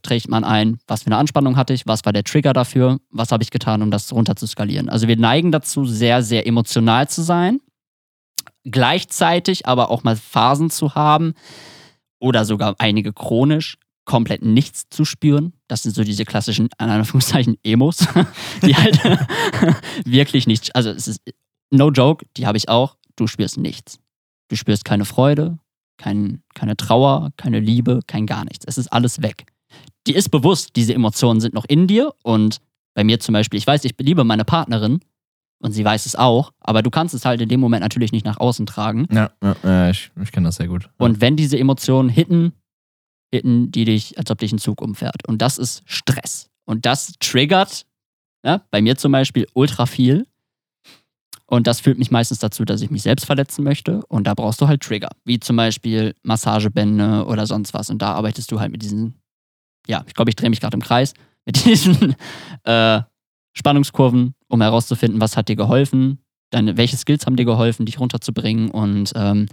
trägt 0.01 0.27
man 0.27 0.43
ein, 0.43 0.79
was 0.87 1.03
für 1.03 1.07
eine 1.07 1.17
Anspannung 1.17 1.55
hatte 1.55 1.73
ich, 1.73 1.87
was 1.87 2.03
war 2.03 2.13
der 2.13 2.23
Trigger 2.23 2.53
dafür, 2.53 2.99
was 3.11 3.31
habe 3.31 3.43
ich 3.43 3.51
getan, 3.51 3.81
um 3.81 3.91
das 3.91 4.11
runter 4.11 4.35
zu 4.35 4.47
skalieren. 4.47 4.89
Also 4.89 5.07
wir 5.07 5.17
neigen 5.17 5.51
dazu, 5.51 5.85
sehr, 5.85 6.23
sehr 6.23 6.47
emotional 6.47 7.07
zu 7.07 7.21
sein, 7.21 7.61
gleichzeitig 8.63 9.67
aber 9.67 9.91
auch 9.91 10.03
mal 10.03 10.15
Phasen 10.15 10.71
zu 10.71 10.95
haben 10.95 11.33
oder 12.19 12.43
sogar 12.45 12.75
einige 12.79 13.13
chronisch 13.13 13.77
komplett 14.05 14.43
nichts 14.43 14.89
zu 14.89 15.05
spüren. 15.05 15.53
Das 15.67 15.83
sind 15.83 15.95
so 15.95 16.03
diese 16.03 16.25
klassischen, 16.25 16.69
in 16.79 16.89
Anführungszeichen, 16.89 17.57
Emos, 17.63 17.97
die 18.63 18.75
halt 18.75 18.99
wirklich 20.05 20.47
nicht, 20.47 20.75
also 20.75 20.89
es 20.89 21.07
ist 21.07 21.21
no 21.69 21.91
joke, 21.91 22.25
die 22.37 22.47
habe 22.47 22.57
ich 22.57 22.69
auch, 22.69 22.97
du 23.15 23.27
spürst 23.27 23.57
nichts. 23.57 23.99
Du 24.49 24.55
spürst 24.55 24.83
keine 24.83 25.05
Freude, 25.05 25.57
kein, 25.97 26.41
keine 26.53 26.75
Trauer, 26.75 27.31
keine 27.37 27.59
Liebe, 27.59 28.01
kein 28.07 28.25
gar 28.25 28.43
nichts. 28.43 28.65
Es 28.67 28.77
ist 28.77 28.91
alles 28.91 29.21
weg. 29.21 29.45
Die 30.07 30.13
ist 30.13 30.29
bewusst, 30.29 30.75
diese 30.75 30.93
Emotionen 30.93 31.39
sind 31.39 31.53
noch 31.53 31.65
in 31.65 31.87
dir 31.87 32.13
und 32.23 32.57
bei 32.93 33.03
mir 33.03 33.19
zum 33.19 33.33
Beispiel, 33.33 33.57
ich 33.57 33.67
weiß, 33.67 33.85
ich 33.85 33.93
liebe 33.99 34.23
meine 34.23 34.43
Partnerin 34.43 34.99
und 35.61 35.71
sie 35.71 35.85
weiß 35.85 36.05
es 36.05 36.15
auch, 36.15 36.51
aber 36.59 36.81
du 36.81 36.89
kannst 36.89 37.13
es 37.13 37.23
halt 37.23 37.39
in 37.39 37.47
dem 37.47 37.59
Moment 37.59 37.83
natürlich 37.83 38.11
nicht 38.11 38.25
nach 38.25 38.37
außen 38.37 38.65
tragen. 38.65 39.07
Ja, 39.11 39.31
ja, 39.41 39.55
ja 39.63 39.89
ich, 39.89 40.11
ich 40.21 40.31
kenne 40.31 40.47
das 40.47 40.55
sehr 40.55 40.67
gut. 40.67 40.89
Und 40.97 41.21
wenn 41.21 41.35
diese 41.35 41.57
Emotionen 41.57 42.09
hitten, 42.09 42.53
hitten 43.31 43.71
die 43.71 43.85
dich, 43.85 44.17
als 44.17 44.29
ob 44.29 44.39
dich 44.39 44.51
ein 44.51 44.59
Zug 44.59 44.81
umfährt. 44.81 45.27
Und 45.27 45.41
das 45.41 45.57
ist 45.57 45.83
Stress. 45.85 46.49
Und 46.65 46.85
das 46.85 47.13
triggert, 47.19 47.85
ja, 48.45 48.61
bei 48.71 48.81
mir 48.81 48.97
zum 48.97 49.11
Beispiel, 49.11 49.47
ultra 49.53 49.85
viel. 49.85 50.27
Und 51.45 51.67
das 51.67 51.81
führt 51.81 51.97
mich 51.97 52.11
meistens 52.11 52.39
dazu, 52.39 52.63
dass 52.63 52.81
ich 52.81 52.91
mich 52.91 53.01
selbst 53.01 53.25
verletzen 53.25 53.63
möchte. 53.63 54.05
Und 54.07 54.25
da 54.25 54.33
brauchst 54.33 54.61
du 54.61 54.67
halt 54.67 54.81
Trigger, 54.81 55.09
wie 55.25 55.39
zum 55.39 55.57
Beispiel 55.57 56.15
Massagebände 56.23 57.25
oder 57.25 57.45
sonst 57.45 57.73
was. 57.73 57.89
Und 57.89 58.01
da 58.01 58.13
arbeitest 58.13 58.51
du 58.51 58.59
halt 58.59 58.71
mit 58.71 58.81
diesen, 58.81 59.15
ja, 59.87 60.03
ich 60.07 60.13
glaube, 60.13 60.29
ich 60.29 60.35
drehe 60.35 60.49
mich 60.49 60.61
gerade 60.61 60.75
im 60.75 60.81
Kreis, 60.81 61.13
mit 61.45 61.65
diesen 61.65 62.15
äh, 62.63 63.01
Spannungskurven, 63.53 64.35
um 64.47 64.61
herauszufinden, 64.61 65.19
was 65.19 65.35
hat 65.35 65.49
dir 65.49 65.55
geholfen, 65.55 66.19
deine, 66.51 66.77
welche 66.77 66.95
Skills 66.95 67.25
haben 67.25 67.35
dir 67.35 67.45
geholfen, 67.45 67.85
dich 67.85 67.99
runterzubringen. 67.99 68.69
Und 68.69 69.11
ähm, 69.15 69.47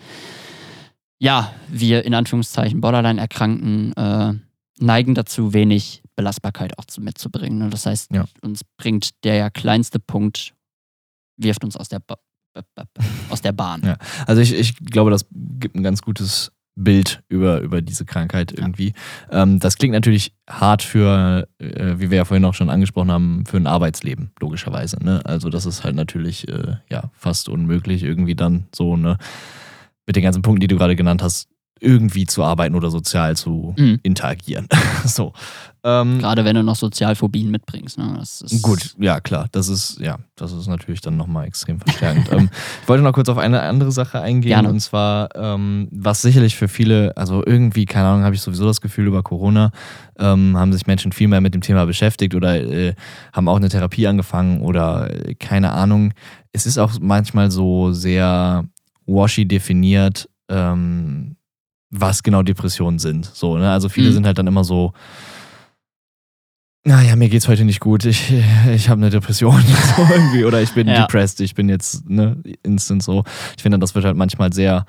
ja, 1.18 1.52
wir 1.68 2.04
in 2.04 2.14
Anführungszeichen 2.14 2.80
Borderline-Erkrankten 2.80 3.92
äh, 3.94 4.34
neigen 4.80 5.14
dazu, 5.14 5.52
wenig 5.52 6.02
Belastbarkeit 6.16 6.78
auch 6.78 6.84
zu, 6.84 7.00
mitzubringen. 7.00 7.62
Und 7.62 7.72
das 7.72 7.86
heißt, 7.86 8.12
Ja. 8.12 8.24
uns 8.42 8.62
bringt 8.76 9.10
der 9.24 9.50
kleinste 9.50 9.98
Punkt, 9.98 10.54
wirft 11.36 11.64
uns 11.64 11.76
aus 11.76 11.88
der, 11.88 12.00
ba 12.00 12.16
aus 13.30 13.40
der 13.40 13.52
Bahn. 13.52 13.82
Ja. 13.84 13.96
Also 14.26 14.40
ich, 14.40 14.52
ich 14.52 14.76
glaube, 14.76 15.12
das 15.12 15.26
gibt 15.30 15.76
ein 15.76 15.84
ganz 15.84 16.02
gutes 16.02 16.50
Bild 16.74 17.22
über, 17.28 17.60
über 17.60 17.82
diese 17.82 18.04
Krankheit 18.04 18.52
irgendwie. 18.52 18.94
Ähm, 19.30 19.60
das 19.60 19.76
klingt 19.76 19.92
natürlich 19.92 20.32
hart 20.48 20.82
für, 20.82 21.46
äh, 21.58 21.94
wie 21.98 22.10
wir 22.10 22.18
ja 22.18 22.24
vorhin 22.24 22.44
auch 22.44 22.54
schon 22.54 22.70
angesprochen 22.70 23.12
haben, 23.12 23.46
für 23.46 23.58
ein 23.58 23.66
Arbeitsleben, 23.68 24.32
logischerweise. 24.40 24.96
Ne? 25.04 25.20
Also 25.24 25.50
das 25.50 25.66
ist 25.66 25.84
halt 25.84 25.94
natürlich 25.94 26.48
äh, 26.48 26.76
ja, 26.90 27.10
fast 27.12 27.48
unmöglich, 27.48 28.02
irgendwie 28.02 28.34
dann 28.34 28.66
so, 28.74 28.96
ne, 28.96 29.18
mit 30.08 30.16
den 30.16 30.24
ganzen 30.24 30.42
Punkten, 30.42 30.60
die 30.60 30.66
du 30.66 30.76
gerade 30.76 30.96
genannt 30.96 31.22
hast, 31.22 31.46
irgendwie 31.80 32.26
zu 32.26 32.42
arbeiten 32.42 32.74
oder 32.74 32.90
sozial 32.90 33.36
zu 33.36 33.72
Mhm. 33.78 34.00
interagieren. 34.02 34.66
so. 35.04 35.32
Ähm, 35.84 36.18
Gerade 36.18 36.44
wenn 36.44 36.56
du 36.56 36.64
noch 36.64 36.74
Sozialphobien 36.74 37.52
mitbringst. 37.52 37.98
Ne? 37.98 38.16
Das 38.18 38.40
ist 38.40 38.62
Gut, 38.62 38.96
ja 38.98 39.20
klar, 39.20 39.46
das 39.52 39.68
ist 39.68 40.00
ja, 40.00 40.18
das 40.34 40.50
ist 40.52 40.66
natürlich 40.66 41.00
dann 41.02 41.16
nochmal 41.16 41.46
extrem 41.46 41.78
verstärkend. 41.78 42.32
ähm, 42.32 42.50
ich 42.82 42.88
wollte 42.88 43.04
noch 43.04 43.12
kurz 43.12 43.28
auf 43.28 43.38
eine 43.38 43.62
andere 43.62 43.92
Sache 43.92 44.20
eingehen 44.20 44.48
Gerne. 44.48 44.70
und 44.70 44.80
zwar, 44.80 45.28
ähm, 45.36 45.86
was 45.92 46.20
sicherlich 46.20 46.56
für 46.56 46.66
viele, 46.66 47.16
also 47.16 47.44
irgendwie, 47.46 47.84
keine 47.84 48.08
Ahnung, 48.08 48.24
habe 48.24 48.34
ich 48.34 48.40
sowieso 48.40 48.66
das 48.66 48.80
Gefühl 48.80 49.06
über 49.06 49.22
Corona, 49.22 49.70
ähm, 50.18 50.56
haben 50.58 50.72
sich 50.72 50.88
Menschen 50.88 51.12
viel 51.12 51.28
mehr 51.28 51.40
mit 51.40 51.54
dem 51.54 51.60
Thema 51.60 51.84
beschäftigt 51.86 52.34
oder 52.34 52.56
äh, 52.60 52.94
haben 53.32 53.46
auch 53.46 53.58
eine 53.58 53.68
Therapie 53.68 54.08
angefangen 54.08 54.62
oder 54.62 55.28
äh, 55.28 55.36
keine 55.36 55.70
Ahnung. 55.70 56.12
Es 56.50 56.66
ist 56.66 56.76
auch 56.78 56.94
manchmal 57.00 57.52
so 57.52 57.92
sehr 57.92 58.64
washy 59.08 59.44
definiert, 59.46 60.28
ähm, 60.48 61.34
was 61.90 62.22
genau 62.22 62.42
Depressionen 62.42 62.98
sind. 63.00 63.24
So, 63.24 63.58
ne? 63.58 63.70
Also 63.72 63.88
viele 63.88 64.10
Mhm. 64.10 64.12
sind 64.14 64.26
halt 64.26 64.38
dann 64.38 64.46
immer 64.46 64.62
so, 64.62 64.92
naja, 66.84 67.16
mir 67.16 67.28
geht's 67.28 67.48
heute 67.48 67.64
nicht 67.64 67.80
gut. 67.80 68.04
Ich, 68.04 68.32
ich 68.72 68.88
habe 68.88 69.00
eine 69.00 69.10
Depression 69.10 69.60
so 69.96 70.02
irgendwie 70.02 70.44
oder 70.44 70.62
ich 70.62 70.72
bin 70.72 70.86
Ja. 70.88 71.02
depressed. 71.06 71.40
Ich 71.40 71.54
bin 71.54 71.68
jetzt 71.68 72.08
ne, 72.08 72.40
instant 72.62 73.02
so. 73.02 73.24
Ich 73.56 73.62
finde, 73.62 73.78
das 73.78 73.94
wird 73.94 74.04
halt 74.04 74.16
manchmal 74.16 74.52
sehr, 74.52 74.86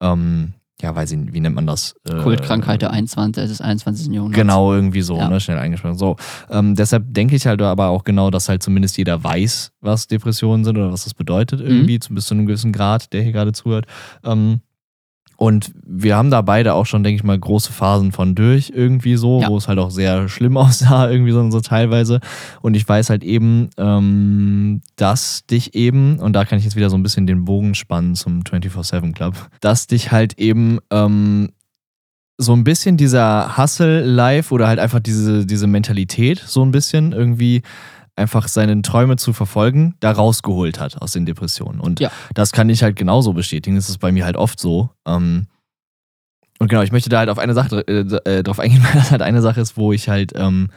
ähm, 0.00 0.54
ja, 0.80 0.94
weiß 0.94 1.10
ich 1.12 1.18
wie 1.32 1.40
nennt 1.40 1.56
man 1.56 1.66
das? 1.66 1.94
Äh, 2.08 2.14
Kultkrankheit 2.22 2.82
der 2.82 2.90
21, 2.92 3.48
des 3.48 3.60
21. 3.60 4.12
Jahrhunderts. 4.12 4.40
Genau, 4.40 4.72
irgendwie 4.72 5.02
so, 5.02 5.16
Ja. 5.16 5.28
ne, 5.28 5.40
schnell 5.40 5.58
eingesprochen. 5.58 5.98
So, 5.98 6.16
ähm, 6.50 6.74
deshalb 6.76 7.04
denke 7.12 7.34
ich 7.36 7.46
halt 7.46 7.60
aber 7.62 7.88
auch 7.88 8.04
genau, 8.04 8.30
dass 8.30 8.48
halt 8.48 8.62
zumindest 8.62 8.96
jeder 8.96 9.22
weiß, 9.24 9.72
was 9.80 10.06
Depressionen 10.06 10.64
sind 10.64 10.78
oder 10.78 10.92
was 10.92 11.04
das 11.04 11.14
bedeutet 11.14 11.60
Mhm. 11.60 11.66
irgendwie, 11.66 11.98
zu 11.98 12.14
bis 12.14 12.26
zu 12.26 12.34
einem 12.34 12.46
gewissen 12.46 12.72
Grad, 12.72 13.12
der 13.12 13.22
hier 13.22 13.32
gerade 13.32 13.52
zuhört. 13.52 13.86
Ähm, 14.24 14.60
und 15.40 15.70
wir 15.86 16.16
haben 16.16 16.32
da 16.32 16.42
beide 16.42 16.74
auch 16.74 16.84
schon, 16.84 17.04
denke 17.04 17.16
ich 17.20 17.22
mal, 17.24 17.38
große 17.38 17.72
Phasen 17.72 18.10
von 18.10 18.34
durch 18.34 18.72
irgendwie 18.74 19.14
so, 19.14 19.40
Ja. 19.40 19.48
wo 19.48 19.56
es 19.56 19.68
halt 19.68 19.78
auch 19.78 19.92
sehr 19.92 20.28
schlimm 20.28 20.56
aussah, 20.58 21.08
irgendwie 21.08 21.30
so, 21.30 21.48
so 21.52 21.60
teilweise. 21.60 22.18
Und 22.60 22.74
ich 22.74 22.88
weiß 22.88 23.08
halt 23.08 23.22
eben, 23.22 23.70
ähm, 23.78 24.80
dass 24.96 25.46
dich 25.46 25.76
eben, 25.76 26.18
und 26.18 26.32
da 26.32 26.44
kann 26.44 26.58
ich 26.58 26.64
jetzt 26.64 26.74
wieder 26.74 26.90
so 26.90 26.96
ein 26.98 27.04
bisschen 27.04 27.28
den 27.28 27.44
Bogen 27.44 27.76
spannen 27.76 28.16
zum 28.16 28.40
24-7 28.42 29.12
Club, 29.12 29.34
dass 29.60 29.86
dich 29.86 30.10
halt 30.10 30.40
eben 30.40 30.80
ähm, 30.90 31.50
so 32.36 32.52
ein 32.52 32.64
bisschen 32.64 32.96
dieser 32.96 33.56
Hustle-Life 33.56 34.52
oder 34.52 34.66
halt 34.66 34.80
einfach 34.80 34.98
diese, 35.00 35.46
diese 35.46 35.68
Mentalität 35.68 36.42
so 36.44 36.64
ein 36.64 36.72
bisschen 36.72 37.12
irgendwie 37.12 37.62
einfach 38.18 38.48
seine 38.48 38.82
Träume 38.82 39.16
zu 39.16 39.32
verfolgen, 39.32 39.94
da 40.00 40.12
rausgeholt 40.12 40.78
hat 40.80 41.00
aus 41.00 41.12
den 41.12 41.24
Depressionen. 41.26 41.80
Und 41.80 42.00
Ja. 42.00 42.10
das 42.34 42.52
kann 42.52 42.68
ich 42.68 42.82
halt 42.82 42.96
genauso 42.96 43.32
bestätigen. 43.32 43.76
Das 43.76 43.88
ist 43.88 43.98
bei 43.98 44.12
mir 44.12 44.24
halt 44.24 44.36
oft 44.36 44.60
so. 44.60 44.90
Ähm, 45.06 45.46
und 46.58 46.68
genau, 46.68 46.82
ich 46.82 46.92
möchte 46.92 47.08
da 47.08 47.18
halt 47.18 47.30
auf 47.30 47.38
eine 47.38 47.54
Sache 47.54 47.86
äh, 47.86 48.00
äh, 48.30 48.42
drauf 48.42 48.58
eingehen, 48.58 48.82
weil 48.84 48.92
das 49.00 49.10
halt 49.10 49.22
eine 49.22 49.40
Sache 49.42 49.60
ist, 49.60 49.76
wo 49.76 49.92
ich 49.92 50.08
halt 50.08 50.32
ähm, 50.34 50.68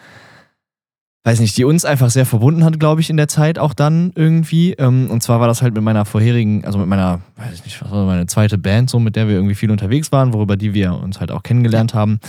weiß 1.24 1.40
nicht, 1.40 1.56
die 1.58 1.66
uns 1.66 1.86
einfach 1.86 2.10
sehr 2.10 2.26
verbunden 2.26 2.64
hat, 2.64 2.80
glaube 2.80 3.02
ich, 3.02 3.10
in 3.12 3.18
der 3.18 3.28
Zeit 3.28 3.60
auch 3.60 3.74
dann 3.76 4.12
irgendwie. 4.16 4.74
Ähm, 4.74 5.10
und 5.12 5.22
zwar 5.22 5.40
war 5.40 5.48
das 5.48 5.62
halt 5.62 5.74
mit 5.76 5.84
meiner 5.84 6.06
vorherigen, 6.06 6.66
also 6.66 6.80
mit 6.80 6.88
meiner, 6.88 7.22
weiß 7.36 7.54
ich 7.54 7.64
nicht, 7.66 7.82
was 7.82 7.92
war 7.92 8.06
meine 8.06 8.26
zweite 8.26 8.58
Band, 8.58 8.90
so 8.90 9.00
mit 9.00 9.16
der 9.16 9.28
wir 9.28 9.36
irgendwie 9.36 9.54
viel 9.56 9.70
unterwegs 9.72 10.12
waren, 10.12 10.34
worüber 10.34 10.58
die 10.58 10.74
wir 10.74 10.94
uns 10.96 11.20
halt 11.20 11.32
auch 11.32 11.44
kennengelernt 11.44 11.94
haben, 11.94 12.20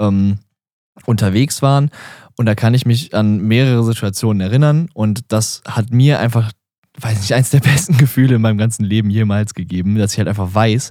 ähm, 0.00 0.38
unterwegs 1.06 1.62
waren. 1.62 1.90
Und 2.40 2.46
da 2.46 2.54
kann 2.54 2.72
ich 2.72 2.86
mich 2.86 3.14
an 3.14 3.42
mehrere 3.42 3.84
Situationen 3.84 4.40
erinnern 4.40 4.88
und 4.94 5.30
das 5.30 5.60
hat 5.68 5.90
mir 5.92 6.20
einfach 6.20 6.52
weiß 6.98 7.20
nicht, 7.20 7.34
eins 7.34 7.50
der 7.50 7.60
besten 7.60 7.98
Gefühle 7.98 8.36
in 8.36 8.40
meinem 8.40 8.56
ganzen 8.56 8.82
Leben 8.82 9.10
jemals 9.10 9.52
gegeben, 9.52 9.96
dass 9.96 10.12
ich 10.14 10.18
halt 10.18 10.26
einfach 10.26 10.54
weiß, 10.54 10.90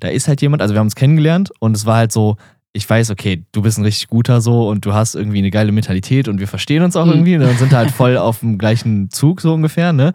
da 0.00 0.08
ist 0.08 0.26
halt 0.26 0.42
jemand, 0.42 0.60
also 0.60 0.74
wir 0.74 0.80
haben 0.80 0.88
uns 0.88 0.96
kennengelernt 0.96 1.52
und 1.60 1.76
es 1.76 1.86
war 1.86 1.98
halt 1.98 2.10
so, 2.10 2.36
ich 2.72 2.90
weiß, 2.90 3.10
okay, 3.10 3.44
du 3.52 3.62
bist 3.62 3.78
ein 3.78 3.84
richtig 3.84 4.08
guter 4.08 4.40
so 4.40 4.68
und 4.68 4.84
du 4.86 4.92
hast 4.92 5.14
irgendwie 5.14 5.38
eine 5.38 5.52
geile 5.52 5.70
Mentalität 5.70 6.26
und 6.26 6.40
wir 6.40 6.48
verstehen 6.48 6.82
uns 6.82 6.96
auch 6.96 7.06
Mhm. 7.06 7.12
irgendwie 7.12 7.38
ne, 7.38 7.48
und 7.48 7.60
sind 7.60 7.72
halt 7.74 7.92
voll 7.92 8.16
auf 8.16 8.40
dem 8.40 8.58
gleichen 8.58 9.08
Zug 9.08 9.40
so 9.40 9.54
ungefähr, 9.54 9.92
ne? 9.92 10.14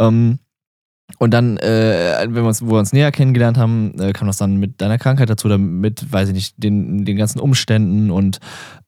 Ähm, 0.00 0.40
und 1.18 1.30
dann, 1.32 1.56
äh, 1.58 2.22
wenn 2.24 2.34
wir 2.42 2.44
uns, 2.44 2.62
wo 2.62 2.72
wir 2.72 2.78
uns 2.78 2.92
näher 2.92 3.12
kennengelernt 3.12 3.56
haben, 3.56 3.98
äh, 3.98 4.12
kam 4.12 4.26
das 4.26 4.36
dann 4.38 4.56
mit 4.56 4.80
deiner 4.80 4.98
Krankheit 4.98 5.30
dazu, 5.30 5.46
oder 5.46 5.56
mit, 5.56 6.12
weiß 6.12 6.28
ich 6.28 6.34
nicht, 6.34 6.54
den, 6.62 7.04
den 7.04 7.16
ganzen 7.16 7.38
Umständen 7.40 8.10
und 8.10 8.38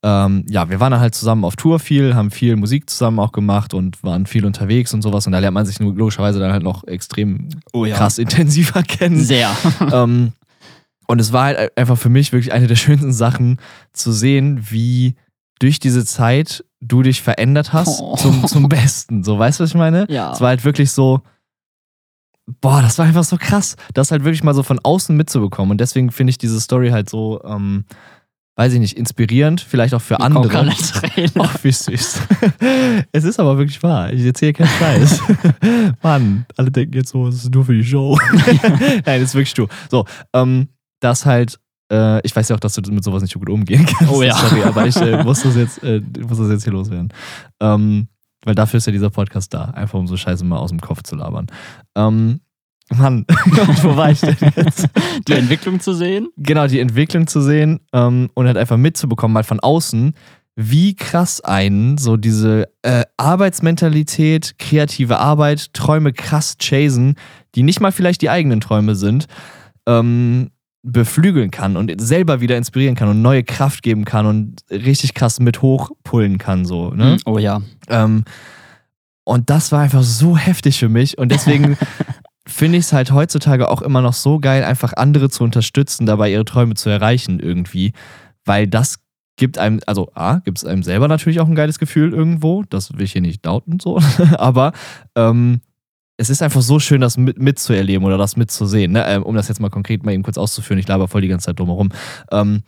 ähm, 0.02 0.44
ja, 0.48 0.68
wir 0.68 0.80
waren 0.80 0.90
dann 0.92 1.00
halt 1.00 1.14
zusammen 1.14 1.44
auf 1.44 1.56
Tour 1.56 1.78
viel, 1.78 2.14
haben 2.14 2.30
viel 2.30 2.56
Musik 2.56 2.90
zusammen 2.90 3.18
auch 3.20 3.32
gemacht 3.32 3.72
und 3.72 4.02
waren 4.02 4.26
viel 4.26 4.44
unterwegs 4.44 4.92
und 4.94 5.02
sowas 5.02 5.26
und 5.26 5.32
da 5.32 5.38
lernt 5.38 5.54
man 5.54 5.64
sich 5.66 5.80
nur 5.80 5.94
logischerweise 5.94 6.38
dann 6.38 6.52
halt 6.52 6.62
noch 6.62 6.84
extrem 6.86 7.48
Oh 7.72 7.84
krass 7.86 8.18
intensiver 8.18 8.82
kennen. 8.86 9.20
Sehr. 9.20 9.50
ähm, 9.92 10.32
und 11.06 11.20
es 11.20 11.32
war 11.32 11.44
halt 11.44 11.76
einfach 11.78 11.96
für 11.96 12.10
mich 12.10 12.32
wirklich 12.32 12.52
eine 12.52 12.66
der 12.66 12.76
schönsten 12.76 13.12
Sachen 13.12 13.58
zu 13.92 14.12
sehen, 14.12 14.66
wie 14.70 15.14
durch 15.60 15.78
diese 15.78 16.04
Zeit 16.04 16.64
du 16.80 17.02
dich 17.02 17.22
verändert 17.22 17.72
hast 17.72 18.00
Oh. 18.00 18.14
zum, 18.16 18.46
zum 18.46 18.68
Besten. 18.68 19.24
So, 19.24 19.38
weißt 19.38 19.58
du, 19.58 19.64
was 19.64 19.70
ich 19.70 19.76
meine? 19.76 20.06
Ja. 20.10 20.32
Es 20.32 20.40
war 20.40 20.48
halt 20.48 20.64
wirklich 20.64 20.90
so, 20.92 21.22
boah, 22.60 22.82
das 22.82 22.98
war 22.98 23.06
einfach 23.06 23.24
so 23.24 23.36
krass, 23.36 23.76
das 23.94 24.10
halt 24.10 24.24
wirklich 24.24 24.42
mal 24.42 24.54
so 24.54 24.62
von 24.62 24.78
außen 24.82 25.16
mitzubekommen. 25.16 25.72
Und 25.72 25.80
deswegen 25.80 26.10
finde 26.10 26.30
ich 26.30 26.38
diese 26.38 26.60
Story 26.60 26.90
halt 26.90 27.08
so, 27.10 27.40
ähm, 27.44 27.84
weiß 28.56 28.72
ich 28.72 28.80
nicht, 28.80 28.96
inspirierend, 28.96 29.60
vielleicht 29.60 29.94
auch 29.94 30.00
für 30.00 30.16
kommen 30.16 30.36
andere. 30.36 30.68
Ach, 31.38 31.56
wie 31.62 31.70
süß. 31.70 32.22
es 33.12 33.24
ist 33.24 33.38
aber 33.38 33.56
wirklich 33.58 33.80
wahr. 33.82 34.12
Ich 34.12 34.24
erzähle 34.24 34.52
keinen 34.52 34.68
Scheiß. 34.68 35.22
Mann, 36.02 36.46
alle 36.56 36.70
denken 36.70 36.94
jetzt 36.94 37.10
so, 37.10 37.28
es 37.28 37.36
ist 37.44 37.54
nur 37.54 37.64
für 37.64 37.74
die 37.74 37.84
Show. 37.84 38.18
Nein, 38.32 39.02
das 39.04 39.22
ist 39.22 39.34
wirklich 39.34 39.54
du. 39.54 39.68
So, 39.90 40.06
ähm, 40.32 40.68
das 41.00 41.24
halt, 41.24 41.58
äh, 41.92 42.20
ich 42.26 42.34
weiß 42.34 42.48
ja 42.48 42.56
auch, 42.56 42.60
dass 42.60 42.74
du 42.74 42.92
mit 42.92 43.04
sowas 43.04 43.22
nicht 43.22 43.32
so 43.32 43.38
gut 43.38 43.50
umgehen 43.50 43.86
kannst. 43.86 44.12
Oh 44.12 44.22
ja. 44.22 44.34
Sorry, 44.34 44.62
aber 44.62 44.86
ich 44.86 44.96
äh, 44.96 45.22
muss, 45.22 45.42
das 45.42 45.54
jetzt, 45.54 45.82
äh, 45.84 46.02
muss 46.26 46.38
das 46.38 46.50
jetzt 46.50 46.64
hier 46.64 46.72
loswerden. 46.72 47.12
Ähm, 47.60 48.08
weil 48.48 48.54
dafür 48.54 48.78
ist 48.78 48.86
ja 48.86 48.92
dieser 48.92 49.10
Podcast 49.10 49.52
da, 49.52 49.66
einfach 49.66 49.98
um 49.98 50.06
so 50.06 50.16
Scheiße 50.16 50.42
mal 50.42 50.56
aus 50.56 50.70
dem 50.70 50.80
Kopf 50.80 51.02
zu 51.02 51.16
labern. 51.16 51.48
Ähm, 51.94 52.40
Mann, 52.96 53.26
wo 53.82 53.94
war 53.94 54.10
ich 54.10 54.20
denn 54.20 54.36
jetzt? 54.56 54.88
Die 55.28 55.34
Entwicklung 55.34 55.80
zu 55.80 55.92
sehen. 55.92 56.28
genau, 56.38 56.66
die 56.66 56.80
Entwicklung 56.80 57.26
zu 57.26 57.42
sehen 57.42 57.80
ähm, 57.92 58.30
und 58.32 58.46
halt 58.46 58.56
einfach 58.56 58.78
mitzubekommen, 58.78 59.34
mal 59.34 59.44
von 59.44 59.60
außen, 59.60 60.14
wie 60.56 60.96
krass 60.96 61.42
einen 61.42 61.98
so 61.98 62.16
diese 62.16 62.70
äh, 62.80 63.04
Arbeitsmentalität, 63.18 64.58
kreative 64.58 65.18
Arbeit, 65.18 65.74
Träume 65.74 66.14
krass 66.14 66.56
chasen, 66.56 67.16
die 67.54 67.62
nicht 67.62 67.80
mal 67.80 67.92
vielleicht 67.92 68.22
die 68.22 68.30
eigenen 68.30 68.62
Träume 68.62 68.94
sind, 68.94 69.26
ähm, 69.86 70.48
beflügeln 70.92 71.50
kann 71.50 71.76
und 71.76 72.00
selber 72.00 72.40
wieder 72.40 72.56
inspirieren 72.56 72.94
kann 72.94 73.08
und 73.08 73.22
neue 73.22 73.44
Kraft 73.44 73.82
geben 73.82 74.04
kann 74.04 74.26
und 74.26 74.62
richtig 74.70 75.14
krass 75.14 75.40
mit 75.40 75.62
hochpullen 75.62 76.38
kann, 76.38 76.64
so, 76.64 76.90
ne? 76.90 77.18
Oh 77.26 77.38
ja. 77.38 77.60
Ähm, 77.88 78.24
und 79.24 79.50
das 79.50 79.72
war 79.72 79.80
einfach 79.80 80.02
so 80.02 80.38
heftig 80.38 80.78
für 80.78 80.88
mich. 80.88 81.18
Und 81.18 81.30
deswegen 81.30 81.76
finde 82.46 82.78
ich 82.78 82.86
es 82.86 82.92
halt 82.94 83.12
heutzutage 83.12 83.68
auch 83.68 83.82
immer 83.82 84.00
noch 84.00 84.14
so 84.14 84.40
geil, 84.40 84.64
einfach 84.64 84.94
andere 84.94 85.28
zu 85.28 85.44
unterstützen, 85.44 86.06
dabei 86.06 86.32
ihre 86.32 86.46
Träume 86.46 86.74
zu 86.74 86.88
erreichen 86.88 87.38
irgendwie. 87.38 87.92
Weil 88.46 88.66
das 88.66 89.00
gibt 89.36 89.58
einem, 89.58 89.80
also 89.86 90.10
A, 90.14 90.38
gibt 90.38 90.58
es 90.58 90.64
einem 90.64 90.82
selber 90.82 91.08
natürlich 91.08 91.40
auch 91.40 91.46
ein 91.46 91.54
geiles 91.54 91.78
Gefühl 91.78 92.14
irgendwo. 92.14 92.64
Das 92.70 92.94
will 92.94 93.02
ich 93.02 93.12
hier 93.12 93.20
nicht 93.20 93.44
dauten, 93.44 93.78
so. 93.80 94.00
Aber 94.38 94.72
ähm, 95.14 95.60
es 96.20 96.30
ist 96.30 96.42
einfach 96.42 96.62
so 96.62 96.78
schön, 96.80 97.00
das 97.00 97.16
mit, 97.16 97.38
mitzuerleben 97.38 98.04
oder 98.04 98.18
das 98.18 98.36
mitzusehen. 98.36 98.92
Ne? 98.92 99.04
Ähm, 99.06 99.22
um 99.22 99.34
das 99.34 99.48
jetzt 99.48 99.60
mal 99.60 99.70
konkret 99.70 100.04
mal 100.04 100.12
eben 100.12 100.24
kurz 100.24 100.36
auszuführen, 100.36 100.78
ich 100.78 100.88
laber 100.88 101.08
voll 101.08 101.20
die 101.20 101.28
ganze 101.28 101.46
Zeit 101.46 101.58
drumherum. 101.58 101.90
Ähm, 102.32 102.62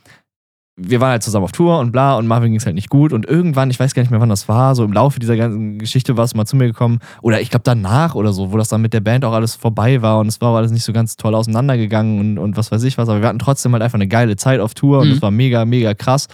wir 0.82 1.00
waren 1.00 1.10
halt 1.10 1.22
zusammen 1.22 1.44
auf 1.44 1.52
Tour 1.52 1.78
und 1.78 1.92
bla 1.92 2.16
und 2.16 2.26
Marvin 2.26 2.52
ging 2.52 2.60
es 2.60 2.64
halt 2.64 2.76
nicht 2.76 2.88
gut 2.88 3.12
und 3.12 3.26
irgendwann, 3.26 3.68
ich 3.70 3.78
weiß 3.78 3.92
gar 3.92 4.02
nicht 4.02 4.10
mehr, 4.10 4.20
wann 4.20 4.30
das 4.30 4.48
war, 4.48 4.74
so 4.74 4.82
im 4.84 4.92
Laufe 4.92 5.18
dieser 5.18 5.36
ganzen 5.36 5.78
Geschichte 5.78 6.16
war 6.16 6.24
es 6.24 6.34
mal 6.34 6.46
zu 6.46 6.56
mir 6.56 6.68
gekommen 6.68 7.00
oder 7.20 7.40
ich 7.40 7.50
glaube 7.50 7.64
danach 7.64 8.14
oder 8.14 8.32
so, 8.32 8.50
wo 8.50 8.56
das 8.56 8.68
dann 8.68 8.80
mit 8.80 8.94
der 8.94 9.00
Band 9.00 9.24
auch 9.26 9.34
alles 9.34 9.56
vorbei 9.56 10.00
war 10.00 10.20
und 10.20 10.28
es 10.28 10.40
war 10.40 10.56
alles 10.56 10.70
nicht 10.70 10.84
so 10.84 10.94
ganz 10.94 11.16
toll 11.16 11.34
auseinandergegangen 11.34 12.18
und, 12.20 12.38
und 12.38 12.56
was 12.56 12.72
weiß 12.72 12.82
ich 12.84 12.96
was, 12.96 13.10
aber 13.10 13.20
wir 13.20 13.28
hatten 13.28 13.40
trotzdem 13.40 13.72
halt 13.72 13.82
einfach 13.82 13.98
eine 13.98 14.08
geile 14.08 14.36
Zeit 14.36 14.60
auf 14.60 14.72
Tour 14.72 15.00
und 15.00 15.08
Mhm. 15.08 15.14
es 15.14 15.22
war 15.22 15.30
mega, 15.30 15.66
mega 15.66 15.92
krass 15.92 16.28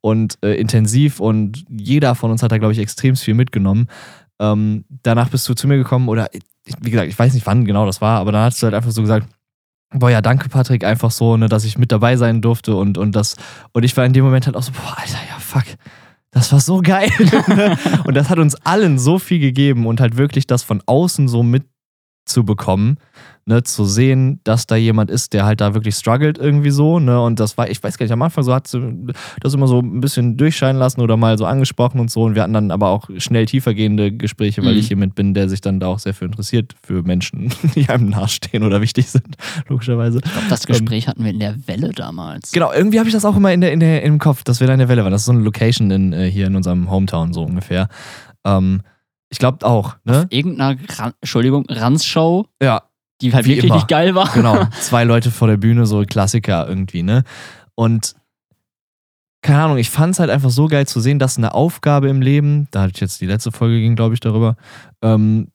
und 0.00 0.38
äh, 0.42 0.54
intensiv 0.54 1.20
und 1.20 1.64
jeder 1.68 2.16
von 2.16 2.32
uns 2.32 2.42
hat 2.42 2.50
da, 2.50 2.58
glaube 2.58 2.72
ich, 2.72 2.80
extrem 2.80 3.14
viel 3.14 3.34
mitgenommen. 3.34 3.86
Ähm, 4.40 4.84
danach 5.02 5.30
bist 5.30 5.48
du 5.48 5.54
zu 5.54 5.66
mir 5.66 5.76
gekommen 5.76 6.08
oder 6.08 6.28
wie 6.80 6.90
gesagt, 6.90 7.08
ich 7.08 7.18
weiß 7.18 7.34
nicht, 7.34 7.46
wann 7.46 7.64
genau 7.64 7.86
das 7.86 8.00
war, 8.00 8.20
aber 8.20 8.32
dann 8.32 8.42
hast 8.42 8.62
du 8.62 8.64
halt 8.64 8.74
einfach 8.74 8.90
so 8.90 9.00
gesagt, 9.00 9.28
boah, 9.90 10.10
ja, 10.10 10.20
danke 10.20 10.48
Patrick, 10.48 10.84
einfach 10.84 11.10
so, 11.10 11.36
ne, 11.36 11.48
dass 11.48 11.64
ich 11.64 11.78
mit 11.78 11.92
dabei 11.92 12.16
sein 12.16 12.42
durfte 12.42 12.76
und, 12.76 12.98
und 12.98 13.14
das, 13.14 13.36
und 13.72 13.84
ich 13.84 13.96
war 13.96 14.04
in 14.04 14.12
dem 14.12 14.24
Moment 14.24 14.46
halt 14.46 14.56
auch 14.56 14.62
so, 14.62 14.72
boah, 14.72 14.96
Alter, 14.98 15.18
ja, 15.28 15.38
fuck, 15.38 15.64
das 16.30 16.52
war 16.52 16.60
so 16.60 16.82
geil. 16.82 17.10
ne? 17.48 17.78
und 18.04 18.14
das 18.14 18.28
hat 18.28 18.38
uns 18.38 18.54
allen 18.56 18.98
so 18.98 19.18
viel 19.18 19.38
gegeben 19.38 19.86
und 19.86 20.00
halt 20.00 20.16
wirklich 20.16 20.46
das 20.46 20.62
von 20.62 20.82
außen 20.84 21.28
so 21.28 21.42
mitzubekommen, 22.26 22.98
ne, 23.46 23.62
zu 23.62 23.84
sehen, 23.84 24.40
dass 24.42 24.66
da 24.66 24.74
jemand 24.74 25.10
ist, 25.10 25.32
der 25.32 25.46
halt 25.46 25.60
da 25.60 25.74
wirklich 25.74 25.94
struggelt 25.94 26.38
irgendwie 26.38 26.70
so, 26.70 26.98
ne, 26.98 27.20
und 27.20 27.38
das 27.38 27.56
war, 27.56 27.70
ich 27.70 27.80
weiß 27.82 27.96
gar 27.96 28.04
nicht, 28.04 28.12
am 28.12 28.20
Anfang 28.22 28.42
so 28.42 28.52
hat 28.52 28.66
sie 28.66 28.80
das 29.40 29.54
immer 29.54 29.68
so 29.68 29.78
ein 29.78 30.00
bisschen 30.00 30.36
durchscheinen 30.36 30.76
lassen 30.78 31.00
oder 31.00 31.16
mal 31.16 31.38
so 31.38 31.46
angesprochen 31.46 32.00
und 32.00 32.10
so 32.10 32.24
und 32.24 32.34
wir 32.34 32.42
hatten 32.42 32.52
dann 32.52 32.72
aber 32.72 32.88
auch 32.88 33.08
schnell 33.18 33.46
tiefergehende 33.46 34.10
Gespräche, 34.10 34.64
weil 34.64 34.72
Mhm. 34.72 34.78
ich 34.80 34.88
jemand 34.88 35.14
bin, 35.14 35.34
der 35.34 35.48
sich 35.48 35.60
dann 35.60 35.78
da 35.78 35.86
auch 35.86 36.00
sehr 36.00 36.14
für 36.14 36.24
interessiert, 36.24 36.74
für 36.82 37.02
Menschen, 37.04 37.50
die 37.76 37.88
einem 37.88 38.08
nahestehen 38.10 38.64
oder 38.64 38.80
wichtig 38.80 39.08
sind, 39.08 39.36
logischerweise. 39.68 40.18
Ich 40.24 40.32
glaube, 40.32 40.48
das 40.50 40.66
Gespräch 40.66 41.06
hatten 41.06 41.22
wir 41.22 41.30
in 41.30 41.38
der 41.38 41.54
Welle 41.68 41.92
damals. 41.92 42.50
Genau, 42.50 42.72
irgendwie 42.72 42.98
habe 42.98 43.08
ich 43.08 43.14
das 43.14 43.24
auch 43.24 43.36
immer 43.36 43.52
in 43.52 43.60
der, 43.60 43.72
in 43.72 43.78
der, 43.80 44.02
im 44.02 44.18
Kopf, 44.18 44.42
dass 44.42 44.58
wir 44.58 44.66
da 44.66 44.72
in 44.72 44.80
der 44.80 44.88
Welle 44.88 45.04
waren. 45.04 45.12
Das 45.12 45.22
ist 45.22 45.26
so 45.26 45.32
eine 45.32 45.42
Location 45.42 45.90
in, 45.92 46.12
äh, 46.12 46.28
hier 46.28 46.48
in 46.48 46.56
unserem 46.56 46.90
Hometown, 46.90 47.32
so 47.32 47.44
ungefähr. 47.44 47.88
Ähm, 48.44 48.82
ich 49.28 49.38
glaube 49.38 49.66
auch, 49.66 49.96
ne? 50.04 50.26
Irgendeiner, 50.30 50.78
Ran 50.98 51.12
Entschuldigung, 51.20 51.64
Ranz-Show, 51.68 52.46
Ja, 52.62 52.82
die 53.20 53.32
halt 53.34 53.46
wirklich 53.46 53.64
immer. 53.64 53.76
nicht 53.76 53.88
geil 53.88 54.14
war. 54.14 54.30
genau. 54.32 54.64
Zwei 54.80 55.04
Leute 55.04 55.30
vor 55.30 55.48
der 55.48 55.56
Bühne, 55.56 55.86
so 55.86 56.02
Klassiker 56.04 56.68
irgendwie, 56.68 57.02
ne? 57.02 57.24
Und 57.74 58.14
keine 59.42 59.62
Ahnung, 59.62 59.78
ich 59.78 59.90
fand 59.90 60.14
es 60.14 60.18
halt 60.18 60.30
einfach 60.30 60.50
so 60.50 60.66
geil 60.66 60.86
zu 60.88 61.00
sehen, 61.00 61.18
dass 61.18 61.38
eine 61.38 61.54
Aufgabe 61.54 62.08
im 62.08 62.20
Leben, 62.20 62.66
da 62.72 62.82
hatte 62.82 62.92
ich 62.96 63.00
jetzt 63.00 63.20
die 63.20 63.26
letzte 63.26 63.52
Folge 63.52 63.78
ging, 63.80 63.94
glaube 63.94 64.14
ich, 64.14 64.20
darüber, 64.20 64.56
ähm, 65.02 65.48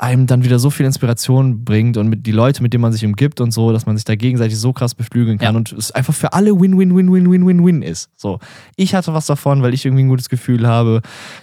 einem 0.00 0.26
dann 0.28 0.44
wieder 0.44 0.60
so 0.60 0.70
viel 0.70 0.86
Inspiration 0.86 1.64
bringt 1.64 1.96
und 1.96 2.08
mit 2.08 2.24
die 2.24 2.30
Leute, 2.32 2.62
mit 2.62 2.72
denen 2.72 2.82
man 2.82 2.92
sich 2.92 3.04
umgibt 3.04 3.40
und 3.40 3.50
so, 3.50 3.72
dass 3.72 3.84
man 3.84 3.96
sich 3.96 4.04
da 4.04 4.14
gegenseitig 4.14 4.56
so 4.56 4.72
krass 4.72 4.94
beflügeln 4.94 5.38
kann 5.38 5.54
Ja. 5.54 5.58
und 5.58 5.72
es 5.72 5.90
einfach 5.90 6.14
für 6.14 6.32
alle 6.32 6.52
Win-Win-Win-Win-Win-Win 6.60 7.82
ist. 7.82 8.08
So, 8.16 8.38
ich 8.76 8.94
hatte 8.94 9.12
was 9.12 9.26
davon, 9.26 9.60
weil 9.62 9.74
ich 9.74 9.84
irgendwie 9.84 10.04
ein 10.04 10.08
gutes 10.08 10.28
Gefühl 10.28 10.68
habe, 10.68 11.02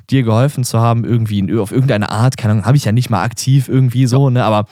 dir 0.09 0.23
geholfen 0.23 0.63
zu 0.63 0.79
haben, 0.79 1.03
irgendwie 1.03 1.39
in, 1.39 1.59
auf 1.59 1.71
irgendeine 1.73 2.09
Art, 2.11 2.37
keine 2.37 2.53
Ahnung, 2.53 2.65
habe 2.65 2.77
ich 2.77 2.85
ja 2.85 2.93
nicht 2.93 3.09
mal 3.09 3.23
aktiv 3.23 3.67
irgendwie 3.67 4.05
so, 4.07 4.29
ne, 4.29 4.45
aber 4.45 4.67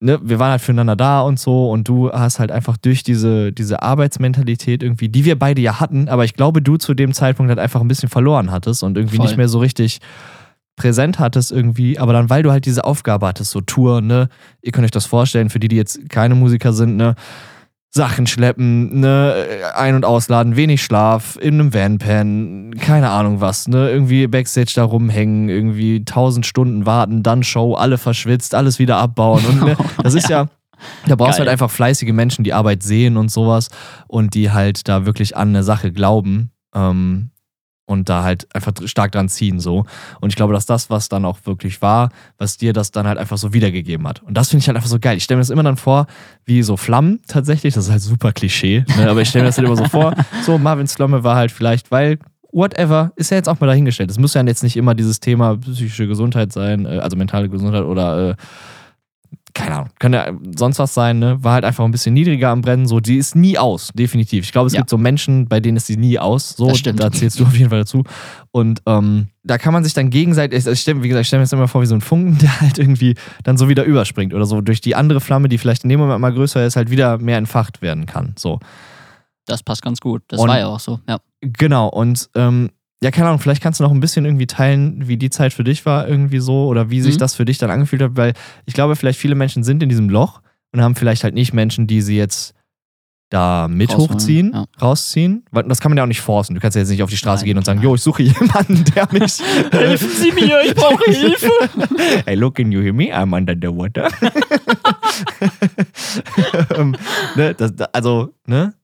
ne, 0.00 0.18
wir 0.20 0.40
waren 0.40 0.50
halt 0.50 0.60
füreinander 0.60 0.96
da 0.96 1.20
und 1.20 1.38
so 1.38 1.70
und 1.70 1.86
du 1.86 2.10
hast 2.10 2.40
halt 2.40 2.50
einfach 2.50 2.76
durch 2.76 3.04
diese, 3.04 3.52
diese 3.52 3.82
Arbeitsmentalität 3.82 4.82
irgendwie, 4.82 5.08
die 5.08 5.24
wir 5.24 5.38
beide 5.38 5.62
ja 5.62 5.78
hatten, 5.78 6.08
aber 6.08 6.24
ich 6.24 6.34
glaube, 6.34 6.60
du 6.60 6.76
zu 6.76 6.92
dem 6.92 7.12
Zeitpunkt 7.12 7.50
halt 7.50 7.60
einfach 7.60 7.80
ein 7.80 7.86
bisschen 7.88 8.08
verloren 8.08 8.50
hattest 8.50 8.82
und 8.82 8.96
irgendwie 8.96 9.18
Voll. 9.18 9.26
nicht 9.26 9.36
mehr 9.36 9.48
so 9.48 9.60
richtig 9.60 10.00
präsent 10.76 11.18
hattest 11.18 11.52
irgendwie, 11.52 11.98
aber 11.98 12.12
dann, 12.12 12.30
weil 12.30 12.42
du 12.42 12.50
halt 12.50 12.66
diese 12.66 12.84
Aufgabe 12.84 13.26
hattest, 13.26 13.50
so 13.50 13.60
Tour, 13.60 14.00
ne, 14.00 14.28
ihr 14.62 14.72
könnt 14.72 14.84
euch 14.84 14.90
das 14.90 15.06
vorstellen, 15.06 15.50
für 15.50 15.60
die, 15.60 15.68
die 15.68 15.76
jetzt 15.76 16.08
keine 16.08 16.34
Musiker 16.34 16.72
sind, 16.72 16.96
ne, 16.96 17.14
Sachen 17.94 18.26
schleppen, 18.26 19.00
ne, 19.00 19.34
ein- 19.74 19.94
und 19.94 20.06
ausladen, 20.06 20.56
wenig 20.56 20.82
Schlaf, 20.82 21.36
in 21.40 21.54
einem 21.54 21.74
Van 21.74 21.98
pennen, 21.98 22.74
keine 22.78 23.10
Ahnung 23.10 23.42
was, 23.42 23.68
ne, 23.68 23.90
irgendwie 23.90 24.26
Backstage 24.26 24.72
da 24.74 24.84
rumhängen, 24.84 25.50
irgendwie 25.50 26.04
tausend 26.04 26.46
Stunden 26.46 26.86
warten, 26.86 27.22
dann 27.22 27.42
Show, 27.42 27.74
alle 27.74 27.98
verschwitzt, 27.98 28.54
alles 28.54 28.78
wieder 28.78 28.96
abbauen 28.96 29.44
und 29.44 29.62
ne, 29.62 29.76
das 30.02 30.14
ist 30.14 30.30
ja, 30.30 30.48
da 31.06 31.16
brauchst 31.16 31.38
du 31.38 31.40
halt 31.40 31.50
einfach 31.50 31.70
fleißige 31.70 32.12
Menschen, 32.12 32.44
die 32.44 32.54
Arbeit 32.54 32.82
sehen 32.82 33.18
und 33.18 33.30
sowas 33.30 33.68
und 34.08 34.34
die 34.34 34.50
halt 34.50 34.88
da 34.88 35.04
wirklich 35.04 35.36
an 35.36 35.50
eine 35.50 35.62
Sache 35.62 35.92
glauben. 35.92 36.50
Ähm, 36.74 37.30
und 37.86 38.08
da 38.08 38.22
halt 38.22 38.46
einfach 38.54 38.72
stark 38.86 39.12
dran 39.12 39.28
ziehen 39.28 39.60
so. 39.60 39.84
Und 40.20 40.30
ich 40.30 40.36
glaube, 40.36 40.52
dass 40.52 40.66
das, 40.66 40.90
was 40.90 41.08
dann 41.08 41.24
auch 41.24 41.38
wirklich 41.44 41.82
war, 41.82 42.10
was 42.38 42.56
dir 42.56 42.72
das 42.72 42.90
dann 42.90 43.06
halt 43.06 43.18
einfach 43.18 43.38
so 43.38 43.52
wiedergegeben 43.52 44.06
hat. 44.06 44.22
Und 44.22 44.34
das 44.34 44.50
finde 44.50 44.62
ich 44.62 44.68
halt 44.68 44.76
einfach 44.76 44.88
so 44.88 44.98
geil. 44.98 45.16
Ich 45.16 45.24
stelle 45.24 45.36
mir 45.36 45.42
das 45.42 45.50
immer 45.50 45.62
dann 45.62 45.76
vor, 45.76 46.06
wie 46.44 46.62
so 46.62 46.76
Flammen 46.76 47.20
tatsächlich. 47.26 47.74
Das 47.74 47.84
ist 47.84 47.90
halt 47.90 48.02
super 48.02 48.32
Klischee. 48.32 48.84
Ne? 48.96 49.10
Aber 49.10 49.20
ich 49.20 49.28
stelle 49.28 49.44
mir 49.44 49.48
das 49.48 49.58
halt 49.58 49.66
immer 49.66 49.76
so 49.76 49.84
vor. 49.84 50.14
So, 50.44 50.58
Marvins 50.58 50.94
Flamme 50.94 51.24
war 51.24 51.36
halt 51.36 51.52
vielleicht, 51.52 51.90
weil 51.90 52.18
whatever, 52.52 53.12
ist 53.16 53.30
ja 53.30 53.36
jetzt 53.38 53.48
auch 53.48 53.58
mal 53.60 53.66
dahingestellt. 53.66 54.10
Es 54.10 54.18
muss 54.18 54.34
ja 54.34 54.44
jetzt 54.44 54.62
nicht 54.62 54.76
immer 54.76 54.94
dieses 54.94 55.20
Thema 55.20 55.56
psychische 55.56 56.06
Gesundheit 56.06 56.52
sein, 56.52 56.86
äh, 56.86 56.98
also 56.98 57.16
mentale 57.16 57.48
Gesundheit 57.48 57.84
oder 57.84 58.30
äh, 58.30 58.34
keine 59.54 59.74
Ahnung, 59.76 59.90
kann 59.98 60.12
ja 60.12 60.32
sonst 60.56 60.78
was 60.78 60.94
sein, 60.94 61.18
ne? 61.18 61.42
War 61.44 61.54
halt 61.54 61.64
einfach 61.64 61.84
ein 61.84 61.90
bisschen 61.90 62.14
niedriger 62.14 62.50
am 62.50 62.62
Brennen, 62.62 62.86
so, 62.86 63.00
die 63.00 63.16
ist 63.16 63.34
nie 63.36 63.58
aus, 63.58 63.90
definitiv. 63.94 64.44
Ich 64.44 64.52
glaube, 64.52 64.66
es 64.68 64.72
Ja. 64.72 64.80
gibt 64.80 64.90
so 64.90 64.98
Menschen, 64.98 65.48
bei 65.48 65.60
denen 65.60 65.76
ist 65.76 65.88
die 65.88 65.96
nie 65.96 66.18
aus, 66.18 66.50
so, 66.50 66.68
Das 66.68 66.78
stimmt. 66.78 67.00
da 67.00 67.10
zählst 67.12 67.38
du 67.38 67.44
auf 67.44 67.56
jeden 67.56 67.70
Fall 67.70 67.80
dazu. 67.80 68.04
Und 68.50 68.80
ähm, 68.86 69.28
da 69.42 69.58
kann 69.58 69.72
man 69.72 69.84
sich 69.84 69.94
dann 69.94 70.10
gegenseitig, 70.10 70.66
ich 70.66 70.80
stell, 70.80 71.02
wie 71.02 71.08
gesagt, 71.08 71.22
ich 71.22 71.26
stelle 71.28 71.40
mir 71.40 71.44
das 71.44 71.52
immer 71.52 71.68
vor 71.68 71.82
wie 71.82 71.86
so 71.86 71.94
ein 71.94 72.00
Funken, 72.00 72.38
der 72.42 72.60
halt 72.60 72.78
irgendwie 72.78 73.14
dann 73.44 73.56
so 73.58 73.68
wieder 73.68 73.84
überspringt 73.84 74.32
oder 74.34 74.46
so 74.46 74.60
durch 74.60 74.80
die 74.80 74.94
andere 74.94 75.20
Flamme, 75.20 75.48
die 75.48 75.58
vielleicht 75.58 75.84
in 75.84 75.90
dem 75.90 76.00
Moment 76.00 76.20
mal 76.20 76.32
größer 76.32 76.64
ist, 76.64 76.76
halt 76.76 76.90
wieder 76.90 77.18
mehr 77.18 77.38
entfacht 77.38 77.82
werden 77.82 78.06
kann, 78.06 78.34
so. 78.38 78.58
Das 79.46 79.62
passt 79.62 79.82
ganz 79.82 80.00
gut. 80.00 80.22
Das 80.28 80.38
Und- 80.40 80.48
war 80.48 80.58
ja 80.58 80.68
auch 80.68 80.78
so. 80.80 81.00
Ja. 81.08 81.18
Genau, 81.40 81.88
und 81.88 82.30
ähm, 82.36 82.70
ja, 83.02 83.10
keine 83.10 83.28
Ahnung, 83.28 83.40
vielleicht 83.40 83.62
kannst 83.62 83.80
du 83.80 83.84
noch 83.84 83.90
ein 83.90 84.00
bisschen 84.00 84.24
irgendwie 84.24 84.46
teilen, 84.46 85.08
wie 85.08 85.16
die 85.16 85.30
Zeit 85.30 85.52
für 85.52 85.64
dich 85.64 85.84
war, 85.86 86.06
irgendwie 86.08 86.38
so, 86.38 86.66
oder 86.66 86.90
wie 86.90 87.00
sich 87.00 87.16
Mhm. 87.16 87.18
das 87.20 87.34
für 87.34 87.44
dich 87.44 87.58
dann 87.58 87.70
angefühlt 87.70 88.02
hat, 88.02 88.16
weil 88.16 88.32
ich 88.66 88.74
glaube, 88.74 88.94
vielleicht 88.96 89.18
viele 89.18 89.34
Menschen 89.34 89.62
sind 89.64 89.82
in 89.82 89.88
diesem 89.88 90.08
Loch 90.08 90.40
und 90.72 90.80
haben 90.80 90.94
vielleicht 90.94 91.24
halt 91.24 91.34
nicht 91.34 91.52
Menschen, 91.52 91.86
die 91.86 92.00
sie 92.00 92.16
jetzt 92.16 92.54
da 93.30 93.66
mit 93.66 93.90
Rausholen, 93.90 94.10
hochziehen, 94.10 94.50
ja. 94.52 94.64
rausziehen. 94.80 95.44
Weil 95.50 95.62
das 95.64 95.80
kann 95.80 95.90
man 95.90 95.96
ja 95.96 96.04
auch 96.04 96.08
nicht 96.08 96.20
forcen. 96.20 96.54
Du 96.54 96.60
kannst 96.60 96.74
ja 96.76 96.80
jetzt 96.82 96.90
nicht 96.90 97.02
auf 97.02 97.08
die 97.08 97.16
Straße 97.16 97.40
Nein, 97.42 97.46
gehen 97.46 97.56
und 97.58 97.64
sagen, 97.64 97.80
jo, 97.82 97.94
ich 97.94 98.02
suche 98.02 98.22
jemanden, 98.24 98.84
der 98.94 99.08
mich. 99.10 99.38
Helfen 99.72 100.10
Sie 100.10 100.32
mir, 100.32 100.60
ich 100.66 100.74
brauche 100.74 101.02
Hilfe. 101.10 101.50
hey, 102.26 102.34
look, 102.34 102.56
can 102.56 102.70
you 102.70 102.82
hear 102.82 102.92
me? 102.92 103.04
I'm 103.06 103.34
under 103.34 103.54
the 103.58 103.68
water. 103.74 104.08
ähm, 106.76 106.94
ne, 107.36 107.54
das, 107.54 107.74
da- 107.74 107.88
also, 107.92 108.34
ne? 108.46 108.74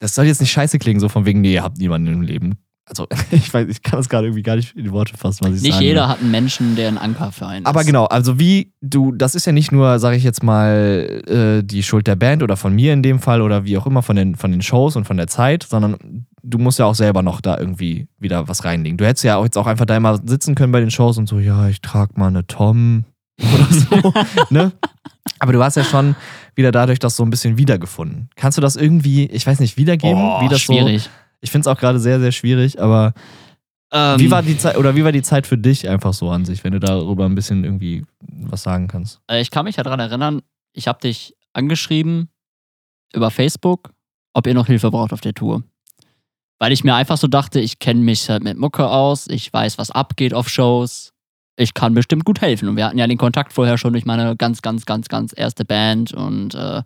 Das 0.00 0.16
soll 0.16 0.24
jetzt 0.24 0.40
nicht 0.40 0.50
scheiße 0.50 0.78
klingen, 0.80 0.98
so 0.98 1.08
von 1.08 1.24
wegen, 1.26 1.40
nee, 1.40 1.52
ihr 1.54 1.62
habt 1.62 1.78
niemanden 1.78 2.12
im 2.12 2.22
Leben. 2.22 2.56
Also, 2.84 3.06
ich 3.30 3.52
weiß, 3.52 3.68
ich 3.68 3.82
kann 3.82 3.98
das 3.98 4.08
gerade 4.08 4.26
irgendwie 4.26 4.42
gar 4.42 4.56
nicht 4.56 4.76
in 4.76 4.84
die 4.84 4.90
Worte 4.92 5.16
fassen, 5.16 5.46
was 5.46 5.56
ich 5.56 5.62
Nicht 5.62 5.72
sagen 5.74 5.84
jeder 5.84 6.02
will. 6.02 6.08
hat 6.08 6.20
einen 6.20 6.30
Menschen, 6.30 6.74
der 6.76 6.88
ein 6.88 6.98
Anker 6.98 7.30
für 7.32 7.46
einen 7.46 7.64
Aber 7.64 7.80
ist. 7.80 7.86
genau, 7.86 8.06
also 8.06 8.38
wie 8.38 8.72
du, 8.80 9.12
das 9.12 9.34
ist 9.34 9.46
ja 9.46 9.52
nicht 9.52 9.70
nur, 9.72 9.98
sage 9.98 10.16
ich 10.16 10.24
jetzt 10.24 10.42
mal, 10.42 11.22
äh, 11.26 11.62
die 11.64 11.82
Schuld 11.82 12.06
der 12.06 12.16
Band 12.16 12.42
oder 12.42 12.56
von 12.56 12.74
mir 12.74 12.92
in 12.92 13.02
dem 13.02 13.20
Fall 13.20 13.40
oder 13.40 13.64
wie 13.64 13.78
auch 13.78 13.86
immer 13.86 14.02
von 14.02 14.16
den, 14.16 14.34
von 14.34 14.50
den 14.50 14.62
Shows 14.62 14.96
und 14.96 15.04
von 15.04 15.16
der 15.16 15.28
Zeit, 15.28 15.62
sondern 15.62 16.26
du 16.42 16.58
musst 16.58 16.78
ja 16.80 16.86
auch 16.86 16.94
selber 16.96 17.22
noch 17.22 17.40
da 17.40 17.56
irgendwie 17.56 18.08
wieder 18.18 18.48
was 18.48 18.64
reinlegen. 18.64 18.98
Du 18.98 19.06
hättest 19.06 19.24
ja 19.24 19.36
auch 19.36 19.44
jetzt 19.44 19.56
auch 19.56 19.66
einfach 19.68 19.86
da 19.86 19.96
immer 19.96 20.20
sitzen 20.26 20.54
können 20.56 20.72
bei 20.72 20.80
den 20.80 20.90
Shows 20.90 21.18
und 21.18 21.28
so, 21.28 21.38
ja, 21.38 21.68
ich 21.68 21.80
trage 21.82 22.14
mal 22.16 22.26
eine 22.28 22.46
Tom 22.46 23.04
oder 23.40 23.66
so, 23.70 24.14
ne? 24.50 24.72
Aber 25.38 25.52
du 25.52 25.62
hast 25.62 25.76
ja 25.76 25.84
schon 25.84 26.14
wieder 26.54 26.72
dadurch 26.72 26.98
das 26.98 27.16
so 27.16 27.22
ein 27.24 27.30
bisschen 27.30 27.58
wiedergefunden. 27.58 28.28
Kannst 28.36 28.58
du 28.58 28.62
das 28.62 28.76
irgendwie, 28.76 29.26
ich 29.26 29.46
weiß 29.46 29.60
nicht, 29.60 29.76
wiedergeben? 29.76 30.16
Boah, 30.16 30.42
wie 30.42 30.48
das 30.48 30.64
so, 30.64 30.72
schwierig. 30.72 31.08
Ich 31.42 31.50
finde 31.50 31.68
es 31.68 31.76
auch 31.76 31.78
gerade 31.78 31.98
sehr, 32.00 32.18
sehr 32.20 32.32
schwierig, 32.32 32.80
aber 32.80 33.12
Ähm, 33.92 34.18
wie 34.18 34.30
war 34.30 34.42
die 34.42 34.56
Zeit 34.56 34.78
oder 34.78 34.96
wie 34.96 35.04
war 35.04 35.12
die 35.12 35.20
Zeit 35.22 35.46
für 35.46 35.58
dich 35.58 35.86
einfach 35.86 36.14
so 36.14 36.30
an 36.30 36.46
sich, 36.46 36.64
wenn 36.64 36.72
du 36.72 36.80
darüber 36.80 37.26
ein 37.26 37.34
bisschen 37.34 37.62
irgendwie 37.64 38.04
was 38.20 38.62
sagen 38.62 38.88
kannst? 38.88 39.20
Äh, 39.30 39.42
Ich 39.42 39.50
kann 39.50 39.64
mich 39.66 39.76
ja 39.76 39.82
daran 39.82 40.00
erinnern, 40.00 40.40
ich 40.72 40.88
habe 40.88 41.00
dich 41.00 41.34
angeschrieben 41.52 42.30
über 43.12 43.30
Facebook, 43.30 43.90
ob 44.32 44.46
ihr 44.46 44.54
noch 44.54 44.66
Hilfe 44.68 44.90
braucht 44.90 45.12
auf 45.12 45.20
der 45.20 45.34
Tour. 45.34 45.62
Weil 46.58 46.72
ich 46.72 46.84
mir 46.84 46.94
einfach 46.94 47.18
so 47.18 47.26
dachte, 47.26 47.60
ich 47.60 47.80
kenne 47.80 48.00
mich 48.00 48.30
halt 48.30 48.42
mit 48.44 48.56
Mucke 48.56 48.88
aus, 48.88 49.26
ich 49.28 49.52
weiß, 49.52 49.76
was 49.78 49.90
abgeht 49.90 50.32
auf 50.32 50.48
Shows, 50.48 51.12
ich 51.56 51.74
kann 51.74 51.92
bestimmt 51.92 52.24
gut 52.24 52.40
helfen. 52.40 52.68
Und 52.68 52.76
wir 52.76 52.86
hatten 52.86 52.98
ja 52.98 53.06
den 53.06 53.18
Kontakt 53.18 53.52
vorher 53.52 53.76
schon 53.76 53.92
durch 53.92 54.06
meine 54.06 54.36
ganz, 54.36 54.62
ganz, 54.62 54.86
ganz, 54.86 55.08
ganz 55.08 55.34
erste 55.36 55.64
Band. 55.66 56.14
Und 56.14 56.54
äh, 56.54 56.82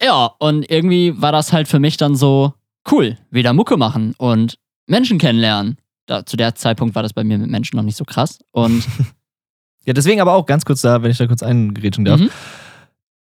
ja, 0.00 0.26
und 0.38 0.70
irgendwie 0.70 1.20
war 1.20 1.32
das 1.32 1.52
halt 1.52 1.68
für 1.68 1.80
mich 1.80 1.96
dann 1.98 2.14
so 2.14 2.54
cool, 2.90 3.18
wieder 3.30 3.52
Mucke 3.52 3.76
machen 3.76 4.14
und 4.18 4.58
Menschen 4.86 5.18
kennenlernen. 5.18 5.76
Da, 6.06 6.24
zu 6.24 6.36
der 6.36 6.54
Zeitpunkt 6.54 6.94
war 6.94 7.02
das 7.02 7.12
bei 7.12 7.22
mir 7.24 7.36
mit 7.38 7.50
Menschen 7.50 7.76
noch 7.76 7.82
nicht 7.84 7.96
so 7.96 8.04
krass. 8.04 8.38
Und 8.52 8.84
Ja, 9.84 9.94
deswegen 9.94 10.20
aber 10.20 10.34
auch 10.34 10.44
ganz 10.44 10.64
kurz 10.66 10.82
da, 10.82 11.02
wenn 11.02 11.10
ich 11.10 11.16
da 11.18 11.26
kurz 11.26 11.42
eingrätschen 11.42 12.04
darf, 12.04 12.20
Mhm. 12.20 12.28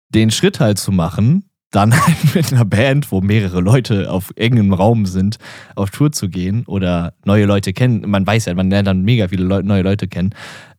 den 0.10 0.32
Schritt 0.32 0.60
halt 0.62 0.80
zu 0.80 0.92
machen, 0.94 1.50
dann 1.72 1.92
halt 2.06 2.36
mit 2.36 2.54
einer 2.54 2.64
Band, 2.66 3.12
wo 3.12 3.20
mehrere 3.22 3.60
Leute 3.60 4.10
auf 4.12 4.32
engem 4.38 4.74
Raum 4.74 5.06
sind, 5.06 5.38
auf 5.76 5.90
Tour 5.92 6.12
zu 6.12 6.30
gehen 6.30 6.64
oder 6.66 7.14
neue 7.26 7.46
Leute 7.46 7.74
kennen. 7.74 8.10
Man 8.10 8.26
weiß 8.26 8.46
ja, 8.46 8.54
man 8.54 8.70
lernt 8.70 8.88
dann 8.88 9.02
mega 9.02 9.28
viele 9.28 9.44
Leu 9.44 9.62
neue 9.62 9.82
Leute 9.82 10.08
kennen. 10.08 10.34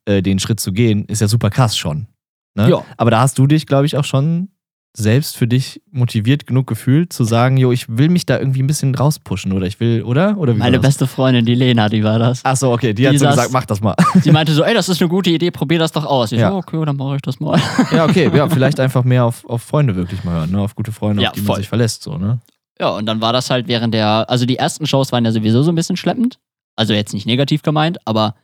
Äh, 0.07 0.23
den 0.23 0.39
Schritt 0.39 0.61
zu 0.61 0.73
gehen, 0.73 1.05
ist 1.07 1.21
ja 1.21 1.29
super 1.29 1.51
krass 1.51 1.77
schon. 1.77 2.07
Ne? 2.55 2.71
Ja. 2.71 2.85
Aber 2.97 3.11
da 3.11 3.21
hast 3.21 3.39
du 3.39 3.47
dich, 3.47 3.67
glaube 3.67 3.87
ich, 3.87 3.97
auch 3.97 4.05
schon 4.05 4.49
selbst 4.97 5.37
für 5.37 5.49
dich 5.49 5.83
motiviert 5.91 6.47
genug 6.47 6.69
gefühlt, 6.69 7.13
zu 7.13 7.25
sagen, 7.25 7.57
jo, 7.57 7.73
ich 7.73 7.87
will 7.89 8.09
mich 8.09 8.27
da 8.27 8.39
irgendwie 8.39 8.63
ein 8.63 8.69
bisschen 8.69 8.95
rauspushen 8.95 9.53
oder 9.53 9.67
ich 9.67 9.81
will, 9.81 10.05
oder? 10.05 10.39
Oder 10.39 10.55
Meine 10.55 10.79
beste 10.79 11.09
Freundin, 11.09 11.45
die 11.45 11.57
Lena, 11.57 11.89
die 11.89 12.05
war 12.05 12.21
das. 12.21 12.43
Ach 12.45 12.57
so, 12.57 12.71
okay, 12.73 12.95
die, 12.95 13.07
hat 13.09 13.15
Die 13.15 13.19
so 13.19 13.27
saß- 13.27 13.31
gesagt, 13.31 13.53
mach 13.53 13.67
das 13.67 13.81
mal. 13.81 13.97
Die 14.25 14.31
meinte 14.31 14.53
so, 14.53 14.63
ey, 14.63 14.73
das 14.73 14.89
ist 14.89 15.01
eine 15.03 15.09
gute 15.09 15.31
Idee, 15.31 15.51
probier 15.51 15.81
das 15.81 15.91
doch 15.91 16.05
aus. 16.07 16.31
Ich 16.31 16.39
Ja. 16.39 16.51
so, 16.53 16.59
okay, 16.59 16.81
dann 16.85 16.97
mache 16.97 17.17
ich 17.17 17.23
das 17.23 17.41
mal. 17.41 17.61
Ja, 17.91 18.05
okay, 18.05 18.31
ja, 18.33 18.49
vielleicht 18.49 18.79
einfach 18.79 19.03
mehr 19.03 19.25
auf, 19.25 19.45
auf 19.47 19.63
Freunde 19.63 19.97
wirklich 19.97 20.23
mal 20.23 20.35
hören, 20.41 20.53
ne? 20.53 20.61
auf 20.61 20.77
gute 20.77 20.93
Freunde, 20.93 21.23
Ja, 21.25 21.31
auf 21.31 21.35
die 21.35 21.41
man 21.41 21.47
voll. 21.49 21.57
sich 21.57 21.69
verlässt, 21.69 22.05
so, 22.05 22.17
ne? 22.17 22.41
Ja, 22.81 22.91
und 22.91 23.07
dann 23.07 23.21
war 23.21 23.33
das 23.33 23.51
halt 23.51 23.67
während 23.67 23.95
der, 23.95 24.31
also 24.31 24.47
die 24.47 24.57
ersten 24.59 24.87
Shows 24.87 25.11
waren 25.11 25.25
ja 25.25 25.33
sowieso 25.33 25.63
so 25.65 25.73
ein 25.73 25.75
bisschen 25.77 25.97
schleppend. 25.97 26.39
Also 26.77 26.93
jetzt 26.93 27.15
nicht 27.15 27.27
negativ 27.27 27.63
gemeint, 27.63 27.99
aber 28.05 28.35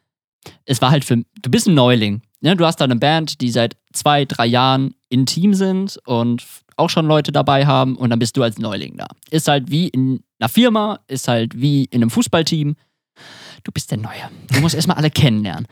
es 0.65 0.81
war 0.83 0.91
halt 0.91 1.05
für, 1.05 1.17
du 1.17 1.51
bist 1.51 1.67
ein 1.69 1.75
Neuling. 1.75 2.23
Ne? 2.41 2.57
Du 2.57 2.65
hast 2.65 2.77
da 2.77 2.85
eine 2.85 2.97
Band, 2.97 3.41
die 3.41 3.51
seit 3.51 3.77
zwei, 3.93 4.25
drei 4.25 4.47
Jahren 4.47 4.95
intim 5.09 5.55
sind 5.55 5.99
und 6.07 6.45
auch 6.77 6.91
schon 6.91 7.07
Leute 7.07 7.33
dabei 7.33 7.67
haben 7.67 7.97
und 7.97 8.11
dann 8.11 8.19
bist 8.19 8.37
du 8.37 8.43
als 8.43 8.59
Neuling 8.59 8.97
da. 8.97 9.07
Ist 9.31 9.49
halt 9.49 9.71
wie 9.71 9.89
in 9.89 10.23
einer 10.39 10.49
Firma, 10.49 11.01
ist 11.09 11.29
halt 11.29 11.61
wie 11.61 11.85
in 11.85 12.03
einem 12.03 12.11
Fußballteam. 12.11 12.75
Du 13.65 13.73
bist 13.73 13.91
der 13.91 13.99
Neue. 13.99 14.31
Du 14.53 14.61
musst 14.61 14.75
erstmal 14.75 14.97
alle 14.97 15.11
kennenlernen. 15.11 15.67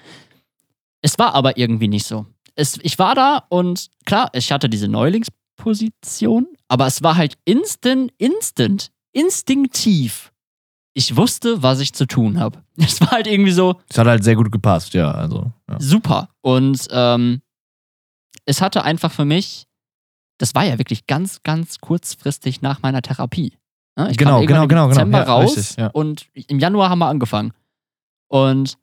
Es 1.00 1.18
war 1.18 1.34
aber 1.34 1.56
irgendwie 1.56 1.88
nicht 1.88 2.06
so. 2.06 2.26
Es, 2.54 2.78
ich 2.82 2.98
war 2.98 3.14
da 3.14 3.44
und 3.48 3.88
klar, 4.04 4.30
ich 4.34 4.52
hatte 4.52 4.68
diese 4.68 4.88
Neulingsposition, 4.88 6.46
aber 6.66 6.86
es 6.86 7.02
war 7.02 7.16
halt 7.16 7.38
instant, 7.44 8.12
instant, 8.18 8.90
instinktiv. 9.12 10.32
Ich 10.98 11.14
wusste, 11.16 11.62
was 11.62 11.78
ich 11.78 11.92
zu 11.92 12.06
tun 12.08 12.40
habe. 12.40 12.60
Es 12.76 13.00
war 13.00 13.12
halt 13.12 13.28
irgendwie 13.28 13.52
so 13.52 13.80
Das 13.88 13.98
hat 13.98 14.08
halt 14.08 14.24
sehr 14.24 14.34
gut 14.34 14.50
gepasst, 14.50 14.94
ja, 14.94 15.12
also. 15.12 15.52
Ja. 15.70 15.78
super. 15.78 16.28
Und 16.40 16.88
ähm, 16.90 17.40
es 18.46 18.60
hatte 18.60 18.82
einfach 18.82 19.12
für 19.12 19.24
mich, 19.24 19.68
das 20.38 20.56
war 20.56 20.64
ja 20.64 20.76
wirklich 20.78 21.06
ganz, 21.06 21.42
ganz 21.44 21.78
kurzfristig 21.78 22.62
nach 22.62 22.82
meiner 22.82 23.00
Therapie. 23.00 23.52
Ich 24.10 24.16
Genau, 24.16 24.32
kam 24.32 24.42
irgendwann 24.42 24.46
genau, 24.46 24.62
im 24.62 24.68
genau, 24.68 24.82
genau. 24.84 24.88
Dezember 24.88 25.18
Ja, 25.18 25.24
raus 25.24 25.56
richtig, 25.56 25.76
ja. 25.76 25.86
und 25.88 26.26
im 26.34 26.58
Januar 26.58 26.90
haben 26.90 26.98
wir 26.98 27.06
angefangen. 27.08 27.52
Und 28.28 28.76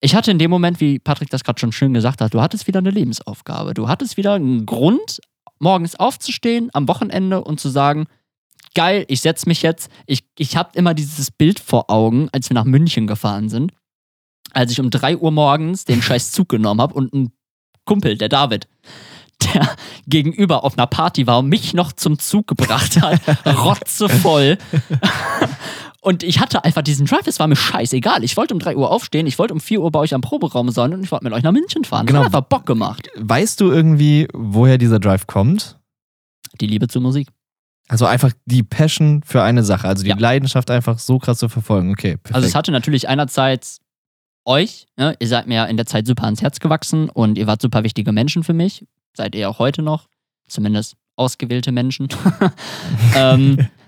ich 0.00 0.14
hatte 0.14 0.30
in 0.30 0.38
dem 0.38 0.50
Moment, 0.50 0.80
wie 0.80 0.98
Patrick 0.98 1.28
das 1.28 1.44
gerade 1.44 1.60
schon 1.60 1.72
schön 1.72 1.92
gesagt 1.92 2.22
hat, 2.22 2.32
du 2.32 2.40
hattest 2.40 2.66
wieder 2.66 2.78
eine 2.78 2.90
Lebensaufgabe. 2.90 3.74
Du 3.74 3.88
hattest 3.88 4.16
wieder 4.16 4.34
einen 4.34 4.64
Grund, 4.64 5.20
morgens 5.58 5.96
aufzustehen, 5.96 6.70
am 6.72 6.88
Wochenende 6.88 7.44
und 7.44 7.60
zu 7.60 7.68
sagen, 7.68 8.06
geil, 8.74 9.04
ich 9.08 9.20
setze 9.20 9.48
mich 9.48 9.62
jetzt. 9.62 9.90
Ich, 10.06 10.24
ich 10.38 10.56
habe 10.56 10.70
immer 10.74 10.94
dieses 10.94 11.30
Bild 11.30 11.60
vor 11.60 11.90
Augen, 11.90 12.28
als 12.32 12.50
wir 12.50 12.54
nach 12.54 12.64
München 12.64 13.06
gefahren 13.06 13.48
sind, 13.48 13.72
als 14.52 14.72
ich 14.72 14.80
um 14.80 14.90
3 14.90 15.18
Uhr 15.18 15.30
morgens 15.30 15.84
den 15.84 16.02
scheiß 16.02 16.32
Zug 16.32 16.48
genommen 16.48 16.80
habe 16.80 16.94
und 16.94 17.12
ein 17.12 17.32
Kumpel, 17.84 18.16
der 18.16 18.28
David, 18.28 18.68
der 19.54 19.68
gegenüber 20.06 20.64
auf 20.64 20.76
einer 20.76 20.86
Party 20.86 21.26
war 21.26 21.38
und 21.38 21.48
mich 21.48 21.74
noch 21.74 21.92
zum 21.92 22.18
Zug 22.18 22.46
gebracht 22.46 23.00
hat, 23.00 23.20
rotzevoll. 23.46 24.58
Und 26.02 26.22
ich 26.22 26.40
hatte 26.40 26.64
einfach 26.64 26.82
diesen 26.82 27.06
Drive, 27.06 27.26
es 27.26 27.38
war 27.38 27.46
mir 27.46 27.56
scheißegal. 27.56 28.24
Ich 28.24 28.36
wollte 28.36 28.54
um 28.54 28.60
3 28.60 28.76
Uhr 28.76 28.90
aufstehen, 28.90 29.26
ich 29.26 29.38
wollte 29.38 29.52
um 29.52 29.60
4 29.60 29.82
Uhr 29.82 29.90
bei 29.90 29.98
euch 29.98 30.14
am 30.14 30.22
Proberaum 30.22 30.70
sein 30.70 30.94
und 30.94 31.04
ich 31.04 31.10
wollte 31.10 31.24
mit 31.24 31.32
euch 31.34 31.42
nach 31.42 31.52
München 31.52 31.84
fahren. 31.84 32.06
Genau. 32.06 32.20
Das 32.20 32.26
hat 32.26 32.34
einfach 32.34 32.48
Bock 32.48 32.66
gemacht. 32.66 33.08
Weißt 33.16 33.60
du 33.60 33.70
irgendwie, 33.70 34.26
woher 34.32 34.78
dieser 34.78 34.98
Drive 34.98 35.26
kommt? 35.26 35.78
Die 36.60 36.66
Liebe 36.66 36.88
zur 36.88 37.02
Musik. 37.02 37.28
Also 37.90 38.06
einfach 38.06 38.30
die 38.46 38.62
Passion 38.62 39.22
für 39.24 39.42
eine 39.42 39.64
Sache, 39.64 39.88
also 39.88 40.04
die 40.04 40.10
Ja. 40.10 40.16
Leidenschaft 40.16 40.70
einfach 40.70 41.00
so 41.00 41.18
krass 41.18 41.38
zu 41.38 41.48
verfolgen. 41.48 41.90
Okay, 41.90 42.16
perfekt. 42.18 42.36
Also 42.36 42.46
es 42.46 42.54
hatte 42.54 42.70
natürlich 42.70 43.08
einerseits 43.08 43.80
euch, 44.44 44.86
ne? 44.96 45.16
ihr 45.18 45.26
seid 45.26 45.48
mir 45.48 45.66
in 45.66 45.76
der 45.76 45.86
Zeit 45.86 46.06
super 46.06 46.22
ans 46.24 46.40
Herz 46.40 46.60
gewachsen 46.60 47.08
und 47.08 47.36
ihr 47.36 47.48
wart 47.48 47.60
super 47.60 47.82
wichtige 47.82 48.12
Menschen 48.12 48.44
für 48.44 48.52
mich. 48.52 48.86
Seid 49.16 49.34
ihr 49.34 49.50
auch 49.50 49.58
heute 49.58 49.82
noch, 49.82 50.06
zumindest 50.46 50.94
ausgewählte 51.16 51.72
Menschen, 51.72 52.06
ähm, 53.16 53.58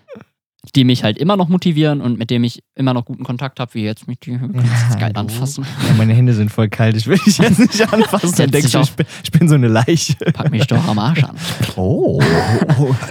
die 0.76 0.84
mich 0.84 1.02
halt 1.02 1.18
immer 1.18 1.36
noch 1.36 1.48
motivieren 1.48 2.01
und 2.01 2.18
mit 2.18 2.30
dem 2.30 2.44
ich 2.44 2.62
immer 2.76 2.94
noch 2.94 3.05
guten 3.05 3.24
Kontakt 3.24 3.59
habe, 3.59 3.74
wie 3.74 3.82
jetzt 3.82 4.06
mit 4.06 4.24
dir. 4.24 4.39
Kannst 4.39 4.90
das 4.90 4.98
geil 4.98 5.10
anfassen. 5.14 5.66
ja, 5.86 5.94
meine 5.94 6.14
Hände 6.14 6.34
sind 6.34 6.51
voll 6.51 6.68
kalt, 6.68 6.97
ich 6.97 7.06
will 7.09 7.18
dich 7.18 7.39
jetzt 7.39 7.59
nicht 7.59 7.93
anfassen. 7.93 8.32
Dann 8.36 8.51
denkst 8.52 8.70
du, 8.70 8.80
ich 8.80 8.93
bin, 8.93 9.06
ich 9.24 9.32
bin 9.32 9.48
so 9.48 9.56
eine 9.56 9.66
Leiche. 9.66 10.14
Pack 10.32 10.51
mich 10.52 10.66
doch 10.68 10.86
am 10.86 10.98
Arsch 10.98 11.24
an. 11.24 11.36
Oh, 11.74 12.20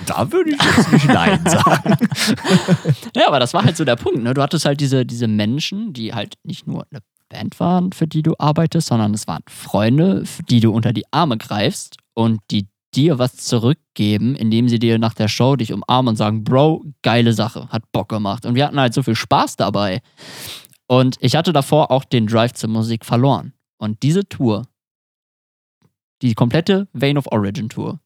da 0.06 0.32
würde 0.32 0.52
ich 0.52 0.64
jetzt 0.64 0.92
nicht 0.92 1.08
Nein 1.08 1.44
sagen. 1.46 1.96
Ja, 3.16 3.28
aber 3.28 3.40
das 3.40 3.54
war 3.54 3.64
halt 3.64 3.76
so 3.76 3.84
der 3.84 3.96
Punkt. 3.96 4.24
Ne? 4.24 4.34
Du 4.34 4.42
hattest 4.42 4.66
halt 4.66 4.80
diese, 4.80 5.06
diese 5.06 5.28
Menschen, 5.28 5.94
die 5.94 6.14
halt 6.14 6.36
nicht 6.44 6.68
nur 6.68 6.86
eine 6.92 7.02
Band 7.30 7.60
waren, 7.60 7.92
für 7.92 8.08
die 8.08 8.22
du 8.22 8.36
arbeitest, 8.38 8.88
sondern 8.88 9.14
es 9.14 9.28
waren 9.28 9.42
Freunde, 9.48 10.26
für 10.26 10.44
die 10.44 10.60
du 10.60 10.72
unter 10.72 10.94
die 10.94 11.06
Arme 11.12 11.38
greifst 11.38 11.98
und 12.14 12.40
die 12.52 12.68
dir 12.96 13.20
was 13.20 13.38
zurückgeben, 13.38 14.36
indem 14.36 14.70
sie 14.70 14.80
dir 14.80 15.00
nach 15.00 15.14
der 15.14 15.28
Show 15.28 15.56
dich 15.56 15.74
umarmen 15.74 16.10
und 16.10 16.16
sagen, 16.16 16.44
Bro, 16.44 16.86
geile 17.02 17.34
Sache, 17.34 17.68
hat 17.70 17.92
Bock 17.92 18.10
gemacht. 18.10 18.46
Und 18.46 18.56
wir 18.56 18.66
hatten 18.66 18.80
halt 18.80 18.94
so 18.94 19.04
viel 19.04 19.16
Spaß 19.16 19.56
dabei. 19.56 20.02
Und 20.88 21.16
ich 21.20 21.36
hatte 21.36 21.54
davor 21.54 21.92
auch 21.92 22.04
den 22.04 22.28
Drive 22.28 22.54
zur 22.54 22.70
Musik 22.70 23.06
verloren. 23.06 23.54
Und 23.78 24.04
diese 24.04 24.28
Tour, 24.28 24.68
die 26.22 26.34
komplette 26.34 26.88
Vein 26.94 27.18
of 27.18 27.28
Origin 27.32 27.70
Tour, 27.70 28.00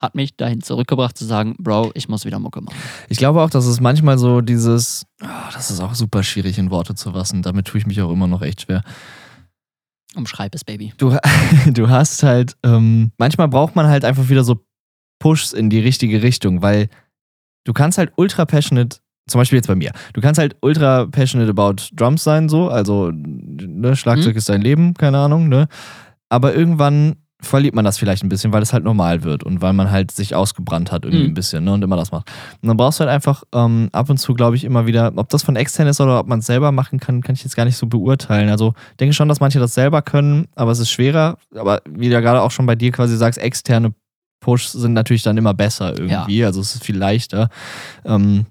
hat 0.00 0.14
mich 0.14 0.36
dahin 0.36 0.62
zurückgebracht 0.62 1.18
zu 1.18 1.24
sagen, 1.24 1.56
Bro, 1.58 1.90
ich 1.94 2.08
muss 2.08 2.24
wieder 2.24 2.38
Mucke 2.38 2.60
machen. 2.60 2.76
Ich 3.08 3.18
glaube 3.18 3.42
auch, 3.42 3.50
dass 3.50 3.66
es 3.66 3.80
manchmal 3.80 4.16
so 4.16 4.40
dieses, 4.40 5.04
ah, 5.20 5.50
das 5.52 5.70
ist 5.70 5.80
auch 5.80 5.94
super 5.94 6.22
schwierig 6.22 6.56
in 6.58 6.70
Worte 6.70 6.94
zu 6.94 7.12
fassen. 7.12 7.42
Damit 7.42 7.66
tue 7.66 7.80
ich 7.80 7.86
mich 7.86 8.00
auch 8.00 8.10
immer 8.12 8.28
noch 8.28 8.42
echt 8.42 8.62
schwer. 8.62 8.82
Umschreib 10.18 10.54
es, 10.54 10.64
Baby. 10.64 10.92
Du, 10.98 11.16
du 11.72 11.88
hast 11.88 12.22
halt, 12.22 12.56
ähm, 12.64 13.12
manchmal 13.18 13.48
braucht 13.48 13.74
man 13.76 13.86
halt 13.86 14.04
einfach 14.04 14.28
wieder 14.28 14.44
so 14.44 14.64
Pushs 15.20 15.52
in 15.52 15.70
die 15.70 15.80
richtige 15.80 16.22
Richtung, 16.22 16.60
weil 16.62 16.88
du 17.64 17.72
kannst 17.72 17.98
halt 17.98 18.12
ultra 18.16 18.44
passionate, 18.44 18.98
zum 19.28 19.40
Beispiel 19.40 19.56
jetzt 19.58 19.66
bei 19.68 19.74
mir, 19.74 19.92
du 20.12 20.20
kannst 20.20 20.38
halt 20.38 20.56
ultra 20.60 21.06
passionate 21.06 21.50
about 21.50 21.76
Drums 21.92 22.24
sein, 22.24 22.48
so, 22.48 22.68
also 22.68 23.10
ne, 23.12 23.96
Schlagzeug 23.96 24.34
Mhm. 24.34 24.38
ist 24.38 24.48
dein 24.48 24.60
Leben, 24.62 24.94
keine 24.94 25.18
Ahnung, 25.18 25.48
ne? 25.48 25.68
Aber 26.28 26.54
irgendwann 26.54 27.16
verliert 27.40 27.74
man 27.74 27.84
das 27.84 27.98
vielleicht 27.98 28.24
ein 28.24 28.28
bisschen, 28.28 28.52
weil 28.52 28.62
es 28.62 28.72
halt 28.72 28.82
normal 28.82 29.22
wird 29.22 29.44
und 29.44 29.62
weil 29.62 29.72
man 29.72 29.90
halt 29.90 30.10
sich 30.10 30.34
ausgebrannt 30.34 30.90
hat 30.90 31.04
irgendwie 31.04 31.24
Mhm. 31.24 31.30
ein 31.30 31.34
bisschen, 31.34 31.64
ne? 31.64 31.72
Und 31.72 31.82
immer 31.82 31.96
das 31.96 32.10
macht. 32.10 32.28
Und 32.60 32.68
dann 32.68 32.76
brauchst 32.76 32.98
du 32.98 33.04
halt 33.04 33.10
einfach 33.12 33.44
ähm, 33.54 33.88
ab 33.92 34.10
und 34.10 34.16
zu, 34.18 34.34
glaube 34.34 34.56
ich, 34.56 34.64
immer 34.64 34.86
wieder, 34.86 35.12
ob 35.14 35.28
das 35.28 35.44
von 35.44 35.54
extern 35.54 35.86
ist 35.86 36.00
oder 36.00 36.18
ob 36.18 36.26
man 36.26 36.40
es 36.40 36.46
selber 36.46 36.72
machen 36.72 36.98
kann, 36.98 37.22
kann 37.22 37.34
ich 37.36 37.44
jetzt 37.44 37.54
gar 37.56 37.64
nicht 37.64 37.76
so 37.76 37.86
beurteilen. 37.86 38.48
Also 38.48 38.74
ich 38.90 38.96
denke 38.96 39.14
schon, 39.14 39.28
dass 39.28 39.38
manche 39.40 39.60
das 39.60 39.74
selber 39.74 40.02
können, 40.02 40.46
aber 40.56 40.72
es 40.72 40.80
ist 40.80 40.90
schwerer. 40.90 41.38
Aber 41.54 41.80
wie 41.88 42.08
du 42.08 42.12
ja 42.14 42.20
gerade 42.20 42.42
auch 42.42 42.50
schon 42.50 42.66
bei 42.66 42.74
dir 42.74 42.90
quasi 42.90 43.16
sagst, 43.16 43.38
externe 43.38 43.94
Pushs 44.40 44.72
sind 44.72 44.92
natürlich 44.92 45.22
dann 45.22 45.36
immer 45.36 45.54
besser 45.54 45.98
irgendwie. 45.98 46.44
Also 46.44 46.60
es 46.60 46.74
ist 46.74 46.84
viel 46.84 46.96
leichter. 46.98 47.48
Ähm, 48.04 48.46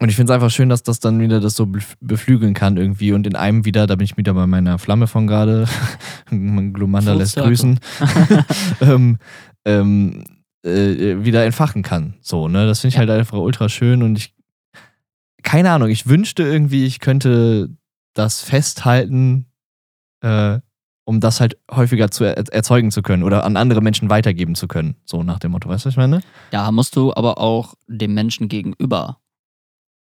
und 0.00 0.08
ich 0.08 0.16
finde 0.16 0.32
es 0.32 0.34
einfach 0.34 0.50
schön, 0.50 0.68
dass 0.68 0.82
das 0.82 1.00
dann 1.00 1.20
wieder 1.20 1.40
das 1.40 1.54
so 1.56 1.64
bef- 1.64 1.94
beflügeln 2.00 2.54
kann 2.54 2.76
irgendwie 2.76 3.12
und 3.12 3.26
in 3.26 3.34
einem 3.36 3.64
wieder, 3.64 3.86
da 3.86 3.96
bin 3.96 4.04
ich 4.04 4.16
wieder 4.16 4.34
bei 4.34 4.46
meiner 4.46 4.78
Flamme 4.78 5.06
von 5.06 5.26
gerade, 5.26 5.66
Glumanda 6.30 7.12
lässt 7.14 7.36
grüßen, 7.36 7.80
ähm, 8.80 9.18
ähm, 9.64 10.24
äh, 10.64 11.24
wieder 11.24 11.44
entfachen 11.44 11.82
kann. 11.82 12.14
So, 12.20 12.48
ne? 12.48 12.66
Das 12.66 12.80
finde 12.80 12.88
ich 12.90 12.94
Ja. 12.94 13.00
halt 13.00 13.10
einfach 13.10 13.38
ultra 13.38 13.68
schön 13.68 14.02
und 14.02 14.16
ich, 14.18 14.34
keine 15.42 15.70
Ahnung, 15.70 15.88
ich 15.88 16.06
wünschte 16.08 16.42
irgendwie, 16.42 16.84
ich 16.84 17.00
könnte 17.00 17.70
das 18.14 18.40
festhalten, 18.42 19.46
äh, 20.20 20.58
um 21.04 21.20
das 21.20 21.40
halt 21.40 21.56
häufiger 21.70 22.10
zu 22.10 22.24
er 22.24 22.36
erzeugen 22.52 22.90
zu 22.90 23.00
können 23.02 23.22
oder 23.22 23.44
an 23.44 23.56
andere 23.56 23.80
Menschen 23.80 24.10
weitergeben 24.10 24.54
zu 24.54 24.68
können. 24.68 24.96
So 25.06 25.22
nach 25.22 25.38
dem 25.38 25.52
Motto, 25.52 25.68
weißt 25.68 25.84
du, 25.84 25.86
was 25.86 25.94
ich 25.94 25.96
meine? 25.98 26.20
Da 26.50 26.70
musst 26.70 26.96
du 26.96 27.14
aber 27.14 27.38
auch 27.38 27.74
dem 27.86 28.12
Menschen 28.14 28.48
gegenüber, 28.48 29.18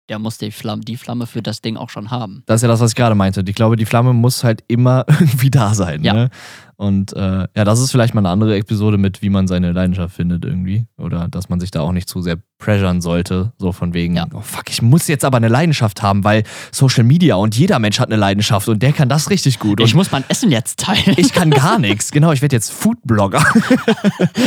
der 0.09 0.19
muss 0.19 0.37
die 0.37 0.51
Flamme, 0.51 0.81
die 0.83 0.97
Flamme 0.97 1.27
für 1.27 1.41
das 1.41 1.61
Ding 1.61 1.77
auch 1.77 1.89
schon 1.89 2.11
haben. 2.11 2.43
Das 2.45 2.57
ist 2.57 2.61
ja 2.63 2.67
das, 2.67 2.81
was 2.81 2.91
ich 2.91 2.95
gerade 2.95 3.15
meinte. 3.15 3.43
Ich 3.47 3.55
glaube, 3.55 3.77
die 3.77 3.85
Flamme 3.85 4.13
muss 4.13 4.43
halt 4.43 4.63
immer 4.67 5.05
irgendwie 5.07 5.49
da 5.51 5.73
sein. 5.73 6.03
Ja. 6.03 6.13
Ne? 6.13 6.29
Und 6.75 7.13
äh, 7.13 7.47
ja, 7.55 7.63
das 7.63 7.79
ist 7.79 7.91
vielleicht 7.91 8.13
mal 8.13 8.19
eine 8.21 8.29
andere 8.29 8.57
Episode 8.57 8.97
mit, 8.97 9.21
wie 9.21 9.29
man 9.29 9.47
seine 9.47 9.71
Leidenschaft 9.71 10.15
findet 10.15 10.43
irgendwie. 10.43 10.85
Oder 10.97 11.29
dass 11.29 11.47
man 11.47 11.61
sich 11.61 11.71
da 11.71 11.79
auch 11.81 11.93
nicht 11.93 12.09
zu 12.09 12.21
sehr 12.21 12.37
pressuren 12.57 12.99
sollte. 12.99 13.53
So 13.57 13.71
von 13.71 13.93
wegen, 13.93 14.15
Ja. 14.15 14.25
oh 14.33 14.41
fuck, 14.41 14.69
ich 14.69 14.81
muss 14.81 15.07
jetzt 15.07 15.23
aber 15.23 15.37
eine 15.37 15.47
Leidenschaft 15.47 16.01
haben, 16.01 16.25
weil 16.25 16.43
Social 16.71 17.03
Media 17.05 17.35
und 17.35 17.55
jeder 17.55 17.79
Mensch 17.79 17.99
hat 17.99 18.09
eine 18.09 18.17
Leidenschaft 18.17 18.67
und 18.67 18.83
der 18.83 18.91
kann 18.91 19.07
das 19.07 19.29
richtig 19.29 19.59
gut. 19.59 19.79
Ich 19.79 19.95
muss 19.95 20.11
mein 20.11 20.25
Essen 20.27 20.51
jetzt 20.51 20.79
teilen. 20.79 21.15
ich 21.17 21.31
kann 21.31 21.51
gar 21.51 21.79
nichts. 21.79 22.11
Genau, 22.11 22.31
ich 22.33 22.41
werde 22.41 22.55
jetzt 22.55 22.71
Foodblogger. 22.71 23.43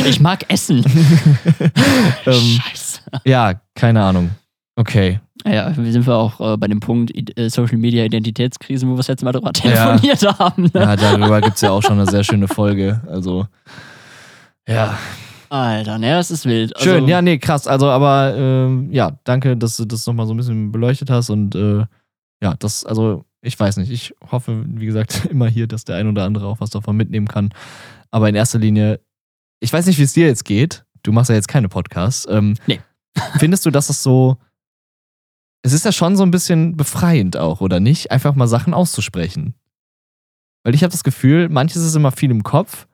Ich 0.05 0.19
mag 0.19 0.45
Essen. 0.49 0.83
ähm, 2.25 2.33
Scheiße. 2.33 3.01
ja, 3.25 3.59
keine 3.75 4.03
Ahnung. 4.03 4.31
Okay. 4.75 5.19
Ja, 5.53 5.75
wir 5.75 5.91
sind 5.91 6.05
wir 6.05 6.15
auch 6.15 6.39
äh, 6.53 6.57
bei 6.57 6.67
dem 6.67 6.79
Punkt 6.79 7.11
äh, 7.37 7.49
Social 7.49 7.77
Media 7.77 8.03
Identitätskrise, 8.05 8.85
wo 8.87 8.91
wir 8.91 8.97
das 8.97 9.07
letzte 9.07 9.25
Mal 9.25 9.31
drüber 9.31 9.53
telefoniert 9.53 10.21
haben. 10.39 10.63
Ne? 10.63 10.71
Ja, 10.73 10.95
darüber 10.95 11.41
gibt 11.41 11.55
es 11.55 11.61
ja 11.61 11.71
auch 11.71 11.81
schon 11.81 11.99
eine 11.99 12.09
sehr 12.09 12.23
schöne 12.23 12.47
Folge. 12.47 13.01
Also, 13.07 13.47
ja. 14.67 14.97
Alter, 15.49 15.97
ne, 15.97 16.11
das 16.11 16.29
ist 16.29 16.45
wild. 16.45 16.75
Also, 16.75 16.89
Schön, 16.89 17.07
ja, 17.07 17.21
nee, 17.21 17.37
krass. 17.37 17.67
Also, 17.67 17.87
aber 17.89 18.35
ähm, 18.35 18.89
ja, 18.91 19.13
danke, 19.23 19.55
dass 19.55 19.77
du 19.77 19.85
das 19.85 20.05
nochmal 20.05 20.27
so 20.27 20.33
ein 20.33 20.37
bisschen 20.37 20.71
beleuchtet 20.73 21.09
hast 21.09 21.29
und 21.29 21.55
äh, 21.55 21.85
ja, 22.43 22.53
das, 22.59 22.85
also, 22.85 23.23
ich 23.41 23.57
weiß 23.57 23.77
nicht. 23.77 23.91
Ich 23.91 24.13
hoffe, 24.31 24.63
wie 24.67 24.85
gesagt, 24.85 25.25
immer 25.31 25.47
hier, 25.47 25.67
dass 25.67 25.85
der 25.85 25.95
ein 25.95 26.07
oder 26.07 26.25
andere 26.25 26.47
auch 26.47 26.59
was 26.59 26.69
davon 26.71 26.97
mitnehmen 26.97 27.27
kann. 27.27 27.49
Aber 28.11 28.27
in 28.27 28.35
erster 28.35 28.59
Linie, 28.59 28.99
ich 29.61 29.71
weiß 29.71 29.85
nicht, 29.85 29.97
wie 29.99 30.03
es 30.03 30.13
dir 30.13 30.27
jetzt 30.27 30.43
geht. 30.45 30.83
Du 31.03 31.11
machst 31.13 31.29
ja 31.29 31.35
jetzt 31.35 31.47
keine 31.47 31.69
Podcasts. 31.69 32.27
Ähm, 32.29 32.55
Nee. 32.67 32.81
findest 33.39 33.65
du, 33.65 33.71
dass 33.71 33.89
es 33.89 34.03
so. 34.03 34.37
Es 35.63 35.73
ist 35.73 35.85
ja 35.85 35.91
schon 35.91 36.15
so 36.15 36.23
ein 36.23 36.31
bisschen 36.31 36.77
befreiend 36.77 37.37
auch, 37.37 37.61
oder 37.61 37.79
nicht? 37.79 38.11
Einfach 38.11 38.35
mal 38.35 38.47
Sachen 38.47 38.73
auszusprechen. 38.73 39.55
Weil 40.63 40.75
ich 40.75 40.83
habe 40.83 40.91
das 40.91 41.03
Gefühl, 41.03 41.49
manches 41.49 41.83
ist 41.83 41.95
immer 41.95 42.11
viel 42.11 42.31
im 42.31 42.43
Kopf. 42.43 42.87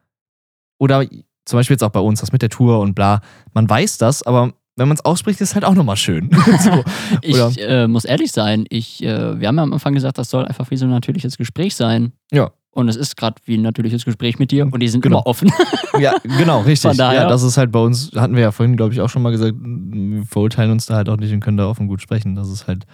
Oder 0.80 1.06
zum 1.46 1.60
Beispiel 1.60 1.76
jetzt 1.76 1.84
auch 1.84 1.90
bei 1.90 2.00
uns, 2.00 2.22
das 2.22 2.32
mit 2.32 2.42
der 2.42 2.50
Tour 2.50 2.80
und 2.80 2.94
bla. 2.94 3.22
Man 3.54 3.70
weiß 3.70 3.98
das, 3.98 4.24
aber 4.24 4.54
wenn 4.76 4.88
man 4.88 4.96
es 4.96 5.06
ausspricht, 5.06 5.40
ist 5.42 5.50
es 5.50 5.56
halt 5.56 5.66
auch 5.66 5.76
nochmal 5.76 5.98
schön. 5.98 6.30
so. 6.60 6.84
Ich 7.22 7.60
äh, 7.60 7.88
muss 7.88 8.06
ehrlich 8.06 8.32
sein, 8.32 8.66
ich, 8.70 9.04
äh, 9.04 9.40
wir 9.40 9.48
haben 9.48 9.58
ja 9.58 9.64
am 9.64 9.74
Anfang 9.74 9.94
gesagt, 9.94 10.18
das 10.18 10.30
soll 10.30 10.46
einfach 10.46 10.72
wie 10.72 10.78
so 10.78 10.86
ein 10.86 10.92
natürliches 10.92 11.38
Gespräch 11.38 11.76
sein. 11.76 12.14
Ja. 12.32 12.52
Und 12.74 12.90
es 12.90 12.96
ist 12.96 13.16
gerade 13.18 13.36
wie 13.46 13.56
ein 13.56 13.62
natürliches 13.62 14.04
Gespräch 14.04 14.40
mit 14.40 14.50
dir 14.52 14.66
und 14.66 14.80
die 14.80 14.88
sind 14.88 15.02
Genau. 15.02 15.18
immer 15.20 15.28
offen. 15.28 15.52
Ja, 16.00 16.16
genau, 16.24 16.62
richtig. 16.66 16.98
Ja, 16.98 17.28
das 17.28 17.44
ist 17.44 17.56
halt 17.56 17.72
bei 17.72 17.78
uns, 17.80 18.12
hatten 18.16 18.34
wir 18.36 18.42
ja 18.42 18.52
vorhin, 18.52 18.76
glaube 18.76 18.94
ich, 18.94 19.02
auch 19.02 19.10
schon 19.10 19.22
mal 19.22 19.30
gesagt, 19.30 19.54
wir 19.62 20.26
verurteilen 20.26 20.72
uns 20.72 20.88
da 20.88 20.96
halt 20.96 21.08
auch 21.08 21.18
nicht 21.18 21.32
und 21.32 21.40
können 21.40 21.58
da 21.58 21.68
offen 21.68 21.88
gut 21.88 22.02
sprechen. 22.02 22.34
Das 22.34 22.50
ist 22.50 22.66
halt 22.68 22.86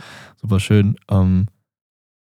super 0.42 0.60
schön. 0.60 0.98
Ähm, 1.10 1.48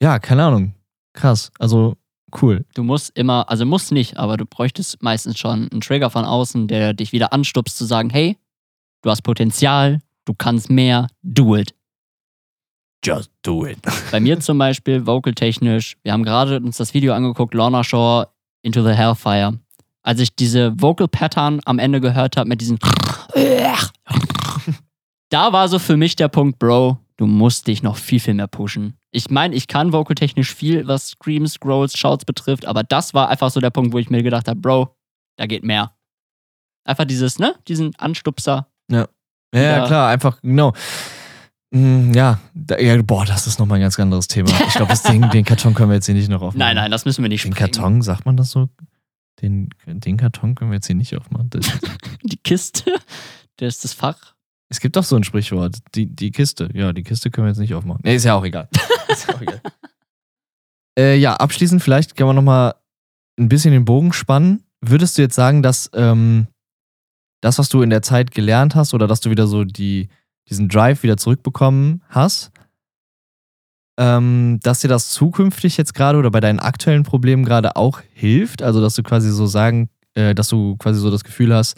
ja, 0.01 0.17
keine 0.19 0.45
Ahnung. 0.45 0.75
Krass. 1.11 1.51
Also, 1.59 1.97
cool. 2.41 2.63
Du 2.73 2.83
musst 2.83 3.11
immer, 3.17 3.49
also 3.49 3.65
musst 3.65 3.91
nicht, 3.91 4.15
aber 4.17 4.37
du 4.37 4.45
bräuchtest 4.45 5.03
meistens 5.03 5.37
schon 5.37 5.67
einen 5.69 5.81
Trigger 5.81 6.09
von 6.09 6.23
außen, 6.23 6.69
der 6.69 6.93
dich 6.93 7.11
wieder 7.11 7.33
anstupst 7.33 7.77
zu 7.77 7.83
sagen, 7.83 8.09
hey, 8.09 8.37
du 9.01 9.09
hast 9.09 9.23
Potenzial, 9.23 9.99
du 10.23 10.33
kannst 10.33 10.69
mehr, 10.69 11.07
do 11.21 11.57
it. 11.57 11.73
Just 13.03 13.31
do 13.41 13.65
it. 13.65 13.79
Bei 14.11 14.19
mir 14.19 14.39
zum 14.39 14.57
Beispiel, 14.57 15.05
vocal-technisch, 15.07 15.97
wir 16.03 16.13
haben 16.13 16.23
gerade 16.23 16.57
uns 16.57 16.77
das 16.77 16.93
Video 16.93 17.13
angeguckt, 17.13 17.53
Lorna 17.53 17.83
Shore, 17.83 18.27
Into 18.61 18.83
the 18.83 18.93
Hellfire. 18.93 19.59
Als 20.03 20.19
ich 20.19 20.35
diese 20.35 20.79
Vocal-Pattern 20.79 21.61
am 21.65 21.79
Ende 21.79 21.99
gehört 21.99 22.37
habe 22.37 22.47
mit 22.49 22.61
diesen 22.61 22.77
da 25.29 25.53
war 25.53 25.67
so 25.67 25.79
für 25.79 25.97
mich 25.97 26.15
der 26.15 26.27
Punkt, 26.27 26.59
Bro, 26.59 26.97
du 27.17 27.25
musst 27.25 27.67
dich 27.67 27.81
noch 27.81 27.97
viel, 27.97 28.19
viel 28.19 28.33
mehr 28.33 28.47
pushen. 28.47 28.97
Ich 29.11 29.29
meine, 29.29 29.55
ich 29.55 29.67
kann 29.67 29.93
vocal-technisch 29.93 30.53
viel, 30.53 30.87
was 30.87 31.09
Screams, 31.09 31.59
Growls, 31.59 31.97
Shouts 31.97 32.25
betrifft, 32.25 32.65
aber 32.65 32.83
das 32.83 33.13
war 33.13 33.29
einfach 33.29 33.49
so 33.49 33.59
der 33.59 33.69
Punkt, 33.71 33.93
wo 33.93 33.97
ich 33.97 34.09
mir 34.09 34.21
gedacht 34.23 34.47
habe, 34.47 34.59
Bro, 34.59 34.95
da 35.37 35.45
geht 35.47 35.63
mehr. 35.63 35.95
Einfach 36.85 37.05
dieses, 37.05 37.39
ne, 37.39 37.55
diesen 37.67 37.95
Anstupser. 37.95 38.67
Ja, 38.91 39.07
ja, 39.53 39.61
Ja. 39.61 39.87
klar, 39.87 40.09
einfach, 40.09 40.39
genau. 40.41 40.71
Mm, 40.71 40.73
Ja, 41.73 42.39
da, 42.53 42.77
ja, 42.79 43.01
boah, 43.01 43.25
das 43.25 43.47
ist 43.47 43.57
nochmal 43.57 43.77
ein 43.79 43.81
ganz 43.81 43.97
anderes 43.97 44.27
Thema. 44.27 44.49
Ich 44.67 44.73
glaube, 44.73 44.93
den, 45.07 45.29
den 45.29 45.45
Karton 45.45 45.73
können 45.73 45.89
wir 45.89 45.95
jetzt 45.95 46.05
hier 46.05 46.15
nicht 46.15 46.29
noch 46.29 46.41
aufmachen. 46.41 46.59
Nein, 46.59 46.75
nein, 46.75 46.91
das 46.91 47.05
müssen 47.05 47.23
wir 47.23 47.29
nicht 47.29 47.45
Den 47.45 47.53
sprengen. 47.53 47.71
Karton, 47.71 48.01
sagt 48.01 48.25
man 48.25 48.35
das 48.35 48.51
so? 48.51 48.69
Den, 49.41 49.69
den 49.85 50.17
Karton 50.17 50.53
können 50.55 50.71
wir 50.71 50.75
jetzt 50.75 50.87
hier 50.87 50.95
nicht 50.95 51.15
aufmachen. 51.15 51.49
Die 52.23 52.37
Kiste, 52.37 52.93
das 53.57 53.75
ist 53.75 53.83
das 53.85 53.93
Fach. 53.93 54.35
es 54.69 54.79
gibt 54.81 54.95
doch 54.97 55.03
so 55.05 55.15
ein 55.15 55.23
Sprichwort. 55.23 55.77
Die, 55.95 56.07
die 56.07 56.31
Kiste. 56.31 56.69
Ja, 56.73 56.91
die 56.93 57.03
Kiste 57.03 57.31
können 57.31 57.45
wir 57.47 57.51
jetzt 57.51 57.59
nicht 57.59 57.73
aufmachen. 57.73 58.01
Nee, 58.03 58.15
ist 58.15 58.25
ja 58.25 58.35
auch 58.35 58.43
egal. 58.43 58.67
ist 59.07 59.27
ja 59.27 59.35
auch 59.35 59.41
egal. 59.41 59.61
äh, 60.99 61.17
ja, 61.17 61.35
abschließend 61.35 61.81
vielleicht 61.81 62.17
können 62.17 62.29
wir 62.29 62.33
nochmal 62.33 62.75
ein 63.39 63.47
bisschen 63.49 63.71
den 63.71 63.85
Bogen 63.85 64.11
spannen. 64.13 64.63
Würdest 64.81 65.17
du 65.17 65.21
jetzt 65.21 65.35
sagen, 65.35 65.63
dass 65.63 65.89
ähm, 65.93 66.47
das, 67.41 67.57
was 67.57 67.69
du 67.69 67.81
in 67.81 67.89
der 67.89 68.01
Zeit 68.01 68.31
gelernt 68.31 68.75
hast 68.75 68.93
oder 68.93 69.07
dass 69.07 69.21
du 69.21 69.29
wieder 69.29 69.47
so 69.47 69.63
die, 69.63 70.09
diesen 70.49 70.69
Drive 70.69 71.03
wieder 71.03 71.17
zurückbekommen 71.17 72.03
hast, 72.09 72.51
ähm, 73.97 74.59
dass 74.63 74.79
dir 74.79 74.87
das 74.87 75.09
zukünftig 75.09 75.77
jetzt 75.77 75.93
gerade 75.93 76.17
oder 76.17 76.31
bei 76.31 76.39
deinen 76.39 76.59
aktuellen 76.59 77.03
Problemen 77.03 77.45
gerade 77.45 77.75
auch 77.75 78.01
hilft? 78.13 78.61
Also, 78.61 78.81
dass 78.81 78.95
du 78.95 79.03
quasi 79.03 79.31
so 79.31 79.45
sagen, 79.45 79.89
äh, 80.15 80.33
dass 80.33 80.47
du 80.47 80.75
quasi 80.77 80.99
so 80.99 81.11
das 81.11 81.23
Gefühl 81.23 81.53
hast, 81.53 81.77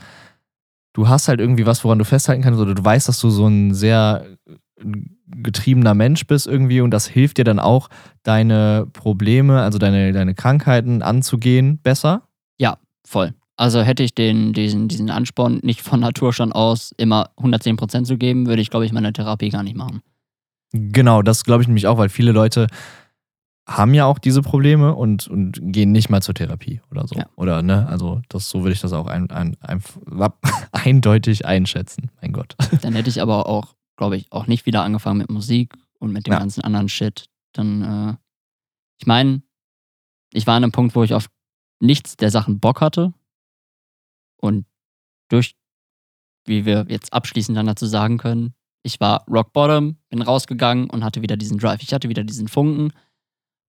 du 0.93 1.07
hast 1.07 1.27
halt 1.27 1.39
irgendwie 1.39 1.65
was, 1.65 1.83
woran 1.83 1.99
du 1.99 2.05
festhalten 2.05 2.41
kannst, 2.41 2.59
oder 2.59 2.75
du 2.75 2.85
weißt, 2.85 3.07
dass 3.07 3.19
du 3.19 3.29
so 3.29 3.47
ein 3.47 3.73
sehr 3.73 4.25
äh, 4.47 4.85
getriebener 5.25 5.95
Mensch 5.95 6.27
bist 6.27 6.47
irgendwie 6.47 6.81
und 6.81 6.91
das 6.91 7.07
hilft 7.07 7.37
dir 7.37 7.43
dann 7.43 7.59
auch, 7.59 7.89
deine 8.21 8.87
Probleme, 8.93 9.61
also 9.61 9.79
deine, 9.79 10.13
deine 10.13 10.35
Krankheiten 10.35 11.01
anzugehen, 11.01 11.79
besser? 11.79 12.27
Voll. 13.05 13.33
Also 13.55 13.81
hätte 13.81 14.03
ich 14.03 14.15
den, 14.15 14.53
diesen, 14.53 14.87
diesen 14.87 15.09
Ansporn 15.09 15.59
nicht 15.63 15.81
von 15.81 15.99
Natur 15.99 16.33
schon 16.33 16.51
aus 16.51 16.93
immer 16.97 17.29
110% 17.37 18.03
zu 18.05 18.17
geben, 18.17 18.47
würde 18.47 18.61
ich, 18.61 18.69
glaube 18.69 18.85
ich, 18.85 18.91
meine 18.91 19.13
Therapie 19.13 19.49
gar 19.49 19.63
nicht 19.63 19.77
machen. 19.77 20.01
Genau, 20.71 21.21
das 21.21 21.43
glaube 21.43 21.61
ich 21.61 21.67
nämlich 21.67 21.85
auch, 21.85 21.97
weil 21.99 22.09
viele 22.09 22.31
Leute 22.31 22.67
haben 23.67 23.93
ja 23.93 24.05
auch 24.05 24.19
diese 24.19 24.41
Probleme 24.41 24.93
und, 24.95 25.27
und 25.27 25.59
gehen 25.61 25.91
nicht 25.91 26.09
mal 26.09 26.21
zur 26.21 26.33
Therapie 26.35 26.81
oder 26.91 27.07
so. 27.07 27.15
Ja. 27.15 27.27
Oder, 27.35 27.61
ne, 27.61 27.87
also 27.87 28.21
das, 28.27 28.49
so 28.49 28.63
würde 28.63 28.73
ich 28.73 28.81
das 28.81 28.91
auch 28.91 29.07
ein, 29.07 29.29
ein, 29.29 29.55
ein, 29.61 29.81
eindeutig 30.71 31.45
einschätzen. 31.45 32.09
Mein 32.21 32.33
Gott. 32.33 32.55
Dann 32.81 32.93
hätte 32.93 33.09
ich 33.09 33.21
aber 33.21 33.47
auch, 33.47 33.75
glaube 33.95 34.17
ich, 34.17 34.25
auch 34.31 34.47
nicht 34.47 34.65
wieder 34.65 34.83
angefangen 34.83 35.19
mit 35.19 35.29
Musik 35.29 35.75
und 35.99 36.11
mit 36.11 36.27
dem 36.27 36.33
Ja. 36.33 36.39
ganzen 36.39 36.61
anderen 36.61 36.89
Shit. 36.89 37.25
Dann, 37.53 37.81
äh, 37.83 38.15
ich 38.99 39.05
meine, 39.07 39.43
ich 40.33 40.45
war 40.47 40.55
an 40.55 40.63
einem 40.63 40.71
Punkt, 40.71 40.95
wo 40.95 41.03
ich 41.03 41.13
auf 41.13 41.29
nichts 41.79 42.17
der 42.17 42.31
Sachen 42.31 42.59
Bock 42.59 42.81
hatte. 42.81 43.13
Und 44.43 44.65
durch, 45.29 45.55
wie 46.45 46.65
wir 46.65 46.85
jetzt 46.89 47.13
abschließend 47.13 47.57
dann 47.57 47.65
dazu 47.65 47.85
sagen 47.85 48.17
können, 48.17 48.53
ich 48.83 48.99
war 48.99 49.23
rock 49.29 49.53
bottom, 49.53 49.95
bin 50.09 50.21
rausgegangen 50.21 50.89
und 50.89 51.05
hatte 51.05 51.21
wieder 51.21 51.37
diesen 51.37 51.57
Drive. 51.57 51.81
Ich 51.81 51.93
hatte 51.93 52.09
wieder 52.09 52.25
diesen 52.25 52.49
Funken. 52.49 52.91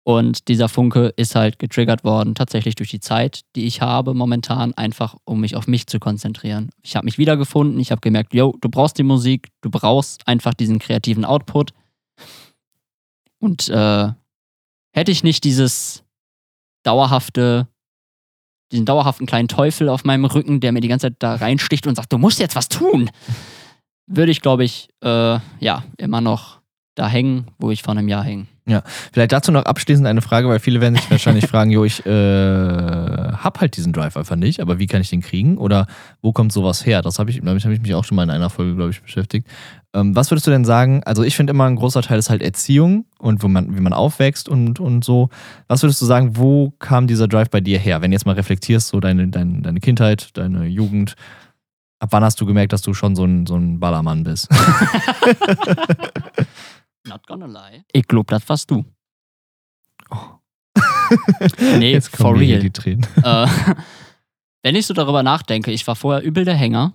Und 0.03 0.47
dieser 0.47 0.69
Funke 0.69 1.13
ist 1.17 1.35
halt 1.35 1.59
getriggert 1.59 2.05
worden, 2.05 2.33
tatsächlich 2.33 2.75
durch 2.75 2.89
die 2.89 3.01
Zeit, 3.01 3.41
die 3.55 3.65
ich 3.65 3.81
habe 3.81 4.13
momentan, 4.13 4.73
einfach 4.73 5.17
um 5.25 5.41
mich 5.41 5.57
auf 5.57 5.67
mich 5.67 5.87
zu 5.87 5.99
konzentrieren. 5.99 6.69
Ich 6.81 6.95
habe 6.95 7.05
mich 7.05 7.17
wiedergefunden, 7.17 7.79
ich 7.79 7.91
habe 7.91 8.01
gemerkt, 8.01 8.33
yo, 8.33 8.55
du 8.61 8.69
brauchst 8.69 8.97
die 8.97 9.03
Musik, 9.03 9.49
du 9.59 9.69
brauchst 9.69 10.25
einfach 10.25 10.53
diesen 10.53 10.79
kreativen 10.79 11.25
Output. 11.25 11.73
Und 13.39 13.67
äh, 13.67 14.07
hätte 14.93 15.11
ich 15.11 15.23
nicht 15.23 15.43
dieses 15.43 16.03
dauerhafte, 16.83 17.67
diesen 18.71 18.85
dauerhaften 18.85 19.25
kleinen 19.25 19.47
Teufel 19.47 19.89
auf 19.89 20.03
meinem 20.03 20.25
Rücken, 20.25 20.59
der 20.59 20.71
mir 20.71 20.81
die 20.81 20.87
ganze 20.87 21.07
Zeit 21.07 21.15
da 21.19 21.35
reinsticht 21.35 21.87
und 21.87 21.95
sagt, 21.95 22.11
du 22.13 22.17
musst 22.17 22.39
jetzt 22.39 22.55
was 22.55 22.69
tun, 22.69 23.09
würde 24.07 24.31
ich, 24.31 24.41
glaube 24.41 24.63
ich, 24.63 24.89
äh, 25.03 25.39
ja, 25.59 25.83
immer 25.97 26.21
noch 26.21 26.59
da 26.95 27.07
hängen, 27.07 27.47
wo 27.57 27.71
ich 27.71 27.83
vor 27.83 27.91
einem 27.91 28.07
Jahr 28.07 28.23
hänge. 28.65 28.83
Vielleicht 29.11 29.31
dazu 29.31 29.51
noch 29.51 29.65
abschließend 29.65 30.07
eine 30.07 30.21
Frage, 30.21 30.47
weil 30.47 30.59
viele 30.59 30.81
werden 30.81 30.95
sich 30.95 31.09
wahrscheinlich 31.09 31.47
fragen, 31.49 31.71
jo, 31.71 31.83
ich 31.83 32.05
äh, 32.05 32.11
hab 32.11 33.59
halt 33.59 33.77
diesen 33.77 33.93
Drive 33.93 34.17
einfach 34.17 34.35
nicht, 34.35 34.59
aber 34.59 34.79
wie 34.79 34.87
kann 34.87 35.01
ich 35.01 35.09
den 35.09 35.21
kriegen? 35.21 35.57
Oder 35.57 35.87
wo 36.21 36.31
kommt 36.31 36.51
sowas 36.51 36.85
her? 36.85 37.01
Das 37.01 37.19
habe 37.19 37.29
ich, 37.29 37.41
damit 37.41 37.63
habe 37.63 37.73
ich 37.73 37.81
mich 37.81 37.93
auch 37.93 38.03
schon 38.03 38.15
mal 38.15 38.23
in 38.23 38.29
einer 38.29 38.49
Folge, 38.49 38.75
glaube 38.75 38.91
ich, 38.91 39.01
beschäftigt. 39.01 39.47
Ähm, 39.93 40.15
was 40.15 40.31
würdest 40.31 40.47
du 40.47 40.51
denn 40.51 40.65
sagen? 40.65 41.03
Also 41.03 41.23
ich 41.23 41.35
finde 41.35 41.51
immer 41.51 41.65
ein 41.65 41.75
großer 41.75 42.01
Teil 42.01 42.19
ist 42.19 42.29
halt 42.29 42.41
Erziehung 42.41 43.05
und 43.19 43.43
wo 43.43 43.47
man, 43.47 43.75
wie 43.75 43.81
man 43.81 43.93
aufwächst 43.93 44.47
und, 44.47 44.79
und 44.79 45.03
so. 45.03 45.29
Was 45.67 45.83
würdest 45.83 46.01
du 46.01 46.05
sagen, 46.05 46.37
wo 46.37 46.71
kam 46.79 47.07
dieser 47.07 47.27
Drive 47.27 47.49
bei 47.49 47.61
dir 47.61 47.79
her? 47.79 48.01
Wenn 48.01 48.11
du 48.11 48.15
jetzt 48.15 48.25
mal 48.25 48.35
reflektierst, 48.35 48.87
so 48.87 48.99
deine, 48.99 49.27
deine, 49.27 49.61
deine 49.61 49.79
Kindheit, 49.79 50.29
deine 50.37 50.65
Jugend, 50.65 51.15
ab 51.99 52.09
wann 52.11 52.23
hast 52.23 52.39
du 52.39 52.45
gemerkt, 52.45 52.73
dass 52.73 52.81
du 52.81 52.93
schon 52.93 53.15
so 53.15 53.25
ein, 53.25 53.45
so 53.45 53.55
ein 53.55 53.79
Ballermann 53.79 54.23
bist? 54.23 54.47
Not 57.07 57.25
gonna 57.27 57.47
lie. 57.47 57.83
Ich 57.91 58.07
glaube, 58.07 58.27
das 58.29 58.47
warst 58.47 58.69
du. 58.71 58.85
Nee, 61.77 61.91
jetzt 61.91 62.11
kommen 62.11 62.35
for 62.35 62.39
real. 62.39 62.59
die 62.59 62.71
Tränen. 62.71 63.05
äh, 63.23 63.47
wenn 64.63 64.75
ich 64.75 64.85
so 64.85 64.93
darüber 64.93 65.23
nachdenke, 65.23 65.71
ich 65.71 65.85
war 65.87 65.95
vorher 65.95 66.23
übel 66.23 66.45
der 66.45 66.55
Hänger. 66.55 66.93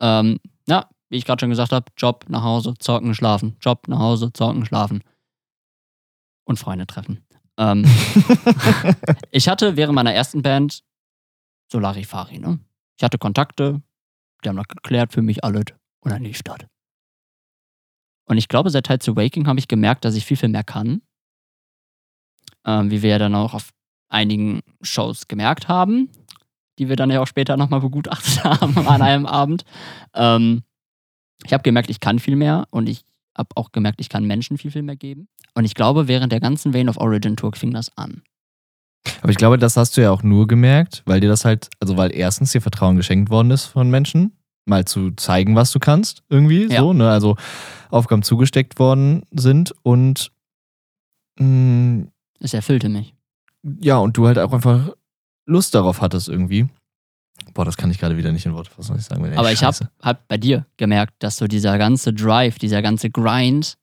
Ähm, 0.00 0.40
ja, 0.66 0.88
wie 1.08 1.16
ich 1.16 1.24
gerade 1.24 1.40
schon 1.40 1.50
gesagt 1.50 1.72
habe, 1.72 1.86
Job, 1.96 2.24
nach 2.28 2.42
Hause, 2.42 2.74
zocken, 2.78 3.14
schlafen. 3.14 3.56
Job, 3.60 3.86
nach 3.88 3.98
Hause, 3.98 4.32
zocken, 4.32 4.64
schlafen. 4.64 5.02
Und 6.44 6.58
Freunde 6.58 6.86
treffen. 6.86 7.24
Ähm, 7.56 7.84
ich 9.30 9.48
hatte 9.48 9.76
während 9.76 9.94
meiner 9.94 10.12
ersten 10.12 10.42
Band 10.42 10.82
Solarifari, 11.70 12.38
ne? 12.38 12.58
Ich 12.98 13.04
hatte 13.04 13.18
Kontakte, 13.18 13.80
die 14.44 14.48
haben 14.48 14.56
das 14.56 14.68
geklärt 14.68 15.12
für 15.12 15.22
mich 15.22 15.42
alles 15.44 15.64
und 16.00 16.10
dann 16.10 16.22
lief 16.22 16.42
das. 16.42 16.58
Und 18.26 18.38
ich 18.38 18.48
glaube, 18.48 18.70
seit 18.70 19.02
zu 19.02 19.16
Waking 19.16 19.46
habe 19.46 19.58
ich 19.58 19.68
gemerkt, 19.68 20.04
dass 20.04 20.14
ich 20.14 20.24
viel, 20.24 20.36
viel 20.36 20.48
mehr 20.48 20.64
kann. 20.64 21.02
Ähm, 22.66 22.90
wie 22.90 23.02
wir 23.02 23.10
ja 23.10 23.18
dann 23.18 23.34
auch 23.34 23.54
auf 23.54 23.70
einigen 24.08 24.60
Shows 24.80 25.28
gemerkt 25.28 25.68
haben, 25.68 26.08
die 26.78 26.88
wir 26.88 26.96
dann 26.96 27.10
ja 27.10 27.20
auch 27.20 27.26
später 27.26 27.56
nochmal 27.56 27.80
begutachtet 27.80 28.42
haben 28.44 28.78
an 28.88 29.02
einem 29.02 29.26
Abend. 29.26 29.64
Ähm, 30.14 30.62
ich 31.44 31.52
habe 31.52 31.62
gemerkt, 31.62 31.90
ich 31.90 32.00
kann 32.00 32.18
viel 32.18 32.36
mehr 32.36 32.66
und 32.70 32.88
ich 32.88 33.04
habe 33.36 33.48
auch 33.56 33.72
gemerkt, 33.72 34.00
ich 34.00 34.08
kann 34.08 34.24
Menschen 34.24 34.56
viel, 34.56 34.70
viel 34.70 34.82
mehr 34.82 34.96
geben. 34.96 35.28
Und 35.54 35.64
ich 35.64 35.74
glaube, 35.74 36.08
während 36.08 36.32
der 36.32 36.40
ganzen 36.40 36.72
Vein 36.72 36.88
of 36.88 36.96
Origin 36.96 37.36
Tour 37.36 37.52
fing 37.54 37.72
das 37.72 37.96
an. 37.96 38.22
Aber 39.20 39.30
ich 39.30 39.36
glaube, 39.36 39.58
das 39.58 39.76
hast 39.76 39.96
du 39.96 40.00
ja 40.00 40.10
auch 40.10 40.22
nur 40.22 40.46
gemerkt, 40.46 41.02
weil 41.04 41.20
dir 41.20 41.28
das 41.28 41.44
halt, 41.44 41.68
also 41.80 41.96
weil 41.96 42.14
erstens 42.14 42.52
dir 42.52 42.62
Vertrauen 42.62 42.96
geschenkt 42.96 43.30
worden 43.30 43.50
ist 43.50 43.66
von 43.66 43.90
Menschen, 43.90 44.38
mal 44.66 44.84
zu 44.84 45.10
zeigen, 45.12 45.54
was 45.56 45.70
du 45.72 45.78
kannst, 45.78 46.22
irgendwie, 46.28 46.66
Ja. 46.70 46.80
so, 46.80 46.92
ne? 46.92 47.10
Also 47.10 47.36
Aufgaben 47.90 48.22
zugesteckt 48.22 48.78
worden 48.78 49.22
sind 49.32 49.74
und 49.82 50.30
mh, 51.38 52.06
Es 52.40 52.54
erfüllte 52.54 52.88
mich. 52.88 53.14
ja, 53.80 53.96
und 53.98 54.16
du 54.16 54.26
halt 54.26 54.38
auch 54.38 54.52
einfach 54.52 54.90
Lust 55.46 55.74
darauf 55.74 56.00
hattest 56.00 56.28
irgendwie. 56.28 56.66
Boah, 57.52 57.64
das 57.64 57.76
kann 57.76 57.90
ich 57.90 57.98
gerade 57.98 58.16
wieder 58.16 58.32
nicht 58.32 58.46
in 58.46 58.54
Worte 58.54 58.70
fassen, 58.70 58.94
was 58.94 59.02
ich 59.02 59.06
sagen 59.06 59.22
will. 59.22 59.32
Ey, 59.32 59.36
Aber 59.38 59.52
ich 59.52 59.62
habe 59.62 59.74
Scheiße. 59.74 59.90
hab 60.02 60.26
bei 60.28 60.38
dir 60.38 60.66
gemerkt, 60.76 61.14
dass 61.18 61.36
so 61.36 61.46
dieser 61.46 61.76
ganze 61.78 62.12
Drive, 62.12 62.58
dieser 62.58 62.80
ganze 62.80 63.10
Grind, 63.10 63.76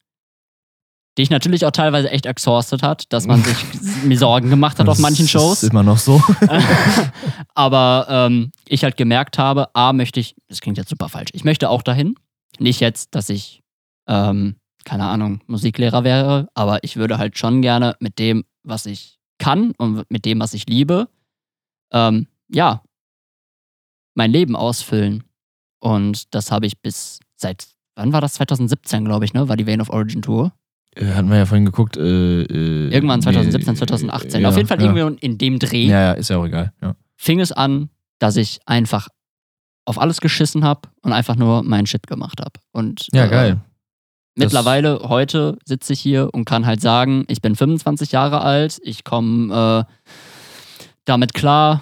dich 1.18 1.30
natürlich 1.30 1.66
auch 1.66 1.72
teilweise 1.72 2.10
echt 2.10 2.26
exhausted 2.26 2.84
hat, 2.84 3.06
dass 3.10 3.28
man 3.28 3.44
sich 3.44 3.58
mir 4.04 4.18
Sorgen 4.18 4.50
gemacht 4.50 4.80
hat 4.80 4.88
auf 4.88 4.96
Das 4.98 5.02
manchen 5.02 5.26
ist 5.26 5.32
Shows. 5.32 5.64
immer 5.64 5.84
noch 5.84 5.98
so. 5.98 6.22
Aber 7.54 8.08
ähm, 8.10 8.52
ich 8.68 8.84
halt 8.84 8.98
gemerkt 8.98 9.38
habe, 9.38 9.74
A, 9.76 9.94
möchte 9.94 10.20
ich, 10.20 10.36
das 10.48 10.62
klingt 10.62 10.78
jetzt 10.78 10.90
super 10.90 11.10
falsch, 11.10 11.32
ich 11.34 11.44
möchte 11.44 11.70
auch 11.70 11.82
dahin. 11.82 12.16
Nicht 12.60 12.80
jetzt, 12.80 13.16
dass 13.16 13.30
ich, 13.30 13.62
ähm, 14.08 14.56
keine 14.84 15.06
Ahnung, 15.06 15.42
Musiklehrer 15.48 16.04
wäre, 16.04 16.48
aber 16.54 16.84
ich 16.84 16.96
würde 16.98 17.18
halt 17.18 17.38
schon 17.38 17.62
gerne 17.62 17.96
mit 18.00 18.20
dem, 18.20 18.44
was 18.64 18.86
ich 18.86 19.20
kann 19.38 19.72
und 19.78 20.10
mit 20.10 20.26
dem, 20.26 20.40
was 20.40 20.54
ich 20.54 20.68
liebe, 20.68 21.08
ähm, 21.92 22.28
ja, 22.50 22.84
mein 24.16 24.32
Leben 24.32 24.56
ausfüllen. 24.56 25.24
Und 25.80 26.34
das 26.36 26.52
habe 26.52 26.68
ich 26.68 26.80
bis 26.82 27.20
seit, 27.38 27.68
wann 27.96 28.14
war 28.14 28.22
das? 28.22 28.34
2017, 28.36 29.06
glaube 29.06 29.26
ich, 29.26 29.34
ne? 29.34 29.48
War 29.50 29.58
die 29.58 29.66
Vein 29.66 29.82
of 29.82 29.90
Origin 29.90 30.22
Tour. 30.22 30.54
Äh, 30.96 31.06
Hatten 31.14 31.30
wir 31.30 31.38
ja 31.38 31.46
vorhin 31.46 31.66
geguckt. 31.66 31.98
Äh, 31.98 32.44
äh, 32.44 32.90
Irgendwann 32.90 33.22
2017, 33.22 33.74
nee, 33.74 33.78
2018. 33.78 34.42
ja, 34.42 34.50
Auf 34.50 34.58
jeden 34.58 34.68
Fall 34.68 34.82
ja. 34.82 34.94
irgendwie 34.94 35.26
in 35.26 35.38
dem 35.38 35.60
Dreh. 35.60 35.86
Ja, 35.86 36.02
ja, 36.02 36.12
ist 36.14 36.30
ja 36.30 36.38
auch 36.38 36.46
egal. 36.46 36.74
Ja. 36.82 36.96
fing 37.18 37.40
es 37.40 37.52
an, 37.52 37.90
dass 38.20 38.36
ich 38.36 38.60
einfach 38.66 39.08
auf 39.86 40.00
alles 40.00 40.22
geschissen 40.22 40.64
habe 40.64 40.90
und 41.02 41.12
einfach 41.14 41.36
nur 41.36 41.64
meinen 41.64 41.88
Shit 41.88 42.08
gemacht 42.08 42.40
habe. 42.40 42.52
Und 42.72 43.08
Ja, 43.14 43.26
äh, 43.26 43.30
geil. 43.30 43.62
Mittlerweile, 44.36 45.02
heute 45.10 45.58
sitze 45.66 45.94
ich 45.94 46.00
hier 46.00 46.30
und 46.34 46.46
kann 46.46 46.66
halt 46.66 46.82
sagen, 46.82 47.26
ich 47.28 47.42
bin 47.42 47.56
25 47.56 48.14
Jahre 48.14 48.42
alt, 48.42 48.80
ich 48.84 49.04
komme 49.04 49.86
äh, 49.88 50.12
damit 51.04 51.34
klar, 51.34 51.82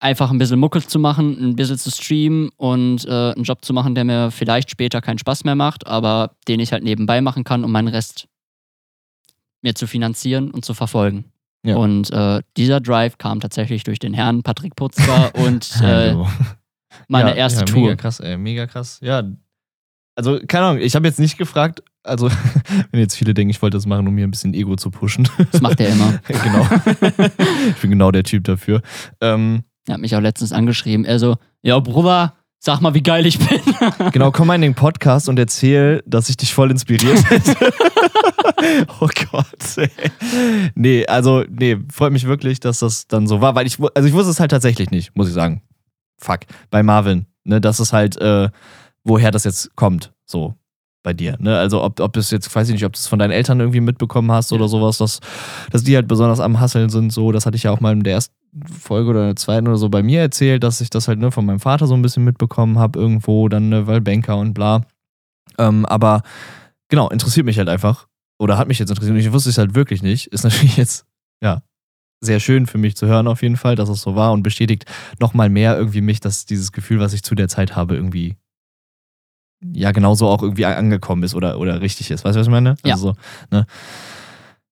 einfach 0.00 0.30
ein 0.30 0.38
bisschen 0.38 0.60
Mucke 0.60 0.80
zu 0.86 0.98
machen, 0.98 1.36
ein 1.40 1.56
bisschen 1.56 1.78
zu 1.78 1.90
streamen 1.90 2.50
und 2.56 3.04
äh, 3.06 3.32
einen 3.32 3.44
Job 3.44 3.64
zu 3.64 3.72
machen, 3.72 3.94
der 3.94 4.04
mir 4.04 4.30
vielleicht 4.30 4.70
später 4.70 5.00
keinen 5.00 5.18
Spaß 5.18 5.44
mehr 5.44 5.56
macht, 5.56 5.86
aber 5.86 6.36
den 6.46 6.60
ich 6.60 6.72
halt 6.72 6.84
nebenbei 6.84 7.20
machen 7.20 7.44
kann, 7.44 7.64
um 7.64 7.72
meinen 7.72 7.88
Rest 7.88 8.28
mir 9.62 9.74
zu 9.74 9.86
finanzieren 9.86 10.50
und 10.50 10.64
zu 10.64 10.74
verfolgen. 10.74 11.24
Ja. 11.64 11.76
Und 11.76 12.10
äh, 12.12 12.40
dieser 12.56 12.80
Drive 12.80 13.18
kam 13.18 13.40
tatsächlich 13.40 13.82
durch 13.82 13.98
den 13.98 14.14
Herrn 14.14 14.42
Patrick 14.42 14.76
Putzker 14.76 15.34
und 15.34 15.80
äh, 15.82 16.14
meine 17.08 17.30
ja, 17.30 17.36
erste 17.36 17.60
ja, 17.60 17.64
Tour. 17.66 17.82
Mega 17.82 17.96
krass, 17.96 18.20
ey, 18.20 18.38
mega 18.38 18.66
krass. 18.66 19.00
Ja. 19.02 19.24
Also, 20.14 20.40
keine 20.48 20.66
Ahnung, 20.66 20.82
ich 20.82 20.96
habe 20.96 21.06
jetzt 21.06 21.20
nicht 21.20 21.38
gefragt, 21.38 21.82
also, 22.02 22.30
wenn 22.90 23.00
jetzt 23.00 23.16
viele 23.16 23.34
denken, 23.34 23.50
ich 23.50 23.60
wollte 23.60 23.76
das 23.76 23.86
machen, 23.86 24.06
um 24.06 24.14
mir 24.14 24.26
ein 24.26 24.30
bisschen 24.30 24.54
Ego 24.54 24.76
zu 24.76 24.90
pushen. 24.90 25.28
Das 25.52 25.60
macht 25.60 25.80
er 25.80 25.90
immer. 25.90 26.18
genau. 26.26 26.68
ich 27.68 27.80
bin 27.80 27.90
genau 27.90 28.10
der 28.10 28.24
Typ 28.24 28.44
dafür. 28.44 28.82
Ähm, 29.20 29.64
Er 29.88 29.94
hat 29.94 30.00
mich 30.00 30.14
auch 30.14 30.20
letztens 30.20 30.52
angeschrieben. 30.52 31.04
Er 31.06 31.18
so, 31.18 31.36
ja, 31.62 31.78
Bruder, 31.78 32.34
sag 32.58 32.80
mal, 32.80 32.94
wie 32.94 33.02
geil 33.02 33.26
ich 33.26 33.38
bin. 33.38 33.60
genau, 34.12 34.30
komm 34.30 34.48
mal 34.48 34.54
in 34.54 34.62
den 34.62 34.74
Podcast 34.74 35.28
und 35.28 35.38
erzähl, 35.38 36.02
dass 36.06 36.28
ich 36.28 36.36
dich 36.36 36.52
voll 36.52 36.70
inspiriert 36.70 37.30
hätte. 37.30 37.56
oh 39.00 39.08
Gott, 39.30 39.76
ey. 39.76 39.90
Nee, 40.74 41.06
also, 41.06 41.44
nee, 41.48 41.78
freut 41.90 42.12
mich 42.12 42.26
wirklich, 42.26 42.60
dass 42.60 42.80
das 42.80 43.06
dann 43.06 43.26
so 43.26 43.40
war, 43.40 43.54
weil 43.54 43.66
ich, 43.66 43.78
also 43.94 44.08
ich 44.08 44.14
wusste 44.14 44.30
es 44.30 44.40
halt 44.40 44.50
tatsächlich 44.50 44.90
nicht, 44.90 45.16
muss 45.16 45.28
ich 45.28 45.34
sagen. 45.34 45.62
Fuck, 46.18 46.40
bei 46.70 46.82
Marvin, 46.82 47.26
ne, 47.44 47.60
das 47.60 47.80
ist 47.80 47.92
halt, 47.92 48.20
äh, 48.20 48.50
woher 49.04 49.30
das 49.30 49.44
jetzt 49.44 49.74
kommt, 49.76 50.12
so 50.26 50.54
bei 51.04 51.12
dir, 51.12 51.36
ne, 51.38 51.56
also 51.56 51.82
ob, 51.82 52.00
ob 52.00 52.16
es 52.16 52.30
jetzt, 52.32 52.52
weiß 52.54 52.68
ich 52.68 52.74
nicht, 52.74 52.84
ob 52.84 52.92
du 52.92 52.98
es 52.98 53.06
von 53.06 53.20
deinen 53.20 53.30
Eltern 53.30 53.60
irgendwie 53.60 53.80
mitbekommen 53.80 54.32
hast 54.32 54.52
oder 54.52 54.66
sowas, 54.66 54.98
dass, 54.98 55.20
dass 55.70 55.84
die 55.84 55.94
halt 55.94 56.08
besonders 56.08 56.40
am 56.40 56.58
Hasseln 56.58 56.90
sind, 56.90 57.12
so, 57.12 57.30
das 57.30 57.46
hatte 57.46 57.56
ich 57.56 57.62
ja 57.62 57.70
auch 57.70 57.80
mal 57.80 57.92
in 57.92 58.02
der 58.02 58.14
ersten 58.14 58.34
Folge 58.66 59.10
oder 59.10 59.26
der 59.26 59.36
zweiten 59.36 59.68
oder 59.68 59.76
so 59.76 59.88
bei 59.88 60.02
mir 60.02 60.20
erzählt, 60.20 60.62
dass 60.62 60.80
ich 60.80 60.90
das 60.90 61.08
halt, 61.08 61.18
ne, 61.18 61.30
von 61.30 61.46
meinem 61.46 61.60
Vater 61.60 61.86
so 61.86 61.94
ein 61.94 62.02
bisschen 62.02 62.24
mitbekommen 62.24 62.78
habe 62.78 62.98
irgendwo, 62.98 63.48
dann, 63.48 63.68
ne, 63.68 63.86
weil 63.86 64.00
Banker 64.00 64.36
und 64.36 64.54
bla, 64.54 64.82
ähm, 65.58 65.84
aber 65.86 66.22
genau, 66.88 67.08
interessiert 67.08 67.46
mich 67.46 67.58
halt 67.58 67.68
einfach. 67.68 68.06
Oder 68.40 68.56
hat 68.56 68.68
mich 68.68 68.78
jetzt 68.78 68.90
interessiert. 68.90 69.16
Ich 69.18 69.32
wusste 69.32 69.50
es 69.50 69.58
halt 69.58 69.74
wirklich 69.74 70.02
nicht. 70.02 70.28
Ist 70.28 70.44
natürlich 70.44 70.76
jetzt, 70.76 71.06
ja, 71.42 71.62
sehr 72.20 72.40
schön 72.40 72.66
für 72.66 72.78
mich 72.78 72.96
zu 72.96 73.06
hören, 73.06 73.28
auf 73.28 73.42
jeden 73.42 73.56
Fall, 73.56 73.76
dass 73.76 73.88
es 73.88 74.00
so 74.00 74.16
war 74.16 74.32
und 74.32 74.42
bestätigt 74.42 74.86
nochmal 75.20 75.48
mehr 75.48 75.76
irgendwie 75.76 76.00
mich, 76.00 76.20
dass 76.20 76.46
dieses 76.46 76.72
Gefühl, 76.72 76.98
was 76.98 77.12
ich 77.12 77.22
zu 77.22 77.34
der 77.34 77.48
Zeit 77.48 77.76
habe, 77.76 77.94
irgendwie 77.94 78.36
ja 79.60 79.92
genauso 79.92 80.28
auch 80.28 80.42
irgendwie 80.42 80.66
angekommen 80.66 81.22
ist 81.22 81.34
oder, 81.34 81.58
oder 81.58 81.80
richtig 81.80 82.10
ist. 82.10 82.24
Weißt 82.24 82.36
du, 82.36 82.40
was 82.40 82.46
ich 82.46 82.50
meine? 82.50 82.76
Ja. 82.84 82.94
Also 82.94 83.12
so, 83.12 83.16
ne? 83.50 83.66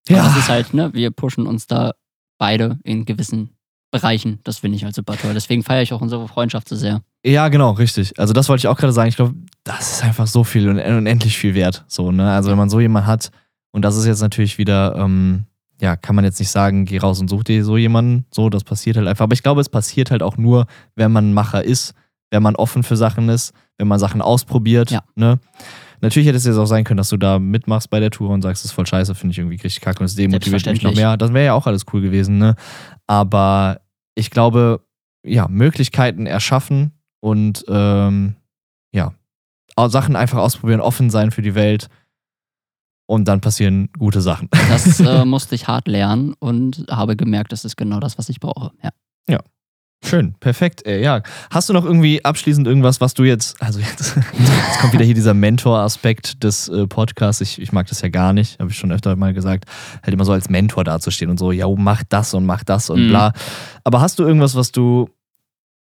Ja. 0.09 0.25
Das 0.25 0.37
ist 0.37 0.49
halt, 0.49 0.75
ne, 0.75 0.93
wir 0.95 1.11
pushen 1.11 1.47
uns 1.47 1.67
da 1.67 1.95
beide 2.39 2.79
in 2.85 3.05
gewissen 3.05 3.56
Bereichen. 3.99 4.41
Das 4.45 4.59
finde 4.59 4.77
ich 4.77 4.85
halt 4.85 4.95
super 4.95 5.17
toll. 5.17 5.33
Deswegen 5.35 5.63
feiere 5.63 5.83
ich 5.83 5.93
auch 5.93 6.01
unsere 6.01 6.29
Freundschaft 6.29 6.69
so 6.69 6.77
sehr. 6.77 7.03
Ja, 7.25 7.49
genau, 7.49 7.73
richtig. 7.73 8.19
Also 8.19 8.33
das 8.33 8.49
wollte 8.49 8.61
ich 8.61 8.69
auch 8.69 8.77
gerade 8.77 8.93
sagen. 8.93 9.09
Ich 9.09 9.17
glaube, 9.17 9.35
das 9.65 9.93
ist 9.93 10.05
einfach 10.05 10.27
so 10.27 10.45
viel 10.45 10.69
und 10.69 10.79
unendlich 10.79 11.37
viel 11.37 11.55
wert. 11.55 11.85
So, 11.89 12.13
ne? 12.13 12.31
Also 12.33 12.51
wenn 12.51 12.59
man 12.59 12.71
so 12.71 12.81
jemanden 12.81 13.07
hat, 13.07 13.31
und 13.73 13.85
das 13.85 13.97
ist 13.97 14.07
jetzt 14.07 14.23
natürlich 14.23 14.59
wieder, 14.59 14.97
ähm, 14.97 15.45
ja, 15.81 15.97
kann 15.97 16.15
man 16.15 16.25
jetzt 16.25 16.39
nicht 16.39 16.51
sagen, 16.51 16.85
geh 16.85 16.99
raus 16.99 17.21
und 17.21 17.29
such 17.29 17.45
dir 17.45 17.65
so 17.65 17.77
jemanden. 17.77 18.25
So, 18.31 18.49
das 18.49 18.65
passiert 18.65 18.97
halt 18.97 19.07
einfach. 19.07 19.25
Aber 19.25 19.35
ich 19.35 19.43
glaube, 19.43 19.61
es 19.61 19.69
passiert 19.69 20.11
halt 20.11 20.23
auch 20.23 20.37
nur, 20.37 20.67
wenn 20.95 21.13
man 21.13 21.31
ein 21.31 21.35
Macher 21.35 21.65
ist, 21.65 21.93
wenn 22.31 22.43
man 22.43 22.57
offen 22.57 22.83
für 22.83 22.97
Sachen 22.97 23.29
ist, 23.29 23.53
wenn 23.79 23.89
man 23.89 23.99
Sachen 23.99 24.23
ausprobiert. 24.23 24.91
Ja. 24.91 25.03
Ne? 25.15 25.39
Natürlich 26.01 26.27
hätte 26.27 26.37
es 26.37 26.45
jetzt 26.45 26.57
auch 26.57 26.67
sein 26.67 26.85
können, 26.85 26.99
dass 26.99 27.09
du 27.09 27.17
da 27.17 27.39
mitmachst 27.39 27.91
bei 27.91 28.01
der 28.01 28.11
Tour 28.11 28.31
und 28.31 28.43
sagst, 28.43 28.65
das 28.65 28.71
ist 28.71 28.75
voll 28.75 28.87
scheiße, 28.87 29.15
finde 29.15 29.33
ich 29.33 29.39
irgendwie 29.39 29.57
richtig 29.57 29.81
kacke 29.81 30.01
und 30.01 30.07
es 30.07 30.15
demotiviert 30.15 30.67
mich 30.67 30.83
noch 30.83 30.95
mehr. 30.95 31.17
Das 31.17 31.33
wäre 31.33 31.47
ja 31.47 31.55
auch 31.55 31.67
alles 31.67 31.85
cool 31.93 32.01
gewesen, 32.01 32.39
ne? 32.39 32.55
Aber 33.07 33.81
ich 34.17 34.31
glaube, 34.31 34.81
ja, 35.25 35.47
Möglichkeiten 35.49 36.27
erschaffen 36.27 36.93
und 37.21 37.65
ähm, 37.69 38.35
ja, 38.93 39.13
Sachen 39.89 40.17
einfach 40.17 40.39
ausprobieren, 40.39 40.81
offen 40.81 41.11
sein 41.11 41.31
für 41.31 41.43
die 41.43 41.55
Welt 41.55 41.89
und 43.07 43.29
dann 43.29 43.41
passieren 43.41 43.91
gute 43.99 44.21
Sachen. 44.21 44.49
Das 44.69 44.99
äh, 45.01 45.25
musste 45.25 45.55
ich 45.55 45.69
hart 45.69 45.87
lernen 45.87 46.35
und 46.39 46.87
habe 46.91 47.17
gemerkt, 47.17 47.53
das 47.53 47.65
ist 47.65 47.77
genau 47.77 48.01
das, 48.01 48.19
was 48.19 48.29
ich 48.29 48.41
brauche. 48.41 48.73
Ja. 48.83 48.91
Ja. 49.29 49.41
Schön, 50.05 50.35
perfekt. 50.39 50.87
Ey, 50.87 51.03
ja. 51.03 51.23
Hast 51.51 51.69
du 51.69 51.73
noch 51.73 51.85
irgendwie 51.85 52.25
abschließend 52.25 52.67
irgendwas, 52.67 53.01
was 53.01 53.15
du 53.15 53.25
jetzt, 53.25 53.61
also 53.61 53.81
jetzt, 53.81 54.17
jetzt 54.39 54.79
kommt 54.81 54.93
wieder 54.93 55.05
hier 55.05 55.15
dieser 55.15 55.35
Mentor-Aspekt 55.35 56.45
des 56.45 56.69
äh, 56.69 56.87
Podcasts. 56.87 57.41
Ich, 57.41 57.61
ich 57.61 57.73
mag 57.73 57.87
das 57.89 58.03
ja 58.03 58.09
gar 58.09 58.33
nicht, 58.33 58.61
habe 58.61 58.71
ich 58.71 58.77
schon 58.77 58.93
öfter 58.93 59.17
mal 59.17 59.35
gesagt, 59.35 59.65
halt 60.03 60.15
immer 60.15 60.25
so 60.25 60.33
als 60.33 60.49
Mentor 60.49 60.85
dazustehen 60.85 61.31
und 61.31 61.39
so, 61.39 61.51
ja, 61.51 61.67
mach 61.69 62.03
das 62.09 62.35
und 62.35 62.47
mach 62.47 62.63
das 62.63 62.91
und 62.91 63.07
mhm. 63.07 63.09
bla. 63.09 63.33
Aber 63.85 64.01
hast 64.01 64.19
du 64.19 64.25
irgendwas, 64.25 64.55
was 64.55 64.71
du, 64.71 65.09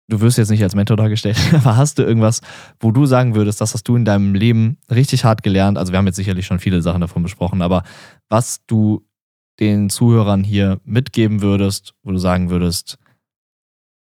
du 0.08 0.22
wirst 0.22 0.38
jetzt 0.38 0.52
nicht 0.52 0.64
als 0.64 0.76
Mentor 0.76 0.98
dargestellt, 0.98 1.38
aber 1.54 1.76
hast 1.76 1.98
du 1.98 2.04
irgendwas, 2.04 2.42
wo 2.80 2.92
du 2.92 3.06
sagen 3.06 3.36
würdest, 3.36 3.60
das 3.60 3.74
hast 3.74 3.88
du 3.88 3.98
in 3.98 4.06
deinem 4.06 4.34
Leben 4.34 4.78
richtig 4.90 5.26
hart 5.26 5.44
gelernt? 5.44 5.78
Also 5.78 5.92
wir 5.92 5.98
haben 5.98 6.08
jetzt 6.08 6.18
sicherlich 6.18 6.46
schon 6.46 6.60
viele 6.60 6.82
Sachen 6.82 7.02
davon 7.02 7.24
besprochen, 7.24 7.62
aber 7.62 7.84
was 8.30 8.62
du 8.68 9.04
den 9.60 9.90
Zuhörern 9.90 10.44
hier 10.44 10.80
mitgeben 10.86 11.42
würdest, 11.42 11.96
wo 12.04 12.12
du 12.12 12.18
sagen 12.18 12.50
würdest, 12.50 12.98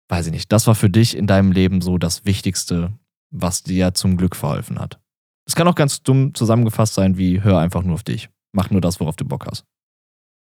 weiß 0.09 0.27
ich 0.27 0.33
nicht, 0.33 0.53
das 0.53 0.67
war 0.67 0.75
für 0.75 0.91
dich 0.91 1.17
in 1.17 1.27
deinem 1.27 1.53
Leben 1.53 1.81
so 1.81 1.99
das 1.99 2.25
Wichtigste, 2.25 2.93
was 3.31 3.63
dir 3.63 3.95
zum 3.95 4.17
Glück 4.17 4.37
verholfen 4.37 4.79
hat. 4.79 5.01
Es 5.47 5.55
kann 5.55 5.69
auch 5.69 5.75
ganz 5.75 6.03
dumm 6.03 6.35
zusammengefasst 6.35 6.95
sein, 6.95 7.19
wie 7.19 7.43
hör 7.43 7.59
einfach 7.59 7.83
nur 7.83 7.95
auf 7.95 8.03
dich. 8.03 8.29
Mach 8.53 8.71
nur 8.71 8.81
das, 8.81 9.01
worauf 9.01 9.17
du 9.17 9.25
Bock 9.25 9.47
hast. 9.47 9.65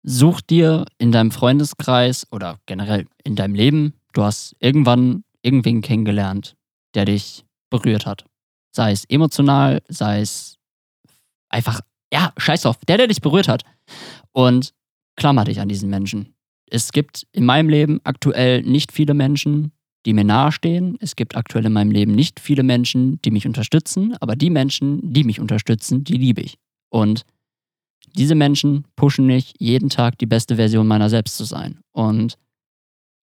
Such 0.03 0.41
dir 0.41 0.85
in 0.97 1.11
deinem 1.11 1.31
Freundeskreis 1.31 2.27
oder 2.31 2.59
generell 2.65 3.07
in 3.23 3.35
deinem 3.35 3.53
Leben, 3.53 3.93
du 4.13 4.23
hast 4.23 4.55
irgendwann 4.59 5.23
irgendwen 5.43 5.81
kennengelernt, 5.81 6.55
der 6.95 7.05
dich 7.05 7.45
berührt 7.69 8.05
hat. 8.05 8.25
Sei 8.75 8.91
es 8.91 9.05
emotional, 9.05 9.81
sei 9.87 10.21
es 10.21 10.57
einfach, 11.49 11.81
ja, 12.11 12.33
scheiß 12.37 12.65
auf, 12.65 12.77
der, 12.87 12.97
der 12.97 13.07
dich 13.07 13.21
berührt 13.21 13.47
hat. 13.47 13.63
Und 14.31 14.73
klammer 15.15 15.43
dich 15.43 15.59
an 15.59 15.69
diesen 15.69 15.89
Menschen 15.89 16.33
es 16.71 16.91
gibt 16.93 17.27
in 17.33 17.45
meinem 17.45 17.69
Leben 17.69 17.99
aktuell 18.05 18.63
nicht 18.63 18.91
viele 18.91 19.13
Menschen, 19.13 19.73
die 20.05 20.13
mir 20.13 20.23
nahestehen. 20.23 20.97
Es 21.01 21.15
gibt 21.15 21.35
aktuell 21.35 21.65
in 21.65 21.73
meinem 21.73 21.91
Leben 21.91 22.13
nicht 22.13 22.39
viele 22.39 22.63
Menschen, 22.63 23.21
die 23.23 23.29
mich 23.29 23.45
unterstützen, 23.45 24.15
aber 24.19 24.35
die 24.35 24.49
Menschen, 24.49 25.13
die 25.13 25.25
mich 25.25 25.39
unterstützen, 25.39 26.03
die 26.05 26.17
liebe 26.17 26.41
ich. 26.41 26.57
Und 26.89 27.23
diese 28.15 28.35
Menschen 28.35 28.85
pushen 28.95 29.25
mich, 29.25 29.53
jeden 29.59 29.89
Tag 29.89 30.17
die 30.17 30.25
beste 30.25 30.55
Version 30.55 30.87
meiner 30.87 31.09
selbst 31.09 31.37
zu 31.37 31.43
sein. 31.43 31.79
Und 31.91 32.37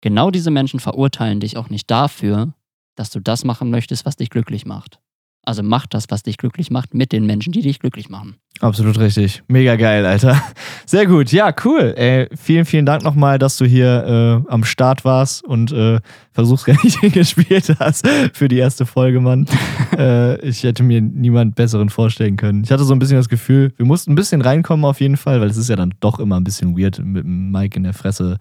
genau 0.02 0.30
diese 0.30 0.52
Menschen 0.52 0.80
verurteilen 0.80 1.40
dich 1.40 1.58
auch 1.58 1.70
nicht 1.70 1.90
dafür, 1.90 2.54
dass 2.96 3.10
du 3.10 3.20
das 3.20 3.44
machen 3.44 3.72
möchtest, 3.72 4.06
was 4.06 4.16
dich 4.16 4.30
glücklich 4.30 4.66
macht. 4.66 5.00
Also 5.44 5.64
mach 5.64 5.88
das, 5.88 6.06
was 6.10 6.22
dich 6.22 6.38
glücklich 6.38 6.70
macht, 6.70 6.94
mit 6.94 7.12
den 7.12 7.26
Menschen, 7.26 7.52
die 7.52 7.62
dich 7.62 7.80
glücklich 7.80 8.10
machen. 8.10 8.36
Absolut 8.60 9.00
richtig. 9.00 9.42
Mega 9.48 9.76
geil, 9.76 10.06
Alter. 10.06 10.40
Sehr 10.86 11.08
gut. 11.08 11.32
Ja, 11.32 11.52
cool. 11.66 11.96
Ey, 11.98 12.28
vielen, 12.36 12.66
vielen 12.66 12.86
Dank 12.86 13.04
nochmal, 13.04 13.40
dass 13.40 13.58
du 13.58 13.66
hier 13.66 14.44
äh, 14.48 14.52
am 14.52 14.64
Start 14.64 15.04
warst 15.04 15.44
und 15.44 15.72
äh, 15.72 16.00
Versuchskaninchen 16.32 17.12
gespielt 17.12 17.76
hast 17.80 18.08
für 18.34 18.48
die 18.48 18.60
erste 18.60 18.86
Folge, 18.86 19.20
Mann. 19.20 19.48
äh, 19.98 20.40
ich 20.48 20.62
hätte 20.62 20.84
mir 20.84 21.02
niemand 21.02 21.56
besseren 21.56 21.90
vorstellen 21.90 22.38
können. 22.38 22.64
Ich 22.64 22.72
hatte 22.72 22.84
so 22.84 22.94
ein 22.94 23.00
bisschen 23.00 23.18
das 23.18 23.30
Gefühl, 23.30 23.74
wir 23.78 23.86
mussten 23.88 24.12
ein 24.12 24.16
bisschen 24.16 24.42
reinkommen 24.42 24.86
auf 24.86 25.02
jeden 25.02 25.18
Fall, 25.18 25.42
weil 25.42 25.50
es 25.50 25.58
ist 25.58 25.70
ja 25.70 25.76
dann 25.76 25.96
doch 26.00 26.20
immer 26.20 26.40
ein 26.40 26.44
bisschen 26.44 26.78
weird 26.78 27.00
mit 27.00 27.24
dem 27.24 27.52
Mike 27.52 27.76
in 27.76 27.84
der 27.84 27.94
Fresse 27.94 28.38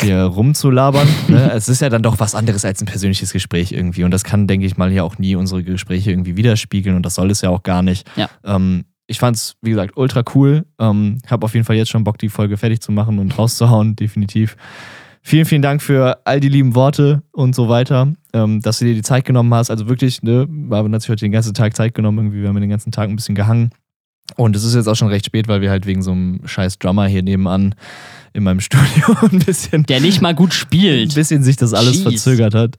hier 0.00 0.22
rumzulabern. 0.22 1.08
Ne? 1.28 1.50
Es 1.54 1.68
ist 1.68 1.80
ja 1.80 1.88
dann 1.88 2.02
doch 2.02 2.18
was 2.20 2.34
anderes 2.34 2.64
als 2.64 2.80
ein 2.80 2.86
persönliches 2.86 3.32
Gespräch 3.32 3.72
irgendwie. 3.72 4.04
Und 4.04 4.10
das 4.10 4.24
kann, 4.24 4.46
denke 4.46 4.66
ich 4.66 4.76
mal, 4.76 4.90
hier 4.90 5.04
auch 5.04 5.18
nie 5.18 5.36
unsere 5.36 5.62
Gespräche 5.62 6.10
irgendwie 6.10 6.36
widerspiegeln. 6.36 6.96
Und 6.96 7.04
das 7.04 7.14
soll 7.14 7.30
es 7.30 7.40
ja 7.40 7.50
auch 7.50 7.62
gar 7.62 7.82
nicht. 7.82 8.08
Ja. 8.16 8.28
Ähm, 8.44 8.84
ich 9.06 9.18
fand 9.18 9.36
es, 9.36 9.56
wie 9.60 9.70
gesagt, 9.70 9.96
ultra 9.96 10.22
cool. 10.34 10.64
Ähm, 10.78 11.18
habe 11.28 11.44
auf 11.44 11.54
jeden 11.54 11.66
Fall 11.66 11.76
jetzt 11.76 11.90
schon 11.90 12.04
Bock, 12.04 12.18
die 12.18 12.28
Folge 12.28 12.56
fertig 12.56 12.80
zu 12.80 12.92
machen 12.92 13.18
und 13.18 13.38
rauszuhauen, 13.38 13.96
definitiv. 13.96 14.56
Vielen, 15.24 15.44
vielen 15.44 15.62
Dank 15.62 15.82
für 15.82 16.20
all 16.24 16.40
die 16.40 16.48
lieben 16.48 16.74
Worte 16.74 17.22
und 17.30 17.54
so 17.54 17.68
weiter, 17.68 18.12
ähm, 18.32 18.60
dass 18.60 18.80
du 18.80 18.86
dir 18.86 18.94
die 18.94 19.02
Zeit 19.02 19.24
genommen 19.24 19.54
hast. 19.54 19.70
Also 19.70 19.88
wirklich, 19.88 20.22
ne, 20.22 20.46
war 20.48 20.82
natürlich 20.82 21.10
heute 21.10 21.24
den 21.26 21.32
ganzen 21.32 21.54
Tag 21.54 21.76
Zeit 21.76 21.94
genommen. 21.94 22.18
Irgendwie, 22.18 22.42
wir 22.42 22.48
haben 22.48 22.60
den 22.60 22.70
ganzen 22.70 22.90
Tag 22.90 23.08
ein 23.08 23.14
bisschen 23.14 23.36
gehangen. 23.36 23.70
Und 24.36 24.56
es 24.56 24.64
ist 24.64 24.74
jetzt 24.74 24.86
auch 24.86 24.94
schon 24.94 25.08
recht 25.08 25.26
spät, 25.26 25.48
weil 25.48 25.60
wir 25.60 25.70
halt 25.70 25.86
wegen 25.86 26.02
so 26.02 26.12
einem 26.12 26.40
scheiß 26.46 26.78
Drummer 26.78 27.06
hier 27.06 27.22
nebenan 27.22 27.74
in 28.32 28.42
meinem 28.44 28.60
Studio 28.66 29.14
ein 29.22 29.40
bisschen. 29.40 29.84
Der 29.84 30.00
nicht 30.00 30.22
mal 30.22 30.34
gut 30.34 30.54
spielt. 30.54 31.10
Ein 31.10 31.14
bisschen 31.14 31.42
sich 31.42 31.56
das 31.56 31.74
alles 31.74 31.96
Jeez. 31.96 32.02
verzögert 32.02 32.54
hat. 32.54 32.76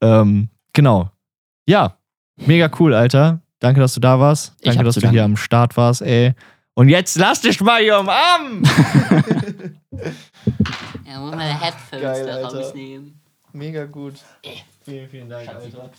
Ähm, 0.00 0.48
genau. 0.72 1.10
Ja, 1.68 1.98
mega 2.36 2.70
cool, 2.78 2.94
Alter. 2.94 3.40
Danke, 3.60 3.80
dass 3.80 3.94
du 3.94 4.00
da 4.00 4.20
warst. 4.20 4.54
Danke, 4.62 4.84
dass 4.84 4.94
du 4.96 5.00
danken. 5.00 5.14
hier 5.14 5.24
am 5.24 5.36
Start 5.36 5.76
warst, 5.76 6.02
ey. 6.02 6.34
Und 6.74 6.88
jetzt 6.90 7.16
lass 7.16 7.40
dich 7.40 7.60
mal 7.62 7.80
hier 7.80 7.98
umarmen! 7.98 8.62
ja, 11.06 11.20
muss 11.20 11.34
meine 11.34 11.58
Headphones 11.58 12.02
Geil, 12.02 12.26
da 12.26 12.46
rausnehmen. 12.46 13.18
Mega 13.52 13.86
gut. 13.86 14.14
Vielen, 14.84 15.08
vielen 15.08 15.28
Dank, 15.30 15.48
Alter 15.48 15.90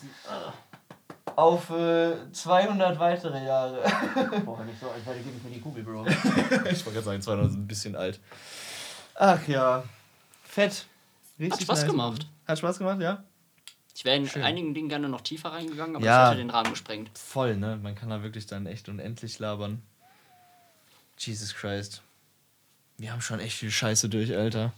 auf 1.37 1.69
äh, 1.69 2.15
200 2.31 2.97
weitere 2.97 3.45
Jahre. 3.45 3.83
Boah, 4.45 4.65
nicht 4.65 4.79
so, 4.79 4.89
als 4.89 5.05
wäre 5.05 5.17
gebe 5.19 5.37
ich 5.37 5.43
mir 5.43 5.51
die 5.51 5.61
Kugel, 5.61 5.83
Bro. 5.83 6.05
ich 6.07 6.15
wollte 6.15 6.93
gerade 6.93 7.01
sagen, 7.03 7.21
200 7.21 7.51
ist 7.51 7.55
ein 7.55 7.67
bisschen 7.67 7.95
alt. 7.95 8.19
Ach 9.13 9.47
ja. 9.47 9.83
Fett. 10.43 10.87
Richtig 11.39 11.59
Hat 11.59 11.61
Spaß 11.61 11.81
nice. 11.81 11.91
gemacht. 11.91 12.27
Hat 12.47 12.57
Spaß 12.57 12.79
gemacht, 12.79 12.99
ja? 13.01 13.23
Ich 13.93 14.03
wäre 14.03 14.17
in 14.17 14.27
Schön. 14.27 14.41
einigen 14.41 14.73
Dingen 14.73 14.89
gerne 14.89 15.09
noch 15.09 15.21
tiefer 15.21 15.49
reingegangen, 15.49 15.95
aber 15.95 16.05
ja, 16.05 16.23
ich 16.23 16.29
hätte 16.31 16.41
den 16.41 16.49
Rahmen 16.49 16.71
gesprengt. 16.71 17.15
Voll, 17.15 17.55
ne? 17.55 17.79
Man 17.83 17.93
kann 17.93 18.09
da 18.09 18.23
wirklich 18.23 18.47
dann 18.47 18.65
echt 18.65 18.89
unendlich 18.89 19.37
labern. 19.37 19.83
Jesus 21.19 21.53
Christ. 21.53 22.01
Wir 22.97 23.11
haben 23.11 23.21
schon 23.21 23.39
echt 23.39 23.57
viel 23.57 23.69
Scheiße 23.69 24.09
durch, 24.09 24.35
Alter. 24.35 24.73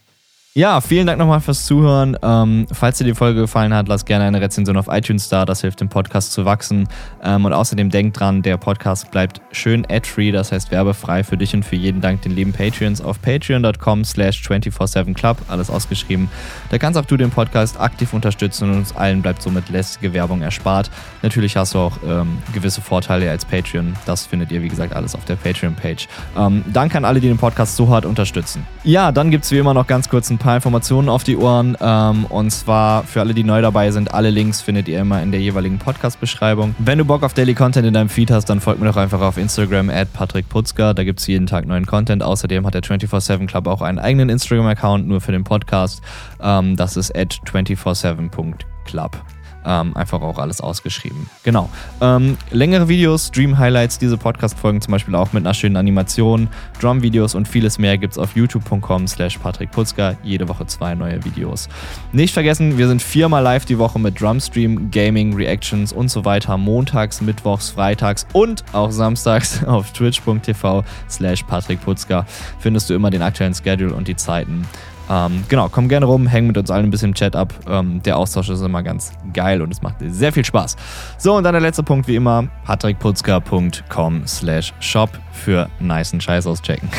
Ja, 0.60 0.82
vielen 0.82 1.08
Dank 1.08 1.18
nochmal 1.20 1.40
fürs 1.40 1.66
Zuhören. 1.66 2.18
Ähm, 2.22 2.68
falls 2.70 2.98
dir 2.98 3.06
die 3.06 3.14
Folge 3.14 3.40
gefallen 3.40 3.74
hat, 3.74 3.88
lass 3.88 4.04
gerne 4.04 4.26
eine 4.26 4.42
Rezension 4.42 4.76
auf 4.76 4.88
iTunes 4.90 5.30
da. 5.30 5.46
Das 5.46 5.62
hilft 5.62 5.80
dem 5.80 5.88
Podcast 5.88 6.34
zu 6.34 6.44
wachsen. 6.44 6.90
Ähm, 7.24 7.46
und 7.46 7.54
außerdem 7.54 7.90
denkt 7.90 8.20
dran, 8.20 8.42
der 8.42 8.58
Podcast 8.58 9.10
bleibt 9.10 9.40
schön 9.54 9.88
ad-free, 9.90 10.34
das 10.34 10.52
heißt 10.52 10.70
werbefrei 10.70 11.24
für 11.24 11.38
dich 11.38 11.54
und 11.54 11.64
für 11.64 11.78
jeden 11.78 12.02
Dank 12.02 12.24
den 12.24 12.34
lieben 12.34 12.52
Patreons 12.52 13.00
auf 13.00 13.22
patreon.com 13.22 14.04
slash 14.04 14.42
247club. 14.42 15.38
Alles 15.48 15.70
ausgeschrieben. 15.70 16.30
Da 16.72 16.78
kannst 16.78 17.00
auch 17.00 17.06
du 17.06 17.16
den 17.16 17.30
Podcast 17.30 17.80
aktiv 17.80 18.14
unterstützen 18.14 18.70
und 18.70 18.80
uns 18.80 18.94
allen 18.94 19.22
bleibt 19.22 19.42
somit 19.42 19.70
lästige 19.70 20.12
Werbung 20.12 20.42
erspart. 20.42 20.92
Natürlich 21.22 21.56
hast 21.56 21.74
du 21.74 21.80
auch 21.80 21.94
ähm, 22.06 22.38
gewisse 22.52 22.82
Vorteile 22.82 23.32
als 23.32 23.46
Patreon. 23.46 23.94
Das 24.06 24.26
findet 24.26 24.52
ihr, 24.52 24.62
wie 24.62 24.68
gesagt, 24.68 24.92
alles 24.94 25.16
auf 25.16 25.24
der 25.24 25.38
Patreon-Page. 25.38 26.10
Ähm, 26.38 26.66
danke 26.74 26.98
an 26.98 27.06
alle, 27.06 27.22
die 27.22 27.30
den 27.30 27.38
Podcast 27.38 27.78
so 27.78 27.88
hart 27.88 28.06
unterstützen. 28.06 28.66
Ja, 28.84 29.14
dann 29.14 29.32
gibt 29.32 29.46
es 29.46 29.52
wie 29.52 29.58
immer 29.58 29.74
noch 29.74 29.88
ganz 29.88 30.10
kurz 30.10 30.30
ein 30.30 30.38
paar 30.38 30.49
Informationen 30.56 31.10
auf 31.10 31.24
die 31.24 31.38
Ohren. 31.38 31.78
Ähm, 31.82 32.26
und 32.26 32.52
zwar 32.52 33.04
für 33.04 33.20
alle, 33.22 33.34
die 33.34 33.44
neu 33.44 33.62
dabei 33.62 33.92
sind, 33.92 34.14
alle 34.14 34.30
Links 34.30 34.62
findet 34.62 34.88
ihr 34.88 35.00
immer 35.00 35.22
in 35.22 35.32
der 35.32 35.42
jeweiligen 35.42 35.80
Podcast-Beschreibung. 35.80 36.76
Wenn 36.80 36.98
du 36.98 37.06
Bock 37.06 37.24
auf 37.24 37.34
Daily 37.34 37.54
Content 37.54 37.88
in 37.88 37.94
deinem 37.94 38.10
Feed 38.10 38.32
hast, 38.32 38.46
dann 38.46 38.60
folgt 38.60 38.80
mir 38.80 38.88
doch 38.88 38.98
einfach 38.98 39.22
auf 39.22 39.38
Instagram 39.38 39.90
at 39.90 40.12
Patrick 40.14 40.50
Putzka. 40.50 40.94
Da 40.94 41.04
gibt 41.04 41.20
es 41.20 41.28
jeden 41.28 41.48
Tag 41.48 41.66
neuen 41.66 41.86
Content. 41.86 42.24
Außerdem 42.24 42.66
hat 42.66 42.74
der 42.74 42.84
24-7 42.84 43.48
Club 43.48 43.68
auch 43.68 43.82
einen 43.82 44.00
eigenen 44.00 44.30
Instagram-Account 44.30 45.08
nur 45.08 45.22
für 45.22 45.32
den 45.32 45.44
Podcast. 45.44 46.02
Ähm, 46.42 46.76
das 46.76 46.98
ist 46.98 47.16
at 47.16 47.34
247.club. 47.46 49.39
Ähm, 49.66 49.96
einfach 49.96 50.22
auch 50.22 50.38
alles 50.38 50.62
ausgeschrieben. 50.62 51.30
Genau. 51.44 51.70
Ähm, 52.02 52.38
längere 52.52 52.88
Videos, 52.88 53.28
Stream-Highlights, 53.28 53.98
diese 54.00 54.18
Podcast-Folgen 54.18 54.82
zum 54.82 54.92
Beispiel 54.92 55.16
auch 55.16 55.34
mit 55.34 55.46
einer 55.46 55.54
schönen 55.54 55.76
Animation, 55.76 56.48
Drum-Videos 56.80 57.36
und 57.36 57.48
vieles 57.48 57.78
mehr 57.78 57.98
gibt 57.98 58.14
es 58.14 58.18
auf 58.18 58.36
youtube.com 58.36 59.08
slash 59.08 59.38
Patrick 59.38 59.72
Putzka. 59.72 60.16
Jede 60.24 60.48
Woche 60.48 60.66
zwei 60.68 60.96
neue 60.96 61.24
Videos. 61.26 61.68
Nicht 62.12 62.34
vergessen, 62.34 62.78
wir 62.78 62.88
sind 62.88 63.02
viermal 63.02 63.44
live 63.44 63.66
die 63.66 63.78
Woche 63.78 64.00
mit 64.00 64.20
Drumstream, 64.20 64.92
Gaming, 64.92 65.34
Reactions 65.36 65.92
und 65.92 66.10
so 66.10 66.26
weiter. 66.26 66.58
Montags, 66.58 67.22
Mittwochs, 67.22 67.70
Freitags 67.72 68.26
und 68.34 68.64
auch 68.72 68.92
samstags 68.92 69.64
auf 69.66 69.92
twitch.tv 69.92 70.84
slash 71.10 71.44
Patrick 71.44 71.82
Putzka 71.82 72.26
findest 72.60 72.90
du 72.90 72.94
immer 72.94 73.10
den 73.10 73.22
aktuellen 73.22 73.54
Schedule 73.54 73.94
und 73.94 74.08
die 74.08 74.16
Zeiten. 74.16 74.66
Ähm, 75.10 75.44
genau, 75.50 75.70
komm 75.70 75.90
gerne 75.90 76.06
rum, 76.06 76.28
häng 76.28 76.46
mit 76.46 76.58
uns 76.58 76.70
allen 76.70 76.86
ein 76.86 76.92
bisschen 76.92 77.10
im 77.10 77.16
Chat 77.16 77.36
ab. 77.36 77.54
Ähm, 77.68 78.02
der 78.04 78.18
Austausch 78.18 78.50
ist 78.50 78.62
immer 78.62 78.84
ganz 78.84 79.12
geil 79.34 79.62
und 79.62 79.72
es 79.72 79.82
macht 79.82 79.96
sehr 80.02 80.32
viel 80.32 80.46
Spaß. 80.46 80.76
So, 81.18 81.36
und 81.36 81.44
dann 81.44 81.54
der 81.54 81.62
letzte 81.62 81.82
Punkt 81.82 82.08
wie 82.08 82.16
immer: 82.16 82.48
patrickputzka.com 82.66 84.28
slash 84.28 84.74
shop 84.80 85.10
für 85.32 85.68
nicen 85.80 86.22
Scheiß 86.22 86.46
auschecken. 86.46 86.90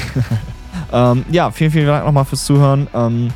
ähm, 0.93 1.25
ja, 1.31 1.51
vielen, 1.53 1.71
vielen 1.71 1.87
Dank 1.87 2.05
nochmal 2.05 2.25
fürs 2.25 2.45
Zuhören. 2.45 2.89
Ähm, 2.95 3.29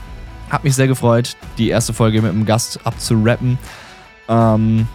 hat 0.51 0.65
mich 0.65 0.75
sehr 0.75 0.89
gefreut, 0.89 1.37
die 1.57 1.69
erste 1.69 1.93
Folge 1.93 2.21
mit 2.21 2.33
einem 2.33 2.45
Gast 2.45 2.81
abzurappen. 2.85 3.59
Ähm, 4.29 4.89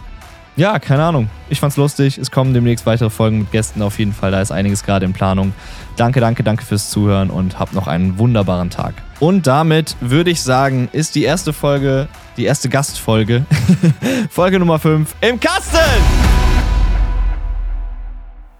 ja, 0.56 0.78
keine 0.78 1.04
Ahnung. 1.04 1.30
Ich 1.48 1.58
fand's 1.58 1.78
lustig. 1.78 2.18
Es 2.18 2.30
kommen 2.30 2.52
demnächst 2.52 2.84
weitere 2.84 3.08
Folgen 3.08 3.38
mit 3.38 3.50
Gästen 3.50 3.80
auf 3.80 3.98
jeden 3.98 4.12
Fall. 4.12 4.30
Da 4.30 4.42
ist 4.42 4.50
einiges 4.50 4.84
gerade 4.84 5.06
in 5.06 5.14
Planung. 5.14 5.54
Danke, 5.96 6.20
danke, 6.20 6.42
danke 6.42 6.64
fürs 6.64 6.90
Zuhören 6.90 7.30
und 7.30 7.58
habt 7.58 7.72
noch 7.72 7.86
einen 7.86 8.18
wunderbaren 8.18 8.68
Tag. 8.68 8.94
Und 9.20 9.46
damit 9.46 9.96
würde 10.00 10.30
ich 10.30 10.42
sagen, 10.42 10.88
ist 10.92 11.14
die 11.14 11.24
erste 11.24 11.52
Folge, 11.52 12.08
die 12.38 12.46
erste 12.46 12.70
Gastfolge, 12.70 13.44
Folge 14.30 14.58
Nummer 14.58 14.78
5 14.78 15.14
im 15.20 15.38
Kasten! 15.38 15.76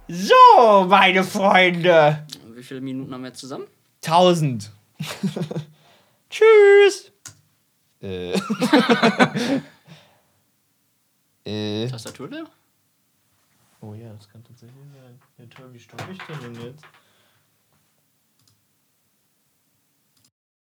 So, 0.07 0.87
meine 0.87 1.25
Freunde. 1.25 2.27
Wie 2.55 2.63
viele 2.63 2.83
Minuten 2.83 3.15
haben 3.15 3.23
wir 3.23 3.29
jetzt 3.29 3.41
zusammen? 3.41 3.65
1000. 4.05 4.71
Tschüss. 6.31 7.11
Äh. 8.03 8.33
äh. 11.45 11.89
Tastatur 11.89 12.29
leer? 12.29 12.45
Oh 13.81 13.95
ja, 13.95 14.13
das 14.13 14.29
kann 14.29 14.45
tatsächlich 14.45 14.77
sein. 14.93 15.19
Ja, 15.39 15.47
toll, 15.57 15.71
wie 15.73 15.79
stoppe 15.79 16.05
ich 16.13 16.19
denn 16.19 16.53
denn 16.53 16.63
jetzt? 16.67 16.85